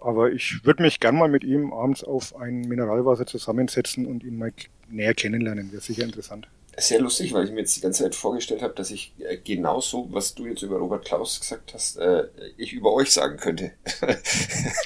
Aber 0.00 0.32
ich 0.32 0.64
würde 0.64 0.82
mich 0.82 0.98
gern 0.98 1.16
mal 1.16 1.28
mit 1.28 1.44
ihm 1.44 1.72
abends 1.72 2.02
auf 2.02 2.34
ein 2.36 2.62
Mineralwasser 2.62 3.26
zusammensetzen 3.26 4.06
und 4.06 4.24
ihn 4.24 4.38
mal 4.38 4.52
näher 4.88 5.14
kennenlernen. 5.14 5.72
Wäre 5.72 5.82
sicher 5.82 6.04
interessant. 6.04 6.48
Sehr 6.76 7.00
lustig, 7.00 7.34
weil 7.34 7.44
ich 7.44 7.50
mir 7.50 7.60
jetzt 7.60 7.76
die 7.76 7.80
ganze 7.80 8.04
Zeit 8.04 8.14
vorgestellt 8.14 8.62
habe, 8.62 8.74
dass 8.74 8.90
ich 8.90 9.12
äh, 9.18 9.36
genauso, 9.36 10.08
was 10.12 10.34
du 10.34 10.46
jetzt 10.46 10.62
über 10.62 10.78
Robert 10.78 11.04
Klaus 11.04 11.38
gesagt 11.38 11.74
hast, 11.74 11.98
äh, 11.98 12.28
ich 12.56 12.72
über 12.72 12.92
euch 12.92 13.12
sagen 13.12 13.36
könnte. 13.36 13.72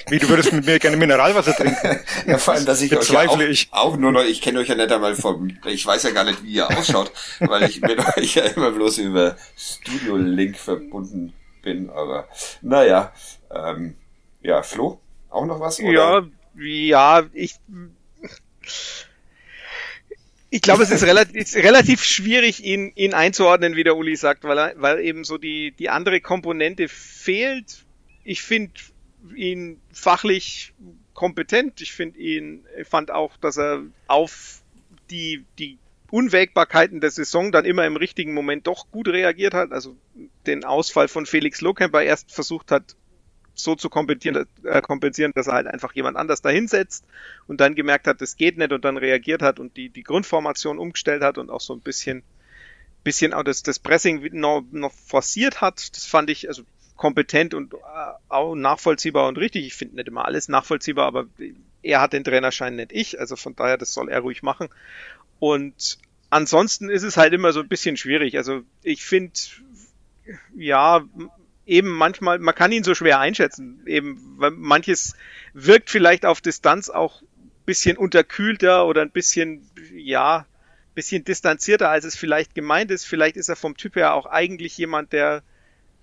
Wie, 0.09 0.19
du 0.19 0.27
würdest 0.27 0.51
mit 0.51 0.65
mir 0.65 0.79
gerne 0.79 0.97
Mineralwasser 0.97 1.53
trinken? 1.53 1.99
ja, 2.27 2.37
vor 2.37 2.55
allem, 2.55 2.65
dass 2.65 2.81
ich 2.81 2.95
euch 2.95 3.09
ja 3.09 3.29
auch, 3.29 3.39
ich. 3.39 3.69
auch 3.71 3.97
nur 3.97 4.11
noch, 4.11 4.23
ich 4.23 4.41
kenne 4.41 4.59
euch 4.59 4.67
ja 4.67 4.75
nicht 4.75 4.91
einmal 4.91 5.15
vom, 5.15 5.55
ich 5.65 5.85
weiß 5.85 6.03
ja 6.03 6.11
gar 6.11 6.23
nicht, 6.25 6.43
wie 6.43 6.53
ihr 6.53 6.67
ausschaut, 6.67 7.11
weil 7.39 7.69
ich 7.69 7.81
mit 7.81 7.99
euch 8.17 8.35
ja 8.35 8.43
immer 8.43 8.71
bloß 8.71 8.97
über 8.97 9.37
Studio 9.55 10.17
Link 10.17 10.57
verbunden 10.57 11.33
bin, 11.61 11.89
aber 11.89 12.27
naja, 12.61 13.13
ähm, 13.51 13.95
ja, 14.41 14.63
Flo, 14.63 14.99
auch 15.29 15.45
noch 15.45 15.59
was? 15.59 15.79
Oder? 15.79 16.27
Ja, 16.55 17.21
ja, 17.21 17.23
ich. 17.33 17.55
Ich 20.55 20.61
glaube, 20.61 20.83
es 20.83 20.89
ist 20.89 21.03
relativ, 21.03 21.35
ist 21.35 21.55
relativ 21.57 22.01
schwierig, 22.01 22.63
ihn, 22.63 22.93
ihn 22.95 23.13
einzuordnen, 23.13 23.75
wie 23.75 23.83
der 23.83 23.97
Uli 23.97 24.15
sagt, 24.15 24.45
weil, 24.45 24.57
er, 24.57 24.73
weil 24.77 25.01
eben 25.01 25.25
so 25.25 25.37
die, 25.37 25.71
die 25.71 25.89
andere 25.89 26.21
Komponente 26.21 26.87
fehlt. 26.87 27.83
Ich 28.23 28.41
finde 28.41 28.71
ihn 29.35 29.81
fachlich 29.91 30.73
kompetent. 31.13 31.81
Ich 31.81 31.91
finde 31.91 32.19
ihn, 32.19 32.63
ich 32.79 32.87
fand 32.87 33.11
auch, 33.11 33.35
dass 33.35 33.57
er 33.57 33.83
auf 34.07 34.61
die, 35.09 35.43
die 35.59 35.77
Unwägbarkeiten 36.09 37.01
der 37.01 37.11
Saison 37.11 37.51
dann 37.51 37.65
immer 37.65 37.85
im 37.85 37.97
richtigen 37.97 38.33
Moment 38.33 38.65
doch 38.65 38.89
gut 38.91 39.09
reagiert 39.09 39.53
hat. 39.53 39.73
Also 39.73 39.97
den 40.47 40.63
Ausfall 40.63 41.09
von 41.09 41.25
Felix 41.25 41.59
Lohkemper 41.59 42.01
erst 42.01 42.31
versucht 42.31 42.71
hat 42.71 42.95
so 43.55 43.75
zu 43.75 43.89
kompensieren, 43.89 44.45
äh, 44.63 44.81
kompensieren, 44.81 45.31
dass 45.33 45.47
er 45.47 45.53
halt 45.53 45.67
einfach 45.67 45.93
jemand 45.93 46.17
anders 46.17 46.41
dahinsetzt 46.41 47.05
und 47.47 47.61
dann 47.61 47.75
gemerkt 47.75 48.07
hat, 48.07 48.21
das 48.21 48.35
geht 48.35 48.57
nicht 48.57 48.71
und 48.71 48.85
dann 48.85 48.97
reagiert 48.97 49.41
hat 49.41 49.59
und 49.59 49.77
die, 49.77 49.89
die 49.89 50.03
Grundformation 50.03 50.77
umgestellt 50.77 51.23
hat 51.23 51.37
und 51.37 51.49
auch 51.49 51.61
so 51.61 51.73
ein 51.73 51.81
bisschen, 51.81 52.23
bisschen 53.03 53.33
auch 53.33 53.43
das, 53.43 53.63
das 53.63 53.79
Pressing 53.79 54.27
noch, 54.33 54.63
noch 54.71 54.93
forciert 54.93 55.61
hat. 55.61 55.95
Das 55.95 56.05
fand 56.05 56.29
ich 56.29 56.47
also 56.47 56.63
kompetent 56.95 57.53
und 57.53 57.73
äh, 57.73 57.77
auch 58.29 58.55
nachvollziehbar 58.55 59.27
und 59.27 59.37
richtig. 59.37 59.65
Ich 59.65 59.75
finde 59.75 59.95
nicht 59.95 60.07
immer 60.07 60.25
alles 60.25 60.49
nachvollziehbar, 60.49 61.07
aber 61.07 61.27
er 61.81 62.01
hat 62.01 62.13
den 62.13 62.23
Trainerschein, 62.23 62.75
nicht 62.75 62.91
ich. 62.91 63.19
Also 63.19 63.35
von 63.35 63.55
daher, 63.55 63.77
das 63.77 63.93
soll 63.93 64.09
er 64.09 64.19
ruhig 64.19 64.43
machen. 64.43 64.69
Und 65.39 65.97
ansonsten 66.29 66.89
ist 66.89 67.03
es 67.03 67.17
halt 67.17 67.33
immer 67.33 67.53
so 67.53 67.61
ein 67.61 67.67
bisschen 67.67 67.97
schwierig. 67.97 68.37
Also 68.37 68.61
ich 68.83 69.03
finde, 69.03 69.33
ja, 70.55 71.03
eben 71.65 71.89
manchmal, 71.89 72.39
man 72.39 72.55
kann 72.55 72.71
ihn 72.71 72.83
so 72.83 72.95
schwer 72.95 73.19
einschätzen. 73.19 73.81
Eben, 73.85 74.19
weil 74.37 74.51
manches 74.51 75.15
wirkt 75.53 75.89
vielleicht 75.89 76.25
auf 76.25 76.41
Distanz 76.41 76.89
auch 76.89 77.21
bisschen 77.65 77.97
unterkühlter 77.97 78.85
oder 78.85 79.01
ein 79.01 79.11
bisschen, 79.11 79.69
ja, 79.93 80.45
bisschen 80.93 81.25
distanzierter, 81.25 81.89
als 81.89 82.05
es 82.05 82.15
vielleicht 82.15 82.55
gemeint 82.55 82.91
ist. 82.91 83.05
Vielleicht 83.05 83.37
ist 83.37 83.49
er 83.49 83.55
vom 83.55 83.75
Typ 83.75 83.95
her 83.95 84.13
auch 84.13 84.25
eigentlich 84.25 84.77
jemand, 84.77 85.13
der 85.13 85.43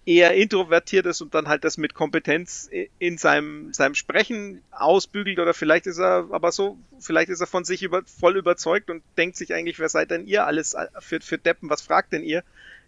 eher 0.04 0.34
introvertiert 0.34 1.06
ist 1.06 1.20
und 1.20 1.34
dann 1.34 1.46
halt 1.46 1.64
das 1.64 1.78
mit 1.78 1.94
Kompetenz 1.94 2.68
in 2.98 3.18
seinem, 3.18 3.72
seinem 3.72 3.94
Sprechen 3.94 4.60
ausbügelt 4.72 5.38
oder 5.38 5.54
vielleicht 5.54 5.86
ist 5.86 5.98
er 5.98 6.28
aber 6.32 6.50
so, 6.50 6.76
vielleicht 6.98 7.28
ist 7.28 7.40
er 7.40 7.46
von 7.46 7.64
sich 7.64 7.84
über, 7.84 8.02
voll 8.04 8.36
überzeugt 8.36 8.90
und 8.90 9.02
denkt 9.16 9.36
sich 9.36 9.54
eigentlich, 9.54 9.78
wer 9.78 9.88
seid 9.88 10.10
denn 10.10 10.26
ihr 10.26 10.44
alles 10.44 10.74
für, 10.98 11.20
für 11.20 11.38
Deppen, 11.38 11.70
was 11.70 11.82
fragt 11.82 12.12
denn 12.12 12.24
ihr? 12.24 12.42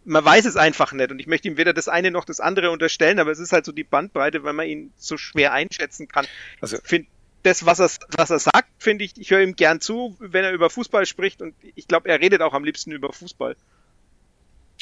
Man 0.04 0.24
weiß 0.24 0.44
es 0.44 0.56
einfach 0.56 0.92
nicht 0.92 1.10
und 1.10 1.18
ich 1.18 1.26
möchte 1.26 1.48
ihm 1.48 1.56
weder 1.56 1.72
das 1.72 1.88
eine 1.88 2.10
noch 2.10 2.24
das 2.24 2.40
andere 2.40 2.70
unterstellen, 2.70 3.18
aber 3.18 3.30
es 3.30 3.38
ist 3.38 3.52
halt 3.52 3.64
so 3.64 3.72
die 3.72 3.84
Bandbreite, 3.84 4.44
weil 4.44 4.52
man 4.52 4.66
ihn 4.66 4.92
so 4.96 5.16
schwer 5.16 5.52
einschätzen 5.52 6.08
kann. 6.08 6.26
Also 6.60 6.78
find, 6.82 7.06
das, 7.44 7.66
was 7.66 7.78
er, 7.78 7.90
was 8.16 8.30
er 8.30 8.38
sagt, 8.38 8.68
finde 8.78 9.04
ich, 9.04 9.18
ich 9.18 9.30
höre 9.30 9.42
ihm 9.42 9.54
gern 9.54 9.80
zu, 9.80 10.16
wenn 10.18 10.44
er 10.44 10.52
über 10.52 10.70
Fußball 10.70 11.06
spricht 11.06 11.42
und 11.42 11.54
ich 11.74 11.86
glaube, 11.86 12.08
er 12.08 12.20
redet 12.20 12.40
auch 12.40 12.54
am 12.54 12.64
liebsten 12.64 12.90
über 12.90 13.12
Fußball. 13.12 13.54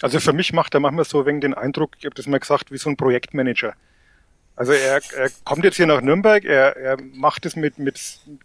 Also 0.01 0.21
für 0.21 0.33
mich 0.33 0.53
macht 0.53 0.75
er 0.75 0.81
manchmal 0.81 1.05
so 1.05 1.27
wegen 1.27 1.41
den 1.41 1.55
Eindruck, 1.55 1.97
ich 1.99 2.05
habe 2.05 2.15
das 2.15 2.27
mal 2.27 2.39
gesagt, 2.39 2.71
wie 2.71 2.79
so 2.79 2.89
ein 2.89 2.97
Projektmanager. 2.97 3.75
Also 4.55 4.73
er, 4.73 5.01
er 5.17 5.31
kommt 5.45 5.65
jetzt 5.65 5.77
hier 5.77 5.87
nach 5.87 6.03
Nürnberg, 6.03 6.45
er, 6.45 6.77
er 6.77 6.97
macht 7.15 7.47
es 7.47 7.57
mit, 7.57 7.79
mit 7.79 7.99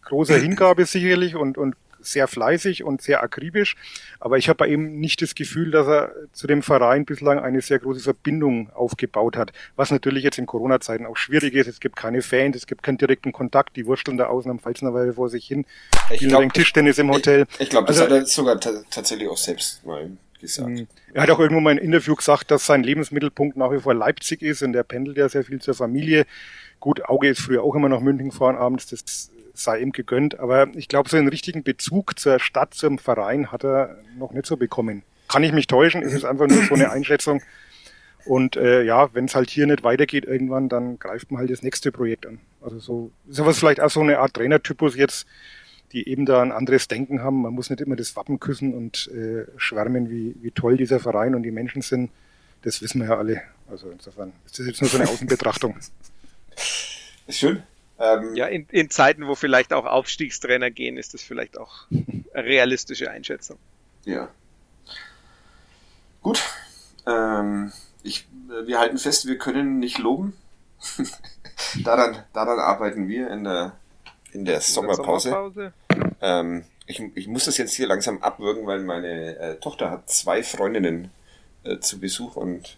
großer 0.04 0.38
Hingabe 0.38 0.86
sicherlich 0.86 1.36
und, 1.36 1.58
und 1.58 1.76
sehr 2.12 2.28
fleißig 2.28 2.84
und 2.84 3.02
sehr 3.02 3.24
akribisch, 3.24 3.76
aber 4.20 4.38
ich 4.38 4.50
habe 4.50 4.58
bei 4.58 4.68
ihm 4.68 5.00
nicht 5.00 5.22
das 5.22 5.36
Gefühl, 5.36 5.72
dass 5.72 5.88
er 5.88 6.12
zu 6.34 6.48
dem 6.48 6.62
Verein 6.62 7.06
bislang 7.06 7.40
eine 7.40 7.62
sehr 7.62 7.80
große 7.80 8.02
Verbindung 8.02 8.70
aufgebaut 8.74 9.38
hat, 9.38 9.52
was 9.76 9.92
natürlich 9.92 10.24
jetzt 10.24 10.38
in 10.38 10.46
Corona-Zeiten 10.46 11.06
auch 11.06 11.18
schwierig 11.18 11.54
ist. 11.54 11.68
Es 11.68 11.80
gibt 11.80 11.96
keine 11.96 12.22
Fans, 12.22 12.56
es 12.56 12.68
gibt 12.68 12.84
keinen 12.84 12.98
direkten 12.98 13.32
Kontakt, 13.32 13.76
die 13.76 13.86
wursteln 13.86 14.18
da 14.18 14.28
außen 14.28 14.50
am 14.50 14.60
Pfalznerweise 14.60 15.14
vor 15.14 15.30
sich 15.30 15.46
hin, 15.46 15.66
ich 16.10 16.22
spielen 16.22 16.52
Tischtennis 16.52 16.98
im 16.98 17.12
Hotel. 17.12 17.46
Ich, 17.54 17.62
ich 17.62 17.70
glaube, 17.70 17.88
das 17.88 18.00
also, 18.00 18.16
hat 18.16 18.22
er 18.22 18.26
sogar 18.26 18.60
tatsächlich 18.60 19.28
auch 19.28 19.38
selbst 19.38 19.86
mal 19.86 20.10
gesagt. 20.40 20.70
Hm. 20.70 20.88
Er 21.14 21.24
hat 21.24 21.30
auch 21.30 21.40
irgendwo 21.40 21.62
mal 21.62 21.72
in 21.72 21.80
einem 21.80 21.88
Interview 21.88 22.16
gesagt, 22.16 22.52
dass 22.52 22.66
sein 22.66 22.84
Lebensmittelpunkt 22.84 23.58
nach 23.58 23.72
wie 23.72 23.80
vor 23.80 23.94
Leipzig 23.94 24.42
ist 24.42 24.62
und 24.62 24.76
er 24.76 24.84
pendelt 24.84 25.18
ja 25.18 25.30
sehr 25.30 25.44
viel 25.44 25.60
zur 25.60 25.74
Familie. 25.74 26.26
Gut, 26.80 27.04
Auge 27.06 27.30
ist 27.30 27.42
früher 27.42 27.64
auch 27.64 27.76
immer 27.76 27.90
nach 27.90 28.02
München 28.02 28.30
gefahren 28.30 28.56
abends, 28.56 28.88
das 28.88 29.32
sei 29.60 29.80
ihm 29.80 29.92
gegönnt. 29.92 30.40
Aber 30.40 30.68
ich 30.76 30.88
glaube, 30.88 31.10
so 31.10 31.18
einen 31.18 31.28
richtigen 31.28 31.64
Bezug 31.64 32.20
zur 32.20 32.40
Stadt, 32.40 32.74
zum 32.74 32.98
Verein 32.98 33.52
hat 33.52 33.64
er 33.64 33.98
noch 34.18 34.32
nicht 34.32 34.46
so 34.46 34.58
bekommen. 34.58 35.04
Kann 35.28 35.44
ich 35.44 35.52
mich 35.52 35.68
täuschen? 35.68 36.02
Ist 36.02 36.14
es 36.14 36.26
einfach 36.26 36.48
nur 36.48 36.64
so 36.64 36.74
eine 36.74 36.92
Einschätzung? 36.92 37.42
Und 38.26 38.58
äh, 38.58 38.84
ja, 38.84 39.14
wenn 39.14 39.26
es 39.26 39.36
halt 39.36 39.50
hier 39.50 39.68
nicht 39.68 39.84
weitergeht 39.84 40.26
irgendwann, 40.26 40.70
dann 40.70 41.00
greift 41.00 41.32
man 41.32 41.40
halt 41.40 41.50
das 41.50 41.64
nächste 41.64 41.92
Projekt 41.92 42.26
an. 42.26 42.40
Also 42.62 42.80
so 42.80 43.12
ist 43.30 43.40
aber 43.40 43.54
vielleicht 43.54 43.80
auch 43.80 43.90
so 43.90 44.02
eine 44.02 44.20
Art 44.20 44.34
Trainertypus 44.34 44.96
jetzt, 44.96 45.26
die 45.94 46.08
eben 46.10 46.26
da 46.26 46.42
ein 46.42 46.52
anderes 46.52 46.88
Denken 46.88 47.22
haben. 47.24 47.42
Man 47.42 47.54
muss 47.54 47.70
nicht 47.70 47.82
immer 47.82 47.96
das 47.96 48.16
Wappen 48.16 48.40
küssen 48.40 48.74
und 48.74 49.10
äh, 49.14 49.46
schwärmen, 49.58 50.10
wie, 50.10 50.36
wie 50.42 50.52
toll 50.52 50.76
dieser 50.76 51.00
Verein 51.00 51.36
und 51.36 51.44
die 51.44 51.52
Menschen 51.52 51.82
sind. 51.82 52.12
Das 52.64 52.82
wissen 52.82 53.00
wir 53.00 53.08
ja 53.08 53.18
alle. 53.18 53.42
Also 53.70 53.90
insofern 53.90 54.34
ist 54.46 54.60
das 54.60 54.68
jetzt 54.68 54.82
nur 54.82 54.90
so 54.90 54.98
eine 54.98 55.10
Außenbetrachtung. 55.10 55.78
Ist 57.28 57.40
schön. 57.40 57.64
Ähm, 58.00 58.36
ja, 58.36 58.46
in, 58.46 58.68
in 58.70 58.90
Zeiten, 58.90 59.28
wo 59.28 59.36
vielleicht 59.36 59.74
auch 59.74 59.86
Aufstiegstrainer 59.86 60.70
gehen, 60.70 60.98
ist 60.98 61.14
das 61.14 61.24
vielleicht 61.24 61.58
auch 61.58 61.88
eine 61.90 62.26
realistische 62.36 63.10
Einschätzung. 63.10 63.58
Ja. 64.06 64.30
Gut. 66.22 66.44
Ähm, 67.08 67.72
ich, 68.04 68.28
wir 68.66 68.80
halten 68.80 68.98
fest, 68.98 69.28
wir 69.28 69.38
können 69.38 69.80
nicht 69.80 69.98
loben. 69.98 70.34
daran, 71.84 72.24
daran 72.34 72.60
arbeiten 72.60 73.08
wir 73.08 73.32
in 73.32 73.44
der, 73.44 73.76
in 74.32 74.46
der 74.46 74.62
Sommerpause. 74.62 75.30
Sommerpause. 75.30 75.74
Ähm, 76.22 76.66
ich, 76.86 77.02
ich 77.16 77.28
muss 77.28 77.46
das 77.46 77.58
jetzt 77.58 77.74
hier 77.74 77.88
langsam 77.88 78.22
abwürgen, 78.22 78.66
weil 78.68 78.84
meine 78.84 79.38
äh, 79.38 79.56
Tochter 79.56 79.90
hat 79.90 80.10
zwei 80.10 80.44
Freundinnen 80.44 81.12
äh, 81.64 81.80
zu 81.80 82.00
Besuch 82.00 82.36
und 82.36 82.78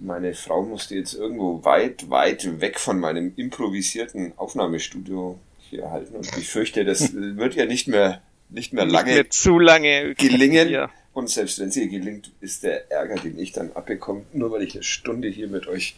meine 0.00 0.34
Frau 0.34 0.62
musste 0.62 0.94
jetzt 0.94 1.14
irgendwo 1.14 1.64
weit, 1.64 2.10
weit 2.10 2.60
weg 2.60 2.78
von 2.78 2.98
meinem 2.98 3.32
improvisierten 3.36 4.32
Aufnahmestudio 4.36 5.38
hier 5.58 5.90
halten 5.90 6.16
und 6.16 6.36
ich 6.36 6.48
fürchte, 6.48 6.84
das 6.84 7.12
wird 7.14 7.54
ja 7.54 7.66
nicht 7.66 7.88
mehr, 7.88 8.22
nicht 8.48 8.72
mehr 8.72 8.86
lange, 8.86 9.08
nicht 9.08 9.14
mehr 9.14 9.30
zu 9.30 9.58
lange 9.58 10.14
gelingen. 10.14 10.68
Ja. 10.68 10.90
Und 11.12 11.28
selbst 11.28 11.58
wenn 11.58 11.70
sie 11.70 11.88
gelingt, 11.88 12.30
ist 12.40 12.62
der 12.62 12.90
Ärger, 12.90 13.16
den 13.16 13.38
ich 13.38 13.52
dann 13.52 13.72
abbekomme, 13.72 14.24
nur 14.32 14.52
weil 14.52 14.62
ich 14.62 14.74
eine 14.74 14.84
Stunde 14.84 15.28
hier 15.28 15.48
mit 15.48 15.66
euch 15.66 15.96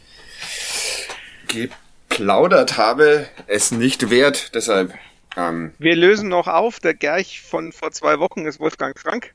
geplaudert 1.49 2.79
habe, 2.79 3.27
es 3.47 3.71
nicht 3.71 4.11
wert. 4.11 4.55
Deshalb. 4.55 4.95
Ähm, 5.37 5.73
Wir 5.79 5.95
lösen 5.95 6.29
noch 6.29 6.49
auf. 6.49 6.81
Der 6.81 6.95
Gerch 6.95 7.43
von 7.43 7.73
vor 7.73 7.93
zwei 7.93 8.19
Wochen 8.19 8.47
ist 8.47 8.61
Wolfgang 8.61 8.99
Frank. 8.99 9.35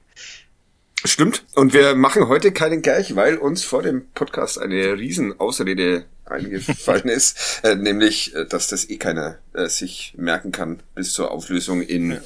Stimmt. 1.06 1.46
Und 1.54 1.74
wir 1.74 1.94
machen 1.94 2.28
heute 2.28 2.52
keinen 2.52 2.82
Gerch, 2.82 3.16
weil 3.16 3.38
uns 3.38 3.64
vor 3.64 3.84
dem 3.84 4.08
Podcast 4.16 4.60
eine 4.60 4.98
Riesenausrede 4.98 6.06
eingefallen 6.26 7.10
ist, 7.10 7.60
äh, 7.64 7.76
nämlich, 7.76 8.34
äh, 8.36 8.46
dass 8.46 8.70
das 8.70 8.90
eh 8.90 8.98
keiner 8.98 9.38
äh, 9.54 9.68
sich 9.68 10.16
merken 10.18 10.52
kann 10.52 10.82
bis 10.96 11.14
zur 11.14 11.30
Auflösung 11.30 11.84
in 11.84 12.14
ja. 12.14 12.22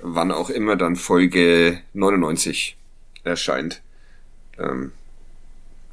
wann 0.00 0.32
auch 0.32 0.50
immer 0.50 0.74
dann 0.74 0.96
Folge 0.96 1.80
99 1.92 2.76
erscheint. 3.22 3.82
Ähm, 4.58 4.90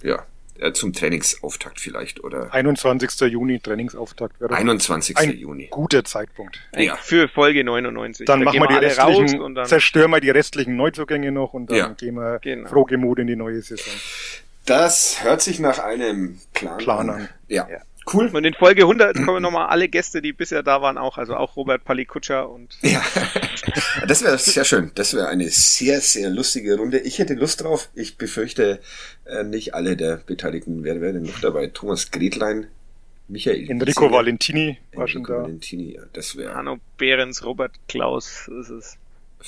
ja, 0.01 0.25
äh, 0.61 0.73
zum 0.73 0.93
Trainingsauftakt 0.93 1.79
vielleicht 1.79 2.23
oder 2.23 2.53
21. 2.53 3.19
Juni 3.31 3.59
Trainingsauftakt 3.59 4.39
wäre 4.39 4.53
21. 4.53 5.17
ein 5.17 5.35
Juni. 5.35 5.67
Guter 5.71 6.03
Zeitpunkt. 6.03 6.59
Ja. 6.75 6.95
Für 6.97 7.27
Folge 7.27 7.63
99. 7.63 8.25
Dann 8.27 8.41
da 8.41 8.45
machen 8.45 8.59
wir 8.59 8.67
die 8.67 8.85
restlichen, 8.85 9.41
und 9.41 9.55
dann 9.55 9.65
zerstören 9.65 10.11
wir 10.11 10.21
die 10.21 10.29
restlichen 10.29 10.75
Neuzugänge 10.75 11.31
noch 11.31 11.53
und 11.53 11.71
dann 11.71 11.77
ja. 11.77 11.87
gehen 11.89 12.15
wir 12.15 12.39
genau. 12.39 12.69
frohgemut 12.69 13.19
in 13.19 13.27
die 13.27 13.35
neue 13.35 13.61
Saison. 13.61 13.93
Das 14.65 15.23
hört 15.23 15.41
sich 15.41 15.59
nach 15.59 15.79
einem 15.79 16.39
Plan, 16.53 16.77
Plan 16.77 17.09
an. 17.09 17.21
an. 17.21 17.29
Ja. 17.47 17.67
ja. 17.69 17.79
Cool. 18.11 18.29
Und 18.33 18.43
in 18.45 18.53
Folge 18.53 18.83
100 18.83 19.15
kommen 19.25 19.41
nochmal 19.41 19.67
alle 19.67 19.87
Gäste, 19.87 20.21
die 20.21 20.33
bisher 20.33 20.63
da 20.63 20.81
waren, 20.81 20.97
auch, 20.97 21.17
also 21.17 21.35
auch 21.35 21.55
Robert 21.55 21.83
Palikutscher 21.83 22.49
und. 22.49 22.77
Ja, 22.81 23.03
das 24.07 24.23
wäre 24.23 24.37
sehr 24.37 24.63
schön. 24.63 24.91
Das 24.95 25.13
wäre 25.13 25.27
eine 25.27 25.49
sehr, 25.49 26.01
sehr 26.01 26.29
lustige 26.29 26.77
Runde. 26.77 26.99
Ich 26.99 27.19
hätte 27.19 27.35
Lust 27.35 27.61
drauf. 27.61 27.89
Ich 27.93 28.17
befürchte, 28.17 28.79
äh, 29.25 29.43
nicht 29.43 29.75
alle 29.75 29.95
der 29.95 30.17
Beteiligten 30.17 30.83
werden, 30.83 31.01
werden 31.01 31.23
noch 31.23 31.39
dabei. 31.39 31.67
Thomas 31.67 32.11
Gretlein, 32.11 32.67
Michael. 33.27 33.69
Enrico 33.69 34.05
Zieger, 34.05 34.13
Valentini 34.13 34.77
war 34.93 35.03
Enrico 35.03 35.07
schon 35.07 35.23
da. 35.23 35.43
Valentini, 35.43 35.93
ja, 35.93 36.01
das 36.13 36.35
wäre. 36.35 36.55
Hanno 36.55 36.79
Behrens, 36.97 37.45
Robert 37.45 37.73
Klaus, 37.87 38.49
das 38.49 38.69
ist 38.69 38.97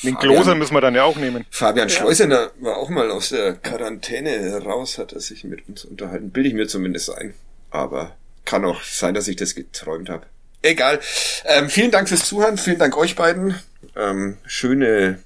Den 0.04 0.16
Kloser 0.16 0.56
müssen 0.56 0.74
wir 0.74 0.82
dann 0.82 0.96
ja 0.96 1.04
auch 1.04 1.18
nehmen. 1.18 1.46
Fabian 1.50 1.90
ja. 1.90 1.96
Schleusener 1.96 2.52
war 2.60 2.78
auch 2.78 2.90
mal 2.90 3.10
aus 3.12 3.30
der 3.30 3.54
Quarantäne 3.56 4.62
raus, 4.64 4.98
hat 5.00 5.14
er 5.14 5.20
sich 5.20 5.44
mit 5.44 5.68
uns 5.68 5.86
unterhalten. 5.86 6.30
Bilde 6.30 6.50
ich 6.50 6.56
mir 6.56 6.68
zumindest 6.68 7.16
ein. 7.16 7.34
Aber 7.72 8.16
kann 8.46 8.66
auch 8.66 8.84
sein, 8.84 9.14
dass 9.14 9.28
ich 9.28 9.36
das 9.36 9.56
geträumt 9.56 10.10
habe. 10.10 10.26
Egal. 10.62 11.00
Ähm, 11.46 11.70
vielen 11.70 11.92
Dank 11.92 12.08
fürs 12.08 12.26
Zuhören. 12.26 12.58
Vielen 12.58 12.80
Dank 12.80 12.98
euch 12.98 13.16
beiden. 13.16 13.60
Ähm, 13.96 14.38
schöne 14.46 15.20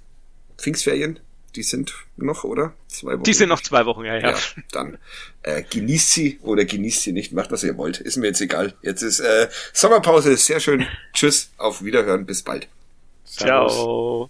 Pfingstferien. 0.57 1.19
Die 1.55 1.63
sind 1.63 1.93
noch, 2.17 2.43
oder? 2.43 2.73
Zwei 2.87 3.13
Wochen. 3.13 3.23
Die 3.23 3.33
sind 3.33 3.49
noch 3.49 3.61
zwei 3.61 3.85
Wochen, 3.85 4.05
ja, 4.05 4.15
ja. 4.15 4.31
ja 4.31 4.37
dann 4.71 4.97
äh, 5.43 5.63
genießt 5.63 6.11
sie 6.11 6.39
oder 6.43 6.65
genießt 6.65 7.03
sie 7.03 7.13
nicht. 7.13 7.33
Macht, 7.33 7.51
was 7.51 7.63
ihr 7.63 7.77
wollt. 7.77 7.99
Ist 7.99 8.17
mir 8.17 8.27
jetzt 8.27 8.41
egal. 8.41 8.73
Jetzt 8.81 9.01
ist 9.01 9.19
äh, 9.19 9.47
Sommerpause. 9.73 10.35
Sehr 10.37 10.59
schön. 10.59 10.85
Tschüss. 11.13 11.49
Auf 11.57 11.83
Wiederhören. 11.83 12.25
Bis 12.25 12.43
bald. 12.43 12.67
Ciao. 13.25 14.29